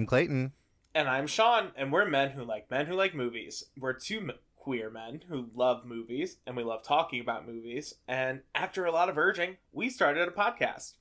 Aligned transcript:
I'm 0.00 0.06
Clayton. 0.06 0.52
And 0.94 1.08
I'm 1.10 1.26
Sean, 1.26 1.72
and 1.76 1.92
we're 1.92 2.06
men 2.06 2.30
who 2.30 2.42
like 2.42 2.70
men 2.70 2.86
who 2.86 2.94
like 2.94 3.14
movies. 3.14 3.64
We're 3.78 3.92
two 3.92 4.20
m- 4.20 4.32
queer 4.56 4.88
men 4.88 5.24
who 5.28 5.50
love 5.54 5.84
movies, 5.84 6.38
and 6.46 6.56
we 6.56 6.62
love 6.62 6.82
talking 6.82 7.20
about 7.20 7.46
movies. 7.46 7.96
And 8.08 8.40
after 8.54 8.86
a 8.86 8.92
lot 8.92 9.10
of 9.10 9.18
urging, 9.18 9.58
we 9.72 9.90
started 9.90 10.26
a 10.26 10.30
podcast. 10.30 10.94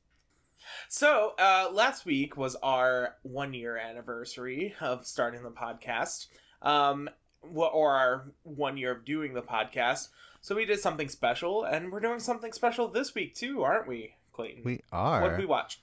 So, 0.89 1.33
uh, 1.39 1.69
last 1.71 2.05
week 2.05 2.35
was 2.35 2.57
our 2.61 3.15
one 3.21 3.53
year 3.53 3.77
anniversary 3.77 4.75
of 4.81 5.07
starting 5.07 5.43
the 5.43 5.49
podcast, 5.49 6.27
um, 6.61 7.09
or 7.41 7.93
our 7.93 8.33
one 8.43 8.75
year 8.75 8.91
of 8.91 9.05
doing 9.05 9.33
the 9.33 9.41
podcast. 9.41 10.09
So, 10.41 10.55
we 10.55 10.65
did 10.65 10.81
something 10.81 11.07
special, 11.07 11.63
and 11.63 11.89
we're 11.89 12.02
doing 12.02 12.19
something 12.19 12.52
special 12.52 12.89
this 12.89 13.15
week, 13.15 13.33
too, 13.33 13.63
aren't 13.63 13.87
we, 13.87 14.15
Clayton? 14.33 14.63
We 14.65 14.81
are. 14.91 15.21
What 15.21 15.29
did 15.29 15.39
we 15.39 15.45
watch? 15.45 15.79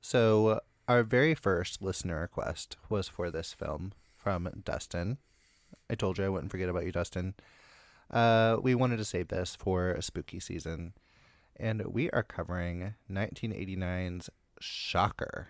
So, 0.00 0.62
our 0.88 1.02
very 1.02 1.34
first 1.34 1.82
listener 1.82 2.20
request 2.20 2.78
was 2.88 3.08
for 3.08 3.30
this 3.30 3.52
film 3.52 3.92
from 4.16 4.48
Dustin. 4.64 5.18
I 5.90 5.94
told 5.94 6.16
you 6.16 6.24
I 6.24 6.30
wouldn't 6.30 6.50
forget 6.50 6.70
about 6.70 6.86
you, 6.86 6.92
Dustin. 6.92 7.34
Uh, 8.10 8.56
we 8.62 8.74
wanted 8.74 8.96
to 8.96 9.04
save 9.04 9.28
this 9.28 9.54
for 9.54 9.90
a 9.90 10.00
spooky 10.00 10.40
season, 10.40 10.94
and 11.54 11.84
we 11.86 12.08
are 12.10 12.22
covering 12.22 12.94
1989's 13.10 14.30
Shocker. 14.60 15.48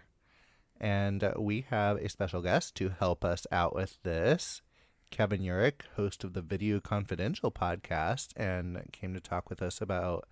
And 0.80 1.32
we 1.36 1.66
have 1.70 1.96
a 1.98 2.08
special 2.08 2.42
guest 2.42 2.74
to 2.76 2.90
help 2.98 3.24
us 3.24 3.46
out 3.52 3.74
with 3.74 4.02
this. 4.02 4.60
Kevin 5.10 5.40
Uhrich, 5.40 5.82
host 5.96 6.24
of 6.24 6.34
the 6.34 6.42
Video 6.42 6.80
Confidential 6.80 7.50
podcast, 7.50 8.28
and 8.36 8.80
came 8.92 9.14
to 9.14 9.20
talk 9.20 9.48
with 9.48 9.62
us 9.62 9.80
about 9.80 10.28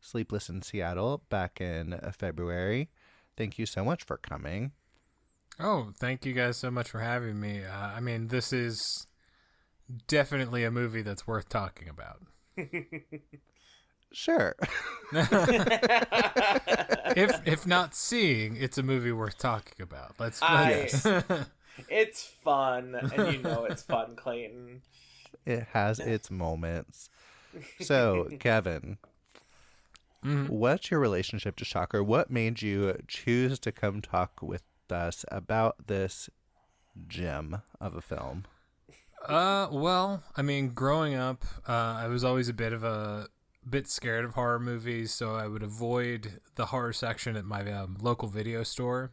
Sleepless 0.00 0.50
in 0.50 0.60
Seattle 0.60 1.22
back 1.30 1.60
in 1.62 1.98
February. 2.12 2.90
Thank 3.36 3.58
you 3.58 3.66
so 3.66 3.84
much 3.84 4.04
for 4.04 4.16
coming. 4.16 4.72
Oh, 5.60 5.92
thank 5.98 6.24
you 6.26 6.32
guys 6.32 6.56
so 6.56 6.70
much 6.70 6.90
for 6.90 7.00
having 7.00 7.38
me. 7.40 7.62
Uh, 7.64 7.72
I 7.76 8.00
mean, 8.00 8.28
this 8.28 8.52
is 8.52 9.06
definitely 10.08 10.64
a 10.64 10.70
movie 10.70 11.02
that's 11.02 11.26
worth 11.26 11.48
talking 11.48 11.88
about. 11.88 12.20
Sure. 14.12 14.54
if 17.16 17.46
if 17.46 17.66
not 17.66 17.94
seeing, 17.94 18.56
it's 18.56 18.78
a 18.78 18.82
movie 18.82 19.12
worth 19.12 19.38
talking 19.38 19.82
about. 19.82 20.14
Let's. 20.18 20.40
I- 20.42 20.88
let's- 20.92 21.06
It's 21.88 22.22
fun, 22.24 22.94
and 22.94 23.32
you 23.34 23.42
know 23.42 23.64
it's 23.64 23.82
fun, 23.82 24.14
Clayton. 24.14 24.82
it 25.44 25.66
has 25.72 25.98
its 25.98 26.30
moments. 26.30 27.08
So, 27.80 28.28
Kevin, 28.38 28.98
Mhm. 30.24 30.48
what's 30.48 30.90
your 30.90 31.00
relationship 31.00 31.56
to 31.56 31.64
Shocker? 31.64 32.02
What 32.02 32.30
made 32.30 32.62
you 32.62 32.96
choose 33.06 33.58
to 33.60 33.72
come 33.72 34.00
talk 34.00 34.40
with 34.42 34.62
us 34.90 35.24
about 35.28 35.86
this 35.86 36.30
gem 37.06 37.62
of 37.80 37.94
a 37.94 38.00
film? 38.00 38.44
Uh, 39.26 39.68
well, 39.70 40.22
I 40.36 40.42
mean, 40.42 40.70
growing 40.70 41.14
up, 41.14 41.44
uh, 41.68 41.72
I 41.72 42.08
was 42.08 42.24
always 42.24 42.48
a 42.48 42.54
bit 42.54 42.72
of 42.72 42.84
a 42.84 43.28
bit 43.68 43.88
scared 43.88 44.24
of 44.24 44.34
horror 44.34 44.60
movies, 44.60 45.12
so 45.12 45.34
I 45.34 45.46
would 45.46 45.62
avoid 45.62 46.40
the 46.54 46.66
horror 46.66 46.92
section 46.92 47.34
at 47.36 47.44
my 47.44 47.70
um, 47.72 47.96
local 48.00 48.28
video 48.28 48.62
store. 48.62 49.12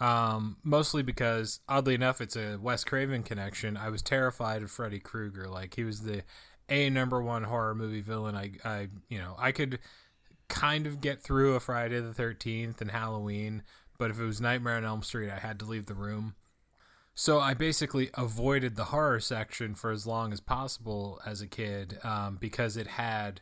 Um, 0.00 0.56
mostly 0.62 1.02
because, 1.02 1.60
oddly 1.68 1.94
enough, 1.94 2.20
it's 2.20 2.36
a 2.36 2.58
Wes 2.60 2.82
Craven 2.84 3.22
connection. 3.22 3.76
I 3.76 3.88
was 3.88 4.02
terrified 4.02 4.62
of 4.62 4.70
Freddy 4.70 4.98
Krueger. 4.98 5.48
Like 5.48 5.74
he 5.74 5.84
was 5.84 6.02
the 6.02 6.22
a 6.68 6.88
number 6.90 7.20
one 7.22 7.44
horror 7.44 7.74
movie 7.74 8.00
villain. 8.00 8.34
I, 8.36 8.52
I, 8.64 8.88
you 9.08 9.18
know, 9.18 9.34
I 9.38 9.52
could 9.52 9.78
kind 10.52 10.86
of 10.86 11.00
get 11.00 11.22
through 11.22 11.54
a 11.54 11.60
Friday 11.60 11.98
the 11.98 12.12
Thirteenth 12.12 12.80
and 12.82 12.90
Halloween, 12.90 13.62
but 13.98 14.10
if 14.10 14.20
it 14.20 14.24
was 14.24 14.40
Nightmare 14.40 14.76
on 14.76 14.84
Elm 14.84 15.02
Street, 15.02 15.30
I 15.30 15.38
had 15.38 15.58
to 15.60 15.64
leave 15.64 15.86
the 15.86 15.94
room. 15.94 16.34
So 17.14 17.40
I 17.40 17.54
basically 17.54 18.10
avoided 18.14 18.76
the 18.76 18.84
horror 18.84 19.20
section 19.20 19.74
for 19.74 19.90
as 19.90 20.06
long 20.06 20.32
as 20.32 20.40
possible 20.40 21.20
as 21.26 21.40
a 21.40 21.46
kid 21.46 21.98
um, 22.04 22.36
because 22.40 22.76
it 22.76 22.86
had 22.86 23.40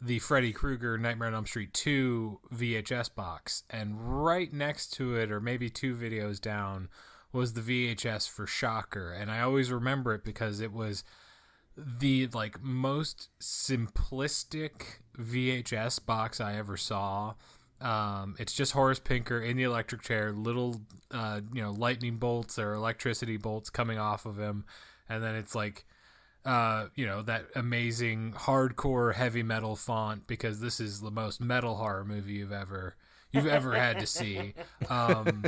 the 0.00 0.18
Freddy 0.18 0.52
Krueger 0.52 0.98
Nightmare 0.98 1.28
on 1.28 1.34
Elm 1.34 1.46
Street 1.46 1.72
2 1.72 2.40
VHS 2.52 3.14
box. 3.14 3.62
And 3.70 4.24
right 4.24 4.52
next 4.52 4.92
to 4.94 5.16
it, 5.16 5.30
or 5.30 5.40
maybe 5.40 5.70
two 5.70 5.94
videos 5.94 6.40
down, 6.40 6.88
was 7.32 7.52
the 7.52 7.60
VHS 7.60 8.28
for 8.28 8.46
Shocker. 8.46 9.12
And 9.12 9.30
I 9.30 9.40
always 9.40 9.72
remember 9.72 10.14
it 10.14 10.24
because 10.24 10.60
it 10.60 10.72
was 10.72 11.04
the 11.76 12.28
like 12.28 12.62
most 12.62 13.28
simplistic 13.40 14.98
VHS 15.18 16.04
box 16.04 16.40
I 16.40 16.56
ever 16.56 16.76
saw. 16.76 17.34
Um, 17.80 18.36
it's 18.38 18.54
just 18.54 18.72
Horace 18.72 19.00
Pinker 19.00 19.40
in 19.40 19.56
the 19.56 19.64
electric 19.64 20.02
chair, 20.02 20.32
little 20.32 20.80
uh, 21.10 21.40
you 21.52 21.62
know 21.62 21.72
lightning 21.72 22.16
bolts 22.16 22.58
or 22.58 22.74
electricity 22.74 23.36
bolts 23.36 23.70
coming 23.70 23.98
off 23.98 24.26
of 24.26 24.38
him, 24.38 24.64
and 25.08 25.22
then 25.22 25.34
it's 25.34 25.54
like 25.54 25.84
uh, 26.44 26.86
you 26.94 27.06
know 27.06 27.22
that 27.22 27.46
amazing 27.54 28.32
hardcore 28.32 29.14
heavy 29.14 29.42
metal 29.42 29.76
font 29.76 30.26
because 30.26 30.60
this 30.60 30.80
is 30.80 31.00
the 31.00 31.10
most 31.10 31.40
metal 31.40 31.76
horror 31.76 32.04
movie 32.04 32.34
you've 32.34 32.52
ever 32.52 32.96
you've 33.32 33.46
ever 33.46 33.74
had 33.74 33.98
to 34.00 34.06
see. 34.06 34.54
Um, 34.88 35.44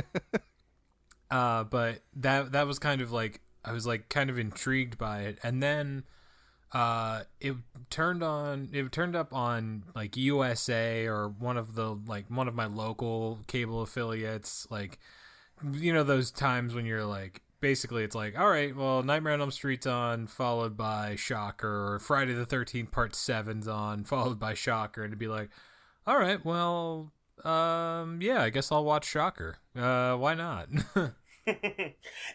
uh, 1.31 1.63
but 1.63 2.01
that 2.17 2.51
that 2.51 2.67
was 2.67 2.79
kind 2.79 3.01
of 3.01 3.11
like 3.11 3.41
I 3.63 3.71
was 3.71 3.87
like 3.87 4.09
kind 4.09 4.29
of 4.29 4.37
intrigued 4.37 4.97
by 4.97 5.21
it, 5.21 5.39
and 5.43 5.63
then 5.63 6.03
uh 6.73 7.23
it 7.39 7.55
turned 7.89 8.21
on 8.21 8.69
it 8.73 8.91
turned 8.91 9.15
up 9.15 9.33
on 9.33 9.83
like 9.95 10.17
USA 10.17 11.05
or 11.05 11.29
one 11.29 11.57
of 11.57 11.75
the 11.75 11.97
like 12.07 12.25
one 12.29 12.47
of 12.47 12.55
my 12.55 12.65
local 12.65 13.39
cable 13.47 13.81
affiliates 13.81 14.67
like 14.69 14.99
you 15.71 15.93
know 15.93 16.03
those 16.03 16.29
times 16.29 16.73
when 16.73 16.85
you're 16.85 17.05
like 17.05 17.41
basically 17.61 18.03
it's 18.03 18.15
like 18.15 18.37
all 18.37 18.49
right 18.49 18.75
well 18.75 19.01
Nightmare 19.01 19.33
on 19.33 19.41
Elm 19.41 19.51
Street's 19.51 19.87
on 19.87 20.27
followed 20.27 20.75
by 20.75 21.15
Shocker 21.15 21.93
or 21.93 21.99
Friday 21.99 22.33
the 22.33 22.45
13th 22.45 22.91
part 22.91 23.13
7's 23.13 23.67
on 23.67 24.03
followed 24.05 24.39
by 24.39 24.53
Shocker 24.53 25.03
and 25.03 25.11
to 25.11 25.17
be 25.17 25.27
like 25.27 25.49
all 26.05 26.17
right 26.17 26.43
well 26.43 27.13
um 27.45 28.19
yeah 28.21 28.41
I 28.41 28.49
guess 28.49 28.71
I'll 28.71 28.83
watch 28.83 29.05
Shocker. 29.05 29.57
Uh 29.75 30.15
why 30.15 30.33
not? 30.33 30.67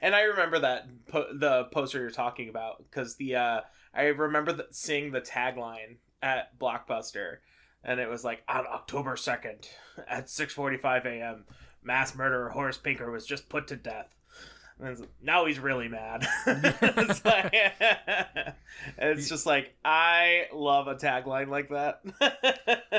And 0.00 0.14
I 0.14 0.22
remember 0.22 0.58
that 0.60 0.88
po- 1.06 1.32
the 1.32 1.64
poster 1.72 2.00
you're 2.00 2.10
talking 2.10 2.48
about 2.48 2.78
because 2.78 3.16
the 3.16 3.36
uh, 3.36 3.60
I 3.94 4.04
remember 4.04 4.52
the, 4.52 4.66
seeing 4.70 5.12
the 5.12 5.20
tagline 5.20 5.96
at 6.22 6.58
Blockbuster, 6.58 7.36
and 7.84 8.00
it 8.00 8.08
was 8.08 8.24
like 8.24 8.42
on 8.48 8.64
October 8.66 9.16
second 9.16 9.68
at 10.08 10.30
six 10.30 10.54
forty 10.54 10.76
five 10.76 11.04
a.m. 11.06 11.44
Mass 11.82 12.14
murderer 12.14 12.48
Horace 12.50 12.78
Pinker 12.78 13.10
was 13.10 13.26
just 13.26 13.48
put 13.48 13.68
to 13.68 13.76
death. 13.76 14.14
And 14.80 15.06
now 15.22 15.44
he's 15.46 15.60
really 15.60 15.86
mad. 15.86 16.26
it's, 16.46 17.24
like- 17.24 17.54
it's 18.98 19.28
just 19.28 19.46
like 19.46 19.74
I 19.84 20.46
love 20.52 20.88
a 20.88 20.94
tagline 20.94 21.48
like 21.48 21.68
that. 21.68 22.00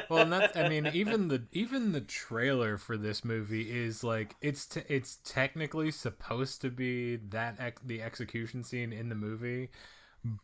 well, 0.10 0.32
I 0.56 0.70
mean, 0.70 0.90
even 0.94 1.28
the 1.28 1.44
even 1.52 1.92
the 1.92 2.02
trailer 2.02 2.78
for 2.78 2.96
this 2.98 3.26
movie 3.26 3.70
is 3.72 4.04
like 4.04 4.36
it's 4.42 4.66
t- 4.66 4.84
it's 4.88 5.18
technically 5.26 5.92
supposed 5.92 6.62
to 6.62 6.70
be 6.70 7.18
that 7.30 7.56
ex- 7.60 7.82
the 7.84 8.02
execution 8.02 8.64
scene 8.64 8.94
in 8.94 9.10
the 9.10 9.16
movie, 9.16 9.70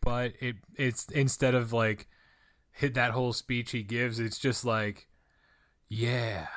but 0.02 0.34
it 0.40 0.58
it's 0.76 1.06
instead 1.10 1.56
of 1.56 1.74
like 1.74 2.08
hit 2.72 2.94
that 2.94 3.12
whole 3.12 3.34
speech 3.34 3.72
he 3.72 3.84
gives, 3.84 4.20
it's 4.20 4.38
just 4.38 4.66
like, 4.66 5.08
yeah, 5.88 6.48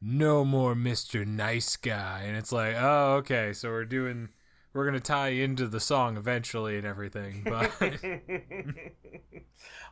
no 0.00 0.44
more 0.44 0.74
Mister 0.74 1.24
Nice 1.24 1.76
Guy, 1.76 2.24
and 2.26 2.36
it's 2.36 2.52
like, 2.52 2.74
oh, 2.78 3.14
okay, 3.16 3.52
so 3.52 3.70
we're 3.70 3.84
doing. 3.84 4.30
We're 4.72 4.84
gonna 4.84 5.00
tie 5.00 5.28
into 5.28 5.68
the 5.68 5.80
song 5.80 6.18
eventually 6.18 6.76
and 6.76 6.86
everything, 6.86 7.46
but 7.46 7.72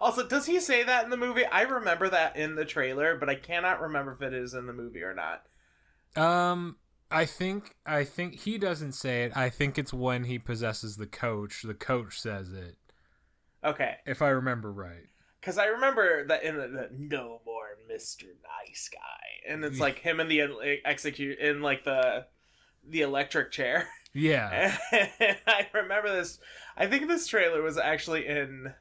also, 0.01 0.29
does 0.29 0.45
he 0.45 0.61
say 0.61 0.83
that 0.83 1.05
in 1.05 1.11
the 1.11 1.17
movie? 1.17 1.47
I 1.47 1.63
remember 1.63 2.11
that 2.11 2.37
in 2.37 2.55
the 2.55 2.67
trailer, 2.67 3.17
but 3.17 3.31
I 3.31 3.35
cannot 3.35 3.81
remember 3.81 4.13
if 4.13 4.21
it 4.21 4.35
is 4.35 4.53
in 4.53 4.67
the 4.67 4.75
movie 4.75 5.03
or 5.03 5.15
not. 5.15 5.47
Um, 6.23 6.77
I 7.11 7.25
think 7.27 7.75
I 7.87 8.05
think 8.05 8.41
he 8.41 8.59
doesn't 8.59 8.93
say 8.93 9.25
it. 9.25 9.37
I 9.37 9.49
think 9.51 9.79
it's 9.79 9.93
when 9.93 10.25
he 10.25 10.39
possesses 10.39 10.97
the 10.97 11.07
coach. 11.07 11.63
The 11.63 11.75
coach 11.75 12.19
says 12.21 12.53
it, 12.53 12.77
Okay, 13.63 13.97
if 14.07 14.21
I 14.23 14.29
remember 14.29 14.73
right. 14.73 15.07
because 15.41 15.59
I 15.59 15.67
remember 15.67 16.27
that 16.27 16.43
in 16.43 16.57
the, 16.57 16.67
the 16.69 16.89
"No 16.93 17.41
More 17.47 17.77
Mister 17.89 18.27
Nice 18.67 18.89
Guy," 18.93 19.53
and 19.53 19.65
it's 19.65 19.79
like 19.79 19.99
him 20.01 20.19
in 20.21 20.29
the 20.29 20.81
execute 20.85 21.39
in 21.39 21.63
like 21.63 21.85
the 21.85 22.27
the 22.89 23.03
electric 23.03 23.51
chair. 23.53 23.89
Yeah, 24.13 24.77
And 24.93 25.37
I 25.47 25.67
remember 25.75 26.09
this. 26.15 26.39
I 26.77 26.87
think 26.87 27.09
this 27.09 27.27
trailer 27.27 27.63
was 27.63 27.77
actually 27.79 28.27
in. 28.27 28.73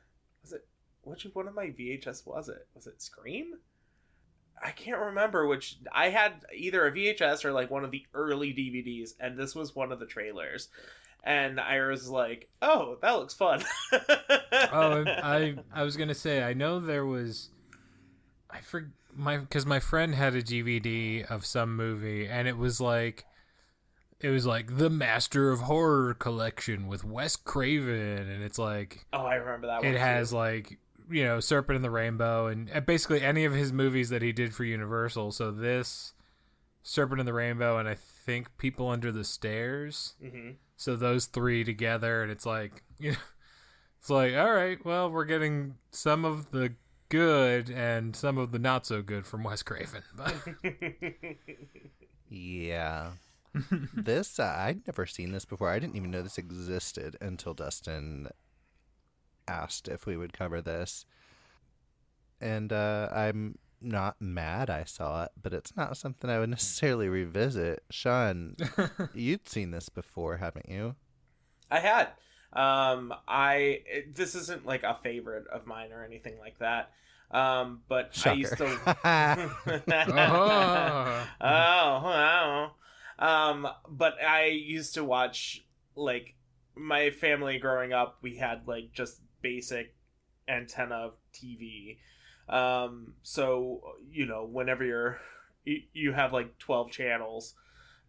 Was 0.44 0.54
it 0.54 0.66
which 1.04 1.26
one 1.34 1.48
of 1.48 1.56
my 1.56 1.68
VHS 1.68 2.26
was 2.28 2.50
it? 2.50 2.68
Was 2.76 2.86
it 2.88 3.02
Scream? 3.02 3.56
I 4.62 4.72
can't 4.72 5.00
remember 5.00 5.48
which. 5.48 5.78
I 5.92 6.10
had 6.10 6.34
either 6.56 6.86
a 6.86 6.92
VHS 6.92 7.46
or 7.46 7.52
like 7.52 7.70
one 7.72 7.84
of 7.84 7.92
the 7.92 8.06
early 8.14 8.50
DVDs, 8.54 9.12
and 9.20 9.38
this 9.38 9.56
was 9.56 9.76
one 9.76 9.92
of 9.92 10.00
the 10.00 10.06
trailers. 10.06 10.70
And 11.24 11.60
I 11.60 11.80
was 11.86 12.10
like, 12.10 12.50
"Oh, 12.62 12.98
that 13.02 13.12
looks 13.12 13.34
fun." 13.34 13.64
oh, 13.94 15.04
I 15.08 15.56
I 15.74 15.84
was 15.84 15.98
gonna 15.98 16.14
say 16.14 16.44
I 16.44 16.54
know 16.54 16.80
there 16.80 17.06
was, 17.06 17.50
I 18.50 18.60
for 18.62 18.90
my 19.16 19.38
because 19.38 19.66
my 19.66 19.80
friend 19.80 20.16
had 20.16 20.36
a 20.36 20.42
DVD 20.44 21.26
of 21.30 21.46
some 21.46 21.76
movie 21.76 22.28
and 22.28 22.48
it 22.48 22.58
was 22.58 22.82
like, 22.82 23.26
it 24.20 24.30
was 24.30 24.46
like 24.46 24.78
the 24.78 24.90
Master 24.90 25.52
of 25.52 25.62
Horror 25.62 26.14
collection 26.14 26.88
with 26.88 27.04
Wes 27.06 27.36
Craven, 27.36 28.30
and 28.30 28.44
it's 28.44 28.60
like 28.60 29.06
Oh, 29.14 29.26
I 29.26 29.36
remember 29.36 29.68
that 29.68 29.84
one. 29.84 29.94
it 29.94 30.00
has 30.00 30.32
too. 30.32 30.36
like 30.38 30.78
you 31.10 31.24
know 31.24 31.40
Serpent 31.40 31.76
in 31.76 31.82
the 31.82 31.90
Rainbow 31.92 32.48
and 32.48 32.70
basically 32.86 33.22
any 33.22 33.46
of 33.46 33.54
his 33.54 33.72
movies 33.74 34.10
that 34.10 34.22
he 34.22 34.32
did 34.32 34.54
for 34.54 34.64
Universal. 34.64 35.32
So 35.34 35.52
this 35.52 36.14
Serpent 36.84 37.20
in 37.20 37.26
the 37.26 37.34
Rainbow 37.34 37.78
and 37.78 37.88
I 37.88 37.96
think 37.96 38.58
People 38.58 38.90
Under 38.90 39.12
the 39.12 39.24
Stairs. 39.24 40.16
Mhm. 40.24 40.56
So 40.76 40.96
those 40.96 41.26
three 41.28 41.64
together, 41.64 42.22
and 42.24 42.32
it's 42.32 42.46
like 42.46 42.84
you 43.00 43.12
know, 43.12 43.18
it's 44.00 44.10
like 44.10 44.34
all 44.36 44.54
right, 44.54 44.84
well 44.86 45.10
we're 45.10 45.26
getting 45.26 45.76
some 45.92 46.26
of 46.26 46.52
the 46.52 46.74
good 47.10 47.70
and 47.70 48.16
some 48.16 48.38
of 48.38 48.52
the 48.52 48.60
not 48.60 48.86
so 48.86 49.02
good 49.02 49.26
from 49.28 49.44
Wes 49.44 49.62
Craven. 49.64 50.02
But 50.16 50.36
Yeah. 52.30 53.12
this 53.94 54.40
uh, 54.40 54.56
I'd 54.58 54.88
never 54.88 55.06
seen 55.06 55.32
this 55.32 55.46
before. 55.46 55.70
I 55.70 55.78
didn't 55.78 55.96
even 55.96 56.10
know 56.10 56.24
this 56.24 56.40
existed 56.40 57.16
until 57.22 57.54
Dustin 57.54 58.30
asked 59.48 59.88
if 59.88 60.06
we 60.06 60.18
would 60.18 60.34
cover 60.34 60.62
this. 60.62 61.06
And 62.42 62.74
uh, 62.74 63.10
I'm 63.12 63.58
not 63.82 64.22
mad 64.22 64.70
I 64.70 64.86
saw 64.86 65.26
it, 65.26 65.32
but 65.42 65.54
it's 65.54 65.76
not 65.76 65.98
something 65.98 66.30
I 66.30 66.40
would 66.40 66.50
necessarily 66.52 67.10
revisit. 67.10 67.84
Sean, 67.90 68.56
you'd 69.14 69.48
seen 69.48 69.72
this 69.72 69.90
before, 69.90 70.38
haven't 70.38 70.70
you? 70.70 70.96
I 71.70 71.80
had. 71.80 72.10
Um, 72.54 73.14
I 73.28 73.82
it, 73.88 74.16
this 74.16 74.36
isn't 74.36 74.66
like 74.66 74.84
a 74.84 74.96
favorite 75.02 75.48
of 75.48 75.66
mine 75.66 75.92
or 75.92 76.04
anything 76.04 76.38
like 76.40 76.60
that. 76.60 76.92
Um, 77.32 77.82
but 77.90 78.12
I 78.26 78.34
used 78.34 78.58
to. 78.58 78.66
Oh. 78.86 78.96
oh, 81.42 82.02
wow. 82.04 82.72
Um, 83.18 83.68
but 83.90 84.22
I 84.24 84.46
used 84.46 84.94
to 84.96 85.04
watch 85.04 85.66
like 85.96 86.36
my 86.76 87.10
family 87.10 87.58
growing 87.58 87.92
up. 87.92 88.20
We 88.22 88.38
had 88.38 88.68
like 88.68 88.92
just 88.92 89.20
basic 89.44 89.94
antenna 90.48 90.96
of 90.96 91.14
TV. 91.34 91.98
Um, 92.50 93.14
so 93.22 93.82
you 94.12 94.26
know, 94.26 94.46
whenever 94.46 94.84
you're 94.84 95.20
you, 95.66 96.12
have 96.12 96.34
like 96.34 96.58
twelve 96.58 96.92
channels. 96.92 97.54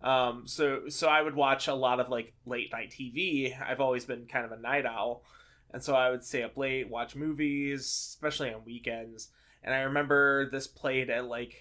Um, 0.03 0.45
so 0.47 0.89
so 0.89 1.09
I 1.09 1.23
would 1.23 1.35
watch 1.35 1.69
a 1.69 1.75
lot 1.75 2.01
of 2.01 2.09
like 2.09 2.33
late 2.47 2.73
night 2.73 2.91
TV. 2.91 3.55
I've 3.61 3.81
always 3.81 4.05
been 4.05 4.27
kind 4.27 4.45
of 4.45 4.53
a 4.53 4.61
night 4.61 4.87
owl, 4.87 5.25
and 5.73 5.83
so 5.83 5.95
I 5.95 6.11
would 6.11 6.25
stay 6.25 6.43
up 6.43 6.57
late, 6.57 6.89
watch 6.89 7.15
movies, 7.15 7.83
especially 7.83 8.53
on 8.53 8.65
weekends. 8.65 9.29
And 9.63 9.75
I 9.75 9.81
remember 9.81 10.51
this 10.51 10.67
played 10.67 11.11
at 11.11 11.27
like 11.27 11.55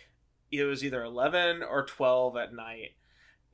it 0.52 0.64
was 0.64 0.84
either 0.84 1.04
eleven 1.04 1.64
or 1.64 1.86
twelve 1.86 2.36
at 2.38 2.54
night, 2.54 2.96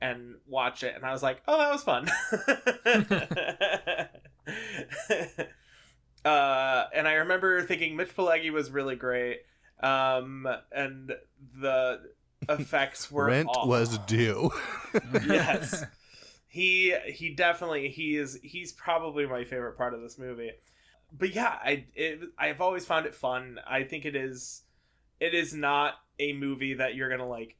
and 0.00 0.36
watch 0.46 0.82
it, 0.82 0.94
and 0.96 1.04
I 1.04 1.12
was 1.12 1.22
like, 1.22 1.42
oh, 1.46 1.58
that 1.58 1.72
was 1.72 1.82
fun. 1.82 2.08
uh, 6.24 6.84
and 6.94 7.08
I 7.08 7.14
remember 7.14 7.62
thinking 7.62 7.96
Mitch 7.96 8.14
Pileggi 8.16 8.52
was 8.52 8.70
really 8.70 8.96
great, 8.96 9.40
um, 9.82 10.46
and 10.72 11.12
the 11.58 12.00
effects 12.48 13.10
were 13.10 13.26
Rent 13.26 13.48
aw- 13.48 13.66
was 13.66 13.98
due. 13.98 14.50
yes. 15.26 15.84
He 16.52 16.92
he 17.06 17.32
definitely 17.36 17.90
he 17.90 18.16
is 18.16 18.36
he's 18.42 18.72
probably 18.72 19.24
my 19.24 19.44
favorite 19.44 19.76
part 19.76 19.94
of 19.94 20.00
this 20.00 20.18
movie. 20.18 20.50
But 21.16 21.32
yeah 21.32 21.56
i 21.62 21.84
it, 21.94 22.18
i've 22.36 22.60
always 22.60 22.84
found 22.84 23.06
it 23.06 23.14
fun. 23.14 23.60
I 23.64 23.84
think 23.84 24.04
it 24.04 24.16
is 24.16 24.62
it 25.20 25.32
is 25.32 25.54
not 25.54 25.94
a 26.18 26.32
movie 26.32 26.74
that 26.74 26.96
you're 26.96 27.08
gonna 27.08 27.28
like 27.28 27.56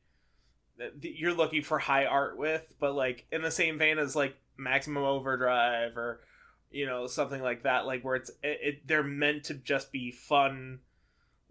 that 0.79 0.93
you're 1.05 1.35
looking 1.35 1.63
for 1.63 1.79
high 1.79 2.06
art 2.06 2.37
with 2.37 2.75
but 2.81 2.97
like 2.97 3.27
in 3.31 3.43
the 3.43 3.53
same 3.53 3.79
vein 3.79 3.99
as 4.01 4.17
like 4.17 4.35
maximum 4.56 5.05
overdrive 5.05 5.97
or 5.97 6.23
you 6.70 6.87
know 6.87 7.06
something 7.06 7.43
like 7.43 7.62
that 7.62 7.87
like 7.87 8.02
where 8.02 8.17
it's 8.17 8.31
it, 8.43 8.58
it 8.62 8.87
they're 8.87 9.02
meant 9.02 9.44
to 9.44 9.55
just 9.55 9.93
be 9.93 10.11
fun 10.11 10.81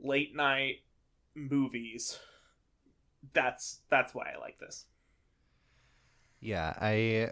late 0.02 0.36
night 0.36 0.78
movies 1.36 2.20
that's 3.34 3.80
that's 3.90 4.14
why 4.14 4.32
i 4.36 4.40
like 4.40 4.60
this 4.60 4.86
Yeah, 6.42 6.74
I 6.80 7.32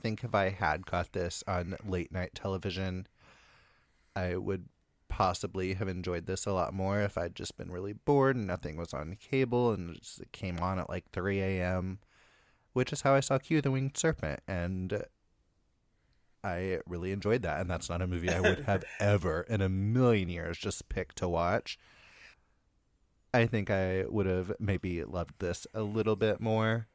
think 0.00 0.24
if 0.24 0.34
I 0.34 0.50
had 0.50 0.86
caught 0.86 1.12
this 1.12 1.44
on 1.46 1.76
late 1.86 2.12
night 2.12 2.32
television, 2.34 3.06
I 4.16 4.36
would 4.36 4.68
possibly 5.08 5.74
have 5.74 5.88
enjoyed 5.88 6.26
this 6.26 6.44
a 6.46 6.52
lot 6.52 6.74
more 6.74 7.00
if 7.00 7.16
I'd 7.16 7.36
just 7.36 7.56
been 7.56 7.70
really 7.70 7.92
bored 7.92 8.36
and 8.36 8.46
nothing 8.46 8.76
was 8.76 8.92
on 8.92 9.16
cable 9.16 9.72
and 9.72 9.96
it 9.96 10.02
just 10.02 10.22
came 10.32 10.58
on 10.58 10.78
at 10.78 10.88
like 10.90 11.10
3 11.12 11.40
a.m., 11.40 12.00
which 12.72 12.92
is 12.92 13.02
how 13.02 13.14
I 13.14 13.20
saw 13.20 13.38
Q 13.38 13.60
the 13.62 13.70
Winged 13.70 13.96
Serpent. 13.96 14.40
And 14.48 15.04
I 16.44 16.80
really 16.86 17.12
enjoyed 17.12 17.42
that. 17.42 17.60
And 17.60 17.70
that's 17.70 17.88
not 17.88 18.02
a 18.02 18.06
movie 18.06 18.32
I 18.32 18.40
would 18.40 18.60
have 18.60 18.84
ever 19.00 19.42
in 19.42 19.60
a 19.60 19.68
million 19.68 20.28
years 20.28 20.58
just 20.58 20.88
picked 20.88 21.16
to 21.16 21.28
watch. 21.28 21.78
I 23.32 23.46
think 23.46 23.70
I 23.70 24.04
would 24.06 24.26
have 24.26 24.52
maybe 24.58 25.02
loved 25.04 25.38
this 25.38 25.66
a 25.74 25.82
little 25.82 26.16
bit 26.16 26.40
more. 26.40 26.88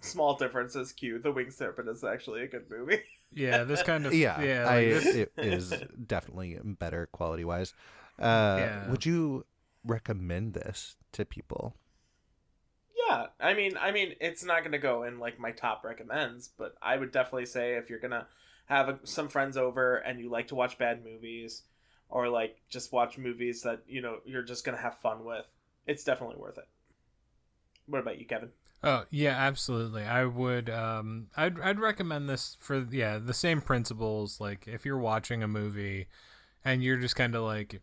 small 0.00 0.36
differences 0.36 0.92
q 0.92 1.18
the 1.18 1.32
winged 1.32 1.52
serpent 1.54 1.88
is 1.88 2.04
actually 2.04 2.42
a 2.42 2.46
good 2.46 2.68
movie 2.70 3.02
yeah, 3.32 3.64
this 3.64 3.82
kind 3.82 4.06
of 4.06 4.14
yeah, 4.14 4.42
yeah, 4.42 4.68
I, 4.68 4.84
like 4.84 5.02
this- 5.04 5.14
it 5.14 5.32
is 5.40 5.82
definitely 6.06 6.58
better 6.62 7.06
quality 7.06 7.44
wise. 7.44 7.74
Uh, 8.18 8.56
Yeah. 8.58 8.90
Would 8.90 9.06
you 9.06 9.44
recommend 9.84 10.54
this 10.54 10.96
to 11.12 11.24
people? 11.24 11.74
yeah 13.08 13.26
i 13.40 13.54
mean 13.54 13.76
i 13.78 13.90
mean 13.90 14.14
it's 14.20 14.44
not 14.44 14.62
gonna 14.64 14.78
go 14.78 15.02
in 15.02 15.18
like 15.18 15.38
my 15.38 15.50
top 15.50 15.84
recommends 15.84 16.48
but 16.48 16.74
i 16.82 16.96
would 16.96 17.12
definitely 17.12 17.46
say 17.46 17.74
if 17.74 17.90
you're 17.90 17.98
gonna 17.98 18.26
have 18.66 18.88
a, 18.88 18.98
some 19.04 19.28
friends 19.28 19.56
over 19.56 19.96
and 19.96 20.20
you 20.20 20.30
like 20.30 20.48
to 20.48 20.54
watch 20.54 20.78
bad 20.78 21.04
movies 21.04 21.62
or 22.08 22.28
like 22.28 22.56
just 22.68 22.92
watch 22.92 23.18
movies 23.18 23.62
that 23.62 23.82
you 23.86 24.00
know 24.00 24.18
you're 24.24 24.42
just 24.42 24.64
gonna 24.64 24.76
have 24.76 24.98
fun 24.98 25.24
with 25.24 25.46
it's 25.86 26.04
definitely 26.04 26.36
worth 26.36 26.58
it 26.58 26.68
what 27.86 28.00
about 28.00 28.18
you 28.18 28.26
kevin 28.26 28.50
Oh 28.86 29.04
yeah, 29.08 29.30
absolutely. 29.30 30.02
I 30.02 30.26
would. 30.26 30.68
Um, 30.68 31.28
I'd 31.38 31.58
I'd 31.58 31.80
recommend 31.80 32.28
this 32.28 32.58
for 32.60 32.86
yeah 32.90 33.16
the 33.16 33.32
same 33.32 33.62
principles. 33.62 34.42
Like 34.42 34.68
if 34.68 34.84
you're 34.84 34.98
watching 34.98 35.42
a 35.42 35.48
movie, 35.48 36.06
and 36.66 36.84
you're 36.84 36.98
just 36.98 37.16
kind 37.16 37.34
of 37.34 37.44
like, 37.44 37.80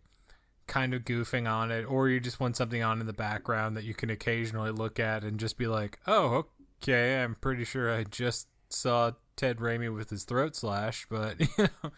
kind 0.67 0.93
of 0.93 1.01
goofing 1.03 1.51
on 1.51 1.71
it, 1.71 1.85
or 1.85 2.07
you 2.07 2.19
just 2.19 2.39
want 2.39 2.55
something 2.55 2.83
on 2.83 3.01
in 3.01 3.07
the 3.07 3.13
background 3.13 3.75
that 3.77 3.83
you 3.83 3.95
can 3.95 4.11
occasionally 4.11 4.69
look 4.69 5.00
at 5.00 5.23
and 5.23 5.39
just 5.39 5.57
be 5.57 5.65
like, 5.65 6.00
oh 6.05 6.45
okay, 6.77 7.23
I'm 7.23 7.35
pretty 7.35 7.63
sure 7.63 7.91
I 7.91 8.03
just 8.03 8.47
saw 8.69 9.11
Ted 9.35 9.57
Raimi 9.57 9.93
with 9.93 10.09
his 10.09 10.23
throat 10.23 10.55
slash, 10.55 11.07
but 11.09 11.39
you 11.39 11.47
know, 11.57 11.91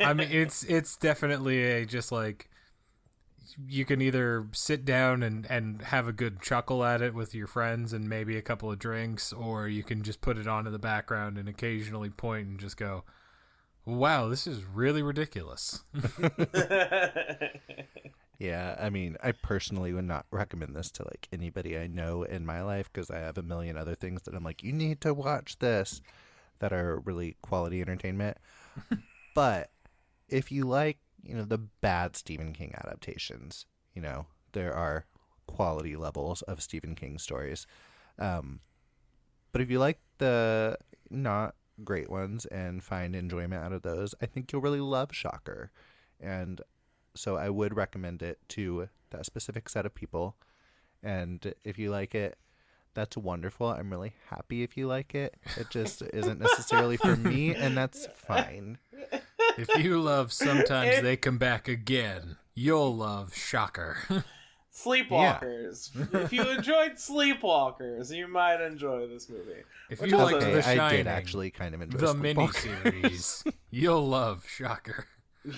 I 0.00 0.12
mean 0.12 0.28
it's 0.30 0.62
it's 0.64 0.96
definitely 0.96 1.62
a 1.64 1.86
just 1.86 2.12
like 2.12 2.48
you 3.66 3.84
can 3.84 4.02
either 4.02 4.46
sit 4.52 4.84
down 4.84 5.22
and, 5.22 5.46
and 5.50 5.80
have 5.80 6.08
a 6.08 6.12
good 6.12 6.42
chuckle 6.42 6.84
at 6.84 7.00
it 7.00 7.14
with 7.14 7.34
your 7.34 7.46
friends 7.46 7.92
and 7.92 8.08
maybe 8.08 8.36
a 8.36 8.42
couple 8.42 8.70
of 8.70 8.78
drinks, 8.78 9.32
or 9.32 9.66
you 9.66 9.82
can 9.82 10.02
just 10.02 10.20
put 10.20 10.36
it 10.36 10.46
on 10.46 10.66
in 10.66 10.72
the 10.72 10.78
background 10.78 11.38
and 11.38 11.48
occasionally 11.48 12.10
point 12.10 12.46
and 12.46 12.60
just 12.60 12.76
go, 12.76 13.04
wow, 13.86 14.28
this 14.28 14.46
is 14.46 14.64
really 14.64 15.02
ridiculous. 15.02 15.84
Yeah, 18.38 18.76
I 18.78 18.90
mean, 18.90 19.16
I 19.22 19.32
personally 19.32 19.92
would 19.92 20.04
not 20.04 20.26
recommend 20.30 20.76
this 20.76 20.90
to 20.92 21.04
like 21.04 21.28
anybody 21.32 21.78
I 21.78 21.86
know 21.86 22.22
in 22.22 22.44
my 22.44 22.62
life 22.62 22.90
because 22.92 23.10
I 23.10 23.18
have 23.18 23.38
a 23.38 23.42
million 23.42 23.76
other 23.76 23.94
things 23.94 24.22
that 24.22 24.34
I'm 24.34 24.44
like, 24.44 24.62
you 24.62 24.72
need 24.72 25.00
to 25.02 25.14
watch 25.14 25.58
this 25.58 26.02
that 26.58 26.72
are 26.72 27.00
really 27.00 27.36
quality 27.42 27.80
entertainment. 27.80 28.38
but 29.34 29.70
if 30.28 30.50
you 30.50 30.64
like, 30.64 30.98
you 31.22 31.34
know, 31.34 31.44
the 31.44 31.58
bad 31.58 32.16
Stephen 32.16 32.52
King 32.52 32.74
adaptations, 32.76 33.66
you 33.94 34.02
know, 34.02 34.26
there 34.52 34.74
are 34.74 35.06
quality 35.46 35.96
levels 35.96 36.42
of 36.42 36.62
Stephen 36.62 36.94
King 36.94 37.18
stories. 37.18 37.66
Um, 38.18 38.60
but 39.52 39.60
if 39.60 39.70
you 39.70 39.78
like 39.78 40.00
the 40.18 40.78
not 41.10 41.54
great 41.84 42.10
ones 42.10 42.46
and 42.46 42.82
find 42.82 43.14
enjoyment 43.14 43.62
out 43.62 43.72
of 43.72 43.82
those, 43.82 44.14
I 44.20 44.26
think 44.26 44.52
you'll 44.52 44.62
really 44.62 44.80
love 44.80 45.10
Shocker. 45.12 45.70
And 46.20 46.60
so 47.14 47.36
I 47.36 47.50
would 47.50 47.76
recommend 47.76 48.22
it 48.22 48.38
to 48.50 48.88
that 49.10 49.26
specific 49.26 49.68
set 49.68 49.86
of 49.86 49.94
people. 49.94 50.36
And 51.02 51.54
if 51.64 51.78
you 51.78 51.90
like 51.90 52.14
it, 52.14 52.38
that's 52.96 53.16
wonderful. 53.16 53.68
I'm 53.68 53.90
really 53.90 54.14
happy 54.30 54.64
if 54.64 54.76
you 54.76 54.88
like 54.88 55.14
it. 55.14 55.36
It 55.56 55.70
just 55.70 56.02
isn't 56.02 56.40
necessarily 56.40 56.96
for 56.96 57.14
me, 57.14 57.54
and 57.54 57.76
that's 57.76 58.06
fine. 58.16 58.78
if 59.56 59.68
you 59.78 60.00
love 60.00 60.32
Sometimes 60.32 61.02
They 61.02 61.16
Come 61.16 61.38
Back 61.38 61.68
Again, 61.68 62.36
you'll 62.54 62.96
love 62.96 63.32
Shocker. 63.36 63.98
Sleepwalkers. 64.74 65.90
If 66.14 66.32
you 66.32 66.42
enjoyed 66.42 66.92
Sleepwalkers, 66.92 68.14
you 68.14 68.28
might 68.28 68.60
enjoy 68.60 69.06
this 69.06 69.28
movie. 69.28 69.62
if 69.90 70.00
Which 70.00 70.10
you 70.10 70.18
also- 70.18 70.34
like 70.36 70.42
Okay, 70.42 70.52
The 70.54 70.68
I 70.68 70.74
Shining, 70.76 70.96
did 70.98 71.06
actually 71.06 71.50
kind 71.50 71.74
of 71.74 71.80
enjoy 71.82 71.98
the 71.98 72.06
Sleepwalkers. 72.14 72.92
miniseries, 72.92 73.52
you'll 73.70 74.06
love 74.06 74.46
Shocker. 74.48 75.06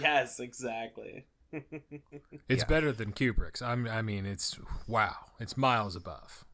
Yes, 0.01 0.39
exactly. 0.39 1.25
It's 1.51 2.63
Yeah. 2.63 2.65
better 2.67 2.93
than 2.93 3.13
Kubrick's. 3.13 3.63
I'm, 3.63 3.89
I 3.89 4.03
mean, 4.03 4.27
it's 4.27 4.59
wow. 4.87 5.17
It's 5.41 5.57
miles 5.57 5.97
above. 5.97 6.45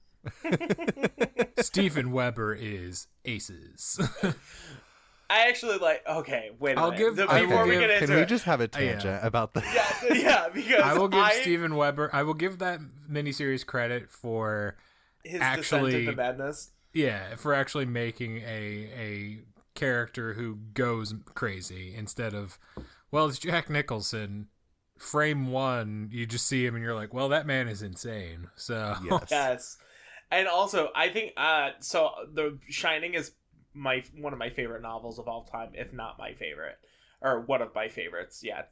Steven 1.61 2.13
Weber 2.13 2.55
is 2.55 3.07
aces. 3.25 3.99
I 5.31 5.49
actually 5.49 5.79
like. 5.79 6.03
Okay, 6.09 6.51
wait 6.59 6.77
a 6.77 6.81
I'll 6.81 6.91
minute. 6.91 7.17
give- 7.17 7.17
So 7.17 7.27
I 7.33 7.41
will 7.43 7.49
before 7.49 7.67
we 7.67 7.79
get 7.79 7.91
into 7.91 8.07
Can 8.07 8.17
we 8.17 8.25
just 8.27 8.45
have 8.45 8.61
a 8.61 8.65
Uh, 8.65 8.69
yeah. 8.79 8.93
tangent 8.93 9.21
about 9.25 9.55
the? 9.55 9.63
yeah, 9.63 10.15
yeah, 10.15 10.49
because 10.53 10.81
I 10.81 10.95
will 10.99 11.09
give 11.09 11.21
I, 11.21 11.33
Steven 11.41 11.77
Weber. 11.77 12.11
I 12.13 12.23
will 12.23 12.35
give 12.35 12.59
that 12.59 12.81
miniseries 13.11 13.65
credit 13.65 14.11
for 14.11 14.77
his 15.25 15.41
actually- 15.41 15.93
descent 15.93 16.09
into 16.09 16.17
madness. 16.17 16.71
yeah 16.93 17.35
for 17.37 17.55
actually 17.55 17.87
making 17.87 18.39
a 18.39 18.91
a 18.97 19.39
character 19.75 20.35
who 20.35 20.57
goes 20.75 21.15
crazy 21.35 21.95
instead 21.97 22.33
of 22.35 22.59
well 23.11 23.27
it's 23.27 23.39
Jack 23.39 23.69
Nicholson. 23.71 24.49
Frame 24.97 25.49
one, 25.51 26.09
you 26.13 26.25
just 26.25 26.47
see 26.47 26.65
him 26.65 26.77
and 26.77 26.85
you're 26.85 26.95
like, 26.95 27.13
well, 27.13 27.29
that 27.31 27.47
man 27.49 27.67
is 27.67 27.83
insane. 27.83 28.47
So 28.55 28.95
Yes. 29.05 29.27
Yes, 29.29 29.77
and 30.35 30.49
also 30.49 30.91
I 30.95 31.09
think 31.09 31.33
uh, 31.37 31.71
so. 31.81 32.11
The 32.33 32.59
Shining 32.69 33.15
is 33.15 33.33
my 33.73 34.03
one 34.17 34.33
of 34.33 34.39
my 34.39 34.51
favorite 34.51 34.83
novels 34.83 35.19
of 35.19 35.29
all 35.29 35.45
time, 35.45 35.71
if 35.75 35.93
not 35.93 36.19
my 36.19 36.35
favorite, 36.35 36.77
or 37.21 37.41
one 37.41 37.63
of 37.63 37.75
my 37.75 37.89
favorites. 37.89 38.43
Yeah. 38.43 38.63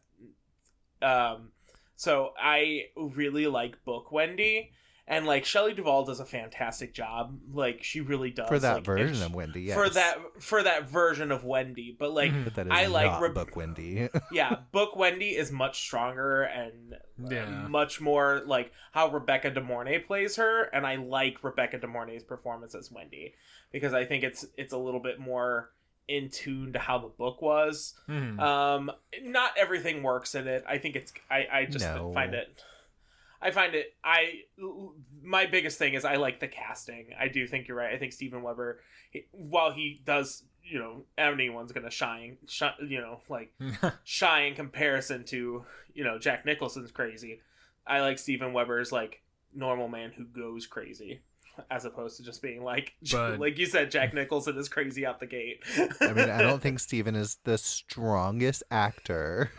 Um. 1.01 1.53
So 1.97 2.33
I 2.41 2.87
really 2.97 3.47
like 3.47 3.85
Book 3.85 4.11
Wendy, 4.11 4.73
and 5.09 5.27
like 5.27 5.45
Shelley 5.45 5.75
Duvall 5.75 6.05
does 6.05 6.21
a 6.21 6.25
fantastic 6.25 6.95
job. 6.95 7.39
Like 7.53 7.83
she 7.83 8.01
really 8.01 8.31
does 8.31 8.49
For 8.49 8.59
that 8.59 8.75
like, 8.77 8.85
version 8.85 9.09
it's- 9.09 9.27
of 9.27 9.35
Wendy, 9.35 9.63
yes. 9.63 9.75
For 9.77 9.89
that 9.91 10.19
for 10.43 10.63
that 10.63 10.89
version 10.89 11.33
of 11.33 11.45
Wendy, 11.45 11.95
but 11.99 12.13
like 12.13 12.33
Mhm. 12.33 12.45
But 12.45 12.55
that 12.55 12.67
is 12.67 12.73
I 12.73 12.87
like 12.87 13.07
not 13.07 13.21
Reb- 13.23 13.35
Book 13.35 13.57
Wendy. 13.57 14.09
yeah, 14.33 14.57
Book 14.73 14.95
Wendy 14.97 15.31
is 15.37 15.51
much 15.51 15.81
stronger 15.81 16.43
and 16.45 16.95
uh, 17.31 17.69
much 17.69 18.01
more 18.01 18.43
like 18.47 18.73
how 18.93 19.09
Rebecca 19.11 19.51
De 19.51 19.61
Mornay 19.61 19.99
plays 19.99 20.37
her, 20.37 20.65
and 20.65 20.87
I 20.87 20.97
like 20.97 21.43
Rebecca 21.43 21.79
De 21.79 21.87
Mornay's 21.87 22.23
performance 22.25 22.75
as 22.75 22.91
Wendy 22.91 23.35
because 23.73 23.93
I 23.95 24.05
think 24.05 24.25
it's 24.25 24.47
it's 24.57 24.73
a 24.73 24.79
little 24.79 25.01
bit 25.01 25.19
more 25.19 25.71
in 26.09 26.29
tune 26.31 26.73
to 26.73 26.79
how 26.81 26.99
the 26.99 27.09
book 27.09 27.41
was. 27.41 27.95
Mhm. 28.09 28.41
Um, 28.41 28.91
not 29.23 29.53
everything 29.57 30.03
works 30.03 30.35
in 30.35 30.47
it. 30.49 30.65
I 30.69 30.79
think 30.79 30.97
it's 30.97 31.13
I 31.31 31.47
I 31.53 31.65
just 31.67 31.85
No. 31.85 32.13
find 32.13 32.35
it. 32.35 32.63
I 33.43 33.51
find 33.51 33.75
it. 33.75 33.95
I 34.05 34.43
my 35.23 35.47
biggest 35.47 35.79
thing 35.79 35.95
is 35.95 36.05
I 36.05 36.17
like 36.17 36.41
the 36.41 36.49
casting. 36.49 37.09
I 37.19 37.29
do 37.29 37.47
think 37.47 37.67
you're 37.69 37.77
right. 37.77 37.93
I 37.95 37.99
think 37.99 38.13
Steven 38.13 38.43
Weber, 38.43 38.81
he- 39.11 39.27
while 39.33 39.73
he 39.73 40.01
does, 40.05 40.45
you 40.63 40.79
know, 40.79 41.03
anyone's 41.19 41.73
gonna 41.73 41.91
shine, 41.91 42.37
shine 42.47 42.75
you 42.87 43.01
know, 43.01 43.21
like 43.29 43.53
shy 44.05 44.43
in 44.43 44.55
comparison 44.55 45.25
to 45.25 45.65
you 45.95 46.05
know 46.05 46.19
Jack 46.19 46.47
Nicholson's 46.47 46.91
crazy. 46.93 47.41
I 47.87 48.01
like 48.01 48.19
Steven 48.19 48.53
Weber's 48.53 48.93
like 48.93 49.23
normal 49.55 49.89
man 49.89 50.13
who 50.17 50.25
goes 50.25 50.67
crazy, 50.67 51.21
as 51.71 51.85
opposed 51.85 52.17
to 52.19 52.23
just 52.23 52.43
being 52.43 52.63
like 52.63 52.93
But- 53.11 53.41
like 53.41 53.59
you 53.59 53.67
said, 53.67 53.91
Jack 53.91 54.15
Nicholson 54.15 54.57
is 54.57 54.69
crazy 54.69 55.05
out 55.05 55.19
the 55.21 55.27
gate. 55.27 55.63
I 56.01 56.13
mean, 56.13 56.31
I 56.31 56.43
don't 56.43 56.63
think 56.63 56.79
Steven 56.79 57.17
is 57.17 57.39
the 57.45 57.59
strongest 57.59 58.63
actor. 58.71 59.51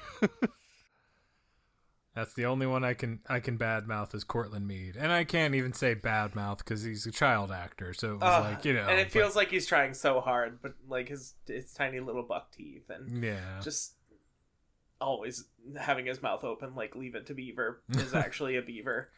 That's 2.16 2.34
the 2.34 2.46
only 2.46 2.68
one 2.68 2.84
I 2.84 2.94
can 2.94 3.20
I 3.28 3.40
can 3.40 3.58
badmouth 3.58 4.14
is 4.14 4.24
Courtland 4.24 4.68
Mead, 4.68 4.96
and 4.96 5.12
I 5.12 5.24
can't 5.24 5.56
even 5.56 5.74
say 5.74 5.96
badmouth 5.96 6.60
because 6.60 6.84
he's 6.84 7.08
a 7.08 7.12
child 7.12 7.52
actor. 7.52 7.94
So 7.94 8.12
it 8.12 8.14
was 8.16 8.22
Ugh, 8.24 8.44
like 8.44 8.66
you 8.66 8.74
know, 8.74 8.88
and 8.88 9.00
it 9.00 9.06
but- 9.06 9.12
feels 9.14 9.36
like 9.36 9.50
he's 9.50 9.66
trying 9.66 9.94
so 9.94 10.22
hard, 10.22 10.60
but 10.62 10.74
like 10.88 11.10
his 11.10 11.34
his 11.48 11.74
tiny 11.74 12.00
little 12.00 12.24
buck 12.24 12.52
teeth 12.52 12.90
and 12.90 13.24
yeah. 13.24 13.60
just 13.64 13.94
always 15.02 15.46
having 15.78 16.06
his 16.06 16.22
mouth 16.22 16.44
open 16.46 16.76
like 16.76 16.96
leave 16.96 17.16
it 17.16 17.26
to 17.26 17.34
beaver 17.34 17.82
is 17.90 18.14
actually 18.14 18.56
a 18.56 18.62
beaver 18.62 19.10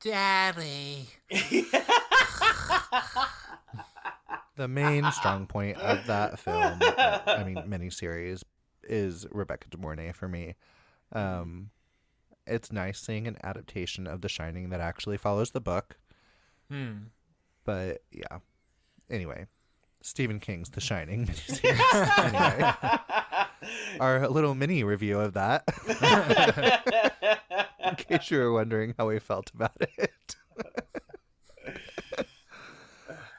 Daddy. 0.00 1.08
The 4.56 4.68
main 4.68 5.10
strong 5.10 5.46
point 5.46 5.78
of 5.78 6.06
that 6.06 6.38
film, 6.38 6.78
uh, 6.80 7.18
I 7.26 7.42
mean, 7.42 7.56
miniseries, 7.66 8.44
is 8.84 9.26
Rebecca 9.32 9.68
De 9.68 9.76
Mornay 9.76 10.12
for 10.14 10.28
me. 10.28 10.54
Um, 11.12 11.70
it's 12.46 12.70
nice 12.72 13.00
seeing 13.00 13.26
an 13.26 13.36
adaptation 13.42 14.06
of 14.06 14.20
The 14.20 14.28
Shining 14.28 14.70
that 14.70 14.80
actually 14.80 15.16
follows 15.16 15.50
the 15.52 15.60
book, 15.60 15.96
Hmm. 16.70 17.04
but 17.64 18.02
yeah. 18.10 18.38
Anyway, 19.10 19.46
Stephen 20.02 20.40
King's 20.40 20.70
The 20.70 20.80
Shining 20.80 21.26
miniseries. 21.26 21.64
anyway, 23.62 23.98
our 24.00 24.28
little 24.28 24.54
mini 24.54 24.82
review 24.84 25.18
of 25.20 25.34
that, 25.34 25.64
in 27.88 27.94
case 27.96 28.30
you 28.30 28.38
were 28.38 28.52
wondering 28.52 28.94
how 28.98 29.08
we 29.08 29.18
felt 29.18 29.50
about 29.54 29.76
it. 29.80 30.36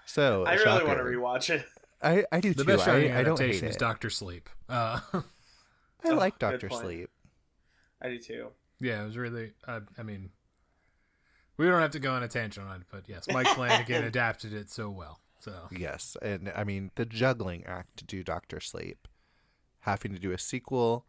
so 0.05 0.45
I 0.45 0.55
really 0.55 0.83
want 0.85 0.97
to 0.99 1.03
rewatch 1.03 1.49
it. 1.49 1.65
I, 2.01 2.25
I 2.31 2.39
do 2.39 2.53
The 2.53 2.63
too. 2.63 2.67
best 2.67 2.85
Shining 2.85 3.11
I, 3.11 3.19
I 3.19 3.23
don't 3.23 3.37
hate 3.39 3.45
adaptation 3.45 3.67
is 3.69 3.75
it. 3.75 3.79
Doctor 3.79 4.09
Sleep. 4.09 4.49
Uh, 4.69 4.99
I 5.13 5.21
Oh, 6.05 6.13
like 6.15 6.37
Doctor. 6.37 6.69
Sleep. 6.69 7.09
I 8.01 8.09
do 8.09 8.19
too. 8.19 8.47
Yeah, 8.79 9.01
it 9.01 9.05
was 9.05 9.17
really. 9.17 9.51
I, 9.67 9.79
I 9.97 10.03
mean, 10.03 10.29
we 11.57 11.65
don't 11.67 11.81
have 11.81 11.91
to 11.91 11.99
go 11.99 12.13
on 12.13 12.23
a 12.23 12.27
tangent 12.27 12.67
on 12.67 12.81
it, 12.81 12.87
but 12.91 13.03
yes, 13.07 13.27
Mike 13.31 13.47
Flanagan 13.47 14.03
adapted 14.05 14.53
it 14.53 14.69
so 14.69 14.89
well. 14.89 15.19
So 15.39 15.53
Yes, 15.71 16.17
and 16.21 16.51
I 16.55 16.63
mean 16.63 16.91
the 16.95 17.05
juggling 17.05 17.65
act 17.65 17.97
to 17.97 18.05
do 18.05 18.23
Doctor 18.23 18.59
Sleep, 18.59 19.07
having 19.81 20.13
to 20.13 20.19
do 20.19 20.31
a 20.31 20.39
sequel 20.39 21.05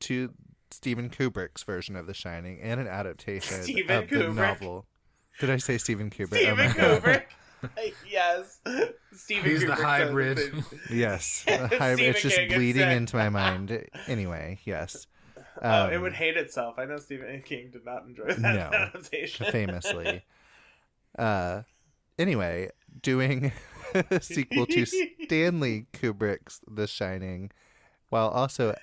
to 0.00 0.32
Stephen 0.70 1.08
Kubrick's 1.08 1.62
version 1.62 1.96
of 1.96 2.06
The 2.06 2.14
Shining 2.14 2.60
and 2.60 2.80
an 2.80 2.88
adaptation 2.88 3.62
Stephen 3.62 4.04
of 4.04 4.10
the 4.10 4.28
novel. 4.32 4.86
Did 5.40 5.50
I 5.50 5.56
say 5.58 5.78
Stephen 5.78 6.10
Kubrick? 6.10 6.48
Oh 6.50 6.56
Steven. 6.56 6.70
Kubrick. 6.70 7.24
Oh 7.62 7.68
yes. 8.10 8.60
Steven 9.12 9.50
He's 9.50 9.60
the 9.60 9.66
Kubrick 9.68 9.76
says 9.76 9.84
hybrid. 9.84 10.64
Yes, 10.90 11.24
Stephen 11.24 11.82
I'm- 11.82 11.98
it's 11.98 12.22
just 12.22 12.36
King 12.36 12.48
bleeding 12.48 12.90
into 12.90 13.16
my 13.16 13.28
mind. 13.28 13.86
Anyway, 14.06 14.58
yes. 14.64 15.06
Oh, 15.62 15.88
it 15.88 15.96
Um, 15.96 16.02
would 16.02 16.12
hate 16.14 16.36
itself. 16.36 16.78
I 16.78 16.84
know 16.84 16.96
Stephen 16.98 17.42
King 17.46 17.70
did 17.70 17.84
not 17.84 18.04
enjoy 18.06 18.26
that 18.28 18.38
No. 18.40 18.70
adaptation. 18.72 19.46
famously. 19.50 20.24
Uh, 21.18 21.62
anyway, 22.18 22.70
doing 23.02 23.50
a 23.94 24.20
sequel 24.20 24.66
to 24.66 24.86
Stanley 24.86 25.86
Kubrick's 25.92 26.60
The 26.70 26.86
Shining, 26.86 27.50
while 28.08 28.28
also 28.28 28.76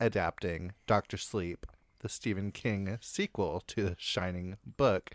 adapting 0.00 0.72
Doctor 0.86 1.16
Sleep, 1.16 1.66
the 2.00 2.08
Stephen 2.08 2.52
King 2.52 2.98
sequel 3.00 3.62
to 3.68 3.82
the 3.84 3.96
Shining 3.98 4.58
book, 4.66 5.12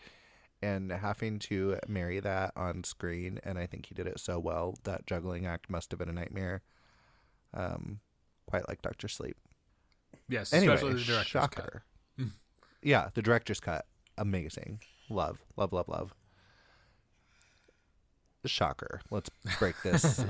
and 0.63 0.91
having 0.91 1.37
to 1.39 1.77
marry 1.87 2.19
that 2.21 2.53
on 2.55 2.83
screen. 2.83 3.39
And 3.43 3.59
I 3.59 3.67
think 3.67 3.85
he 3.87 3.93
did 3.93 4.07
it 4.07 4.19
so 4.19 4.39
well 4.39 4.75
that 4.83 5.05
juggling 5.05 5.45
act 5.45 5.69
must 5.69 5.91
have 5.91 5.99
been 5.99 6.09
a 6.09 6.13
nightmare. 6.13 6.63
Um, 7.53 7.99
quite 8.47 8.67
like 8.67 8.81
Doctor 8.81 9.07
Sleep. 9.07 9.37
Yes, 10.29 10.53
Anyway, 10.53 10.73
especially 10.75 10.93
the 10.95 11.03
director's 11.05 11.31
cut. 11.33 11.53
shocker. 11.53 11.83
Mm. 12.19 12.31
yeah, 12.81 13.09
the 13.13 13.21
director's 13.21 13.59
cut, 13.59 13.85
amazing. 14.17 14.79
Love, 15.09 15.39
love, 15.57 15.73
love, 15.73 15.87
love. 15.87 16.13
The 18.41 18.49
shocker. 18.49 19.01
Let's 19.09 19.29
break 19.59 19.75
this 19.83 20.23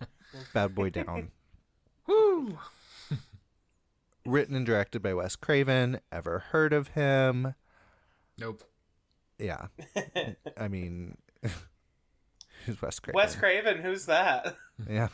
bad 0.54 0.74
boy 0.74 0.90
down. 0.90 1.30
Woo! 2.06 2.58
Written 4.24 4.54
and 4.56 4.64
directed 4.66 5.02
by 5.02 5.12
Wes 5.14 5.36
Craven. 5.36 6.00
Ever 6.10 6.38
heard 6.50 6.72
of 6.72 6.88
him? 6.88 7.54
Nope. 8.38 8.62
Yeah. 9.38 9.66
I 10.56 10.68
mean, 10.68 11.16
who's 12.64 12.80
Wes 12.80 12.98
Craven? 13.00 13.16
Wes 13.16 13.36
Craven, 13.36 13.78
who's 13.78 14.06
that? 14.06 14.56
Yeah. 14.88 15.08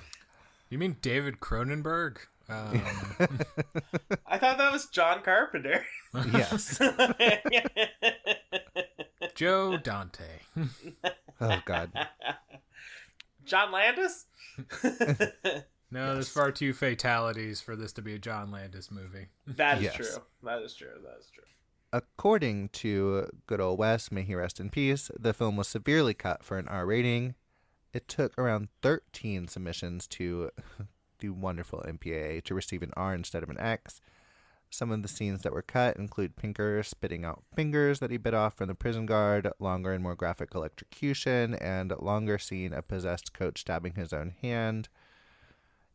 You 0.70 0.78
mean 0.78 0.96
David 1.02 1.40
Cronenberg? 1.40 2.18
Um, 2.48 2.82
I 4.26 4.38
thought 4.38 4.58
that 4.58 4.72
was 4.72 4.86
John 4.86 5.22
Carpenter. 5.22 5.84
yes. 6.32 6.78
Joe 9.34 9.76
Dante. 9.76 10.24
Oh 11.40 11.60
God. 11.64 11.90
John 13.44 13.72
Landis? 13.72 14.26
No, 15.90 16.14
there's 16.14 16.28
far 16.28 16.52
too 16.52 16.72
fatalities 16.72 17.60
for 17.60 17.74
this 17.74 17.92
to 17.94 18.02
be 18.02 18.14
a 18.14 18.18
John 18.18 18.52
Landis 18.52 18.88
movie. 18.90 19.26
that 19.46 19.78
is 19.78 19.84
Yes. 19.84 19.96
true. 19.96 20.22
That 20.44 20.62
is 20.62 20.74
true. 20.76 20.90
That 21.04 21.16
is 21.18 21.28
true. 21.34 21.42
According 21.92 22.68
to 22.70 23.28
good 23.48 23.60
old 23.60 23.80
Wes, 23.80 24.12
may 24.12 24.22
he 24.22 24.36
rest 24.36 24.60
in 24.60 24.70
peace, 24.70 25.10
the 25.18 25.34
film 25.34 25.56
was 25.56 25.66
severely 25.66 26.14
cut 26.14 26.44
for 26.44 26.56
an 26.56 26.68
R 26.68 26.86
rating. 26.86 27.34
It 27.92 28.06
took 28.06 28.38
around 28.38 28.68
13 28.82 29.48
submissions 29.48 30.06
to 30.08 30.50
the 31.24 31.32
wonderful 31.32 31.84
MPAA 31.86 32.42
to 32.44 32.54
receive 32.54 32.82
an 32.82 32.92
R 32.96 33.14
instead 33.14 33.42
of 33.42 33.50
an 33.50 33.58
X. 33.58 34.00
Some 34.70 34.90
of 34.90 35.02
the 35.02 35.08
scenes 35.08 35.42
that 35.42 35.52
were 35.52 35.62
cut 35.62 35.96
include 35.96 36.36
Pinker 36.36 36.82
spitting 36.82 37.24
out 37.24 37.44
fingers 37.54 38.00
that 38.00 38.10
he 38.10 38.16
bit 38.16 38.34
off 38.34 38.56
from 38.56 38.68
the 38.68 38.74
prison 38.74 39.06
guard, 39.06 39.48
longer 39.58 39.92
and 39.92 40.02
more 40.02 40.16
graphic 40.16 40.54
electrocution, 40.54 41.54
and 41.54 41.92
longer 42.00 42.38
scene 42.38 42.72
of 42.72 42.88
possessed 42.88 43.32
coach 43.32 43.60
stabbing 43.60 43.94
his 43.94 44.12
own 44.12 44.34
hand. 44.42 44.88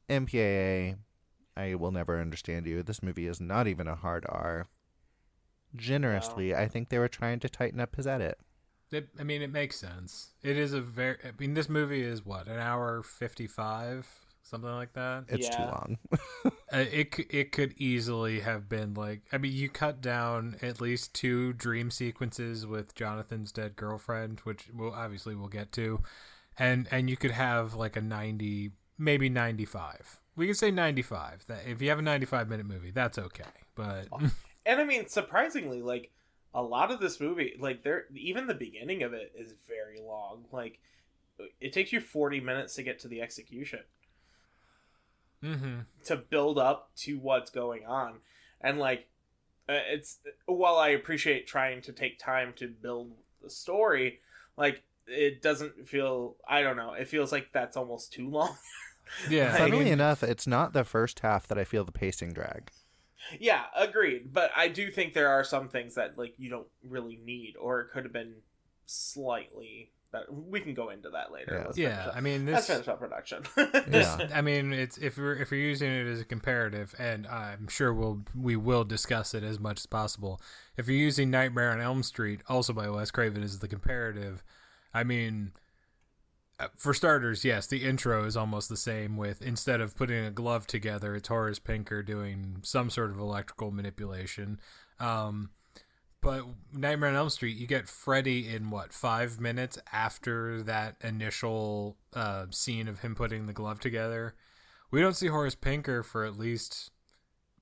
MPAA, 0.10 0.98
I 1.58 1.76
will 1.76 1.92
never 1.92 2.22
understand 2.22 2.66
you. 2.66 2.82
This 2.82 3.04
movie 3.04 3.28
is 3.28 3.42
not 3.42 3.68
even 3.68 3.88
a 3.88 3.96
hard 3.96 4.26
R 4.30 4.68
generously, 5.76 6.56
I 6.56 6.68
think 6.68 6.90
they 6.90 7.00
were 7.00 7.08
trying 7.08 7.40
to 7.42 7.50
tighten 7.50 7.80
up 7.80 7.96
his 7.96 8.08
edit. 8.08 8.40
It, 8.92 9.10
I 9.20 9.24
mean, 9.24 9.42
it 9.42 9.52
makes 9.52 9.76
sense. 9.76 10.32
It 10.42 10.58
is 10.58 10.74
a 10.74 10.82
very. 10.82 11.18
I 11.24 11.32
mean, 11.38 11.54
this 11.54 11.70
movie 11.70 12.02
is 12.02 12.26
what 12.26 12.48
an 12.48 12.58
hour 12.58 13.04
fifty-five, 13.04 14.08
something 14.44 14.70
like 14.70 14.94
that. 14.94 15.26
It's 15.28 15.50
too 15.50 15.62
long. 15.62 15.98
Uh, 16.46 16.52
it 16.92 17.16
it 17.30 17.52
could 17.52 17.74
easily 17.78 18.42
have 18.42 18.70
been 18.70 18.94
like. 18.94 19.22
I 19.32 19.38
mean, 19.38 19.54
you 19.54 19.70
cut 19.70 20.02
down 20.02 20.58
at 20.62 20.80
least 20.82 21.14
two 21.14 21.54
dream 21.54 21.92
sequences 21.92 22.66
with 22.66 22.96
Jonathan's 22.96 23.52
dead 23.52 23.76
girlfriend, 23.76 24.40
which 24.42 24.70
we'll 24.74 24.94
obviously 24.94 25.36
we'll 25.36 25.48
get 25.48 25.72
to, 25.74 26.02
and 26.58 26.88
and 26.92 27.10
you 27.10 27.18
could 27.18 27.32
have 27.32 27.74
like 27.74 27.96
a 27.96 28.02
ninety, 28.02 28.72
maybe 28.98 29.30
ninety-five. 29.30 30.20
We 30.36 30.46
can 30.46 30.56
say 30.56 30.72
ninety-five. 30.72 31.46
That 31.48 31.62
if 31.68 31.82
you 31.82 31.90
have 31.90 32.00
a 32.00 32.04
ninety-five 32.04 32.48
minute 32.48 32.66
movie, 32.66 32.92
that's 32.92 33.18
okay. 33.18 33.44
But 33.76 34.08
And 34.66 34.80
I 34.80 34.84
mean, 34.84 35.08
surprisingly, 35.08 35.82
like 35.82 36.12
a 36.54 36.62
lot 36.62 36.92
of 36.92 37.00
this 37.00 37.20
movie, 37.20 37.56
like 37.60 37.84
there, 37.84 38.06
even 38.16 38.48
the 38.48 38.54
beginning 38.54 39.04
of 39.04 39.14
it 39.14 39.32
is 39.36 39.54
very 39.68 40.00
long. 40.00 40.46
Like 40.52 40.80
it 41.60 41.74
takes 41.74 41.92
you 41.92 42.00
forty 42.00 42.40
minutes 42.40 42.76
to 42.76 42.84
get 42.84 43.00
to 43.00 43.08
the 43.08 43.22
execution 43.22 43.80
hmm 45.42 45.80
to 46.06 46.16
build 46.16 46.58
up 46.58 46.92
to 46.96 47.18
what's 47.20 47.52
going 47.52 47.86
on, 47.86 48.16
and 48.62 48.80
like 48.80 49.08
uh, 49.70 49.80
it's 49.92 50.18
while 50.46 50.78
I 50.78 50.90
appreciate 50.90 51.48
trying 51.48 51.82
to 51.84 51.94
take 51.94 52.20
time 52.20 52.54
to 52.58 52.68
build 52.68 53.12
the 53.42 53.50
story, 53.50 54.20
like 54.58 54.84
it 55.08 55.42
doesn't 55.42 55.88
feel. 55.88 56.36
I 56.48 56.62
don't 56.62 56.78
know. 56.78 56.94
It 56.94 57.08
feels 57.08 57.32
like 57.32 57.50
that's 57.54 57.78
almost 57.78 58.14
too 58.14 58.30
long. 58.30 58.56
yeah. 59.30 59.54
I 59.54 59.58
Funnily 59.60 59.92
enough, 59.92 60.24
it's 60.24 60.48
not 60.48 60.74
the 60.74 60.84
first 60.84 61.20
half 61.20 61.48
that 61.48 61.58
I 61.58 61.64
feel 61.64 61.84
the 61.84 61.92
pacing 61.92 62.34
drag. 62.34 62.72
Yeah, 63.40 63.66
agreed. 63.76 64.34
But 64.34 64.52
I 64.56 64.70
do 64.70 64.92
think 64.92 65.14
there 65.14 65.30
are 65.30 65.44
some 65.44 65.70
things 65.70 65.96
that 65.96 66.18
like 66.18 66.34
you 66.38 66.50
don't 66.50 66.68
really 66.84 67.20
need, 67.24 67.56
or 67.60 67.82
it 67.82 67.92
could 67.92 68.04
have 68.04 68.14
been 68.14 68.36
slightly. 68.86 69.92
Better. 70.12 70.26
We 70.32 70.60
can 70.62 70.74
go 70.74 70.90
into 70.90 71.12
that 71.12 71.32
later. 71.32 71.54
Yeah. 71.56 71.64
Let's 71.66 71.78
yeah. 71.78 72.06
up- 72.08 72.16
I 72.18 72.22
mean, 72.22 72.46
Let's 72.48 72.66
this 72.66 72.76
finish 72.78 72.88
up 72.88 73.00
production. 73.00 73.44
this 73.88 74.08
Yeah. 74.20 74.28
i 74.34 74.42
mean 74.42 74.74
it's 74.74 74.98
if 74.98 75.18
you're 75.18 75.36
if 75.36 75.52
you're 75.52 75.60
using 75.60 75.92
it 75.92 76.08
as 76.08 76.20
a 76.20 76.26
comparative 76.26 76.96
and 76.98 77.28
i'm 77.28 77.68
sure 77.68 77.94
we'll 77.94 78.24
we 78.36 78.56
will 78.56 78.84
discuss 78.84 79.34
it 79.36 79.44
as 79.44 79.60
much 79.60 79.80
as 79.80 79.86
possible 79.86 80.42
if 80.78 80.88
you're 80.88 80.98
using 80.98 81.30
nightmare 81.30 81.70
on 81.72 81.80
elm 81.80 82.02
street 82.02 82.42
also 82.50 82.74
by 82.74 82.90
wes 82.90 83.12
craven 83.12 83.44
as 83.44 83.60
the 83.60 83.68
comparative 83.68 84.44
i 84.96 85.04
mean 85.04 85.52
uh, 86.60 86.68
for 86.76 86.94
starters 86.94 87.46
yes 87.46 87.68
the 87.68 87.86
intro 87.86 88.26
is 88.26 88.36
almost 88.36 88.68
the 88.70 88.78
same 88.78 89.16
with 89.16 89.42
instead 89.44 89.80
of 89.80 89.96
putting 89.96 90.26
a 90.26 90.32
glove 90.32 90.66
together 90.66 91.16
it's 91.16 91.28
horace 91.28 91.60
pinker 91.60 92.02
doing 92.02 92.58
some 92.64 92.90
sort 92.90 93.12
of 93.12 93.20
electrical 93.20 93.70
manipulation 93.72 94.60
um 95.00 95.50
but 96.22 96.44
Nightmare 96.74 97.10
on 97.10 97.16
Elm 97.16 97.30
Street, 97.30 97.58
you 97.58 97.68
get 97.68 97.88
Freddy 97.88 98.48
in 98.48 98.70
what 98.70 98.94
five 98.94 99.40
minutes 99.40 99.78
after 99.92 100.62
that 100.64 100.96
initial 101.02 101.98
uh, 102.14 102.46
scene 102.50 102.88
of 102.88 103.00
him 103.00 103.16
putting 103.16 103.48
the 103.48 103.54
glove 103.54 103.80
together. 103.80 104.36
We 104.92 105.02
don't 105.02 105.16
see 105.16 105.28
Horace 105.28 105.56
Pinker 105.56 106.04
for 106.04 106.26
at 106.26 106.38
least 106.38 106.92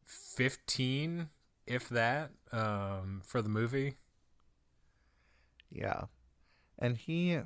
fifteen, 0.05 1.29
if 1.65 1.89
that, 1.89 2.31
um, 2.51 3.21
for 3.23 3.41
the 3.41 3.49
movie. 3.49 3.95
Yeah. 5.71 6.03
And 6.79 6.95
he 6.97 7.39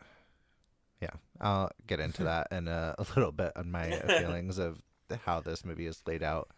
yeah, 1.01 1.09
I'll 1.39 1.71
get 1.87 1.99
into 1.99 2.23
that 2.25 2.47
in 2.51 2.67
a, 2.67 2.95
a 2.97 3.05
little 3.15 3.31
bit 3.31 3.51
on 3.55 3.71
my 3.71 3.89
feelings 4.19 4.57
of 4.57 4.81
how 5.25 5.41
this 5.41 5.65
movie 5.65 5.87
is 5.87 6.01
laid 6.05 6.23
out. 6.23 6.49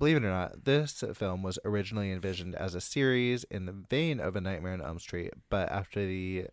Believe 0.00 0.16
it 0.16 0.24
or 0.24 0.30
not, 0.30 0.64
this 0.64 1.04
film 1.12 1.42
was 1.42 1.58
originally 1.62 2.10
envisioned 2.10 2.54
as 2.54 2.74
a 2.74 2.80
series 2.80 3.44
in 3.44 3.66
the 3.66 3.72
vein 3.72 4.18
of 4.18 4.34
A 4.34 4.40
Nightmare 4.40 4.72
on 4.72 4.80
Elm 4.80 4.98
Street, 4.98 5.34
but 5.50 5.70
after 5.70 6.06
the 6.06 6.46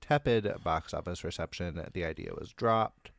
tepid 0.00 0.52
box 0.64 0.92
office 0.92 1.22
reception, 1.22 1.80
the 1.92 2.04
idea 2.04 2.32
was 2.36 2.52
dropped. 2.52 3.12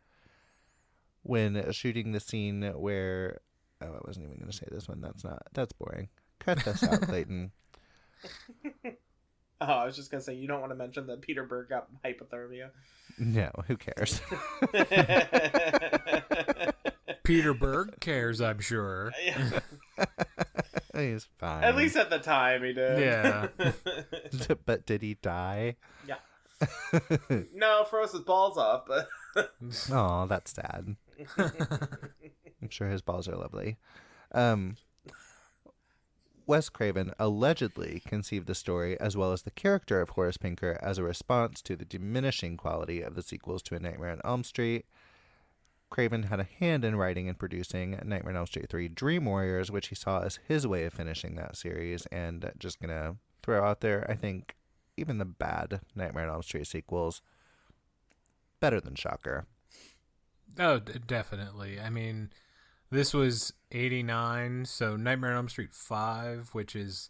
When 1.24 1.72
shooting 1.72 2.12
the 2.12 2.20
scene 2.20 2.62
where 2.76 3.40
oh, 3.82 3.88
I 3.88 4.00
wasn't 4.06 4.26
even 4.26 4.38
going 4.38 4.52
to 4.52 4.58
say 4.58 4.68
this 4.70 4.90
one. 4.90 5.00
That's 5.00 5.24
not 5.24 5.44
that's 5.54 5.72
boring. 5.72 6.10
Cut 6.40 6.60
this 6.66 6.84
out, 6.84 7.02
Clayton. 7.04 7.52
oh, 9.62 9.66
I 9.66 9.86
was 9.86 9.96
just 9.96 10.12
gonna 10.12 10.22
say 10.22 10.34
you 10.34 10.50
don't 10.50 10.60
want 10.60 10.74
to 10.74 10.78
mention 10.78 11.08
that 11.08 11.22
Peter 11.22 11.46
Berg 11.46 11.70
got 11.70 11.88
hypothermia. 12.04 12.72
No, 13.18 13.50
who 13.68 13.78
cares? 13.78 14.20
Peter 17.30 17.54
Berg 17.54 18.00
cares, 18.00 18.42
I'm 18.42 18.60
sure. 18.60 19.12
Yeah. 19.24 19.60
He's 20.96 21.28
fine. 21.38 21.64
At 21.64 21.76
least 21.76 21.96
at 21.96 22.10
the 22.10 22.18
time 22.18 22.64
he 22.64 22.74
did. 22.74 23.00
Yeah. 23.00 23.48
but 24.66 24.86
did 24.86 25.02
he 25.04 25.14
die? 25.22 25.76
Yeah. 26.08 26.16
no, 27.54 27.86
froze 27.90 28.12
his 28.12 28.22
balls 28.22 28.58
off, 28.58 28.86
but 28.88 29.08
Oh, 29.92 30.26
that's 30.26 30.52
sad. 30.52 30.96
I'm 31.38 32.70
sure 32.70 32.90
his 32.90 33.02
balls 33.04 33.28
are 33.28 33.36
lovely. 33.36 33.78
Um, 34.34 34.76
Wes 36.48 36.70
Craven 36.70 37.14
allegedly 37.20 38.02
conceived 38.06 38.48
the 38.48 38.56
story 38.56 39.00
as 39.00 39.16
well 39.16 39.32
as 39.32 39.44
the 39.44 39.52
character 39.52 40.02
of 40.02 40.10
Horace 40.10 40.38
Pinker 40.38 40.80
as 40.82 40.98
a 40.98 41.04
response 41.04 41.62
to 41.62 41.76
the 41.76 41.86
diminishing 41.86 42.58
quality 42.58 43.02
of 43.02 43.14
the 43.16 43.22
sequels 43.22 43.62
to 43.64 43.76
A 43.76 43.80
Nightmare 43.80 44.12
on 44.12 44.22
Elm 44.26 44.44
Street. 44.44 44.86
Craven 45.90 46.24
had 46.24 46.40
a 46.40 46.48
hand 46.60 46.86
in 46.86 46.96
writing 46.96 47.28
and 47.28 47.38
producing 47.38 47.92
Nightmare 47.92 48.30
on 48.30 48.36
Elm 48.38 48.46
Street 48.46 48.70
3 48.70 48.90
Dream 48.90 49.26
Warriors, 49.26 49.72
which 49.72 49.88
he 49.88 49.96
saw 49.96 50.22
as 50.22 50.40
his 50.48 50.68
way 50.68 50.86
of 50.86 50.94
finishing 50.94 51.36
that 51.36 51.56
series. 51.56 52.06
And 52.08 52.52
just 52.58 52.80
gonna 52.80 53.16
throw 53.42 53.64
out 53.64 53.82
there, 53.82 54.06
I 54.10 54.16
think 54.16 54.56
even 54.98 55.18
the 55.18 55.26
bad 55.26 55.82
Nightmare 55.96 56.26
on 56.26 56.34
Elm 56.36 56.44
Street 56.44 56.68
sequels 56.68 57.22
better 58.60 58.80
than 58.80 58.96
Shocker. 58.96 59.48
Oh, 60.58 60.80
d- 60.80 60.94
definitely. 61.06 61.80
I 61.80 61.90
mean, 61.90 62.32
this 62.92 63.14
was 63.14 63.54
89, 63.72 64.66
so 64.66 64.96
Nightmare 64.96 65.32
on 65.32 65.38
Elm 65.38 65.50
Street 65.50 65.74
5, 65.74 66.50
which 66.54 66.76
is 66.76 67.10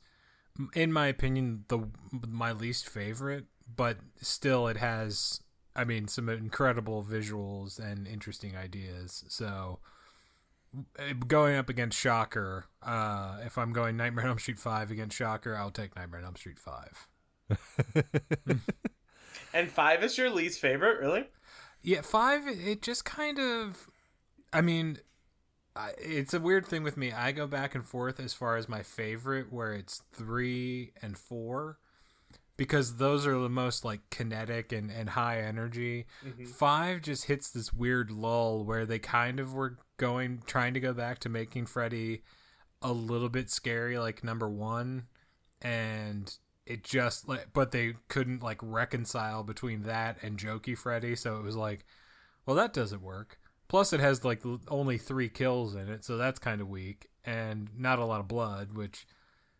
in 0.73 0.91
my 0.91 1.07
opinion 1.07 1.65
the 1.69 1.87
my 2.27 2.51
least 2.51 2.87
favorite, 2.87 3.45
but 3.75 3.97
still 4.21 4.67
it 4.67 4.77
has 4.77 5.41
I 5.79 5.85
mean 5.85 6.07
some 6.07 6.29
incredible 6.29 7.03
visuals 7.03 7.79
and 7.79 8.07
interesting 8.07 8.55
ideas. 8.55 9.23
So 9.27 9.79
uh, 10.97 11.13
going 11.27 11.55
up 11.55 11.69
against 11.69 11.97
Shocker, 11.97 12.65
uh 12.83 13.37
if 13.45 13.57
I'm 13.57 13.73
going 13.73 13.97
Nightmare 13.97 14.25
on 14.25 14.31
Elm 14.31 14.39
Street 14.39 14.59
5 14.59 14.91
against 14.91 15.15
Shocker, 15.15 15.55
I'll 15.55 15.71
take 15.71 15.95
Nightmare 15.95 16.19
on 16.19 16.25
Elm 16.25 16.35
Street 16.35 16.59
5. 16.59 17.07
and 19.53 19.71
five 19.71 20.03
is 20.03 20.17
your 20.17 20.29
least 20.29 20.59
favorite, 20.59 20.99
really? 20.99 21.29
Yeah, 21.81 22.01
five. 22.01 22.47
It 22.47 22.81
just 22.81 23.05
kind 23.05 23.39
of. 23.39 23.89
I 24.51 24.61
mean, 24.61 24.99
I, 25.75 25.91
it's 25.97 26.33
a 26.33 26.39
weird 26.39 26.65
thing 26.65 26.83
with 26.83 26.97
me. 26.97 27.11
I 27.11 27.31
go 27.31 27.47
back 27.47 27.75
and 27.75 27.85
forth 27.85 28.19
as 28.19 28.33
far 28.33 28.57
as 28.57 28.67
my 28.67 28.83
favorite, 28.83 29.51
where 29.51 29.73
it's 29.73 30.01
three 30.11 30.91
and 31.01 31.17
four, 31.17 31.77
because 32.59 32.97
those 32.97 33.25
are 33.25 33.39
the 33.39 33.47
most 33.47 33.85
like 33.85 34.01
kinetic 34.09 34.73
and 34.73 34.91
and 34.91 35.11
high 35.11 35.39
energy. 35.39 36.05
Mm-hmm. 36.27 36.43
Five 36.43 37.01
just 37.01 37.23
hits 37.25 37.49
this 37.49 37.71
weird 37.71 38.11
lull 38.11 38.65
where 38.65 38.85
they 38.85 38.99
kind 38.99 39.39
of 39.39 39.53
were 39.53 39.77
going 39.95 40.43
trying 40.45 40.73
to 40.73 40.81
go 40.81 40.91
back 40.91 41.19
to 41.19 41.29
making 41.29 41.67
Freddy 41.67 42.21
a 42.81 42.91
little 42.91 43.29
bit 43.29 43.49
scary, 43.49 43.97
like 43.97 44.25
number 44.25 44.49
one, 44.49 45.05
and 45.61 46.37
it 46.65 46.83
just 46.83 47.29
like 47.29 47.47
but 47.53 47.71
they 47.71 47.93
couldn't 48.09 48.43
like 48.43 48.59
reconcile 48.61 49.41
between 49.41 49.83
that 49.83 50.17
and 50.21 50.37
jokey 50.37 50.77
freddy 50.77 51.15
so 51.15 51.37
it 51.37 51.43
was 51.43 51.55
like 51.55 51.83
well 52.45 52.57
that 52.57 52.73
doesn't 52.73 53.01
work. 53.01 53.39
Plus 53.69 53.93
it 53.93 54.01
has 54.01 54.25
like 54.25 54.43
only 54.67 54.97
three 54.97 55.29
kills 55.29 55.75
in 55.75 55.87
it 55.87 56.03
so 56.03 56.17
that's 56.17 56.39
kind 56.39 56.59
of 56.59 56.67
weak 56.67 57.07
and 57.23 57.69
not 57.77 57.99
a 57.99 58.05
lot 58.05 58.19
of 58.19 58.27
blood 58.27 58.73
which 58.73 59.05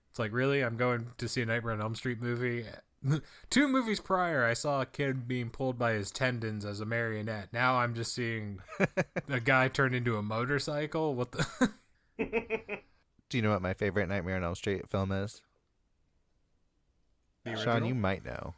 it's 0.10 0.20
like 0.20 0.34
really? 0.34 0.64
I'm 0.64 0.76
going 0.76 1.08
to 1.18 1.28
see 1.28 1.42
a 1.42 1.46
nightmare 1.46 1.74
on 1.74 1.82
elm 1.82 1.96
street 1.96 2.22
movie 2.22 2.66
two 3.50 3.68
movies 3.68 4.00
prior 4.00 4.44
i 4.46 4.54
saw 4.54 4.82
a 4.82 4.86
kid 4.86 5.28
being 5.28 5.50
pulled 5.50 5.78
by 5.80 5.94
his 5.94 6.12
tendons 6.12 6.66
as 6.66 6.82
a 6.82 6.86
marionette 6.86 7.48
now 7.54 7.76
i'm 7.78 7.94
just 7.96 8.14
seeing 8.14 8.60
a 9.30 9.40
guy 9.40 9.68
turn 9.68 9.94
into 9.94 10.18
a 10.18 10.22
motorcycle 10.22 11.16
what 11.16 11.32
the 11.32 11.70
Do 13.30 13.38
you 13.38 13.44
know 13.44 13.52
what 13.52 13.62
my 13.62 13.76
favorite 13.76 14.10
Nightmare 14.10 14.38
on 14.38 14.44
Elm 14.44 14.56
Street 14.56 14.90
film 14.90 15.12
is? 15.12 15.44
The 17.46 17.56
Sean, 17.56 17.68
original? 17.68 17.88
you 17.90 17.94
might 17.96 18.26
know. 18.26 18.56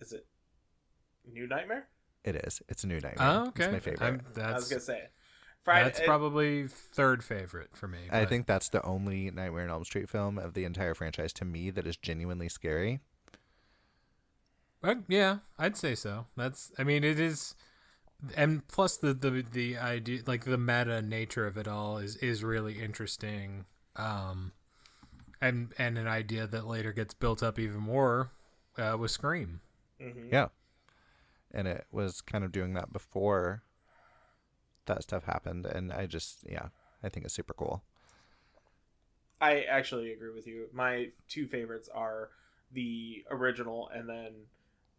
Is 0.00 0.12
it 0.12 0.26
New 1.32 1.46
Nightmare? 1.46 1.86
It 2.24 2.34
is. 2.34 2.60
It's 2.68 2.82
a 2.82 2.88
new 2.88 2.98
Nightmare. 3.00 3.16
oh 3.20 3.46
okay 3.48 3.64
It's 3.64 3.72
my 3.72 3.78
favorite. 3.78 4.02
I'm- 4.02 4.20
I 4.42 4.52
was 4.54 4.68
gonna 4.68 4.80
say 4.80 5.04
Friday. 5.64 5.84
That's 5.84 6.00
probably 6.00 6.66
third 6.68 7.22
favorite 7.22 7.76
for 7.76 7.88
me. 7.88 7.98
I 8.10 8.20
but- 8.20 8.28
think 8.28 8.46
that's 8.46 8.68
the 8.68 8.82
only 8.84 9.30
Nightmare 9.30 9.64
on 9.64 9.70
Elm 9.70 9.84
Street 9.84 10.08
film 10.08 10.38
of 10.38 10.54
the 10.54 10.64
entire 10.64 10.94
franchise 10.94 11.32
to 11.34 11.44
me 11.44 11.70
that 11.70 11.86
is 11.86 11.96
genuinely 11.96 12.48
scary. 12.48 13.00
But 14.80 14.98
yeah, 15.08 15.38
I'd 15.58 15.76
say 15.76 15.94
so. 15.94 16.26
That's. 16.36 16.70
I 16.78 16.84
mean, 16.84 17.02
it 17.02 17.18
is, 17.18 17.54
and 18.36 18.66
plus 18.68 18.96
the 18.96 19.12
the 19.12 19.44
the 19.50 19.76
idea, 19.76 20.20
like 20.26 20.44
the 20.44 20.56
meta 20.58 21.02
nature 21.02 21.46
of 21.46 21.56
it 21.56 21.66
all, 21.66 21.98
is 21.98 22.16
is 22.16 22.44
really 22.44 22.78
interesting. 22.80 23.64
Um, 23.96 24.52
and 25.40 25.72
and 25.78 25.98
an 25.98 26.06
idea 26.06 26.46
that 26.46 26.66
later 26.66 26.92
gets 26.92 27.12
built 27.12 27.42
up 27.42 27.58
even 27.58 27.80
more 27.80 28.30
uh, 28.78 28.96
with 28.98 29.10
Scream. 29.10 29.60
Mhm. 30.00 30.30
Yeah. 30.32 30.48
And 31.50 31.66
it 31.66 31.86
was 31.90 32.20
kind 32.20 32.44
of 32.44 32.52
doing 32.52 32.74
that 32.74 32.92
before 32.92 33.62
that 34.88 35.02
stuff 35.02 35.24
happened. 35.24 35.64
And 35.66 35.92
I 35.92 36.06
just, 36.06 36.44
yeah, 36.48 36.68
I 37.02 37.08
think 37.08 37.24
it's 37.24 37.34
super 37.34 37.54
cool. 37.54 37.82
I 39.40 39.62
actually 39.62 40.12
agree 40.12 40.34
with 40.34 40.46
you. 40.46 40.66
My 40.72 41.10
two 41.28 41.46
favorites 41.46 41.88
are 41.94 42.30
the 42.72 43.24
original 43.30 43.88
and 43.94 44.08
then 44.08 44.32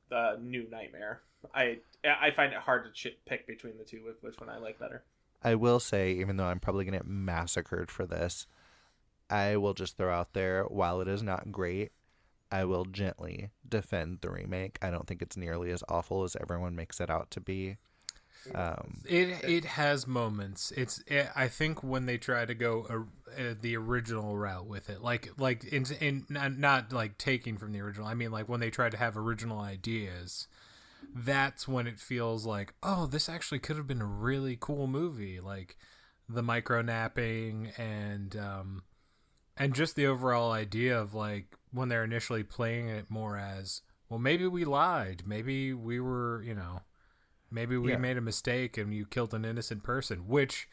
the 0.09 0.39
new 0.41 0.67
Nightmare. 0.69 1.21
I 1.53 1.79
I 2.03 2.31
find 2.31 2.53
it 2.53 2.59
hard 2.59 2.85
to 2.85 2.91
ch- 2.91 3.17
pick 3.25 3.45
between 3.47 3.77
the 3.77 3.83
two 3.83 4.03
with 4.05 4.21
which 4.23 4.39
one 4.39 4.49
I 4.49 4.57
like 4.57 4.79
better. 4.79 5.03
I 5.43 5.55
will 5.55 5.79
say, 5.79 6.11
even 6.13 6.37
though 6.37 6.45
I'm 6.45 6.59
probably 6.59 6.85
to 6.85 6.91
get 6.91 7.05
massacred 7.05 7.91
for 7.91 8.05
this, 8.05 8.45
I 9.29 9.57
will 9.57 9.73
just 9.73 9.97
throw 9.97 10.13
out 10.13 10.33
there 10.33 10.63
while 10.63 10.99
it 11.01 11.07
is 11.07 11.23
not 11.23 11.51
great, 11.51 11.91
I 12.51 12.65
will 12.65 12.85
gently 12.85 13.51
defend 13.67 14.19
the 14.21 14.31
remake. 14.31 14.79
I 14.81 14.89
don't 14.89 15.07
think 15.07 15.21
it's 15.21 15.37
nearly 15.37 15.71
as 15.71 15.83
awful 15.87 16.23
as 16.23 16.35
everyone 16.35 16.75
makes 16.75 16.99
it 16.99 17.09
out 17.09 17.29
to 17.31 17.39
be. 17.39 17.77
Um, 18.55 19.01
It 19.05 19.43
it 19.43 19.65
has 19.65 20.07
moments. 20.07 20.71
It's 20.75 20.99
it, 21.07 21.29
I 21.35 21.47
think 21.47 21.83
when 21.83 22.05
they 22.05 22.17
try 22.17 22.45
to 22.45 22.53
go 22.55 22.85
uh, 22.89 23.41
uh, 23.41 23.53
the 23.59 23.75
original 23.77 24.37
route 24.37 24.65
with 24.67 24.89
it, 24.89 25.01
like 25.01 25.29
like 25.37 25.63
in, 25.65 25.85
in 25.99 26.25
not 26.29 26.91
like 26.93 27.17
taking 27.17 27.57
from 27.57 27.71
the 27.73 27.81
original. 27.81 28.07
I 28.07 28.13
mean 28.13 28.31
like 28.31 28.49
when 28.49 28.59
they 28.59 28.69
try 28.69 28.89
to 28.89 28.97
have 28.97 29.17
original 29.17 29.59
ideas. 29.59 30.47
That's 31.15 31.67
when 31.67 31.87
it 31.87 31.99
feels 31.99 32.45
like, 32.45 32.73
oh, 32.83 33.05
this 33.07 33.29
actually 33.29 33.59
could 33.59 33.77
have 33.77 33.87
been 33.87 34.01
a 34.01 34.05
really 34.05 34.57
cool 34.59 34.85
movie. 34.87 35.39
Like 35.39 35.77
the 36.27 36.43
micro 36.43 36.81
napping 36.81 37.71
and 37.77 38.35
um, 38.35 38.83
and 39.57 39.73
just 39.73 39.95
the 39.95 40.07
overall 40.07 40.51
idea 40.51 40.99
of 40.99 41.13
like 41.13 41.55
when 41.71 41.89
they're 41.89 42.03
initially 42.03 42.43
playing 42.43 42.89
it 42.89 43.09
more 43.09 43.37
as, 43.37 43.81
well, 44.09 44.19
maybe 44.19 44.47
we 44.47 44.65
lied, 44.65 45.23
maybe 45.25 45.73
we 45.73 45.99
were, 45.99 46.41
you 46.43 46.55
know, 46.55 46.81
maybe 47.51 47.77
we 47.77 47.91
Yeah. 47.91 47.97
made 47.97 48.17
a 48.17 48.21
mistake 48.21 48.77
and 48.77 48.93
you 48.93 49.05
killed 49.05 49.33
an 49.33 49.45
innocent 49.45 49.83
person, 49.83 50.27
which 50.27 50.67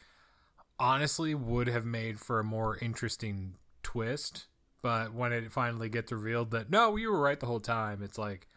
honestly 0.79 1.33
would 1.35 1.67
have 1.67 1.85
made 1.85 2.19
for 2.19 2.39
a 2.39 2.43
more 2.43 2.77
interesting 2.77 3.55
twist. 3.83 4.47
But 4.81 5.13
when 5.13 5.33
it 5.33 5.51
finally 5.51 5.89
gets 5.89 6.11
revealed 6.11 6.51
that 6.51 6.69
no, 6.69 6.95
you 6.95 7.11
were 7.11 7.19
right 7.19 7.39
the 7.39 7.47
whole 7.47 7.59
time, 7.59 8.01
it's 8.03 8.17
like, 8.17 8.47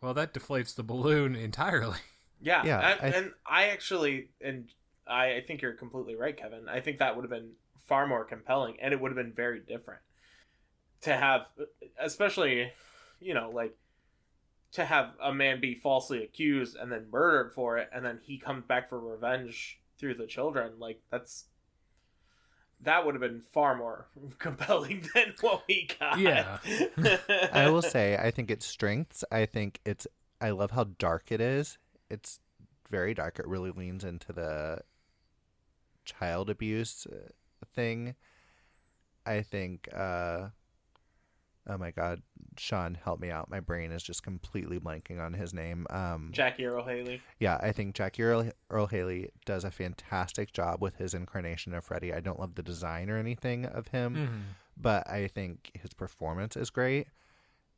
well, 0.00 0.14
that 0.14 0.34
deflates 0.34 0.74
the 0.74 0.82
balloon 0.82 1.36
entirely. 1.48 1.98
Yeah, 2.40 2.64
Yeah, 2.64 2.80
and, 2.80 3.00
I- 3.14 3.16
and 3.16 3.32
I 3.46 3.64
actually 3.68 4.30
and 4.40 4.68
I, 5.06 5.34
I 5.36 5.40
think 5.40 5.62
you're 5.62 5.72
completely 5.72 6.14
right, 6.16 6.36
Kevin. 6.36 6.68
I 6.68 6.80
think 6.80 6.98
that 6.98 7.16
would 7.16 7.22
have 7.22 7.30
been 7.30 7.52
far 7.86 8.06
more 8.06 8.24
compelling, 8.24 8.76
and 8.80 8.92
it 8.92 9.00
would 9.00 9.10
have 9.10 9.16
been 9.16 9.32
very 9.32 9.60
different 9.60 10.02
to 11.02 11.16
have, 11.16 11.42
especially, 12.00 12.72
you 13.20 13.34
know, 13.34 13.50
like 13.54 13.74
to 14.72 14.84
have 14.84 15.10
a 15.22 15.32
man 15.32 15.60
be 15.60 15.74
falsely 15.74 16.22
accused 16.22 16.76
and 16.76 16.92
then 16.92 17.06
murdered 17.10 17.52
for 17.54 17.78
it, 17.78 17.88
and 17.92 18.04
then 18.04 18.20
he 18.22 18.38
comes 18.38 18.64
back 18.64 18.88
for 18.88 18.98
revenge 19.00 19.80
through 19.98 20.14
the 20.14 20.26
children. 20.26 20.72
Like 20.78 21.00
that's 21.10 21.44
that 22.82 23.04
would 23.04 23.14
have 23.14 23.20
been 23.20 23.40
far 23.52 23.76
more 23.76 24.08
compelling 24.38 25.08
than 25.14 25.34
what 25.40 25.62
we 25.68 25.88
got. 25.98 26.18
Yeah. 26.18 26.58
I 27.52 27.70
will 27.70 27.82
say, 27.96 28.16
I 28.16 28.30
think 28.30 28.50
its 28.50 28.66
strengths. 28.66 29.24
I 29.30 29.46
think 29.46 29.80
it's. 29.84 30.06
I 30.40 30.50
love 30.50 30.70
how 30.70 30.84
dark 30.84 31.32
it 31.32 31.40
is. 31.40 31.78
It's 32.08 32.38
very 32.90 33.12
dark. 33.14 33.38
It 33.38 33.46
really 33.48 33.72
leans 33.72 34.04
into 34.04 34.32
the 34.32 34.82
child 36.04 36.48
abuse 36.48 37.06
uh, 37.10 37.30
thing. 37.66 38.14
I 39.26 39.42
think. 39.42 39.88
uh 39.94 40.48
Oh 41.68 41.76
my 41.76 41.90
God, 41.90 42.22
Sean, 42.56 42.94
help 42.94 43.20
me 43.20 43.30
out. 43.30 43.50
My 43.50 43.60
brain 43.60 43.92
is 43.92 44.02
just 44.02 44.22
completely 44.22 44.80
blanking 44.80 45.20
on 45.20 45.34
his 45.34 45.52
name. 45.52 45.86
Um, 45.90 46.30
Jackie 46.32 46.64
Earle 46.66 46.84
Haley. 46.84 47.20
yeah, 47.38 47.58
I 47.62 47.72
think 47.72 47.94
Jackie 47.94 48.22
Earle, 48.22 48.50
Earle 48.70 48.86
Haley 48.86 49.30
does 49.44 49.64
a 49.64 49.70
fantastic 49.70 50.52
job 50.52 50.80
with 50.80 50.96
his 50.96 51.12
incarnation 51.12 51.74
of 51.74 51.84
Freddy. 51.84 52.12
I 52.14 52.20
don't 52.20 52.40
love 52.40 52.54
the 52.54 52.62
design 52.62 53.10
or 53.10 53.18
anything 53.18 53.66
of 53.66 53.88
him 53.88 54.14
Mm-hmm. 54.14 54.38
but 54.76 55.08
I 55.10 55.28
think 55.28 55.70
his 55.74 55.92
performance 55.92 56.56
is 56.56 56.70
great, 56.70 57.08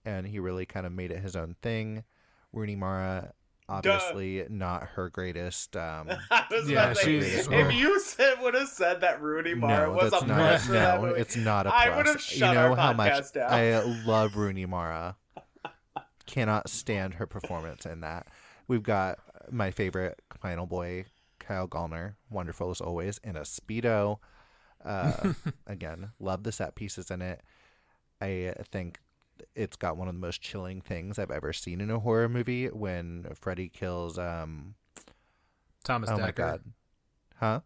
and 0.05 0.27
he 0.27 0.39
really 0.39 0.67
kind 0.67 0.87
of 0.87 0.93
made 0.93 1.11
it 1.11 1.21
his 1.21 1.35
own 1.35 1.57
thing. 1.61 2.05
Rooney 2.53 2.77
Mara, 2.77 3.33
obviously 3.71 4.45
not 4.49 4.83
her 4.95 5.09
greatest. 5.11 5.77
Um, 5.77 6.09
Yeah, 6.31 6.91
about 6.91 6.99
she's- 6.99 7.47
if 7.51 7.73
you 7.73 8.01
said 8.01 8.41
would 8.43 8.55
have 8.55 8.69
said 8.69 9.01
that 9.03 9.23
Rooney 9.23 9.55
Mara 9.55 9.87
no, 9.87 9.93
was 9.93 10.13
a 10.13 10.27
not. 10.27 10.37
plus 10.37 10.67
for 10.67 10.73
that 10.73 11.01
no, 11.01 11.07
movie, 11.09 11.21
it's 11.21 11.37
not 11.37 11.67
a 11.67 11.71
plus. 11.71 11.83
I 11.87 11.97
would 11.97 12.07
have 12.07 12.17
you 12.17 12.21
shut 12.21 12.55
know 12.55 12.71
our 12.71 12.77
how 12.77 12.93
much 12.93 13.13
podcast 13.13 13.33
down. 13.35 13.53
I 13.53 13.81
love 14.07 14.37
Rooney 14.37 14.67
Mara. 14.67 15.17
Cannot 16.27 16.69
stand 16.69 17.15
her 17.15 17.27
performance 17.27 17.85
in 17.87 18.01
that. 18.03 18.27
We've 18.69 18.83
got 18.83 19.19
my 19.51 19.71
favorite 19.73 20.21
final 20.41 20.67
boy, 20.67 21.07
Kyle 21.41 21.67
Gallner, 21.67 22.15
wonderful 22.31 22.71
as 22.71 22.81
always, 22.81 23.19
in 23.25 23.37
a 23.37 23.41
speedo. 23.41 24.19
Uh, 24.85 25.33
again, 25.67 26.13
love 26.21 26.45
the 26.45 26.53
set 26.53 26.75
pieces 26.77 27.11
in 27.11 27.21
it. 27.21 27.41
I 28.21 28.55
think 28.71 28.99
it's 29.55 29.77
got 29.77 29.97
one 29.97 30.09
of 30.09 30.15
the 30.15 30.21
most 30.21 30.41
chilling 30.41 30.81
things 30.81 31.19
I've 31.19 31.31
ever 31.31 31.53
seen 31.53 31.81
in 31.81 31.91
a 31.91 31.99
horror 32.01 32.29
movie 32.29 32.67
when 32.69 33.27
Freddy 33.35 33.69
kills. 33.69 34.19
Um, 34.19 34.75
Thomas 35.85 36.11
oh 36.11 36.19
my 36.19 36.27
Decker. 36.27 36.33
god, 36.43 36.61
huh? 37.39 37.61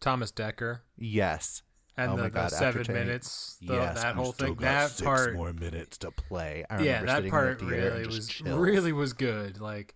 Thomas 0.00 0.32
Dekker. 0.32 0.80
Yes. 0.96 1.62
And 1.96 2.12
Oh 2.12 2.16
the, 2.16 2.22
my 2.24 2.28
God, 2.30 2.44
after 2.44 2.56
seven 2.56 2.84
training- 2.84 3.06
minutes, 3.06 3.58
the, 3.60 3.74
yes, 3.74 4.02
that 4.02 4.14
whole 4.14 4.32
thing, 4.32 4.54
that 4.56 4.90
six 4.92 5.02
part, 5.02 5.34
more 5.34 5.52
minutes 5.52 5.98
to 5.98 6.10
play. 6.10 6.64
I 6.70 6.80
yeah, 6.82 7.00
remember 7.00 7.22
that 7.22 7.30
part 7.30 7.58
the 7.58 7.66
really 7.66 8.06
was 8.06 8.28
chills. 8.28 8.58
really 8.58 8.92
was 8.92 9.12
good. 9.12 9.60
Like, 9.60 9.94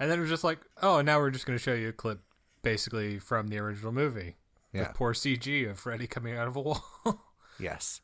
and 0.00 0.10
then 0.10 0.18
it 0.18 0.22
was 0.22 0.30
just 0.30 0.42
like, 0.42 0.58
oh, 0.82 1.02
now 1.02 1.18
we're 1.18 1.30
just 1.30 1.44
going 1.44 1.56
to 1.58 1.62
show 1.62 1.74
you 1.74 1.90
a 1.90 1.92
clip, 1.92 2.20
basically 2.62 3.18
from 3.18 3.48
the 3.48 3.58
original 3.58 3.92
movie. 3.92 4.36
yeah. 4.72 4.90
Poor 4.94 5.12
CG 5.12 5.70
of 5.70 5.78
Freddy 5.78 6.06
coming 6.06 6.34
out 6.36 6.48
of 6.48 6.56
a 6.56 6.60
wall. 6.60 6.84
Yes. 7.60 8.00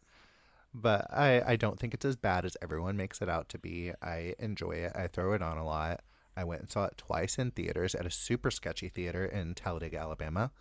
But 0.73 1.07
I, 1.13 1.43
I 1.45 1.57
don't 1.57 1.79
think 1.79 1.95
it's 1.95 2.05
as 2.05 2.17
bad 2.17 2.45
as 2.45 2.57
everyone 2.63 2.97
makes 2.97 3.21
it 3.21 3.29
out 3.29 3.49
to 3.51 3.59
be. 3.59 3.93
I 4.03 4.35
enjoy 4.39 4.73
it. 4.73 4.93
I 4.95 5.09
throw 5.09 5.33
it 5.33 5.43
on 5.43 5.59
a 5.59 5.65
lot. 5.65 6.03
I 6.37 6.45
went 6.45 6.63
and 6.63 6.71
saw 6.71 6.85
it 6.85 6.97
twice 6.97 7.39
in 7.39 7.51
theaters 7.51 7.95
at 7.95 8.07
a 8.07 8.11
super 8.11 8.51
sketchy 8.51 8.89
theater 8.89 9.25
in 9.25 9.55
Talladega, 9.55 9.99
Alabama. 9.99 10.53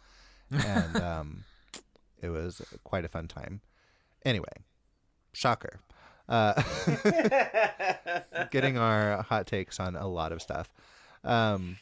And 0.52 0.96
um, 1.02 1.44
it 2.22 2.30
was 2.30 2.62
quite 2.84 3.06
a 3.06 3.10
fun 3.10 3.28
time. 3.28 3.62
Anyway, 4.26 4.64
shocker. 5.32 5.80
Uh, 6.28 6.62
getting 8.52 8.78
our 8.78 9.24
hot 9.24 9.48
takes 9.48 9.80
on 9.80 9.96
a 9.96 10.08
lot 10.08 10.32
of 10.32 10.42
stuff. 10.42 10.70
Um, 11.24 11.78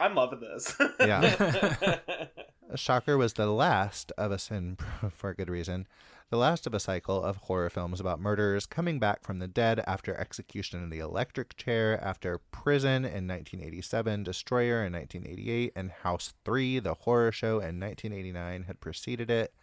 I'm 0.00 0.14
loving 0.14 0.40
this. 0.40 0.76
yeah. 1.00 1.98
Shocker 2.76 3.16
was 3.16 3.32
the 3.32 3.46
last 3.46 4.12
of 4.18 4.30
us 4.30 4.44
sin 4.44 4.76
for 5.10 5.30
a 5.30 5.34
good 5.34 5.48
reason. 5.48 5.86
The 6.30 6.36
last 6.36 6.66
of 6.66 6.74
a 6.74 6.80
cycle 6.80 7.22
of 7.22 7.38
horror 7.38 7.70
films 7.70 8.00
about 8.00 8.20
murderers 8.20 8.66
coming 8.66 8.98
back 8.98 9.24
from 9.24 9.38
the 9.38 9.48
dead 9.48 9.82
after 9.86 10.14
execution 10.14 10.82
in 10.82 10.90
the 10.90 10.98
electric 10.98 11.56
chair, 11.56 11.98
after 12.04 12.36
Prison 12.50 13.06
in 13.06 13.26
1987, 13.26 14.24
Destroyer 14.24 14.84
in 14.84 14.92
1988, 14.92 15.72
and 15.74 15.90
House 15.90 16.34
3, 16.44 16.80
the 16.80 16.92
horror 16.92 17.32
show 17.32 17.60
in 17.60 17.80
1989 17.80 18.64
had 18.64 18.78
preceded 18.78 19.30
it. 19.30 19.54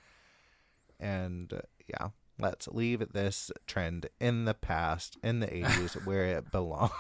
And 1.00 1.54
uh, 1.54 1.62
yeah, 1.88 2.08
let's 2.40 2.68
leave 2.68 3.14
this 3.14 3.52
trend 3.68 4.08
in 4.20 4.46
the 4.46 4.56
past, 4.56 5.20
in 5.22 5.42
the 5.42 5.48
80s, 5.48 6.04
where 6.08 6.26
it 6.26 6.52
belongs. 6.52 6.92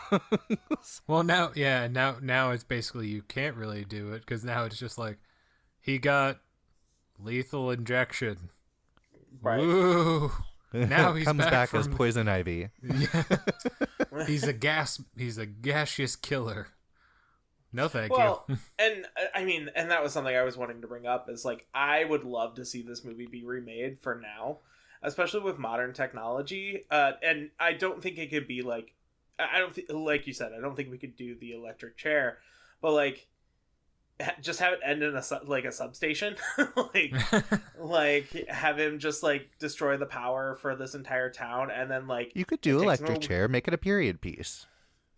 well, 1.07 1.23
now, 1.23 1.51
yeah, 1.55 1.87
now, 1.87 2.17
now 2.21 2.51
it's 2.51 2.63
basically 2.63 3.07
you 3.07 3.23
can't 3.23 3.55
really 3.55 3.83
do 3.83 4.13
it 4.13 4.19
because 4.19 4.43
now 4.43 4.65
it's 4.65 4.77
just 4.77 4.99
like 4.99 5.17
he 5.81 5.97
got 5.97 6.37
lethal 7.17 7.71
injection. 7.71 8.51
Right. 9.41 9.59
Ooh. 9.59 10.31
Now 10.73 11.13
he 11.13 11.23
comes 11.23 11.39
back 11.39 11.51
back, 11.51 11.73
as 11.73 11.87
from- 11.87 11.95
Poison 11.95 12.27
Ivy. 12.27 12.69
Yeah. 12.83 13.23
he's 14.27 14.43
a 14.43 14.53
gas. 14.53 15.01
He's 15.17 15.37
a 15.37 15.45
gaseous 15.45 16.15
killer. 16.15 16.67
No, 17.73 17.87
thank 17.89 18.15
Well, 18.15 18.45
you. 18.47 18.57
and 18.79 19.05
I 19.33 19.43
mean, 19.43 19.69
and 19.75 19.91
that 19.91 20.01
was 20.01 20.13
something 20.13 20.33
I 20.35 20.43
was 20.43 20.55
wanting 20.55 20.81
to 20.81 20.87
bring 20.87 21.05
up. 21.05 21.29
Is 21.29 21.43
like 21.43 21.67
I 21.73 22.05
would 22.05 22.23
love 22.23 22.55
to 22.55 22.65
see 22.65 22.81
this 22.81 23.03
movie 23.03 23.25
be 23.27 23.43
remade 23.43 23.99
for 23.99 24.15
now, 24.15 24.59
especially 25.03 25.41
with 25.41 25.59
modern 25.59 25.91
technology. 25.93 26.85
Uh, 26.89 27.13
and 27.21 27.49
I 27.59 27.73
don't 27.73 28.01
think 28.01 28.17
it 28.17 28.29
could 28.29 28.47
be 28.47 28.61
like, 28.61 28.93
I 29.37 29.57
I 29.57 29.59
don't 29.59 29.75
think, 29.75 29.87
like 29.91 30.25
you 30.27 30.31
said, 30.33 30.51
I 30.57 30.61
don't 30.61 30.75
think 30.75 30.89
we 30.89 30.97
could 30.97 31.17
do 31.17 31.35
the 31.35 31.51
electric 31.51 31.97
chair, 31.97 32.37
but 32.81 32.91
like, 32.93 33.17
ha- 33.17 33.27
just 34.41 34.59
have 34.59 34.73
it 34.73 34.79
end 34.85 35.03
in 35.03 35.15
a 35.15 35.21
su- 35.21 35.39
like 35.45 35.65
a 35.65 35.71
substation, 35.71 36.35
like 36.93 37.13
like 37.79 38.47
have 38.47 38.79
him 38.79 38.99
just 38.99 39.23
like 39.23 39.49
destroy 39.59 39.97
the 39.97 40.05
power 40.05 40.55
for 40.61 40.75
this 40.75 40.95
entire 40.95 41.29
town, 41.29 41.69
and 41.71 41.89
then 41.91 42.07
like 42.07 42.31
You 42.35 42.45
could 42.45 42.61
do 42.61 42.81
electric 42.81 43.21
chair, 43.21 43.47
make 43.47 43.67
it 43.67 43.73
a 43.73 43.77
period 43.77 44.21
piece. 44.21 44.65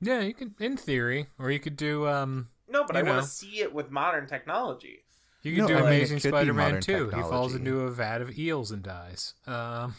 yeah, 0.01 0.21
you 0.21 0.33
could, 0.33 0.59
in 0.59 0.77
theory, 0.77 1.27
or 1.37 1.51
you 1.51 1.59
could 1.59 1.77
do 1.77 2.07
um, 2.07 2.49
no, 2.69 2.83
but 2.85 2.95
I 2.95 3.03
want 3.03 3.21
to 3.23 3.27
see 3.29 3.59
it 3.59 3.73
with 3.73 3.91
modern 3.91 4.27
technology. 4.27 5.03
you 5.43 5.53
could 5.53 5.61
No, 5.61 5.67
do 5.67 5.75
I 5.77 5.81
Amazing 5.87 6.17
could 6.17 6.23
be 6.23 6.29
Spider-Man 6.29 6.65
modern 6.65 6.81
too. 6.81 7.09
He 7.09 7.21
falls 7.21 7.53
into 7.55 7.81
a 7.81 7.91
vat 7.91 8.21
of 8.21 8.37
eels 8.37 8.71
and 8.71 8.83
dies. 8.83 9.35
Um, 9.45 9.95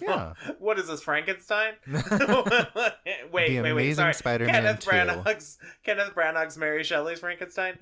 Yeah. 0.00 0.34
what 0.58 0.78
is 0.78 0.88
this, 0.88 1.02
Frankenstein? 1.02 1.74
wait, 1.86 2.02
The 2.02 3.28
wait, 3.30 3.60
wait. 3.62 3.70
Amazing 3.70 3.94
Sorry. 3.94 4.14
Spider-Man 4.14 4.54
Kenneth 4.54 4.80
2. 4.80 4.90
Branagh's 4.90 5.58
Kenneth 5.84 6.14
Branagh's 6.14 6.56
Mary 6.56 6.84
Shelley's 6.84 7.20
Frankenstein. 7.20 7.78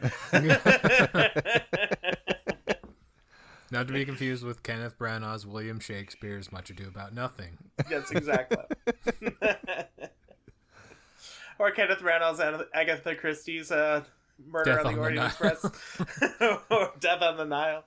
Not 3.71 3.87
to 3.87 3.93
be 3.95 4.05
confused 4.05 4.45
with 4.45 4.63
Kenneth 4.63 4.99
Branagh's 4.99 5.47
William 5.47 5.81
Shakespeare's 5.81 6.53
Much 6.53 6.69
Ado 6.69 6.89
About 6.89 7.15
Nothing. 7.15 7.57
yes, 7.89 8.11
exactly. 8.11 8.59
or 11.59 11.71
Kenneth 11.71 12.01
Branagh's 12.01 12.41
Agatha 12.75 13.15
Christie's 13.15 13.73
uh, 13.73 14.03
Murder 14.47 14.75
Death 14.77 14.85
on 14.85 14.85
the 14.85 14.89
on 14.89 14.95
the 14.95 15.01
Orient 15.01 15.27
Express, 15.27 15.65
or 16.71 16.93
Death 17.01 17.23
on 17.23 17.37
the 17.39 17.45
Nile. 17.47 17.85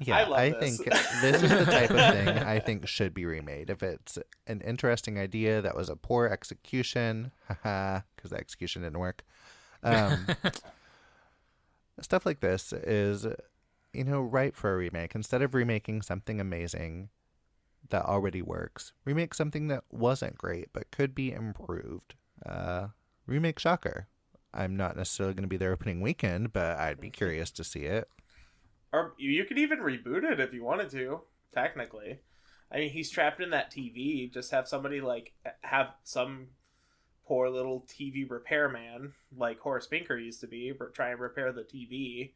Yeah, 0.00 0.16
I 0.16 0.24
love 0.24 0.38
I, 0.38 0.50
this. 0.50 0.78
think 0.78 0.90
this 1.20 1.42
is 1.42 1.50
the 1.50 1.66
type 1.66 1.90
of 1.90 2.14
thing 2.14 2.28
I 2.28 2.58
think 2.58 2.88
should 2.88 3.12
be 3.12 3.26
remade. 3.26 3.68
If 3.68 3.82
it's 3.82 4.18
an 4.46 4.62
interesting 4.62 5.18
idea 5.18 5.60
that 5.60 5.76
was 5.76 5.88
a 5.88 5.96
poor 5.96 6.26
execution, 6.26 7.32
haha, 7.46 8.00
because 8.16 8.30
the 8.30 8.38
execution 8.38 8.82
didn't 8.82 8.98
work. 8.98 9.22
Um, 9.82 10.26
stuff 12.00 12.24
like 12.24 12.40
this 12.40 12.72
is, 12.72 13.26
you 13.92 14.04
know, 14.04 14.22
right 14.22 14.56
for 14.56 14.72
a 14.72 14.76
remake. 14.76 15.14
Instead 15.14 15.42
of 15.42 15.54
remaking 15.54 16.02
something 16.02 16.40
amazing 16.40 17.10
that 17.90 18.04
already 18.04 18.42
works, 18.42 18.92
remake 19.04 19.34
something 19.34 19.68
that 19.68 19.84
wasn't 19.90 20.38
great 20.38 20.68
but 20.72 20.90
could 20.90 21.14
be 21.14 21.32
improved. 21.32 22.14
Uh, 22.44 22.88
remake 23.26 23.58
Shocker. 23.58 24.08
I'm 24.52 24.76
not 24.76 24.96
necessarily 24.96 25.34
going 25.34 25.44
to 25.44 25.48
be 25.48 25.56
there 25.56 25.72
opening 25.72 26.00
weekend, 26.00 26.52
but 26.52 26.76
I'd 26.78 27.00
be 27.00 27.10
curious 27.10 27.52
to 27.52 27.62
see 27.62 27.80
it. 27.80 28.08
Or 28.92 29.14
you 29.18 29.30
you 29.30 29.44
could 29.44 29.58
even 29.58 29.78
reboot 29.80 30.24
it 30.30 30.40
if 30.40 30.52
you 30.52 30.64
wanted 30.64 30.90
to. 30.90 31.20
Technically, 31.54 32.20
I 32.70 32.78
mean, 32.78 32.90
he's 32.90 33.10
trapped 33.10 33.40
in 33.40 33.50
that 33.50 33.70
TV. 33.72 34.32
Just 34.32 34.50
have 34.52 34.68
somebody 34.68 35.00
like 35.00 35.32
have 35.62 35.94
some 36.04 36.48
poor 37.26 37.48
little 37.48 37.82
TV 37.88 38.28
repairman 38.28 39.14
like 39.36 39.60
Horace 39.60 39.86
Pinker 39.86 40.16
used 40.18 40.40
to 40.40 40.46
be, 40.48 40.72
try 40.92 41.10
and 41.10 41.20
repair 41.20 41.52
the 41.52 41.62
TV, 41.62 42.32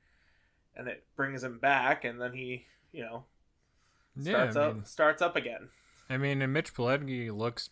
and 0.77 0.88
it 0.88 1.05
brings 1.17 1.43
him 1.45 1.59
back, 1.59 2.05
and 2.05 2.21
then 2.21 2.33
he, 2.33 2.67
you 2.93 3.03
know, 3.05 3.25
Yeah, 4.17 4.53
starts 4.53 4.57
I 4.57 4.61
up 4.61 4.75
mean, 4.75 4.85
starts 4.85 5.23
up 5.23 5.37
again. 5.37 5.71
I 6.09 6.17
mean, 6.19 6.43
and 6.43 6.53
Mitch 6.53 6.75
Pileggi 6.75 7.31
looks 7.37 7.71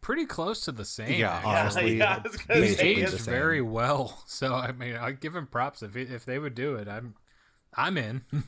pretty 0.00 0.26
close 0.26 0.60
to 0.64 0.72
the 0.72 0.84
same. 0.84 1.12
Yeah, 1.18 1.40
actually. 1.44 1.44
honestly, 1.44 1.98
yeah, 1.98 2.22
I 2.24 2.28
he's 2.52 2.76
basically 2.76 2.76
aged 2.76 3.20
very 3.20 3.62
well. 3.62 4.24
So 4.28 4.54
I 4.54 4.72
mean, 4.72 4.96
I 4.96 5.12
give 5.12 5.34
him 5.36 5.46
props 5.46 5.82
if 5.82 5.94
he, 5.94 6.02
if 6.02 6.24
they 6.24 6.38
would 6.38 6.54
do 6.54 6.74
it. 6.76 6.88
I'm 6.88 7.14
I'm 7.76 7.96
in. 7.96 8.22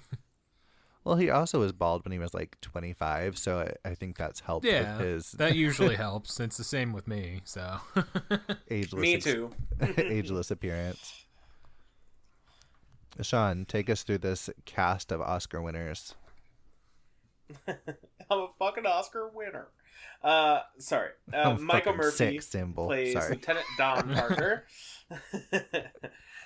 Well, 1.04 1.16
he 1.16 1.28
also 1.28 1.60
was 1.60 1.72
bald 1.72 2.04
when 2.04 2.12
he 2.12 2.18
was 2.18 2.32
like 2.32 2.58
25, 2.62 3.36
so 3.36 3.60
I, 3.60 3.90
I 3.90 3.94
think 3.94 4.16
that's 4.16 4.40
helped 4.40 4.64
yeah, 4.64 4.96
with 4.96 5.06
his 5.06 5.32
that 5.32 5.54
usually 5.54 5.96
helps. 5.96 6.40
It's 6.40 6.56
the 6.56 6.64
same 6.64 6.94
with 6.94 7.06
me. 7.06 7.42
So 7.44 7.76
ageless, 8.70 9.02
Me 9.02 9.18
too. 9.18 9.50
ageless 9.98 10.50
appearance. 10.50 11.26
Sean, 13.20 13.66
take 13.66 13.90
us 13.90 14.02
through 14.02 14.18
this 14.18 14.48
cast 14.64 15.12
of 15.12 15.20
Oscar 15.20 15.60
winners. 15.60 16.14
I'm 17.68 17.76
a 18.30 18.48
fucking 18.58 18.86
Oscar 18.86 19.28
winner. 19.28 19.68
Uh, 20.22 20.60
sorry, 20.78 21.10
uh, 21.34 21.50
Michael 21.60 21.92
fucking 21.92 21.96
Murphy 21.98 22.16
sick 22.16 22.42
symbol. 22.42 22.86
plays 22.86 23.12
Sorry. 23.12 23.34
Lieutenant 23.34 23.66
Don 23.76 24.14
Parker. 24.14 24.64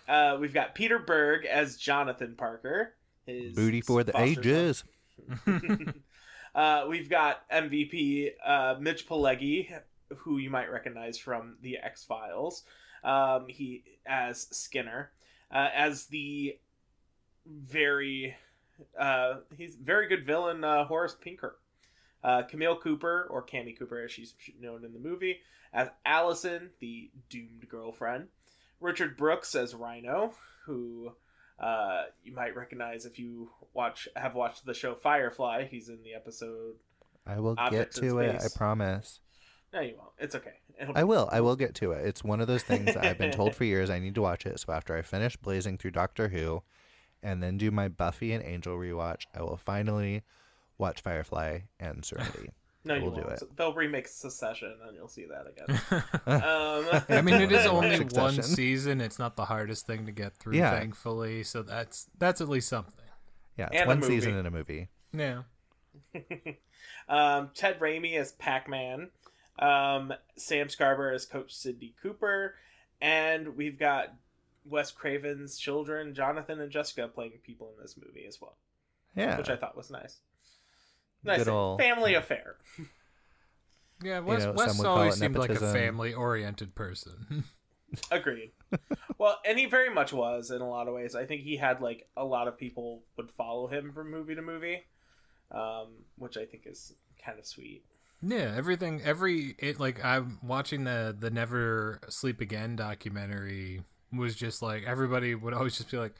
Uh, 0.09 0.37
we've 0.41 0.55
got 0.55 0.75
Peter 0.75 0.99
Berg 0.99 1.45
as 1.45 1.77
Jonathan 1.77 2.35
Parker. 2.37 2.95
His 3.27 3.55
Booty 3.55 3.81
for 3.81 4.03
the 4.03 4.19
ages. 4.19 4.85
uh, 6.55 6.87
we've 6.89 7.11
got 7.11 7.49
MVP 7.51 8.31
uh, 8.45 8.77
Mitch 8.81 9.07
Pileggi, 9.07 9.69
who 10.17 10.39
you 10.39 10.51
might 10.51 10.71
recognize 10.71 11.19
from 11.19 11.57
the 11.63 11.79
X 11.79 12.05
Files. 12.05 12.65
Um, 13.05 13.47
he 13.49 13.85
as 14.07 14.49
Skinner, 14.51 15.13
uh, 15.53 15.69
as 15.75 16.07
the 16.07 16.59
very 17.47 18.35
uh, 18.99 19.37
he's 19.57 19.77
very 19.77 20.09
good 20.09 20.25
villain 20.25 20.65
uh, 20.65 20.85
Horace 20.85 21.17
Pinker. 21.21 21.59
Uh, 22.25 22.43
Camille 22.43 22.77
Cooper, 22.77 23.29
or 23.31 23.47
Cammy 23.47 23.79
Cooper 23.79 24.03
as 24.03 24.11
she's 24.11 24.35
known 24.61 24.85
in 24.85 24.93
the 24.93 24.99
movie, 24.99 25.39
as 25.73 25.89
Allison, 26.05 26.71
the 26.81 27.11
doomed 27.31 27.69
girlfriend. 27.69 28.27
Richard 28.81 29.17
Brooks 29.17 29.55
as 29.55 29.75
Rhino, 29.75 30.35
who 30.67 31.13
uh, 31.59 32.05
you 32.23 32.35
might 32.35 32.55
recognize 32.55 33.05
if 33.05 33.19
you 33.19 33.51
watch 33.75 34.09
have 34.17 34.35
watched 34.35 34.65
the 34.65 34.75
show 34.75 34.95
Firefly. 34.95 35.67
He's 35.71 35.89
in 35.89 36.03
the 36.03 36.15
episode. 36.15 36.75
I 37.27 37.41
will 37.41 37.57
get 37.71 37.93
to 37.93 38.19
it. 38.21 38.41
I 38.43 38.49
promise. 38.57 39.21
No, 39.73 39.81
you 39.81 39.97
won't. 39.99 40.11
It's 40.19 40.35
okay. 40.35 40.55
It'll 40.81 40.97
I 40.97 41.05
will. 41.05 41.29
I 41.31 41.41
will 41.41 41.57
get 41.57 41.75
to 41.77 41.93
it. 41.93 42.07
It's 42.07 42.25
one 42.25 42.41
of 42.41 42.47
those 42.47 42.63
things 42.63 42.87
that 42.87 43.05
I've 43.05 43.19
been 43.19 43.33
told 43.33 43.55
for 43.55 43.65
years 43.65 43.91
I 43.91 43.99
need 43.99 44.15
to 44.15 44.23
watch 44.23 44.47
it. 44.47 44.59
So 44.61 44.73
after 44.73 44.97
I 44.97 45.03
finish 45.03 45.37
blazing 45.37 45.77
through 45.77 45.91
Doctor 45.91 46.29
Who 46.29 46.63
and 47.23 47.43
then 47.43 47.59
do 47.59 47.71
my 47.71 47.89
Buffy 47.89 48.33
and 48.33 48.43
Angel 48.45 48.77
rewatch, 48.77 49.25
I 49.35 49.43
will 49.43 49.59
finally 49.59 50.23
watch 50.79 51.03
Firefly 51.03 51.61
and 51.79 52.05
Serenity. 52.05 52.51
No, 52.85 52.95
you 52.95 53.03
We'll 53.03 53.11
do 53.11 53.23
won't. 53.23 53.43
it. 53.43 53.57
They'll 53.57 53.75
remake 53.75 54.07
Secession, 54.09 54.75
and 54.87 54.97
you'll 54.97 55.09
see 55.09 55.27
that 55.27 55.47
again. 55.47 55.81
um, 56.27 57.03
I 57.09 57.23
mean, 57.23 57.35
it 57.43 57.53
is 57.53 57.67
only 57.67 57.99
one 57.99 58.41
season. 58.43 59.01
It's 59.01 59.19
not 59.19 59.37
the 59.37 59.45
hardest 59.45 59.87
thing 59.87 60.07
to 60.07 60.13
get 60.13 60.37
through, 60.37 60.55
Yeah. 60.57 60.71
thankfully. 60.79 61.43
So 61.43 61.63
that's 61.63 62.07
that's 62.19 62.41
at 62.41 62.49
least 62.49 62.69
something. 62.69 62.95
Yeah, 63.59 63.67
it's 63.73 63.81
And 63.81 63.89
one 63.89 64.03
season 64.03 64.37
in 64.37 64.47
a 64.47 64.51
movie. 64.51 64.89
Yeah. 65.13 65.43
um, 67.09 67.51
Ted 67.55 67.81
Raimi 67.81 68.17
as 68.19 68.33
Pac-Man. 68.33 69.11
Um, 69.59 70.13
Sam 70.37 70.69
Scarborough 70.69 71.15
as 71.17 71.27
Coach 71.27 71.53
Sidney 71.53 71.93
Cooper, 72.01 72.55
and 73.01 73.57
we've 73.57 73.77
got 73.77 74.15
Wes 74.65 74.93
Craven's 74.93 75.59
children, 75.59 76.15
Jonathan 76.15 76.61
and 76.61 76.71
Jessica, 76.71 77.09
playing 77.09 77.33
people 77.45 77.73
in 77.77 77.83
this 77.83 77.97
movie 77.97 78.25
as 78.29 78.41
well, 78.41 78.57
Yeah. 79.17 79.37
which 79.37 79.49
I 79.51 79.57
thought 79.57 79.77
was 79.77 79.91
nice. 79.91 80.19
Nice 81.29 81.39
Good 81.45 81.49
ol' 81.49 81.79
family 81.79 82.15
affair. 82.15 82.57
Yeah, 84.03 84.21
Wes, 84.21 84.45
know, 84.45 84.53
Wes 84.53 84.69
some 84.69 84.79
would 84.79 84.85
call 84.85 84.99
always 84.99 85.17
it 85.17 85.19
seemed 85.19 85.37
like 85.37 85.51
a 85.51 85.73
family-oriented 85.73 86.75
person. 86.75 87.45
Agreed. 88.11 88.53
well, 89.19 89.39
and 89.47 89.59
he 89.59 89.67
very 89.67 89.93
much 89.93 90.13
was 90.13 90.51
in 90.51 90.61
a 90.61 90.69
lot 90.69 90.89
of 90.89 90.95
ways. 90.95 91.15
I 91.15 91.25
think 91.25 91.43
he 91.43 91.57
had 91.57 91.81
like 91.81 92.07
a 92.17 92.25
lot 92.25 92.49
of 92.49 92.59
people 92.59 93.03
would 93.17 93.31
follow 93.33 93.67
him 93.67 93.93
from 93.93 94.11
movie 94.11 94.35
to 94.35 94.43
movie, 94.43 94.83
um, 95.51 96.05
which 96.17 96.37
I 96.37 96.45
think 96.45 96.65
is 96.67 96.93
kind 97.25 97.39
of 97.39 97.47
sweet. 97.47 97.83
yeah, 98.23 98.55
everything, 98.57 99.01
every 99.03 99.57
it 99.59 99.81
like 99.81 100.05
I'm 100.05 100.39
watching 100.43 100.85
the 100.85 101.17
the 101.19 101.31
Never 101.31 102.01
Sleep 102.09 102.41
Again 102.41 102.77
documentary 102.77 103.83
was 104.13 104.35
just 104.35 104.63
like 104.63 104.85
everybody 104.87 105.35
would 105.35 105.55
always 105.55 105.79
just 105.79 105.91
be 105.91 105.97
like, 105.97 106.15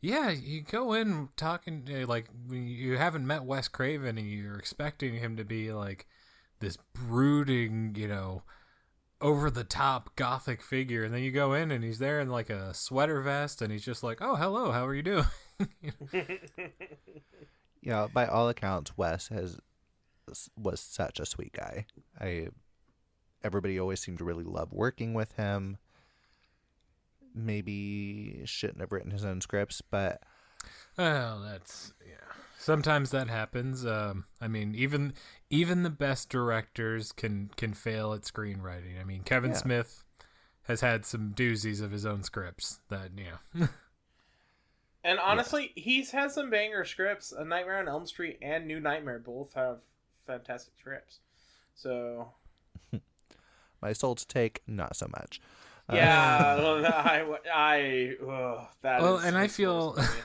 yeah, 0.00 0.30
you 0.30 0.62
go 0.62 0.92
in 0.92 1.28
talking 1.36 1.88
uh, 1.92 2.06
like 2.06 2.26
you 2.50 2.96
haven't 2.96 3.26
met 3.26 3.44
Wes 3.44 3.68
Craven 3.68 4.18
and 4.18 4.30
you're 4.30 4.58
expecting 4.58 5.14
him 5.14 5.36
to 5.36 5.44
be 5.44 5.72
like 5.72 6.06
this 6.60 6.76
brooding, 6.94 7.94
you 7.96 8.08
know, 8.08 8.42
over 9.20 9.50
the 9.50 9.64
top 9.64 10.16
gothic 10.16 10.62
figure, 10.62 11.04
and 11.04 11.14
then 11.14 11.22
you 11.22 11.30
go 11.30 11.52
in 11.52 11.70
and 11.70 11.84
he's 11.84 11.98
there 11.98 12.20
in 12.20 12.28
like 12.28 12.50
a 12.50 12.72
sweater 12.74 13.20
vest, 13.20 13.60
and 13.62 13.72
he's 13.72 13.84
just 13.84 14.02
like, 14.02 14.20
oh, 14.20 14.36
hello, 14.36 14.70
how 14.72 14.86
are 14.86 14.94
you 14.94 15.02
doing? 15.02 15.26
Yeah, 17.82 18.08
by 18.12 18.26
all 18.26 18.48
accounts, 18.48 18.96
Wes 18.96 19.28
has 19.28 19.58
was 20.56 20.80
such 20.80 21.18
a 21.18 21.26
sweet 21.26 21.52
guy. 21.52 21.86
I 22.20 22.48
everybody 23.42 23.80
always 23.80 24.00
seemed 24.00 24.18
to 24.18 24.24
really 24.24 24.44
love 24.44 24.72
working 24.72 25.14
with 25.14 25.32
him. 25.32 25.78
Maybe 27.34 28.42
shouldn't 28.44 28.80
have 28.80 28.92
written 28.92 29.10
his 29.10 29.24
own 29.24 29.40
scripts, 29.40 29.82
but 29.82 30.22
Well, 30.98 31.40
that's 31.40 31.92
yeah. 32.06 32.14
Sometimes 32.58 33.10
that 33.10 33.28
happens. 33.28 33.86
Um, 33.86 34.26
I 34.40 34.48
mean, 34.48 34.74
even 34.74 35.14
even 35.48 35.82
the 35.82 35.90
best 35.90 36.28
directors 36.28 37.12
can 37.12 37.50
can 37.56 37.72
fail 37.74 38.12
at 38.12 38.22
screenwriting. 38.22 39.00
I 39.00 39.04
mean, 39.04 39.22
Kevin 39.22 39.52
Yeah. 39.52 39.56
Smith 39.56 40.04
has 40.64 40.80
had 40.82 41.06
some 41.06 41.32
doozies 41.34 41.82
of 41.82 41.90
his 41.90 42.04
own 42.04 42.22
scripts 42.22 42.80
that 42.90 43.10
you 43.16 43.24
know. 43.60 43.68
And 45.02 45.18
honestly, 45.18 45.72
he's 45.74 46.10
had 46.10 46.30
some 46.30 46.50
banger 46.50 46.84
scripts. 46.84 47.32
A 47.32 47.44
Nightmare 47.44 47.78
on 47.78 47.88
Elm 47.88 48.06
Street 48.06 48.38
and 48.42 48.66
New 48.66 48.78
Nightmare 48.80 49.18
both 49.18 49.54
have 49.54 49.78
fantastic 50.26 50.74
scripts. 50.78 51.20
So 51.74 52.32
my 53.82 53.94
soul 53.94 54.14
to 54.14 54.26
take, 54.26 54.60
not 54.66 54.96
so 54.96 55.08
much. 55.08 55.40
Uh, 55.92 55.96
yeah, 55.96 56.56
well, 56.58 56.86
I, 56.86 57.24
I 57.52 58.14
ugh, 58.22 58.66
that 58.82 59.00
well, 59.02 59.18
is- 59.18 59.24
and 59.24 59.36
I 59.36 59.48
feel, 59.48 59.94
worse 59.96 60.06
for 60.06 60.16
me. 60.16 60.22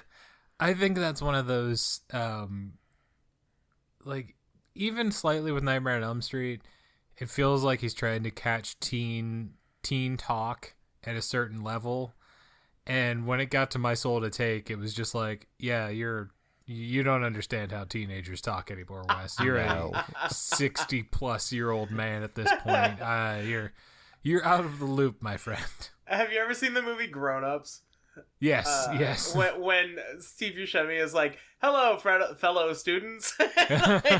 I 0.60 0.74
think 0.74 0.98
that's 0.98 1.22
one 1.22 1.36
of 1.36 1.48
those, 1.48 2.02
um, 2.14 2.74
like 4.04 4.36
even 4.76 5.12
slightly 5.12 5.52
with 5.52 5.64
Nightmare 5.64 5.96
on 5.98 6.04
Elm 6.04 6.22
Street, 6.22 6.62
it 7.18 7.30
feels 7.30 7.64
like 7.64 7.80
he's 7.82 7.94
trying 7.94 8.24
to 8.24 8.32
catch 8.32 8.80
teen 8.80 9.52
teen 9.84 10.18
talk 10.18 10.74
at 11.04 11.16
a 11.16 11.22
certain 11.22 11.64
level, 11.64 12.14
and 12.88 13.26
when 13.28 13.40
it 13.40 13.48
got 13.50 13.72
to 13.72 13.80
My 13.80 13.94
Soul 13.94 14.22
to 14.22 14.30
Take, 14.30 14.70
it 14.70 14.78
was 14.78 14.94
just 14.94 15.14
like, 15.16 15.48
yeah, 15.60 15.90
you're 15.90 16.32
You 16.68 17.04
don't 17.04 17.24
understand 17.24 17.72
how 17.72 17.84
teenagers 17.84 18.42
talk 18.42 18.72
anymore, 18.72 19.06
Wes. 19.08 19.40
You're 19.40 19.58
No. 19.58 19.92
a 20.24 20.34
sixty-plus 20.34 21.52
year 21.52 21.70
old 21.72 21.92
man 21.92 22.24
at 22.24 22.34
this 22.36 22.52
point. 22.64 23.00
Uh, 23.02 23.42
you're 23.46 23.72
you're 24.26 24.44
out 24.44 24.66
of 24.66 24.80
the 24.80 24.86
loop, 24.86 25.22
my 25.22 25.38
friend. 25.38 25.64
Have 26.06 26.32
you 26.34 26.40
ever 26.40 26.54
seen 26.54 26.74
the 26.74 26.82
movie 26.82 27.08
Grown 27.08 27.44
Ups? 27.46 27.82
Yes, 28.40 28.66
Uh, 28.68 28.98
yes. 29.00 29.36
When, 29.38 29.62
when 29.62 29.98
Steve 30.20 30.54
Buscemi 30.56 31.02
is 31.02 31.14
like, 31.14 31.38
"Hello, 31.62 31.98
fre- 31.98 32.34
fellow 32.38 32.72
students," 32.74 33.34
like, 33.40 33.54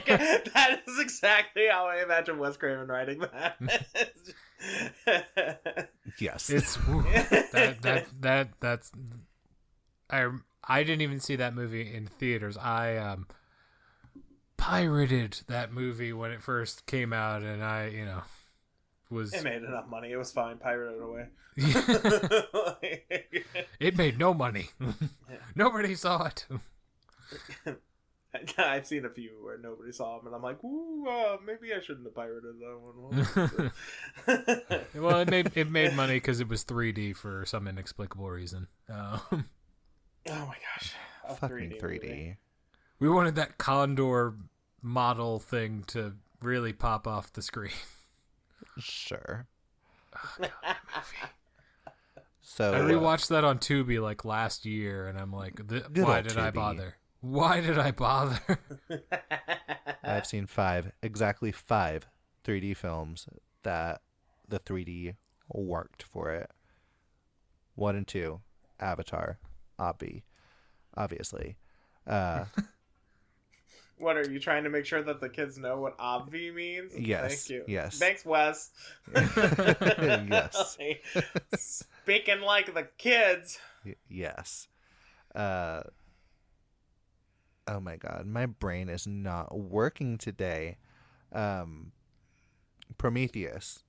that 0.06 0.82
is 0.86 1.00
exactly 1.00 1.68
how 1.72 1.86
I 1.88 2.04
imagine 2.04 2.38
Wes 2.38 2.58
Craven 2.58 2.88
writing 2.88 3.20
that. 3.20 3.58
Yes. 6.20 6.50
It's 6.50 6.76
whew, 6.76 7.04
that 7.52 7.82
that 7.82 8.08
that 8.22 8.50
that's 8.60 8.92
I 10.10 10.28
I 10.64 10.84
didn't 10.84 11.02
even 11.02 11.20
see 11.20 11.36
that 11.38 11.54
movie 11.56 11.94
in 11.94 12.08
theaters. 12.08 12.58
I 12.58 12.98
um 12.98 13.28
pirated 14.58 15.42
that 15.48 15.72
movie 15.72 16.14
when 16.14 16.32
it 16.32 16.42
first 16.42 16.86
came 16.86 17.14
out, 17.14 17.44
and 17.44 17.64
I 17.64 17.88
you 17.88 18.06
know 18.06 18.22
was 19.16 19.34
it 19.34 19.44
made 19.44 19.64
enough 19.64 19.88
money. 19.90 20.12
It 20.12 20.18
was 20.18 20.32
fine. 20.32 20.58
Pirate 20.58 20.96
it 20.96 21.02
away. 21.02 21.28
it 23.80 23.98
made 23.98 24.20
no 24.20 24.34
money. 24.34 24.70
Nobody 25.56 25.96
saw 25.96 26.26
it. 26.26 26.46
I've 28.58 28.86
seen 28.86 29.06
a 29.06 29.10
few 29.10 29.32
where 29.42 29.58
nobody 29.58 29.94
saw 29.94 30.18
them, 30.18 30.28
and 30.28 30.36
I'm 30.36 30.42
like, 30.42 30.62
"Ooh, 30.64 31.08
uh, 31.08 31.38
maybe 31.46 31.74
I 31.74 31.80
shouldn't 31.80 32.06
have 32.06 32.16
pirated 32.16 32.60
that 32.60 32.78
one." 32.78 33.72
well, 35.04 35.20
it 35.22 35.30
made 35.30 35.52
it 35.56 35.72
made 35.72 35.96
money 35.96 36.16
because 36.16 36.42
it 36.42 36.50
was 36.50 36.66
3D 36.66 37.16
for 37.16 37.46
some 37.46 37.66
inexplicable 37.68 38.30
reason. 38.30 38.68
Um, 38.90 39.22
oh 39.32 39.44
my 40.28 40.56
gosh, 40.76 40.94
a 41.30 41.36
Fucking 41.36 41.72
3D 41.72 41.82
3D. 41.82 42.02
movie. 42.02 42.38
we 43.00 43.08
wanted 43.10 43.36
that 43.36 43.58
Condor 43.58 44.36
model 44.82 45.40
thing 45.40 45.84
to 45.88 46.14
really 46.42 46.74
pop 46.74 47.08
off 47.08 47.32
the 47.32 47.42
screen. 47.42 47.72
Sure. 48.80 49.48
Oh, 50.16 50.36
God, 50.40 50.52
movie. 50.96 51.32
So 52.48 52.74
I 52.74 52.80
uh, 52.80 52.84
rewatched 52.84 53.30
that 53.30 53.44
on 53.44 53.58
Tubi 53.58 54.00
like 54.00 54.24
last 54.24 54.66
year, 54.66 55.08
and 55.08 55.20
I'm 55.20 55.34
like, 55.34 55.68
th- 55.68 55.84
why 55.96 56.18
old 56.18 56.28
did 56.28 56.38
I 56.38 56.52
bother? 56.52 56.96
Why 57.20 57.60
did 57.60 57.78
I 57.80 57.90
bother? 57.90 58.60
I've 60.04 60.28
seen 60.28 60.46
five, 60.46 60.92
exactly 61.02 61.52
five 61.52 62.08
3D 62.46 62.78
films 62.78 63.28
that 63.64 64.02
the 64.48 64.60
3D 64.60 65.16
worked 65.50 66.04
for 66.04 66.32
it. 66.32 66.52
One 67.74 67.96
and 67.96 68.08
two, 68.08 68.42
Avatar, 68.80 69.40
obvi, 69.80 70.22
obviously. 70.96 71.58
Uh, 72.06 72.46
What 73.98 74.18
are 74.18 74.30
you 74.30 74.40
trying 74.40 74.66
to 74.66 74.70
make 74.70 74.86
sure 74.86 75.02
that 75.02 75.22
the 75.22 75.30
kids 75.30 75.58
know 75.58 75.80
what 75.80 75.98
obvi 75.98 76.54
means? 76.54 76.92
Yes, 76.98 77.46
Thank 77.46 77.50
you. 77.50 77.64
yes. 77.68 77.98
Thanks, 77.98 78.26
Wes. 78.26 78.72
yes, 79.16 80.78
Speaking 81.58 82.42
like 82.42 82.74
the 82.74 82.88
kids. 82.98 83.60
y- 83.86 83.96
yes. 84.10 84.68
Uh, 85.34 85.84
oh 87.68 87.80
my 87.80 87.96
god, 87.96 88.26
my 88.26 88.46
brain 88.46 88.90
is 88.90 89.08
not 89.08 89.58
working 89.58 90.18
today. 90.18 90.78
Um, 91.32 91.92
Prometheus, 92.98 93.84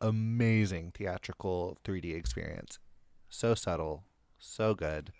amazing 0.00 0.92
theatrical 0.96 1.78
3D 1.84 2.14
experience. 2.14 2.78
So 3.28 3.54
subtle, 3.54 4.04
so 4.38 4.74
good. 4.74 5.12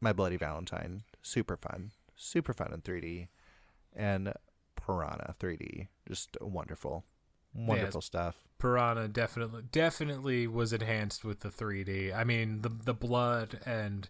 My 0.00 0.12
Bloody 0.12 0.36
Valentine, 0.36 1.04
super 1.22 1.56
fun, 1.56 1.92
super 2.22 2.52
fun 2.52 2.72
in 2.72 2.80
3D. 2.80 3.28
And 3.94 4.32
Piranha 4.76 5.34
3D, 5.38 5.88
just 6.08 6.36
wonderful. 6.40 7.04
Wonderful 7.54 8.00
stuff. 8.00 8.42
Piranha 8.58 9.08
definitely 9.08 9.62
definitely 9.70 10.46
was 10.46 10.72
enhanced 10.72 11.22
with 11.24 11.40
the 11.40 11.50
3D. 11.50 12.14
I 12.16 12.24
mean, 12.24 12.62
the 12.62 12.70
the 12.70 12.94
blood 12.94 13.60
and 13.66 14.08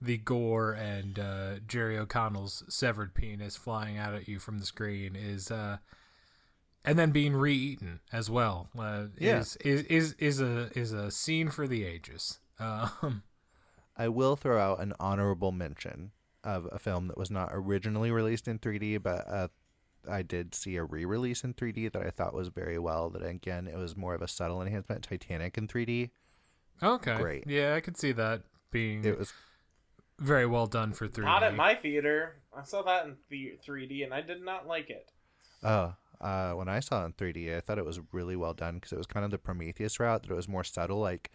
the 0.00 0.18
gore 0.18 0.72
and 0.72 1.18
uh, 1.18 1.54
Jerry 1.66 1.96
O'Connell's 1.96 2.64
severed 2.68 3.14
penis 3.14 3.56
flying 3.56 3.96
out 3.96 4.12
at 4.14 4.28
you 4.28 4.38
from 4.38 4.58
the 4.58 4.66
screen 4.66 5.14
is, 5.16 5.50
uh, 5.50 5.78
and 6.84 6.98
then 6.98 7.12
being 7.12 7.34
re-eaten 7.36 8.00
as 8.12 8.28
well. 8.28 8.68
Uh, 8.76 9.04
Yeah. 9.16 9.38
is, 9.38 9.56
is 9.64 9.82
is 9.84 10.12
is 10.18 10.40
a 10.40 10.70
is 10.78 10.92
a 10.92 11.10
scene 11.10 11.48
for 11.48 11.66
the 11.66 11.84
ages. 11.84 12.38
Um, 12.60 13.22
I 13.96 14.08
will 14.08 14.36
throw 14.36 14.60
out 14.60 14.80
an 14.80 14.92
honorable 15.00 15.50
mention 15.50 16.12
of 16.44 16.68
a 16.72 16.78
film 16.78 17.08
that 17.08 17.18
was 17.18 17.30
not 17.30 17.50
originally 17.52 18.10
released 18.10 18.48
in 18.48 18.58
3D, 18.58 19.02
but 19.02 19.28
uh, 19.28 19.48
I 20.10 20.22
did 20.22 20.54
see 20.54 20.76
a 20.76 20.84
re-release 20.84 21.44
in 21.44 21.54
3D 21.54 21.92
that 21.92 22.02
I 22.02 22.10
thought 22.10 22.34
was 22.34 22.48
very 22.48 22.78
well. 22.78 23.10
That 23.10 23.22
again, 23.22 23.68
it 23.68 23.76
was 23.76 23.96
more 23.96 24.14
of 24.14 24.22
a 24.22 24.28
subtle 24.28 24.62
enhancement. 24.62 25.04
Titanic 25.04 25.56
in 25.58 25.68
3D. 25.68 26.10
okay, 26.82 27.16
Great. 27.16 27.44
Yeah, 27.46 27.74
I 27.74 27.80
could 27.80 27.96
see 27.96 28.12
that 28.12 28.42
being 28.70 29.04
It 29.04 29.18
was 29.18 29.32
very 30.18 30.46
well 30.46 30.66
done 30.66 30.92
for 30.92 31.08
3D. 31.08 31.24
Not 31.24 31.42
at 31.42 31.54
my 31.54 31.74
theater. 31.74 32.36
I 32.56 32.64
saw 32.64 32.82
that 32.82 33.06
in 33.06 33.16
the 33.28 33.58
3D 33.66 34.04
and 34.04 34.12
I 34.12 34.20
did 34.20 34.44
not 34.44 34.66
like 34.66 34.90
it. 34.90 35.10
oh, 35.62 35.94
uh, 36.20 36.52
when 36.52 36.68
I 36.68 36.78
saw 36.80 37.02
it 37.02 37.06
in 37.06 37.12
3D, 37.14 37.56
I 37.56 37.60
thought 37.60 37.78
it 37.78 37.84
was 37.84 38.00
really 38.12 38.36
well 38.36 38.54
done 38.54 38.74
because 38.74 38.92
it 38.92 38.98
was 38.98 39.06
kind 39.06 39.24
of 39.24 39.30
the 39.32 39.38
Prometheus 39.38 39.98
route. 39.98 40.22
That 40.22 40.30
it 40.30 40.36
was 40.36 40.48
more 40.48 40.62
subtle, 40.64 40.98
like 40.98 41.30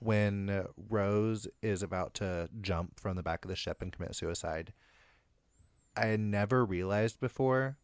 when 0.00 0.64
Rose 0.88 1.48
is 1.62 1.82
about 1.82 2.14
to 2.14 2.48
jump 2.60 3.00
from 3.00 3.16
the 3.16 3.22
back 3.22 3.44
of 3.44 3.48
the 3.48 3.56
ship 3.56 3.82
and 3.82 3.92
commit 3.92 4.14
suicide. 4.14 4.72
I 5.96 6.06
had 6.06 6.20
never 6.20 6.64
realized 6.64 7.18
before 7.18 7.76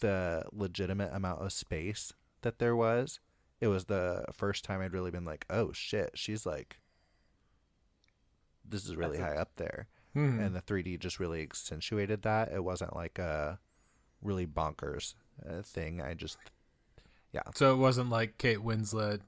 the 0.00 0.44
legitimate 0.52 1.12
amount 1.12 1.42
of 1.42 1.52
space 1.52 2.12
that 2.42 2.58
there 2.58 2.76
was. 2.76 3.18
It 3.60 3.66
was 3.66 3.86
the 3.86 4.24
first 4.32 4.64
time 4.64 4.80
I'd 4.80 4.92
really 4.92 5.10
been 5.10 5.24
like, 5.24 5.44
"Oh 5.50 5.72
shit, 5.72 6.12
she's 6.14 6.46
like, 6.46 6.78
this 8.64 8.84
is 8.84 8.94
really 8.94 9.18
That's 9.18 9.32
a- 9.32 9.34
high 9.34 9.40
up 9.40 9.56
there." 9.56 9.88
Hmm. 10.14 10.38
And 10.40 10.54
the 10.54 10.62
3D 10.62 10.98
just 10.98 11.18
really 11.18 11.42
accentuated 11.42 12.22
that. 12.22 12.52
It 12.52 12.62
wasn't 12.62 12.94
like 12.94 13.18
a 13.18 13.58
really 14.22 14.46
bonkers 14.46 15.14
uh, 15.48 15.62
thing. 15.62 16.00
I 16.00 16.14
just, 16.14 16.38
yeah. 17.32 17.42
So 17.54 17.72
it 17.74 17.76
wasn't 17.78 18.10
like 18.10 18.38
Kate 18.38 18.58
Winslet 18.58 19.20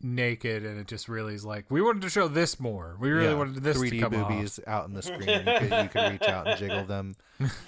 naked, 0.00 0.64
and 0.64 0.78
it 0.78 0.86
just 0.86 1.08
really 1.08 1.34
is 1.34 1.44
like 1.44 1.66
we 1.70 1.80
wanted 1.80 2.02
to 2.02 2.10
show 2.10 2.28
this 2.28 2.60
more. 2.60 2.96
We 3.00 3.10
really 3.10 3.30
yeah, 3.30 3.34
wanted 3.34 3.62
this 3.62 3.78
3D 3.78 3.90
to 3.90 3.98
come 4.00 4.14
off. 4.14 4.28
boobies 4.28 4.60
out 4.66 4.84
on 4.84 4.94
the 4.94 5.02
screen. 5.02 5.20
You 5.28 5.58
could, 5.58 5.82
you 5.82 5.88
could 5.88 6.12
reach 6.12 6.28
out 6.28 6.46
and 6.46 6.58
jiggle 6.58 6.84
them. 6.86 7.16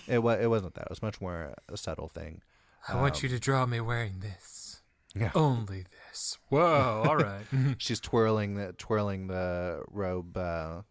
It 0.07 0.20
was. 0.20 0.40
It 0.40 0.48
wasn't 0.48 0.74
that. 0.74 0.82
It 0.84 0.90
was 0.90 1.03
much 1.03 1.20
more 1.20 1.55
a 1.68 1.76
subtle 1.76 2.09
thing. 2.09 2.42
I 2.88 3.00
want 3.00 3.22
you 3.22 3.28
to 3.28 3.38
draw 3.38 3.66
me 3.66 3.80
wearing 3.80 4.20
this. 4.20 4.80
Yeah. 5.14 5.30
Only 5.34 5.84
this. 6.09 6.38
Whoa! 6.48 7.03
All 7.07 7.16
right. 7.16 7.44
She's 7.78 8.00
twirling 8.00 8.55
the 8.55 8.72
twirling 8.74 9.26
the 9.26 9.82
robe. 9.90 10.36
Uh, 10.36 10.82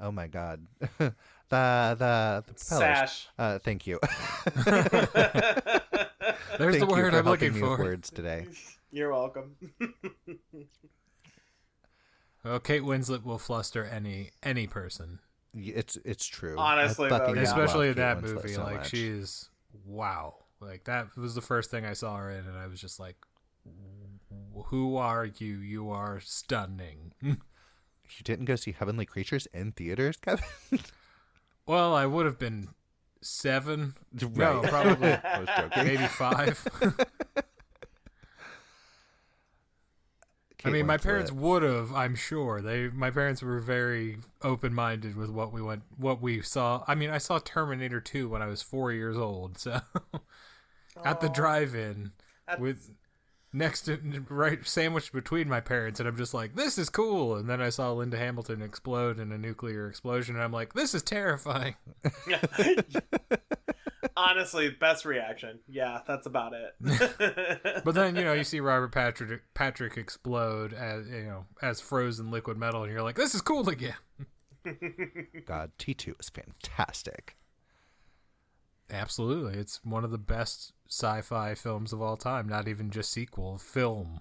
oh 0.00 0.12
my 0.12 0.26
god, 0.26 0.66
the 0.80 1.14
the 1.48 1.94
the. 1.98 2.44
Sash. 2.56 3.28
Uh, 3.38 3.58
thank 3.58 3.86
you. 3.86 3.98
There's 6.58 6.76
thank 6.76 6.80
the 6.80 6.86
word 6.86 7.12
for 7.12 7.18
I'm 7.18 7.24
looking 7.24 7.52
helping 7.52 7.54
me 7.54 7.62
with 7.62 7.76
for. 7.78 7.84
words 7.84 8.10
today. 8.10 8.46
You're 8.90 9.12
welcome. 9.12 9.56
Well, 12.44 12.60
Kate 12.60 12.82
Winslet 12.82 13.24
will 13.24 13.38
fluster 13.38 13.84
any 13.84 14.30
any 14.42 14.66
person, 14.66 15.18
It's 15.54 15.96
it's 16.04 16.24
true. 16.24 16.56
Honestly, 16.56 17.08
though, 17.08 17.34
yeah. 17.34 17.42
especially 17.42 17.88
in 17.88 17.96
that 17.96 18.22
Kate 18.22 18.32
movie. 18.32 18.48
so 18.54 18.62
like 18.62 18.76
much. 18.76 18.90
she 18.90 19.08
is 19.08 19.50
wow. 19.84 20.36
Like 20.60 20.84
that 20.84 21.16
was 21.16 21.34
the 21.34 21.40
first 21.40 21.70
thing 21.70 21.84
I 21.84 21.92
saw 21.94 22.16
her 22.16 22.30
in, 22.30 22.46
and 22.46 22.56
I 22.56 22.66
was 22.68 22.80
just 22.80 23.00
like, 23.00 23.16
"Who 24.66 24.96
are 24.96 25.26
you? 25.26 25.58
You 25.58 25.90
are 25.90 26.20
stunning." 26.20 27.12
You 28.16 28.24
didn't 28.24 28.46
go 28.46 28.56
see 28.56 28.72
Heavenly 28.72 29.04
Creatures 29.04 29.46
in 29.52 29.72
theaters, 29.72 30.16
Kevin? 30.22 30.42
well, 31.66 31.94
I 31.94 32.06
would 32.06 32.24
have 32.24 32.38
been 32.38 32.68
seven, 33.20 33.96
no, 34.34 34.62
probably 34.62 35.12
I 35.12 35.40
was 35.40 35.48
joking. 35.58 35.84
maybe 35.84 36.06
five. 36.06 36.66
I 40.64 40.70
Kate 40.70 40.72
mean, 40.72 40.86
my 40.86 40.96
Winslet. 40.96 41.02
parents 41.02 41.32
would 41.32 41.62
have. 41.62 41.92
I'm 41.94 42.14
sure 42.16 42.60
they. 42.60 42.88
My 42.88 43.10
parents 43.10 43.42
were 43.42 43.60
very 43.60 44.18
open 44.42 44.74
minded 44.74 45.14
with 45.16 45.30
what 45.30 45.52
we 45.52 45.62
went, 45.62 45.82
what 45.96 46.20
we 46.20 46.42
saw. 46.42 46.82
I 46.88 46.94
mean, 46.96 47.10
I 47.10 47.18
saw 47.18 47.38
Terminator 47.38 48.00
2 48.00 48.28
when 48.28 48.42
I 48.42 48.46
was 48.46 48.60
four 48.62 48.90
years 48.92 49.16
old, 49.16 49.56
so 49.58 49.80
at 51.04 51.20
the 51.20 51.28
drive-in 51.28 52.10
that's- 52.46 52.60
with 52.60 52.90
next 53.52 53.82
to 53.82 53.98
right 54.28 54.66
sandwiched 54.66 55.12
between 55.12 55.48
my 55.48 55.60
parents, 55.60 56.00
and 56.00 56.08
I'm 56.08 56.16
just 56.16 56.34
like, 56.34 56.54
this 56.56 56.76
is 56.76 56.90
cool. 56.90 57.36
And 57.36 57.48
then 57.48 57.62
I 57.62 57.70
saw 57.70 57.92
Linda 57.92 58.18
Hamilton 58.18 58.60
explode 58.60 59.18
in 59.20 59.30
a 59.32 59.38
nuclear 59.38 59.88
explosion, 59.88 60.34
and 60.34 60.42
I'm 60.44 60.52
like, 60.52 60.74
this 60.74 60.92
is 60.94 61.02
terrifying. 61.04 61.76
Honestly, 64.20 64.68
best 64.70 65.04
reaction. 65.04 65.60
Yeah, 65.68 66.00
that's 66.06 66.26
about 66.26 66.52
it. 66.52 66.74
But 67.84 67.94
then 67.94 68.16
you 68.16 68.24
know 68.24 68.32
you 68.32 68.42
see 68.44 68.58
Robert 68.58 68.90
Patrick 68.90 69.42
Patrick 69.54 69.96
explode 69.96 70.72
as 70.72 71.06
you 71.08 71.22
know 71.24 71.46
as 71.62 71.80
frozen 71.80 72.30
liquid 72.32 72.56
metal, 72.58 72.82
and 72.82 72.92
you're 72.92 73.02
like, 73.02 73.14
this 73.16 73.34
is 73.34 73.40
cool 73.40 73.68
again. 73.68 73.94
god, 75.46 75.70
T2 75.78 76.18
is 76.20 76.28
fantastic. 76.30 77.36
Absolutely. 78.90 79.58
It's 79.58 79.80
one 79.84 80.04
of 80.04 80.10
the 80.10 80.18
best 80.18 80.72
sci-fi 80.88 81.54
films 81.54 81.92
of 81.92 82.00
all 82.02 82.16
time, 82.16 82.48
not 82.48 82.66
even 82.68 82.90
just 82.90 83.12
sequel, 83.12 83.58
film. 83.58 84.20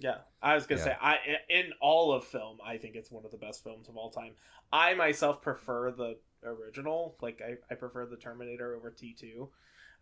Yeah, 0.00 0.18
I 0.42 0.54
was 0.54 0.66
gonna 0.66 0.80
Yeah. 0.80 0.84
say, 0.86 0.96
I 1.00 1.18
in 1.48 1.72
all 1.80 2.12
of 2.12 2.24
film, 2.24 2.58
I 2.64 2.78
think 2.78 2.96
it's 2.96 3.10
one 3.12 3.24
of 3.24 3.30
the 3.30 3.36
best 3.36 3.62
films 3.62 3.88
of 3.88 3.96
all 3.96 4.10
time. 4.10 4.32
I 4.72 4.94
myself 4.94 5.40
prefer 5.40 5.92
the 5.92 6.18
original, 6.44 7.16
like 7.20 7.40
I, 7.40 7.56
I 7.72 7.76
prefer 7.76 8.06
the 8.06 8.16
Terminator 8.16 8.74
over 8.74 8.90
T 8.90 9.14
two, 9.18 9.48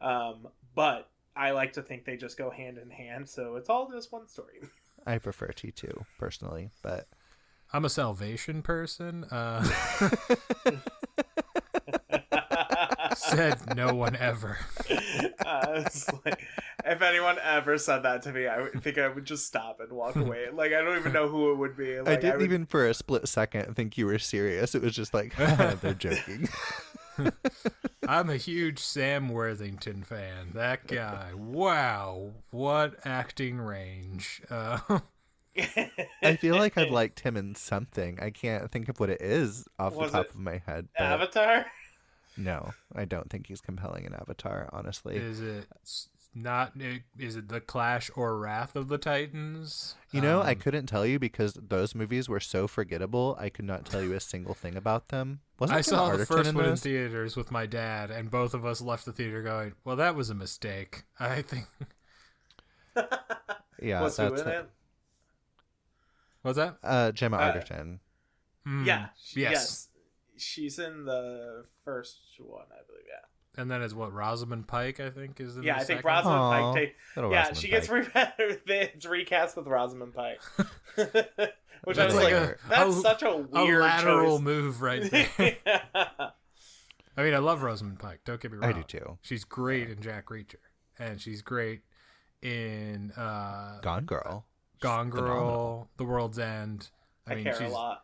um, 0.00 0.48
but 0.74 1.10
I 1.36 1.50
like 1.50 1.72
to 1.74 1.82
think 1.82 2.04
they 2.04 2.16
just 2.16 2.38
go 2.38 2.50
hand 2.50 2.78
in 2.78 2.90
hand, 2.90 3.28
so 3.28 3.56
it's 3.56 3.68
all 3.68 3.90
just 3.90 4.12
one 4.12 4.28
story. 4.28 4.60
I 5.06 5.18
prefer 5.18 5.48
T2 5.48 6.04
personally, 6.18 6.70
but 6.82 7.08
I'm 7.72 7.84
a 7.84 7.90
salvation 7.90 8.62
person. 8.62 9.24
Uh 9.24 9.68
said 13.24 13.76
no 13.76 13.94
one 13.94 14.16
ever. 14.16 14.58
uh, 15.46 15.84
like, 16.24 16.46
if 16.84 17.02
anyone 17.02 17.36
ever 17.42 17.78
said 17.78 18.02
that 18.02 18.22
to 18.22 18.32
me, 18.32 18.46
I 18.46 18.62
would 18.62 18.82
think 18.82 18.98
I 18.98 19.08
would 19.08 19.24
just 19.24 19.46
stop 19.46 19.80
and 19.80 19.92
walk 19.92 20.16
away. 20.16 20.48
Like 20.52 20.72
I 20.72 20.82
don't 20.82 20.98
even 20.98 21.12
know 21.12 21.28
who 21.28 21.52
it 21.52 21.56
would 21.56 21.76
be. 21.76 21.98
Like, 21.98 22.08
I 22.08 22.16
didn't 22.16 22.38
would- 22.38 22.44
even 22.44 22.66
for 22.66 22.86
a 22.86 22.94
split 22.94 23.28
second 23.28 23.74
think 23.74 23.98
you 23.98 24.06
were 24.06 24.18
serious. 24.18 24.74
It 24.74 24.82
was 24.82 24.94
just 24.94 25.14
like 25.14 25.36
they're 25.36 25.94
joking. 25.94 26.48
I'm 28.08 28.28
a 28.28 28.36
huge 28.36 28.80
Sam 28.80 29.28
Worthington 29.28 30.02
fan. 30.02 30.50
That 30.54 30.86
guy. 30.86 31.30
Wow, 31.34 32.32
what 32.50 32.94
acting 33.04 33.58
range. 33.58 34.42
Uh 34.50 35.00
I 36.22 36.36
feel 36.36 36.56
like 36.56 36.76
I've 36.76 36.90
liked 36.90 37.20
him 37.20 37.36
in 37.36 37.54
something. 37.54 38.18
I 38.20 38.30
can't 38.30 38.70
think 38.70 38.88
of 38.88 38.98
what 38.98 39.10
it 39.10 39.22
is 39.22 39.68
off 39.78 39.94
Was 39.94 40.10
the 40.10 40.18
top 40.18 40.30
of 40.30 40.36
my 40.36 40.60
head. 40.66 40.88
But 40.98 41.04
Avatar. 41.04 41.66
No, 42.36 42.72
I 42.94 43.04
don't 43.04 43.30
think 43.30 43.46
he's 43.46 43.60
compelling 43.60 44.04
in 44.04 44.14
Avatar. 44.14 44.68
Honestly, 44.72 45.16
is 45.16 45.40
it 45.40 45.66
not 46.34 46.72
is 47.18 47.36
it 47.36 47.48
The 47.48 47.60
Clash 47.60 48.10
or 48.16 48.36
Wrath 48.38 48.74
of 48.74 48.88
the 48.88 48.98
Titans? 48.98 49.94
you 50.10 50.20
know, 50.20 50.40
I 50.42 50.50
Um, 50.52 50.58
couldn't 50.58 50.86
tell 50.86 51.06
you 51.06 51.18
because 51.18 51.54
those 51.54 51.94
movies 51.94 52.28
were 52.28 52.40
so 52.40 52.66
forgettable. 52.66 53.36
I 53.38 53.48
could 53.50 53.64
not 53.64 53.84
tell 53.84 54.02
you 54.02 54.12
a 54.14 54.20
single 54.20 54.54
thing 54.54 54.76
about 54.76 55.08
them. 55.08 55.40
Wasn't 55.60 55.76
I 55.78 55.82
Gemma 55.82 55.96
saw 55.96 56.16
the 56.16 56.26
first 56.26 56.50
in 56.50 56.56
one 56.56 56.64
in 56.66 56.76
theaters 56.76 57.36
with 57.36 57.50
my 57.52 57.66
dad, 57.66 58.10
and 58.10 58.30
both 58.30 58.52
of 58.54 58.64
us 58.66 58.80
left 58.80 59.04
the 59.04 59.12
theater 59.12 59.42
going, 59.42 59.74
"Well, 59.84 59.96
that 59.96 60.14
was 60.16 60.28
a 60.30 60.34
mistake." 60.34 61.04
I 61.20 61.42
think. 61.42 61.66
Yeah, 63.82 64.00
Was 64.02 64.16
who 64.16 64.30
that's 64.30 64.42
in 64.42 64.48
it? 64.48 64.70
Was 66.42 66.56
that? 66.56 66.76
uh, 66.82 67.12
Gemma 67.12 67.36
Uh, 67.36 67.52
Arterton. 67.52 67.98
Mm, 68.66 68.86
Yeah. 68.86 69.08
Yes. 69.34 69.34
Yes. 69.34 69.88
She's 70.44 70.78
in 70.78 71.04
the 71.04 71.64
first 71.84 72.18
one, 72.38 72.66
I 72.70 72.80
believe. 72.86 73.04
Yeah. 73.08 73.60
And 73.62 73.70
then 73.70 73.82
it's 73.82 73.94
what 73.94 74.12
Rosamund 74.12 74.66
Pike, 74.66 74.98
I 75.00 75.10
think, 75.10 75.40
is 75.40 75.56
in 75.56 75.62
Yeah, 75.62 75.74
the 75.74 75.82
I 75.82 75.84
think 75.84 75.98
second? 76.00 76.08
Rosamund 76.10 76.40
Aw, 76.40 76.72
Pike. 76.72 76.74
Take, 76.80 76.94
yeah, 77.16 77.22
Rosamund 77.22 77.56
she 77.56 77.68
gets 77.68 77.86
Pike. 77.86 78.14
re- 78.38 78.60
it's 78.66 79.06
recast 79.06 79.56
with 79.56 79.66
Rosamund 79.68 80.12
Pike. 80.14 80.40
Which 81.84 81.96
That's 81.98 82.14
I 82.14 82.16
was 82.16 82.24
like 82.24 82.32
like, 82.32 82.32
a- 82.34 82.56
that's 82.68 82.96
a- 82.96 83.00
such 83.00 83.22
a 83.22 83.28
a 83.28 83.42
weird 83.64 83.80
lateral 83.82 84.36
choice. 84.38 84.42
move 84.44 84.82
right 84.82 85.02
there. 85.10 85.56
I 87.16 87.22
mean, 87.22 87.34
I 87.34 87.38
love 87.38 87.62
Rosamund 87.62 87.98
Pike. 88.00 88.20
Don't 88.24 88.40
get 88.40 88.50
me 88.50 88.58
wrong. 88.58 88.70
I 88.70 88.72
do 88.72 88.82
too. 88.82 89.18
She's 89.22 89.44
great 89.44 89.88
in 89.90 90.00
Jack 90.00 90.26
Reacher, 90.30 90.56
and 90.98 91.20
she's 91.20 91.42
great 91.42 91.82
in 92.42 93.12
uh, 93.12 93.78
Gone 93.82 94.04
Girl. 94.04 94.46
Gone 94.80 95.10
Girl, 95.10 95.20
phenomenal. 95.22 95.90
The 95.98 96.04
World's 96.04 96.38
End. 96.38 96.88
I, 97.26 97.32
I, 97.32 97.34
mean, 97.36 97.44
care 97.44 97.54
she's 97.54 97.70
a 97.70 97.72
lot. 97.74 98.02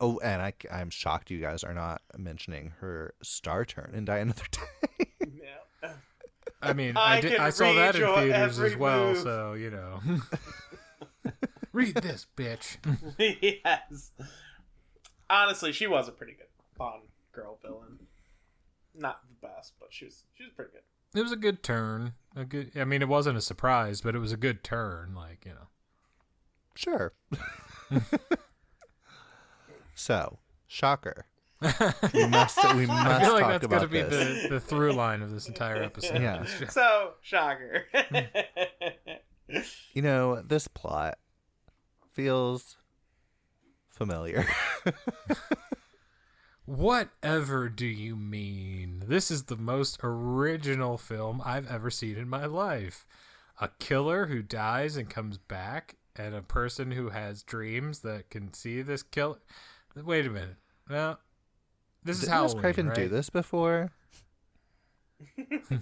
Oh, 0.00 0.18
and 0.24 0.40
I, 0.40 0.54
I'm 0.72 0.88
shocked 0.90 1.30
you 1.30 1.40
guys 1.40 1.62
are 1.62 1.74
not 1.74 2.00
mentioning 2.16 2.72
her 2.80 3.14
star 3.22 3.64
turn 3.64 3.92
in 3.94 4.06
Die 4.06 4.16
Another 4.18 4.44
Day. 4.50 5.06
Yeah. 5.20 5.92
I 6.62 6.72
mean, 6.72 6.96
I 6.96 7.16
I, 7.16 7.20
did. 7.20 7.36
I 7.38 7.50
saw 7.50 7.72
that 7.74 7.94
in 7.96 8.02
theaters 8.02 8.58
as 8.58 8.76
well. 8.76 9.08
move. 9.08 9.18
So 9.18 9.52
you 9.54 9.70
know, 9.70 10.00
read 11.72 11.94
this, 11.96 12.26
bitch. 12.36 12.76
yes. 13.64 14.12
Honestly, 15.28 15.72
she 15.72 15.86
was 15.86 16.08
a 16.08 16.12
pretty 16.12 16.32
good 16.32 16.46
Bond 16.76 17.04
girl 17.32 17.58
villain. 17.62 17.98
Not 18.94 19.20
the 19.22 19.46
best, 19.48 19.74
but 19.78 19.88
she 19.90 20.06
was 20.06 20.24
she 20.34 20.44
was 20.44 20.52
pretty 20.54 20.72
good. 20.72 21.18
It 21.18 21.22
was 21.22 21.32
a 21.32 21.36
good 21.36 21.62
turn. 21.62 22.12
A 22.36 22.44
good. 22.44 22.72
I 22.76 22.84
mean, 22.84 23.02
it 23.02 23.08
wasn't 23.08 23.36
a 23.38 23.40
surprise, 23.40 24.00
but 24.00 24.14
it 24.14 24.18
was 24.18 24.32
a 24.32 24.36
good 24.36 24.62
turn. 24.64 25.14
Like 25.14 25.44
you 25.46 25.52
know. 25.52 25.68
Sure. 26.74 27.12
so, 30.00 30.38
shocker. 30.66 31.26
We 32.14 32.26
must 32.26 32.56
we 32.74 32.86
must 32.86 33.06
I 33.06 33.20
feel 33.20 33.32
like 33.34 33.42
talk 33.42 33.50
that's 33.52 33.66
about 33.66 33.80
going 33.80 33.82
to 33.82 33.88
be 33.88 34.02
this. 34.02 34.42
the, 34.44 34.48
the 34.48 34.60
through 34.60 34.92
line 34.94 35.20
of 35.20 35.30
this 35.30 35.46
entire 35.46 35.82
episode. 35.82 36.22
Yeah. 36.22 36.44
So 36.68 37.12
shocker. 37.20 37.84
You 39.92 40.00
know, 40.02 40.42
this 40.42 40.68
plot 40.68 41.18
feels 42.12 42.76
familiar. 43.88 44.46
Whatever 46.66 47.68
do 47.68 47.84
you 47.86 48.14
mean? 48.14 49.02
This 49.08 49.28
is 49.28 49.44
the 49.44 49.56
most 49.56 49.98
original 50.04 50.96
film 50.98 51.42
I've 51.44 51.68
ever 51.68 51.90
seen 51.90 52.16
in 52.16 52.28
my 52.28 52.46
life. 52.46 53.04
A 53.60 53.70
killer 53.80 54.26
who 54.26 54.40
dies 54.40 54.96
and 54.96 55.10
comes 55.10 55.36
back, 55.36 55.96
and 56.14 56.32
a 56.32 56.42
person 56.42 56.92
who 56.92 57.08
has 57.08 57.42
dreams 57.42 57.98
that 58.00 58.30
can 58.30 58.54
see 58.54 58.82
this 58.82 59.02
kill. 59.02 59.38
Wait 60.04 60.26
a 60.26 60.30
minute. 60.30 60.56
Well, 60.88 61.18
this 62.04 62.16
is 62.16 62.22
Didn't 62.22 62.34
how 62.34 62.42
Wes 62.42 62.54
Craven 62.54 62.92
do 62.92 63.08
this 63.08 63.30
before? 63.30 63.92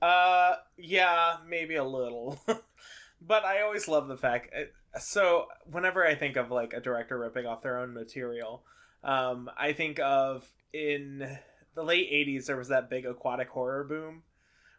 Uh, 0.00 0.54
yeah, 0.76 1.36
maybe 1.48 1.74
a 1.74 1.84
little. 1.84 2.40
but 3.20 3.44
I 3.44 3.62
always 3.62 3.88
love 3.88 4.08
the 4.08 4.16
fact. 4.16 4.52
uh, 4.54 4.98
So 4.98 5.46
whenever 5.70 6.06
I 6.06 6.14
think 6.14 6.36
of 6.36 6.50
like 6.50 6.72
a 6.72 6.80
director 6.80 7.18
ripping 7.18 7.46
off 7.46 7.62
their 7.62 7.78
own 7.78 7.94
material, 7.94 8.62
um, 9.02 9.50
I 9.58 9.72
think 9.72 9.98
of 9.98 10.48
in 10.72 11.38
the 11.74 11.82
late 11.82 12.10
'80s 12.12 12.46
there 12.46 12.56
was 12.56 12.68
that 12.68 12.90
big 12.90 13.06
aquatic 13.06 13.48
horror 13.48 13.84
boom, 13.84 14.22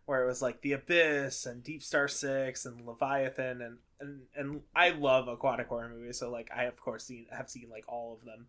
where 0.05 0.23
it 0.23 0.27
was 0.27 0.41
like 0.41 0.61
The 0.61 0.73
Abyss 0.73 1.45
and 1.45 1.63
Deep 1.63 1.83
Star 1.83 2.07
Six 2.07 2.65
and 2.65 2.85
Leviathan 2.85 3.61
and 3.61 3.77
and 3.99 4.21
and 4.35 4.61
I 4.75 4.89
love 4.89 5.27
aquatic 5.27 5.67
horror 5.67 5.89
movies, 5.89 6.19
so 6.19 6.29
like 6.29 6.49
I 6.55 6.65
of 6.65 6.79
course 6.79 7.05
seen 7.05 7.27
have 7.31 7.49
seen 7.49 7.69
like 7.69 7.85
all 7.87 8.17
of 8.19 8.25
them. 8.25 8.47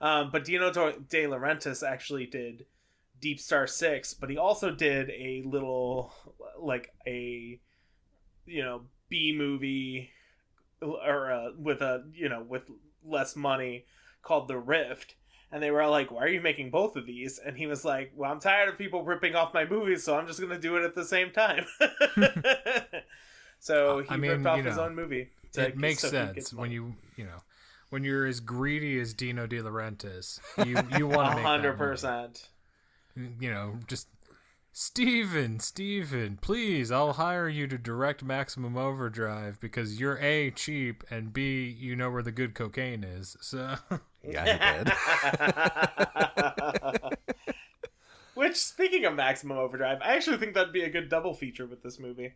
Um, 0.00 0.30
but 0.30 0.44
Dino 0.44 0.70
De 0.70 1.26
Laurentiis 1.26 1.86
actually 1.86 2.26
did 2.26 2.66
Deep 3.20 3.40
Star 3.40 3.66
Six, 3.66 4.14
but 4.14 4.30
he 4.30 4.36
also 4.36 4.70
did 4.70 5.10
a 5.10 5.42
little 5.46 6.12
like 6.58 6.92
a 7.06 7.58
you 8.44 8.62
know 8.62 8.82
B 9.08 9.34
movie 9.36 10.10
or 10.80 11.32
uh, 11.32 11.48
with 11.58 11.80
a 11.80 12.04
you 12.12 12.28
know 12.28 12.42
with 12.42 12.62
less 13.04 13.36
money 13.36 13.84
called 14.22 14.48
The 14.48 14.58
Rift. 14.58 15.14
And 15.52 15.62
they 15.62 15.70
were 15.70 15.86
like, 15.86 16.10
"Why 16.10 16.24
are 16.24 16.28
you 16.28 16.40
making 16.40 16.70
both 16.70 16.96
of 16.96 17.06
these?" 17.06 17.38
And 17.38 17.56
he 17.56 17.68
was 17.68 17.84
like, 17.84 18.12
"Well, 18.16 18.30
I'm 18.30 18.40
tired 18.40 18.68
of 18.68 18.76
people 18.76 19.04
ripping 19.04 19.36
off 19.36 19.54
my 19.54 19.64
movies, 19.64 20.02
so 20.02 20.18
I'm 20.18 20.26
just 20.26 20.40
gonna 20.40 20.58
do 20.58 20.76
it 20.76 20.84
at 20.84 20.96
the 20.96 21.04
same 21.04 21.30
time." 21.30 21.64
so 23.58 23.98
he 24.00 24.08
I 24.10 24.16
mean, 24.16 24.30
ripped 24.32 24.46
off 24.46 24.58
you 24.58 24.64
his 24.64 24.76
know, 24.76 24.84
own 24.84 24.94
movie. 24.94 25.30
to- 25.52 25.66
It 25.68 25.76
makes 25.76 26.00
so 26.02 26.08
sense 26.08 26.52
when 26.52 26.70
you 26.70 26.94
you 27.16 27.24
know 27.24 27.42
when 27.90 28.04
you're 28.04 28.26
as 28.26 28.40
greedy 28.40 28.98
as 29.00 29.14
Dino 29.14 29.46
De 29.46 29.58
Laurentiis. 29.60 30.38
You 30.64 30.76
you 30.98 31.06
want 31.14 31.28
A 31.28 31.30
to 31.30 31.36
make 31.36 31.44
hundred 31.46 31.78
percent. 31.78 32.48
you 33.16 33.50
know, 33.50 33.78
just 33.86 34.08
Steven, 34.78 35.58
Steven, 35.58 36.36
please, 36.42 36.90
I'll 36.92 37.14
hire 37.14 37.48
you 37.48 37.66
to 37.68 37.78
direct 37.78 38.22
Maximum 38.22 38.76
Overdrive 38.76 39.58
because 39.58 39.98
you're 39.98 40.18
A, 40.18 40.50
cheap, 40.50 41.02
and 41.08 41.32
B, 41.32 41.64
you 41.66 41.96
know 41.96 42.10
where 42.10 42.22
the 42.22 42.30
good 42.30 42.54
cocaine 42.54 43.02
is. 43.02 43.38
So, 43.40 43.76
Yeah, 44.22 44.78
he 44.78 44.84
did. 44.84 44.92
Which, 48.34 48.56
speaking 48.56 49.06
of 49.06 49.14
Maximum 49.14 49.56
Overdrive, 49.56 49.98
I 50.02 50.14
actually 50.14 50.36
think 50.36 50.52
that'd 50.52 50.72
be 50.74 50.82
a 50.82 50.90
good 50.90 51.08
double 51.08 51.32
feature 51.32 51.64
with 51.64 51.82
this 51.82 51.98
movie. 51.98 52.34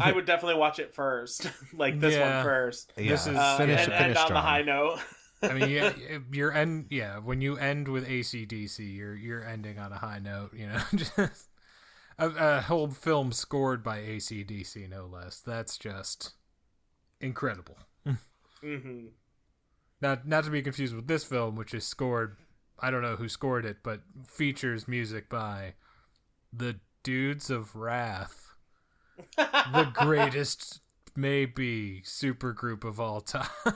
I 0.00 0.12
would 0.14 0.26
definitely 0.26 0.58
watch 0.60 0.78
it 0.78 0.94
first, 0.94 1.50
like 1.74 1.98
this 2.00 2.14
Yeah. 2.14 2.36
one 2.38 2.44
first, 2.44 2.92
yeah, 2.96 3.10
This 3.12 3.26
is- 3.26 3.36
uh, 3.36 3.56
finish, 3.58 3.80
and 3.80 3.92
finish 3.92 4.00
end 4.00 4.16
on 4.18 4.22
the 4.22 4.26
strong. 4.26 4.42
high 4.42 4.62
note. 4.62 4.98
I 5.42 5.52
mean, 5.52 5.70
yeah, 5.70 5.92
you're 6.32 6.52
end, 6.52 6.86
yeah, 6.90 7.18
when 7.18 7.40
you 7.40 7.56
end 7.56 7.88
with 7.88 8.06
ACDC, 8.08 8.96
you're 8.96 9.14
you're 9.14 9.44
ending 9.44 9.78
on 9.78 9.92
a 9.92 9.98
high 9.98 10.18
note, 10.18 10.52
you 10.54 10.66
know, 10.66 10.80
just 10.94 11.12
a, 11.18 11.30
a 12.18 12.60
whole 12.62 12.88
film 12.90 13.32
scored 13.32 13.82
by 13.84 13.98
ACDC, 13.98 14.88
no 14.88 15.04
less. 15.06 15.40
That's 15.40 15.76
just 15.76 16.32
incredible. 17.20 17.76
hmm 18.62 19.06
Not 20.00 20.26
not 20.26 20.44
to 20.44 20.50
be 20.50 20.62
confused 20.62 20.94
with 20.94 21.06
this 21.06 21.24
film, 21.24 21.54
which 21.56 21.74
is 21.74 21.84
scored. 21.86 22.36
I 22.80 22.90
don't 22.90 23.02
know 23.02 23.16
who 23.16 23.28
scored 23.28 23.64
it, 23.64 23.78
but 23.82 24.00
features 24.26 24.86
music 24.88 25.28
by 25.28 25.74
the 26.52 26.76
Dudes 27.02 27.50
of 27.50 27.74
Wrath, 27.76 28.45
the 29.36 29.90
greatest 29.94 30.80
maybe 31.14 32.02
supergroup 32.04 32.84
of 32.84 33.00
all 33.00 33.20
time. 33.20 33.48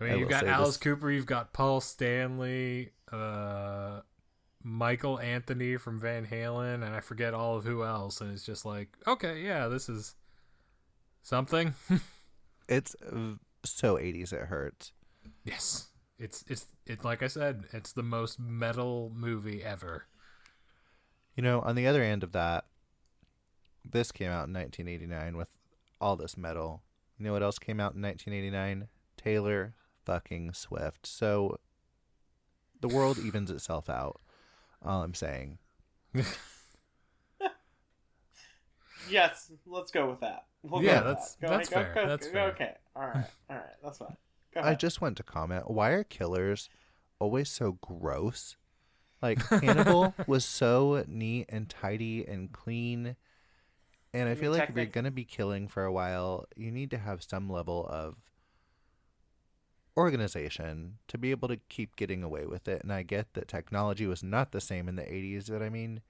I 0.00 0.04
mean, 0.04 0.12
I 0.12 0.14
you've 0.16 0.28
got 0.28 0.46
Alice 0.46 0.68
this- 0.70 0.76
Cooper, 0.78 1.10
you've 1.10 1.26
got 1.26 1.52
Paul 1.52 1.80
Stanley, 1.80 2.92
uh, 3.10 4.00
Michael 4.62 5.18
Anthony 5.18 5.76
from 5.76 5.98
Van 6.00 6.26
Halen, 6.26 6.74
and 6.84 6.94
I 6.94 7.00
forget 7.00 7.34
all 7.34 7.56
of 7.56 7.64
who 7.64 7.82
else. 7.84 8.20
And 8.20 8.32
it's 8.32 8.44
just 8.44 8.64
like, 8.64 8.88
okay, 9.06 9.42
yeah, 9.42 9.68
this 9.68 9.88
is 9.88 10.14
something. 11.22 11.74
It's 12.70 12.94
so 13.64 13.96
80s 13.96 14.30
it 14.34 14.42
hurts. 14.48 14.92
yes, 15.42 15.88
it's 16.18 16.44
it's 16.48 16.66
it. 16.84 17.02
Like 17.02 17.22
I 17.22 17.26
said, 17.28 17.64
it's 17.72 17.92
the 17.92 18.02
most 18.02 18.38
metal 18.38 19.10
movie 19.16 19.64
ever. 19.64 20.04
You 21.38 21.42
know, 21.44 21.60
on 21.60 21.76
the 21.76 21.86
other 21.86 22.02
end 22.02 22.24
of 22.24 22.32
that, 22.32 22.64
this 23.88 24.10
came 24.10 24.26
out 24.32 24.48
in 24.48 24.54
1989 24.54 25.36
with 25.36 25.46
all 26.00 26.16
this 26.16 26.36
metal. 26.36 26.82
You 27.16 27.26
know 27.26 27.32
what 27.32 27.44
else 27.44 27.60
came 27.60 27.78
out 27.78 27.94
in 27.94 28.02
1989? 28.02 28.88
Taylor 29.16 29.74
fucking 30.04 30.52
Swift. 30.54 31.06
So 31.06 31.60
the 32.80 32.88
world 32.88 33.18
evens 33.24 33.52
itself 33.52 33.88
out. 33.88 34.20
All 34.84 35.04
I'm 35.04 35.14
saying. 35.14 35.58
Yes, 39.08 39.52
let's 39.64 39.92
go 39.92 40.10
with 40.10 40.18
that. 40.18 40.46
We'll 40.64 40.82
Yeah, 40.82 40.98
go 41.02 41.06
that's- 41.06 41.34
that. 41.36 41.46
Go 41.46 41.56
that's 41.56 41.70
ahead, 41.70 41.86
fair, 41.86 41.94
Go, 42.02 42.08
that's 42.08 42.26
fair. 42.26 42.48
Okay, 42.50 42.74
all 42.96 43.02
right, 43.06 43.24
all 43.48 43.56
right, 43.56 43.64
that's 43.80 43.98
fine. 43.98 44.16
Go 44.52 44.60
I 44.60 44.74
just 44.74 45.00
want 45.00 45.16
to 45.18 45.22
comment 45.22 45.70
why 45.70 45.90
are 45.90 46.02
killers 46.02 46.68
always 47.20 47.48
so 47.48 47.78
gross? 47.80 48.56
Like 49.20 49.44
Hannibal 49.48 50.14
was 50.26 50.44
so 50.44 51.04
neat 51.06 51.46
and 51.48 51.68
tidy 51.68 52.24
and 52.26 52.52
clean. 52.52 53.16
And 54.14 54.28
I 54.28 54.34
feel 54.34 54.52
like 54.52 54.70
if 54.70 54.76
you're 54.76 54.86
going 54.86 55.04
to 55.04 55.10
be 55.10 55.24
killing 55.24 55.68
for 55.68 55.84
a 55.84 55.92
while, 55.92 56.46
you 56.56 56.70
need 56.70 56.90
to 56.92 56.98
have 56.98 57.22
some 57.22 57.50
level 57.50 57.86
of 57.90 58.16
organization 59.98 60.98
to 61.08 61.18
be 61.18 61.30
able 61.30 61.48
to 61.48 61.58
keep 61.68 61.96
getting 61.96 62.22
away 62.22 62.46
with 62.46 62.68
it. 62.68 62.82
And 62.82 62.92
I 62.92 63.02
get 63.02 63.34
that 63.34 63.48
technology 63.48 64.06
was 64.06 64.22
not 64.22 64.52
the 64.52 64.60
same 64.60 64.88
in 64.88 64.96
the 64.96 65.02
80s, 65.02 65.50
but 65.50 65.62
I 65.62 65.68
mean, 65.68 66.00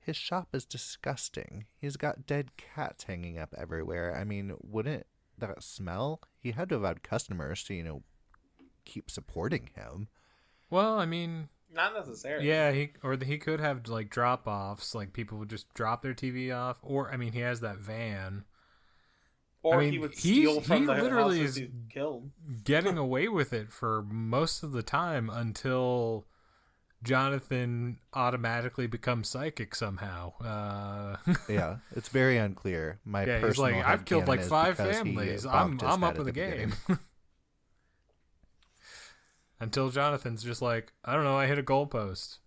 his 0.00 0.16
shop 0.16 0.48
is 0.52 0.64
disgusting. 0.64 1.66
He's 1.76 1.96
got 1.96 2.26
dead 2.26 2.56
cats 2.56 3.04
hanging 3.04 3.38
up 3.38 3.54
everywhere. 3.56 4.16
I 4.16 4.24
mean, 4.24 4.54
wouldn't 4.62 5.06
that 5.38 5.62
smell? 5.62 6.22
He 6.40 6.52
had 6.52 6.68
to 6.70 6.76
have 6.76 6.84
had 6.84 7.02
customers 7.02 7.62
to, 7.64 7.74
you 7.74 7.84
know, 7.84 8.02
keep 8.84 9.10
supporting 9.10 9.70
him. 9.74 10.08
Well, 10.70 10.98
I 10.98 11.06
mean, 11.06 11.48
Not 11.74 11.92
necessarily. 11.94 12.46
yeah, 12.48 12.70
he 12.72 12.92
or 13.02 13.16
he 13.16 13.36
could 13.38 13.58
have 13.60 13.88
like 13.88 14.08
drop 14.10 14.46
offs, 14.46 14.94
like 14.94 15.12
people 15.12 15.38
would 15.38 15.50
just 15.50 15.72
drop 15.74 16.02
their 16.02 16.14
TV 16.14 16.54
off, 16.54 16.78
or 16.82 17.10
I 17.12 17.16
mean, 17.16 17.32
he 17.32 17.40
has 17.40 17.60
that 17.60 17.78
van. 17.78 18.44
Or 19.62 19.76
I 19.76 19.80
mean, 19.84 19.92
he 19.92 19.98
would 19.98 20.12
he's- 20.12 20.20
steal 20.20 20.60
from 20.60 20.80
he 20.80 20.86
the 20.86 20.94
literally 21.02 21.40
is- 21.40 21.60
killed. 21.90 22.30
getting 22.64 22.98
away 23.06 23.28
with 23.28 23.52
it 23.52 23.72
for 23.72 24.02
most 24.02 24.62
of 24.62 24.72
the 24.72 24.82
time 24.82 25.30
until 25.30 26.26
Jonathan 27.02 27.98
automatically 28.12 28.86
becomes 28.86 29.28
psychic 29.28 29.74
somehow. 29.74 30.32
Uh, 30.40 31.16
Yeah, 31.48 31.76
it's 31.96 32.08
very 32.08 32.36
unclear. 32.36 33.00
My 33.04 33.24
yeah, 33.24 33.38
he's 33.38 33.46
personal 33.48 33.72
like, 33.78 33.84
I've 33.86 34.04
killed 34.04 34.28
like 34.28 34.40
is 34.40 34.48
five 34.48 34.76
because 34.76 34.98
he 34.98 35.02
families. 35.04 35.46
I'm 35.46 35.78
I'm 35.82 36.04
up 36.04 36.12
at 36.14 36.18
in 36.20 36.24
the, 36.26 36.32
beginning. 36.32 36.72
game. 36.88 36.98
until 39.64 39.90
Jonathan's 39.90 40.44
just 40.44 40.62
like, 40.62 40.92
I 41.04 41.14
don't 41.14 41.24
know, 41.24 41.36
I 41.36 41.46
hit 41.46 41.58
a 41.58 41.62
goalpost. 41.62 42.38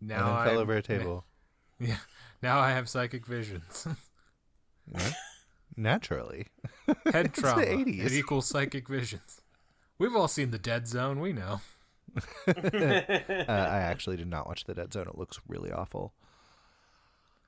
Now 0.00 0.16
and 0.18 0.26
then 0.28 0.34
I 0.34 0.44
fell 0.46 0.58
over 0.58 0.74
a 0.76 0.82
table. 0.82 1.24
Yeah, 1.80 1.96
now 2.40 2.60
I 2.60 2.70
have 2.70 2.88
psychic 2.88 3.26
visions. 3.26 3.88
Naturally. 5.76 6.46
Head 7.12 7.26
It's 7.26 7.36
the 7.36 7.42
trauma. 7.42 7.62
80s. 7.62 8.04
It 8.06 8.12
equals 8.12 8.46
psychic 8.46 8.88
visions. 8.88 9.40
We've 9.98 10.14
all 10.14 10.28
seen 10.28 10.52
the 10.52 10.58
Dead 10.58 10.86
Zone. 10.86 11.18
We 11.18 11.32
know. 11.32 11.60
uh, 12.46 12.52
I 13.48 13.80
actually 13.80 14.16
did 14.16 14.28
not 14.28 14.46
watch 14.46 14.64
The 14.64 14.74
Dead 14.74 14.92
Zone. 14.92 15.08
It 15.08 15.18
looks 15.18 15.40
really 15.48 15.72
awful. 15.72 16.12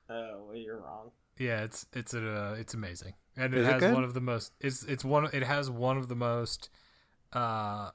Oh, 0.09 0.43
well, 0.47 0.55
you're 0.57 0.79
wrong. 0.81 1.11
Yeah, 1.37 1.63
it's 1.63 1.85
it's 1.93 2.13
a 2.13 2.29
uh, 2.51 2.55
it's 2.57 2.73
amazing, 2.73 3.13
and 3.37 3.53
it 3.53 3.59
Is 3.59 3.67
it 3.67 3.71
has 3.71 3.79
good? 3.81 3.93
one 3.93 4.03
of 4.03 4.13
the 4.13 4.21
most. 4.21 4.53
It's 4.61 4.83
it's 4.83 5.03
one. 5.03 5.29
It 5.33 5.43
has 5.43 5.69
one 5.69 5.97
of 5.97 6.07
the 6.07 6.15
most 6.15 6.69
uh, 7.33 7.91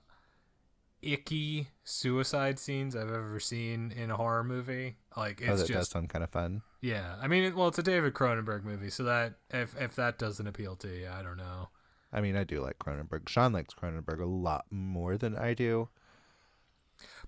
icky 1.02 1.68
suicide 1.84 2.58
scenes 2.58 2.94
I've 2.94 3.10
ever 3.10 3.40
seen 3.40 3.92
in 3.92 4.10
a 4.10 4.16
horror 4.16 4.44
movie. 4.44 4.96
Like 5.16 5.42
oh, 5.46 5.52
it's 5.52 5.62
that 5.62 5.68
does 5.68 5.76
just 5.76 5.90
sound 5.92 6.08
kind 6.08 6.22
of 6.24 6.30
fun. 6.30 6.62
yeah. 6.80 7.16
I 7.20 7.26
mean, 7.28 7.44
it, 7.44 7.56
well, 7.56 7.68
it's 7.68 7.78
a 7.78 7.82
David 7.82 8.14
Cronenberg 8.14 8.64
movie, 8.64 8.90
so 8.90 9.04
that 9.04 9.34
if 9.50 9.74
if 9.80 9.96
that 9.96 10.18
doesn't 10.18 10.46
appeal 10.46 10.76
to 10.76 10.88
you, 10.88 11.08
I 11.12 11.22
don't 11.22 11.36
know. 11.36 11.68
I 12.12 12.20
mean, 12.20 12.36
I 12.36 12.44
do 12.44 12.60
like 12.60 12.78
Cronenberg. 12.78 13.28
Sean 13.28 13.52
likes 13.52 13.72
Cronenberg 13.74 14.20
a 14.20 14.26
lot 14.26 14.66
more 14.70 15.16
than 15.16 15.36
I 15.36 15.54
do. 15.54 15.88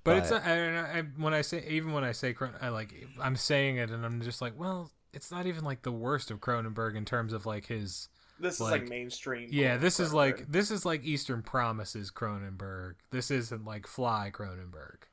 But, 0.05 0.17
it's 0.19 0.31
But- 0.31 0.45
not, 0.45 0.51
I, 0.51 0.99
I, 0.99 1.03
when 1.17 1.33
I 1.35 1.43
say 1.43 1.65
even 1.69 1.93
when 1.93 2.03
I 2.05 2.13
say 2.13 2.33
Cron- 2.33 2.57
I 2.61 2.69
like 2.71 2.93
I'm 3.21 3.37
saying 3.37 3.77
it 3.77 3.91
and 3.91 4.05
I'm 4.05 4.21
just 4.23 4.43
like, 4.43 4.59
well, 4.59 4.91
it's 5.13 5.31
not 5.31 5.47
even 5.47 5.65
like 5.65 5.83
the 5.83 5.93
worst 5.93 6.31
of 6.31 6.41
Cronenberg 6.41 6.97
in 6.97 7.05
terms 7.05 7.33
of 7.33 7.47
like 7.47 7.67
his 7.67 8.09
This 8.43 8.55
is 8.57 8.61
Like- 8.61 8.81
like 8.83 8.89
mainstream. 8.91 9.49
Yeah, 9.53 9.77
this 9.77 10.01
is 10.01 10.13
like 10.13 10.51
this 10.51 10.71
is 10.71 10.85
like 10.85 11.05
Eastern 11.05 11.43
Promises 11.43 12.11
Cronenberg. 12.11 12.95
This 13.11 13.31
isn't 13.31 13.65
like 13.65 13.87
Fly 13.87 14.31
Cronenberg. 14.35 15.05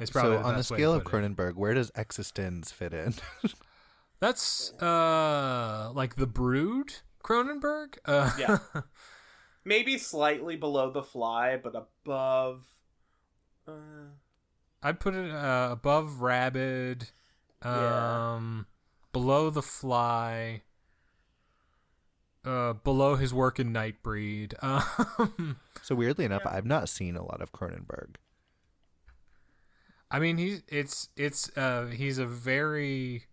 It's 0.00 0.10
probably 0.10 0.32
So, 0.38 0.38
the 0.42 0.44
on 0.44 0.52
the 0.54 0.58
best 0.58 0.70
way 0.72 0.76
to 0.76 0.80
scale 0.82 0.94
of 0.94 1.04
put 1.04 1.22
it. 1.24 1.36
Cronenberg, 1.36 1.54
where 1.54 1.72
does 1.72 1.90
Existenz 1.92 2.72
fit 2.72 2.92
in? 2.92 3.14
That's 4.20 4.72
uh 4.82 5.92
like 5.94 6.16
the 6.16 6.26
Brood 6.26 6.94
Cronenberg. 7.22 7.98
Uh, 8.04 8.32
Yeah. 8.38 8.58
maybe 9.64 9.96
slightly 9.96 10.56
below 10.56 10.90
the 10.90 11.02
fly, 11.02 11.56
but 11.56 11.74
above. 11.76 12.64
Uh, 13.68 14.10
I'd 14.82 15.00
put 15.00 15.14
it 15.14 15.30
uh, 15.30 15.68
above 15.72 16.20
Rabid, 16.20 17.10
Yeah. 17.64 18.34
um, 18.34 18.66
below 19.12 19.48
the 19.48 19.62
Fly, 19.62 20.60
uh, 22.44 22.74
below 22.74 23.16
his 23.16 23.32
work 23.32 23.58
in 23.58 23.72
Nightbreed. 23.72 24.54
Um, 24.62 25.58
so, 25.82 25.94
weirdly 25.94 26.24
enough, 26.24 26.42
I've 26.46 26.66
not 26.66 26.88
seen 26.88 27.16
a 27.16 27.22
lot 27.22 27.42
of 27.42 27.52
Cronenberg. 27.52 28.16
I 30.10 30.18
mean, 30.18 30.38
he's 30.38 30.62
it's 30.68 31.08
it's 31.16 31.54
uh 31.56 31.86
he's 31.86 32.18
a 32.18 32.26
very 32.26 33.24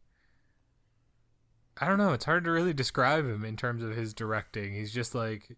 I 1.79 1.87
don't 1.87 1.97
know, 1.97 2.13
it's 2.13 2.25
hard 2.25 2.43
to 2.45 2.51
really 2.51 2.73
describe 2.73 3.25
him 3.25 3.45
in 3.45 3.55
terms 3.55 3.83
of 3.83 3.95
his 3.95 4.13
directing. 4.13 4.73
He's 4.73 4.93
just 4.93 5.15
like 5.15 5.57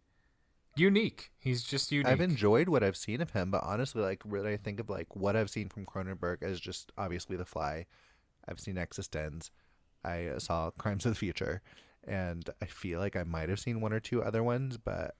unique. 0.75 1.31
He's 1.39 1.63
just 1.63 1.91
unique. 1.91 2.07
I've 2.07 2.21
enjoyed 2.21 2.69
what 2.69 2.83
I've 2.83 2.97
seen 2.97 3.21
of 3.21 3.31
him, 3.31 3.51
but 3.51 3.63
honestly, 3.63 4.01
like 4.01 4.23
when 4.23 4.45
I 4.45 4.57
think 4.57 4.79
of 4.79 4.89
like 4.89 5.15
what 5.15 5.35
I've 5.35 5.49
seen 5.49 5.69
from 5.69 5.85
Cronenberg 5.85 6.43
as 6.43 6.59
just 6.59 6.91
obviously 6.97 7.35
The 7.37 7.45
Fly, 7.45 7.85
I've 8.47 8.59
seen 8.59 8.75
Existenz, 8.75 9.49
I 10.03 10.31
saw 10.37 10.71
Crimes 10.71 11.05
of 11.05 11.11
the 11.11 11.19
Future, 11.19 11.61
and 12.07 12.49
I 12.61 12.65
feel 12.65 12.99
like 12.99 13.15
I 13.15 13.23
might 13.23 13.49
have 13.49 13.59
seen 13.59 13.81
one 13.81 13.93
or 13.93 13.99
two 13.99 14.21
other 14.23 14.43
ones, 14.43 14.77
but 14.77 15.15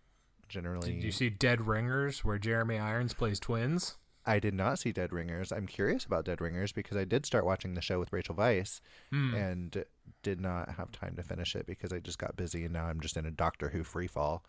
generally, 0.50 0.94
Did 0.94 1.04
you 1.04 1.12
see 1.12 1.30
Dead 1.30 1.66
Ringers 1.68 2.24
where 2.24 2.38
Jeremy 2.38 2.78
Irons 2.78 3.14
plays 3.14 3.40
twins? 3.40 3.98
I 4.26 4.40
did 4.40 4.54
not 4.54 4.80
see 4.80 4.92
Dead 4.94 5.12
Ringers. 5.12 5.52
I'm 5.52 5.68
curious 5.68 6.06
about 6.06 6.24
Dead 6.24 6.40
Ringers 6.40 6.72
because 6.72 6.96
I 6.96 7.04
did 7.04 7.26
start 7.26 7.46
watching 7.46 7.74
the 7.74 7.82
show 7.82 8.00
with 8.00 8.14
Rachel 8.14 8.36
Weisz 8.36 8.80
Hmm. 9.12 9.34
and 9.34 9.84
did 10.22 10.40
not 10.40 10.76
have 10.76 10.92
time 10.94 11.16
to 11.18 11.24
finish 11.24 11.56
it 11.56 11.66
because 11.66 11.92
I 11.92 12.00
just 12.00 12.20
got 12.20 12.38
busy 12.38 12.64
and 12.64 12.74
now 12.74 12.86
I'm 12.86 13.02
just 13.02 13.18
in 13.18 13.26
a 13.26 13.32
Doctor 13.32 13.70
Who 13.70 13.84
free 13.84 14.08
fall. 14.08 14.46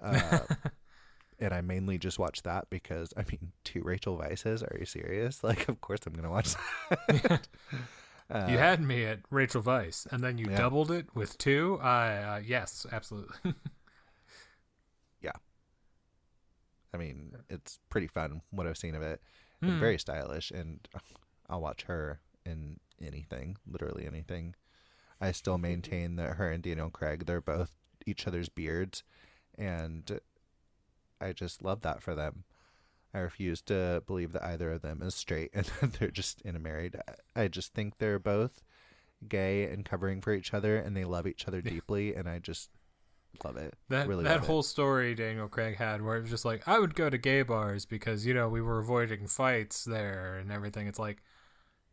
Uh, 0.00 0.38
and 1.38 1.52
I 1.52 1.60
mainly 1.60 1.98
just 1.98 2.18
watched 2.18 2.44
that 2.44 2.70
because 2.70 3.12
I 3.14 3.24
mean, 3.30 3.52
two 3.64 3.82
Rachel 3.82 4.16
Weisz's. 4.18 4.62
Are 4.62 4.76
you 4.78 4.86
serious? 4.86 5.44
Like, 5.44 5.68
of 5.68 5.80
course 5.82 6.00
I'm 6.06 6.14
gonna 6.14 6.30
watch 6.30 6.54
that. 6.88 7.46
Uh, 8.30 8.46
you 8.48 8.58
had 8.58 8.80
me 8.80 9.04
at 9.04 9.20
Rachel 9.30 9.62
Weisz, 9.62 10.06
and 10.12 10.22
then 10.22 10.38
you 10.38 10.46
yeah. 10.50 10.56
doubled 10.58 10.90
it 10.90 11.06
with 11.14 11.36
two. 11.38 11.78
I 11.82 12.16
uh, 12.16 12.40
yes, 12.44 12.86
absolutely. 12.90 13.36
Yeah, 15.22 15.32
I 16.94 16.96
mean, 16.96 17.36
it's 17.50 17.78
pretty 17.90 18.06
fun 18.06 18.40
what 18.50 18.66
I've 18.66 18.78
seen 18.78 18.94
of 18.94 19.02
it. 19.02 19.20
Hmm. 19.62 19.78
very 19.78 19.98
stylish, 19.98 20.50
and 20.50 20.88
I'll 21.50 21.60
watch 21.60 21.82
her 21.82 22.20
in 22.46 22.80
anything, 23.02 23.56
literally 23.70 24.06
anything. 24.06 24.54
I 25.20 25.32
still 25.32 25.58
maintain 25.58 26.16
that 26.16 26.36
her 26.36 26.48
and 26.48 26.62
Daniel 26.62 26.88
Craig, 26.88 27.26
they're 27.26 27.42
both 27.42 27.76
each 28.06 28.26
other's 28.26 28.48
beards, 28.48 29.02
and 29.58 30.20
I 31.20 31.32
just 31.32 31.62
love 31.62 31.82
that 31.82 32.02
for 32.02 32.14
them. 32.14 32.44
I 33.12 33.18
refuse 33.18 33.60
to 33.62 34.02
believe 34.06 34.32
that 34.32 34.44
either 34.44 34.70
of 34.72 34.82
them 34.82 35.02
is 35.02 35.14
straight 35.14 35.50
and 35.54 35.66
that 35.80 35.94
they're 35.94 36.10
just 36.10 36.40
intermarried. 36.42 36.96
I- 37.36 37.42
I 37.42 37.48
just 37.48 37.72
think 37.74 37.98
they're 37.98 38.18
both 38.18 38.62
gay 39.28 39.64
and 39.64 39.84
covering 39.84 40.20
for 40.20 40.32
each 40.32 40.52
other, 40.54 40.76
and 40.76 40.96
they 40.96 41.04
love 41.04 41.26
each 41.26 41.46
other 41.48 41.60
deeply, 41.60 42.14
and 42.14 42.28
I 42.28 42.38
just 42.38 42.70
love 43.44 43.56
it. 43.56 43.74
That 43.88 44.08
really 44.08 44.24
that 44.24 44.30
love 44.36 44.42
it. 44.44 44.46
whole 44.46 44.62
story 44.62 45.14
Daniel 45.14 45.48
Craig 45.48 45.76
had, 45.76 46.02
where 46.02 46.16
it 46.16 46.22
was 46.22 46.30
just 46.30 46.44
like, 46.44 46.66
I 46.66 46.78
would 46.78 46.94
go 46.94 47.08
to 47.10 47.18
gay 47.18 47.42
bars 47.42 47.84
because 47.86 48.26
you 48.26 48.34
know 48.34 48.48
we 48.48 48.60
were 48.60 48.78
avoiding 48.78 49.26
fights 49.26 49.84
there 49.84 50.36
and 50.38 50.50
everything. 50.50 50.86
It's 50.86 50.98
like, 50.98 51.22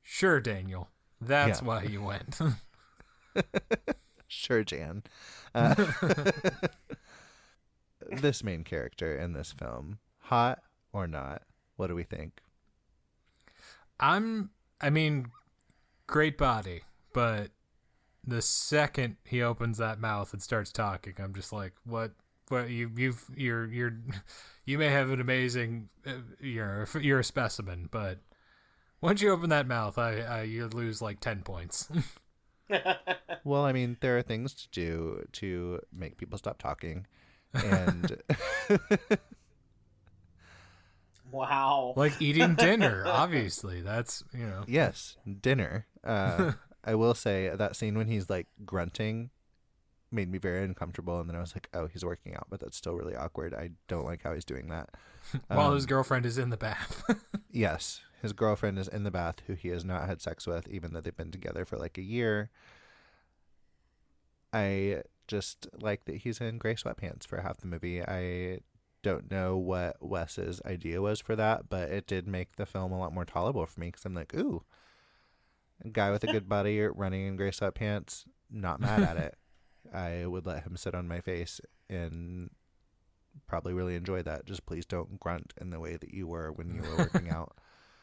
sure, 0.04 0.40
Daniel, 0.42 0.90
that's 1.22 1.62
Yeah. 1.62 1.68
why 1.68 1.84
you 1.84 2.02
went. 2.04 2.40
Sure, 4.30 4.62
Jan. 4.64 5.04
Uh, 5.56 5.74
this 8.12 8.44
main 8.44 8.64
character 8.64 9.16
in 9.16 9.34
this 9.34 9.52
film, 9.52 10.00
Hot 10.24 10.60
or 10.94 11.08
not? 11.08 11.44
What 11.76 11.88
do 11.88 11.96
we 11.96 12.04
think? 12.04 12.42
I'm. 14.00 14.52
I 14.80 14.90
mean, 14.90 15.28
great 16.06 16.38
body, 16.38 16.82
but 17.14 17.50
the 18.26 18.42
second 18.42 19.18
he 19.24 19.42
opens 19.42 19.78
that 19.78 20.00
mouth 20.00 20.34
and 20.34 20.42
starts 20.42 20.72
talking, 20.72 21.14
I'm 21.18 21.34
just 21.34 21.52
like, 21.52 21.74
what? 21.86 22.12
What 22.50 22.70
you 22.70 22.92
you've 22.96 23.26
you're 23.36 23.66
you're 23.66 23.98
you 24.66 24.78
may 24.78 24.88
have 24.88 25.10
an 25.10 25.20
amazing 25.20 25.90
uh, 26.06 26.14
you're 26.40 26.88
you're 27.00 27.20
a 27.20 27.24
specimen, 27.24 27.90
but 27.92 28.20
once 29.02 29.22
you 29.22 29.32
open 29.32 29.50
that 29.50 29.68
mouth, 29.68 29.98
I, 29.98 30.20
I 30.22 30.42
you 30.44 30.68
lose 30.68 31.02
like 31.02 31.20
ten 31.20 31.42
points. 31.42 31.90
Well, 33.48 33.64
I 33.64 33.72
mean, 33.72 33.96
there 34.02 34.18
are 34.18 34.22
things 34.22 34.54
to 34.56 34.70
do 34.72 35.26
to 35.32 35.80
make 35.94 36.18
people 36.18 36.38
stop 36.38 36.58
talking, 36.58 37.08
and 37.54 38.22
wow. 41.32 41.94
like 41.96 42.22
eating 42.22 42.56
dinner, 42.56 43.04
obviously. 43.08 43.82
That's 43.82 44.24
you 44.34 44.46
know. 44.46 44.64
yes, 44.68 45.18
dinner. 45.42 45.86
Uh, 46.04 46.54
I 46.84 46.96
will 46.96 47.14
say 47.14 47.50
that 47.56 47.76
scene 47.76 47.98
when 47.98 48.08
he's 48.08 48.30
like 48.30 48.48
grunting 48.66 49.30
made 50.10 50.32
me 50.32 50.38
very 50.38 50.64
uncomfortable, 50.64 51.20
and 51.20 51.30
then 51.30 51.36
I 51.36 51.42
was 51.42 51.54
like, 51.56 51.68
"Oh, 51.74 51.88
he's 51.88 52.06
working 52.06 52.34
out," 52.36 52.48
but 52.50 52.60
that's 52.62 52.78
still 52.78 52.94
really 52.96 53.16
awkward. 53.16 53.54
I 53.54 53.72
don't 53.88 54.06
like 54.06 54.24
how 54.24 54.34
he's 54.34 54.46
doing 54.46 54.68
that. 54.70 54.90
While 55.48 55.74
his 55.74 55.84
Um, 55.84 55.88
girlfriend 55.88 56.26
is 56.26 56.38
in 56.38 56.50
the 56.50 56.58
bath. 56.58 57.04
Yes, 57.52 58.02
his 58.22 58.32
girlfriend 58.34 58.80
is 58.80 58.88
in 58.88 59.04
the 59.04 59.12
bath, 59.12 59.42
who 59.48 59.54
he 59.54 59.68
has 59.70 59.84
not 59.84 60.08
had 60.08 60.22
sex 60.22 60.48
with, 60.48 60.68
even 60.70 60.94
though 60.94 61.02
they've 61.02 61.16
been 61.16 61.32
together 61.32 61.66
for 61.66 61.78
like 61.78 61.98
a 61.98 62.02
year. 62.04 62.50
I 64.54 65.04
just 65.28 65.68
like 65.82 66.06
that 66.06 66.18
he's 66.18 66.40
in 66.40 66.58
gray 66.58 66.76
sweatpants 66.76 67.28
for 67.28 67.42
half 67.42 67.58
the 67.58 67.68
movie. 67.68 68.02
I 68.02 68.60
don't 69.08 69.32
know 69.32 69.58
what 69.58 69.96
Wes's 70.02 70.62
idea 70.66 71.02
was 71.02 71.22
for 71.22 71.36
that, 71.36 71.70
but 71.70 71.90
it 71.90 72.08
did 72.08 72.28
make 72.28 72.56
the 72.56 72.66
film 72.66 72.92
a 72.92 73.00
lot 73.00 73.14
more 73.14 73.26
tolerable 73.26 73.66
for 73.66 73.80
me 73.80 73.88
because 73.88 74.06
I'm 74.06 74.14
like, 74.14 74.34
ooh, 74.36 74.64
guy 75.92 76.12
with 76.12 76.24
a 76.24 76.28
good 76.28 76.50
body 76.50 76.82
running 76.82 77.26
in 77.26 77.38
gray 77.38 77.52
sweatpants, 77.52 78.26
not 78.52 78.82
mad 78.82 79.04
at 79.04 79.18
it. 79.18 79.36
I 79.94 80.26
would 80.26 80.46
let 80.46 80.64
him 80.64 80.76
sit 80.76 80.94
on 80.94 81.08
my 81.08 81.22
face 81.22 81.62
and 81.90 82.50
probably 83.48 83.74
really 83.74 83.96
enjoy 83.96 84.22
that. 84.24 84.46
Just 84.46 84.66
please 84.66 84.86
don't 84.86 85.20
grunt 85.20 85.54
in 85.62 85.70
the 85.70 85.80
way 85.80 85.96
that 85.96 86.14
you 86.14 86.28
were 86.28 86.52
when 86.52 86.76
you 86.76 86.82
were 86.82 86.98
working 86.98 87.30
out. 87.30 87.56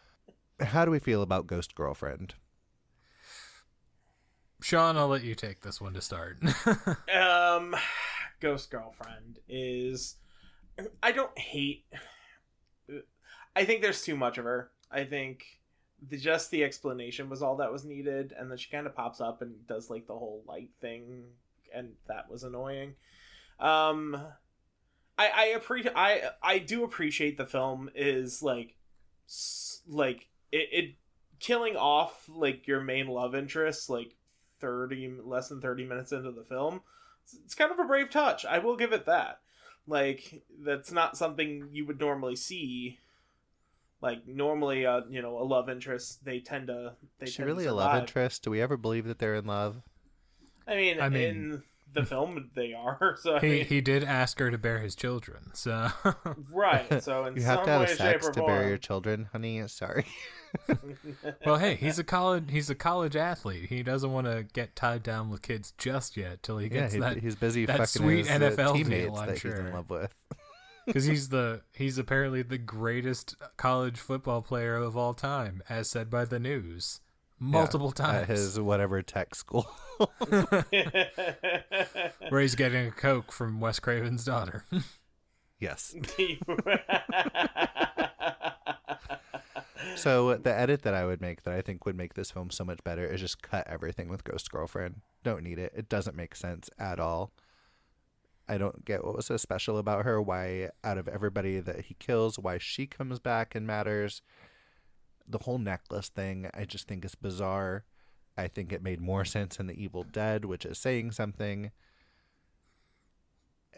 How 0.60 0.86
do 0.86 0.90
we 0.90 0.98
feel 0.98 1.20
about 1.20 1.46
Ghost 1.46 1.74
Girlfriend? 1.74 2.34
Sean, 4.62 4.96
I'll 4.96 5.08
let 5.08 5.24
you 5.24 5.34
take 5.34 5.60
this 5.60 5.78
one 5.78 5.92
to 5.92 6.00
start. 6.00 6.38
um 7.14 7.76
ghost 8.40 8.70
girlfriend 8.70 9.38
is 9.48 10.16
i 11.02 11.12
don't 11.12 11.36
hate 11.38 11.84
i 13.56 13.64
think 13.64 13.82
there's 13.82 14.02
too 14.02 14.16
much 14.16 14.38
of 14.38 14.44
her. 14.44 14.70
I 14.90 15.04
think 15.04 15.44
the, 16.08 16.16
just 16.16 16.50
the 16.50 16.62
explanation 16.62 17.28
was 17.28 17.42
all 17.42 17.56
that 17.56 17.72
was 17.72 17.84
needed 17.84 18.32
and 18.38 18.50
then 18.50 18.58
she 18.58 18.70
kind 18.70 18.86
of 18.86 18.94
pops 18.94 19.20
up 19.20 19.42
and 19.42 19.66
does 19.66 19.90
like 19.90 20.06
the 20.06 20.14
whole 20.14 20.44
light 20.46 20.70
thing 20.80 21.24
and 21.74 21.92
that 22.06 22.30
was 22.30 22.42
annoying. 22.42 22.94
Um 23.58 24.20
i 25.16 25.28
i 25.28 25.44
appreciate 25.56 25.94
i 25.94 26.22
i 26.42 26.58
do 26.58 26.82
appreciate 26.82 27.38
the 27.38 27.46
film 27.46 27.88
is 27.94 28.42
like 28.42 28.74
like 29.88 30.26
it, 30.50 30.68
it 30.72 30.94
killing 31.38 31.76
off 31.76 32.28
like 32.28 32.66
your 32.66 32.80
main 32.80 33.06
love 33.06 33.32
interest 33.32 33.88
like 33.88 34.16
30 34.58 35.18
less 35.24 35.48
than 35.48 35.60
30 35.60 35.84
minutes 35.84 36.10
into 36.10 36.32
the 36.32 36.42
film 36.42 36.80
it's, 37.24 37.34
it's 37.44 37.54
kind 37.54 37.72
of 37.72 37.78
a 37.78 37.84
brave 37.84 38.10
touch. 38.10 38.44
I 38.44 38.58
will 38.58 38.76
give 38.76 38.92
it 38.92 39.06
that 39.06 39.40
like 39.86 40.42
that's 40.64 40.90
not 40.92 41.16
something 41.16 41.68
you 41.72 41.86
would 41.86 42.00
normally 42.00 42.36
see 42.36 42.98
like 44.00 44.26
normally 44.26 44.86
uh 44.86 45.00
you 45.08 45.22
know 45.22 45.38
a 45.38 45.44
love 45.44 45.68
interest 45.68 46.24
they 46.24 46.40
tend 46.40 46.68
to 46.68 46.92
they 47.18 47.26
Is 47.26 47.32
she 47.32 47.36
tend 47.38 47.48
to 47.48 47.54
really 47.54 47.66
a 47.66 47.74
love 47.74 47.94
interest? 47.96 48.42
Do 48.42 48.50
we 48.50 48.60
ever 48.60 48.76
believe 48.76 49.06
that 49.06 49.18
they're 49.18 49.34
in 49.34 49.46
love? 49.46 49.82
i 50.66 50.74
mean 50.74 51.00
I 51.00 51.08
mean- 51.08 51.22
in 51.22 51.62
the 51.92 52.04
film 52.12 52.50
they 52.54 52.72
are 52.72 53.16
so 53.22 53.36
I 53.36 53.40
he 53.40 53.48
mean, 53.48 53.64
he 53.66 53.80
did 53.80 54.02
ask 54.04 54.38
her 54.40 54.50
to 54.50 54.58
bear 54.58 54.78
his 54.80 54.94
children, 54.94 55.50
so 55.52 55.88
right 56.50 57.02
so 57.02 57.26
in 57.26 57.36
you 57.36 57.42
some 57.42 57.56
have 57.56 57.64
to 57.64 57.70
have 57.70 57.80
way 57.82 57.94
sex 57.94 58.28
to 58.28 58.42
bear 58.42 58.68
your 58.68 58.78
children, 58.78 59.28
honey. 59.32 59.66
Sorry. 59.68 60.04
Well, 61.44 61.58
hey, 61.58 61.74
he's 61.74 61.98
a 61.98 62.04
college 62.04 62.44
he's 62.50 62.70
a 62.70 62.74
college 62.74 63.16
athlete. 63.16 63.68
He 63.68 63.82
doesn't 63.82 64.12
want 64.12 64.26
to 64.26 64.46
get 64.52 64.76
tied 64.76 65.02
down 65.02 65.30
with 65.30 65.42
kids 65.42 65.72
just 65.78 66.16
yet 66.16 66.42
till 66.42 66.58
he 66.58 66.66
yeah, 66.66 66.80
gets 66.80 66.94
he, 66.94 67.00
that 67.00 67.18
he's 67.18 67.36
busy 67.36 67.66
that 67.66 67.76
fucking 67.76 68.02
sweet 68.02 68.26
his 68.26 68.30
uh, 68.30 68.50
NFL 68.50 68.88
deal, 68.88 69.16
I'm 69.16 69.26
that 69.26 69.38
he's 69.38 69.54
in 69.54 69.72
love 69.72 69.90
with. 69.90 70.14
because 70.86 71.04
he's 71.04 71.28
the 71.30 71.62
he's 71.72 71.98
apparently 71.98 72.42
the 72.42 72.58
greatest 72.58 73.36
college 73.56 73.98
football 73.98 74.42
player 74.42 74.76
of 74.76 74.96
all 74.96 75.14
time, 75.14 75.62
as 75.68 75.88
said 75.90 76.10
by 76.10 76.24
the 76.24 76.38
news 76.38 77.00
multiple 77.38 77.88
At 77.90 77.96
times. 77.96 78.22
At 78.22 78.28
his 78.28 78.60
whatever 78.60 79.02
tech 79.02 79.34
school. 79.34 79.66
where 82.28 82.40
he's 82.40 82.54
getting 82.54 82.86
a 82.86 82.90
coke 82.90 83.32
from 83.32 83.60
Wes 83.60 83.78
Craven's 83.78 84.24
daughter. 84.24 84.64
yes. 85.60 85.94
So 89.96 90.36
the 90.36 90.54
edit 90.56 90.82
that 90.82 90.94
I 90.94 91.04
would 91.04 91.20
make 91.20 91.42
that 91.42 91.54
I 91.54 91.60
think 91.62 91.84
would 91.86 91.96
make 91.96 92.14
this 92.14 92.30
film 92.30 92.50
so 92.50 92.64
much 92.64 92.82
better 92.84 93.06
is 93.06 93.20
just 93.20 93.42
cut 93.42 93.66
everything 93.66 94.08
with 94.08 94.24
Ghost 94.24 94.50
Girlfriend. 94.50 95.02
Don't 95.22 95.42
need 95.42 95.58
it. 95.58 95.72
It 95.74 95.88
doesn't 95.88 96.16
make 96.16 96.34
sense 96.34 96.68
at 96.78 97.00
all. 97.00 97.32
I 98.48 98.58
don't 98.58 98.84
get 98.84 99.04
what 99.04 99.16
was 99.16 99.26
so 99.26 99.36
special 99.36 99.78
about 99.78 100.04
her. 100.04 100.20
Why 100.20 100.70
out 100.82 100.98
of 100.98 101.08
everybody 101.08 101.60
that 101.60 101.86
he 101.86 101.94
kills, 101.98 102.38
why 102.38 102.58
she 102.58 102.86
comes 102.86 103.18
back 103.18 103.54
and 103.54 103.66
matters. 103.66 104.20
The 105.26 105.38
whole 105.38 105.58
necklace 105.58 106.08
thing, 106.10 106.50
I 106.52 106.66
just 106.66 106.86
think 106.86 107.04
is 107.04 107.14
bizarre. 107.14 107.84
I 108.36 108.48
think 108.48 108.72
it 108.72 108.82
made 108.82 109.00
more 109.00 109.24
sense 109.24 109.58
in 109.58 109.66
The 109.66 109.82
Evil 109.82 110.02
Dead, 110.02 110.44
which 110.44 110.66
is 110.66 110.78
saying 110.78 111.12
something. 111.12 111.70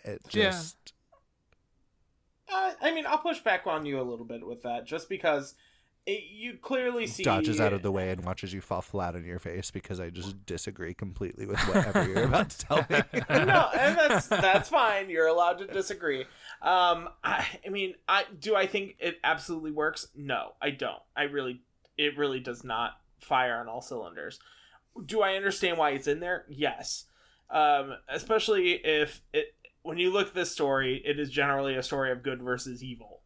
It 0.05 0.23
Yeah. 0.31 0.51
just 0.51 0.93
Uh, 2.49 2.75
I 2.81 2.93
mean, 2.93 3.07
I'll 3.07 3.19
push 3.19 3.41
back 3.41 3.67
on 3.67 3.85
you 3.85 4.01
a 4.01 4.03
little 4.03 4.25
bit 4.25 4.47
with 4.47 4.63
that, 4.63 4.85
just 4.85 5.09
because 5.09 5.57
it, 6.07 6.25
you 6.31 6.55
clearly 6.55 7.09
see 7.09 7.25
dodges 7.25 7.61
out 7.61 7.73
of 7.73 7.83
the 7.83 7.91
way 7.91 8.11
and 8.11 8.25
watches 8.25 8.53
you 8.53 8.61
fall 8.61 8.81
flat 8.81 9.17
on 9.17 9.25
your 9.25 9.41
face 9.41 9.73
because 9.73 9.99
I 9.99 10.11
just 10.11 10.47
disagree 10.47 10.95
completely 10.95 11.47
with 11.47 11.59
whatever 11.63 12.09
you're 12.09 12.25
about 12.25 12.51
to 12.51 12.59
tell 12.59 12.87
me. 12.89 13.03
no, 13.31 13.69
and 13.77 13.97
that's 13.99 14.29
that's 14.29 14.69
fine. 14.69 15.11
You're 15.11 15.27
allowed 15.27 15.59
to 15.59 15.67
disagree. 15.67 16.21
Um, 16.63 17.09
I, 17.25 17.45
I 17.67 17.71
mean, 17.71 17.95
I 18.09 18.25
do. 18.39 18.55
I 18.55 18.67
think 18.67 18.97
it 19.01 19.19
absolutely 19.25 19.73
works. 19.73 20.07
No, 20.15 20.53
I 20.63 20.71
don't. 20.71 21.03
I 21.17 21.25
really, 21.25 21.63
it 21.99 22.17
really 22.17 22.41
does 22.41 22.63
not 22.63 22.93
fire 23.19 23.57
on 23.57 23.69
all 23.69 23.83
cylinders. 23.83 24.39
Do 25.05 25.23
I 25.23 25.35
understand 25.35 25.77
why 25.77 25.91
it's 25.91 26.07
in 26.07 26.21
there? 26.21 26.45
Yes. 26.49 27.07
Um, 27.51 27.97
especially 28.09 28.73
if 28.73 29.23
it 29.33 29.55
when 29.83 29.99
you 29.99 30.13
look 30.13 30.29
at 30.29 30.35
this 30.35 30.53
story, 30.53 31.03
it 31.05 31.19
is 31.19 31.31
generally 31.31 31.75
a 31.75 31.83
story 31.83 32.13
of 32.13 32.23
good 32.23 32.43
versus 32.43 32.83
evil. 32.83 33.23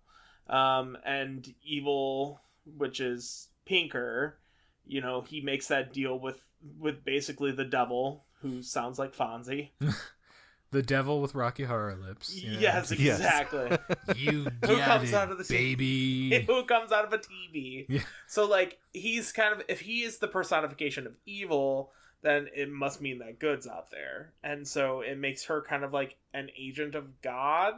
Um, 0.49 0.99
and 1.07 1.47
evil, 1.63 2.41
which 2.77 3.01
is 3.01 3.49
Pinker, 3.65 4.39
you 4.87 5.01
know, 5.01 5.21
he 5.23 5.41
makes 5.41 5.69
that 5.69 5.93
deal 5.93 6.19
with 6.19 6.41
with 6.79 7.05
basically 7.05 7.53
the 7.53 7.65
devil, 7.65 8.25
who 8.43 8.63
sounds 8.63 8.99
like 8.99 9.15
Fonzie. 9.17 9.71
the 10.73 10.83
devil 10.83 11.21
with 11.21 11.35
Rocky 11.35 11.65
Horror 11.65 11.97
lips. 11.97 12.35
you 12.35 12.53
know. 12.53 12.59
Yes, 12.61 12.93
Yes. 12.93 13.19
exactly. 13.19 13.77
you 14.17 14.45
Who 14.67 14.77
comes 14.79 15.11
it, 15.11 15.15
out 15.15 15.31
of 15.33 15.39
the 15.39 15.45
sea? 15.45 15.75
baby. 15.75 16.45
Who 16.47 16.65
comes 16.65 16.93
out 16.93 17.05
of 17.05 17.13
a 17.13 17.19
TV? 17.19 17.87
Yeah. 17.89 18.03
So 18.27 18.47
like 18.47 18.79
he's 18.93 19.33
kind 19.33 19.53
of 19.55 19.63
if 19.69 19.81
he 19.81 20.03
is 20.03 20.19
the 20.19 20.29
personification 20.29 21.07
of 21.07 21.15
evil, 21.27 21.93
then 22.23 22.49
it 22.55 22.71
must 22.71 23.01
mean 23.01 23.19
that 23.21 23.39
good's 23.39 23.67
out 23.67 23.91
there, 23.91 24.33
and 24.45 24.69
so 24.69 25.01
it 25.01 25.17
makes 25.17 25.45
her 25.45 25.63
kind 25.63 25.83
of 25.85 25.93
like 25.93 26.17
an 26.35 26.51
agent 26.59 26.95
of 26.95 27.23
God 27.23 27.75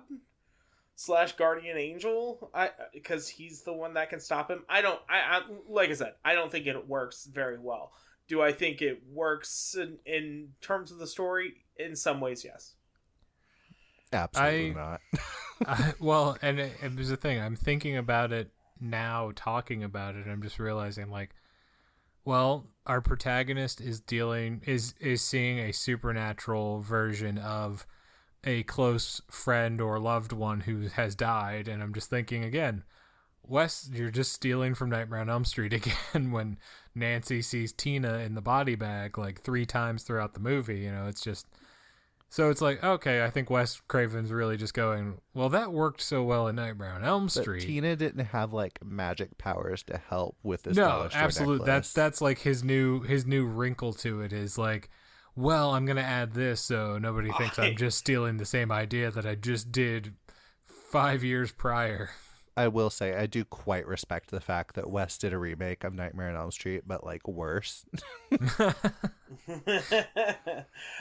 slash 0.97 1.33
guardian 1.33 1.77
angel. 1.77 2.51
I 2.55 2.71
because 2.93 3.29
he's 3.29 3.63
the 3.63 3.73
one 3.73 3.95
that 3.95 4.11
can 4.11 4.21
stop 4.21 4.51
him. 4.51 4.65
I 4.69 4.83
don't. 4.83 5.01
I, 5.09 5.39
I 5.39 5.43
like 5.69 5.91
I 5.91 5.95
said, 5.95 6.15
I 6.25 6.35
don't 6.35 6.51
think 6.51 6.67
it 6.67 6.89
works 6.89 7.27
very 7.27 7.59
well. 7.59 7.93
Do 8.29 8.41
I 8.41 8.53
think 8.53 8.81
it 8.81 9.03
works 9.13 9.77
in, 9.79 9.99
in 10.07 10.51
terms 10.61 10.91
of 10.91 10.99
the 10.99 11.07
story? 11.07 11.55
In 11.77 11.97
some 11.97 12.21
ways, 12.21 12.45
yes. 12.45 12.75
Absolutely 14.13 14.71
I- 14.71 14.75
not. 14.75 15.01
I, 15.67 15.95
well, 16.01 16.37
and 16.43 16.59
it, 16.59 16.73
it 16.83 16.97
was 16.97 17.09
the 17.09 17.17
thing. 17.17 17.41
I'm 17.41 17.57
thinking 17.57 17.97
about 17.97 18.33
it 18.33 18.51
now, 18.81 19.33
talking 19.35 19.85
about 19.85 20.17
it. 20.17 20.27
I'm 20.27 20.43
just 20.43 20.59
realizing, 20.59 21.11
like, 21.11 21.31
well, 22.25 22.67
our 22.87 23.01
protagonist 23.01 23.81
is 23.81 24.01
dealing 24.01 24.63
is 24.67 24.95
is 25.01 25.23
seeing 25.23 25.59
a 25.59 25.73
supernatural 25.73 26.81
version 26.81 27.39
of 27.39 27.87
a 28.45 28.63
close 28.65 29.21
friend 29.31 29.81
or 29.81 29.99
loved 29.99 30.33
one 30.33 30.61
who 30.61 30.89
has 30.89 31.15
died, 31.15 31.69
and 31.69 31.83
I'm 31.83 31.95
just 31.95 32.11
thinking 32.11 32.45
again, 32.45 32.83
Wes, 33.47 33.91
you're 33.93 34.11
just 34.11 34.33
stealing 34.33 34.75
from 34.75 34.91
Nightmare 34.91 35.21
on 35.21 35.31
Elm 35.31 35.45
Street 35.45 35.73
again. 36.15 36.31
when 36.33 36.59
Nancy 36.95 37.43
sees 37.43 37.73
Tina 37.73 38.19
in 38.19 38.35
the 38.35 38.41
body 38.41 38.75
bag 38.75 39.19
like 39.19 39.41
three 39.43 39.67
times 39.67 40.03
throughout 40.03 40.35
the 40.35 40.41
movie, 40.41 40.81
you 40.81 40.91
know, 40.93 41.07
it's 41.07 41.23
just 41.23 41.47
So 42.29 42.51
it's 42.51 42.61
like, 42.61 42.83
okay, 42.83 43.25
I 43.25 43.31
think 43.31 43.51
Wes 43.51 43.81
Craven's 43.89 44.33
really 44.33 44.57
just 44.57 44.75
going, 44.75 45.21
well, 45.35 45.49
that 45.51 45.73
worked 45.73 46.01
so 46.01 46.23
well 46.23 46.49
in 46.49 46.57
Nightmare 46.57 46.93
on 46.93 47.05
Elm 47.05 47.25
But 47.27 47.33
Street. 47.33 47.63
Tina 47.63 47.95
didn't 47.97 48.27
have 48.27 48.53
like 48.53 48.83
magic 48.85 49.39
powers 49.39 49.83
to 49.85 49.99
help 50.09 50.37
with 50.43 50.63
this. 50.63 50.77
no, 50.77 51.09
absolutely. 51.13 51.67
That's 51.67 51.93
that's 51.93 52.21
like 52.21 52.39
his 52.39 52.65
new 52.65 53.03
his 53.03 53.27
new 53.27 53.45
wrinkle 53.45 53.93
to 53.95 54.23
it 54.23 54.33
is 54.33 54.57
like, 54.57 54.89
well, 55.37 55.71
I'm 55.73 55.85
gonna 55.87 56.01
add 56.03 56.33
this 56.35 56.61
so 56.61 56.99
nobody 56.99 57.31
thinks 57.33 57.59
I- 57.59 57.67
I'm 57.67 57.77
just 57.77 57.99
stealing 57.99 58.37
the 58.37 58.45
same 58.45 58.71
idea 58.73 59.11
that 59.11 59.27
I 59.27 59.35
just 59.35 59.73
did 59.73 60.15
five 60.91 61.25
years 61.25 61.53
prior. 61.53 62.11
I 62.55 62.69
will 62.69 62.91
say 62.91 63.15
I 63.17 63.25
do 63.25 63.45
quite 63.47 63.87
respect 63.87 64.31
the 64.31 64.41
fact 64.41 64.75
that 64.75 64.91
Wes 64.91 65.17
did 65.17 65.33
a 65.33 65.39
remake 65.39 65.85
of 65.85 65.95
Nightmare 65.95 66.29
on 66.29 66.37
Elm 66.37 66.51
Street, 66.51 66.83
but 66.87 67.03
like 67.03 67.27
worse, 67.27 67.87
while 68.59 68.75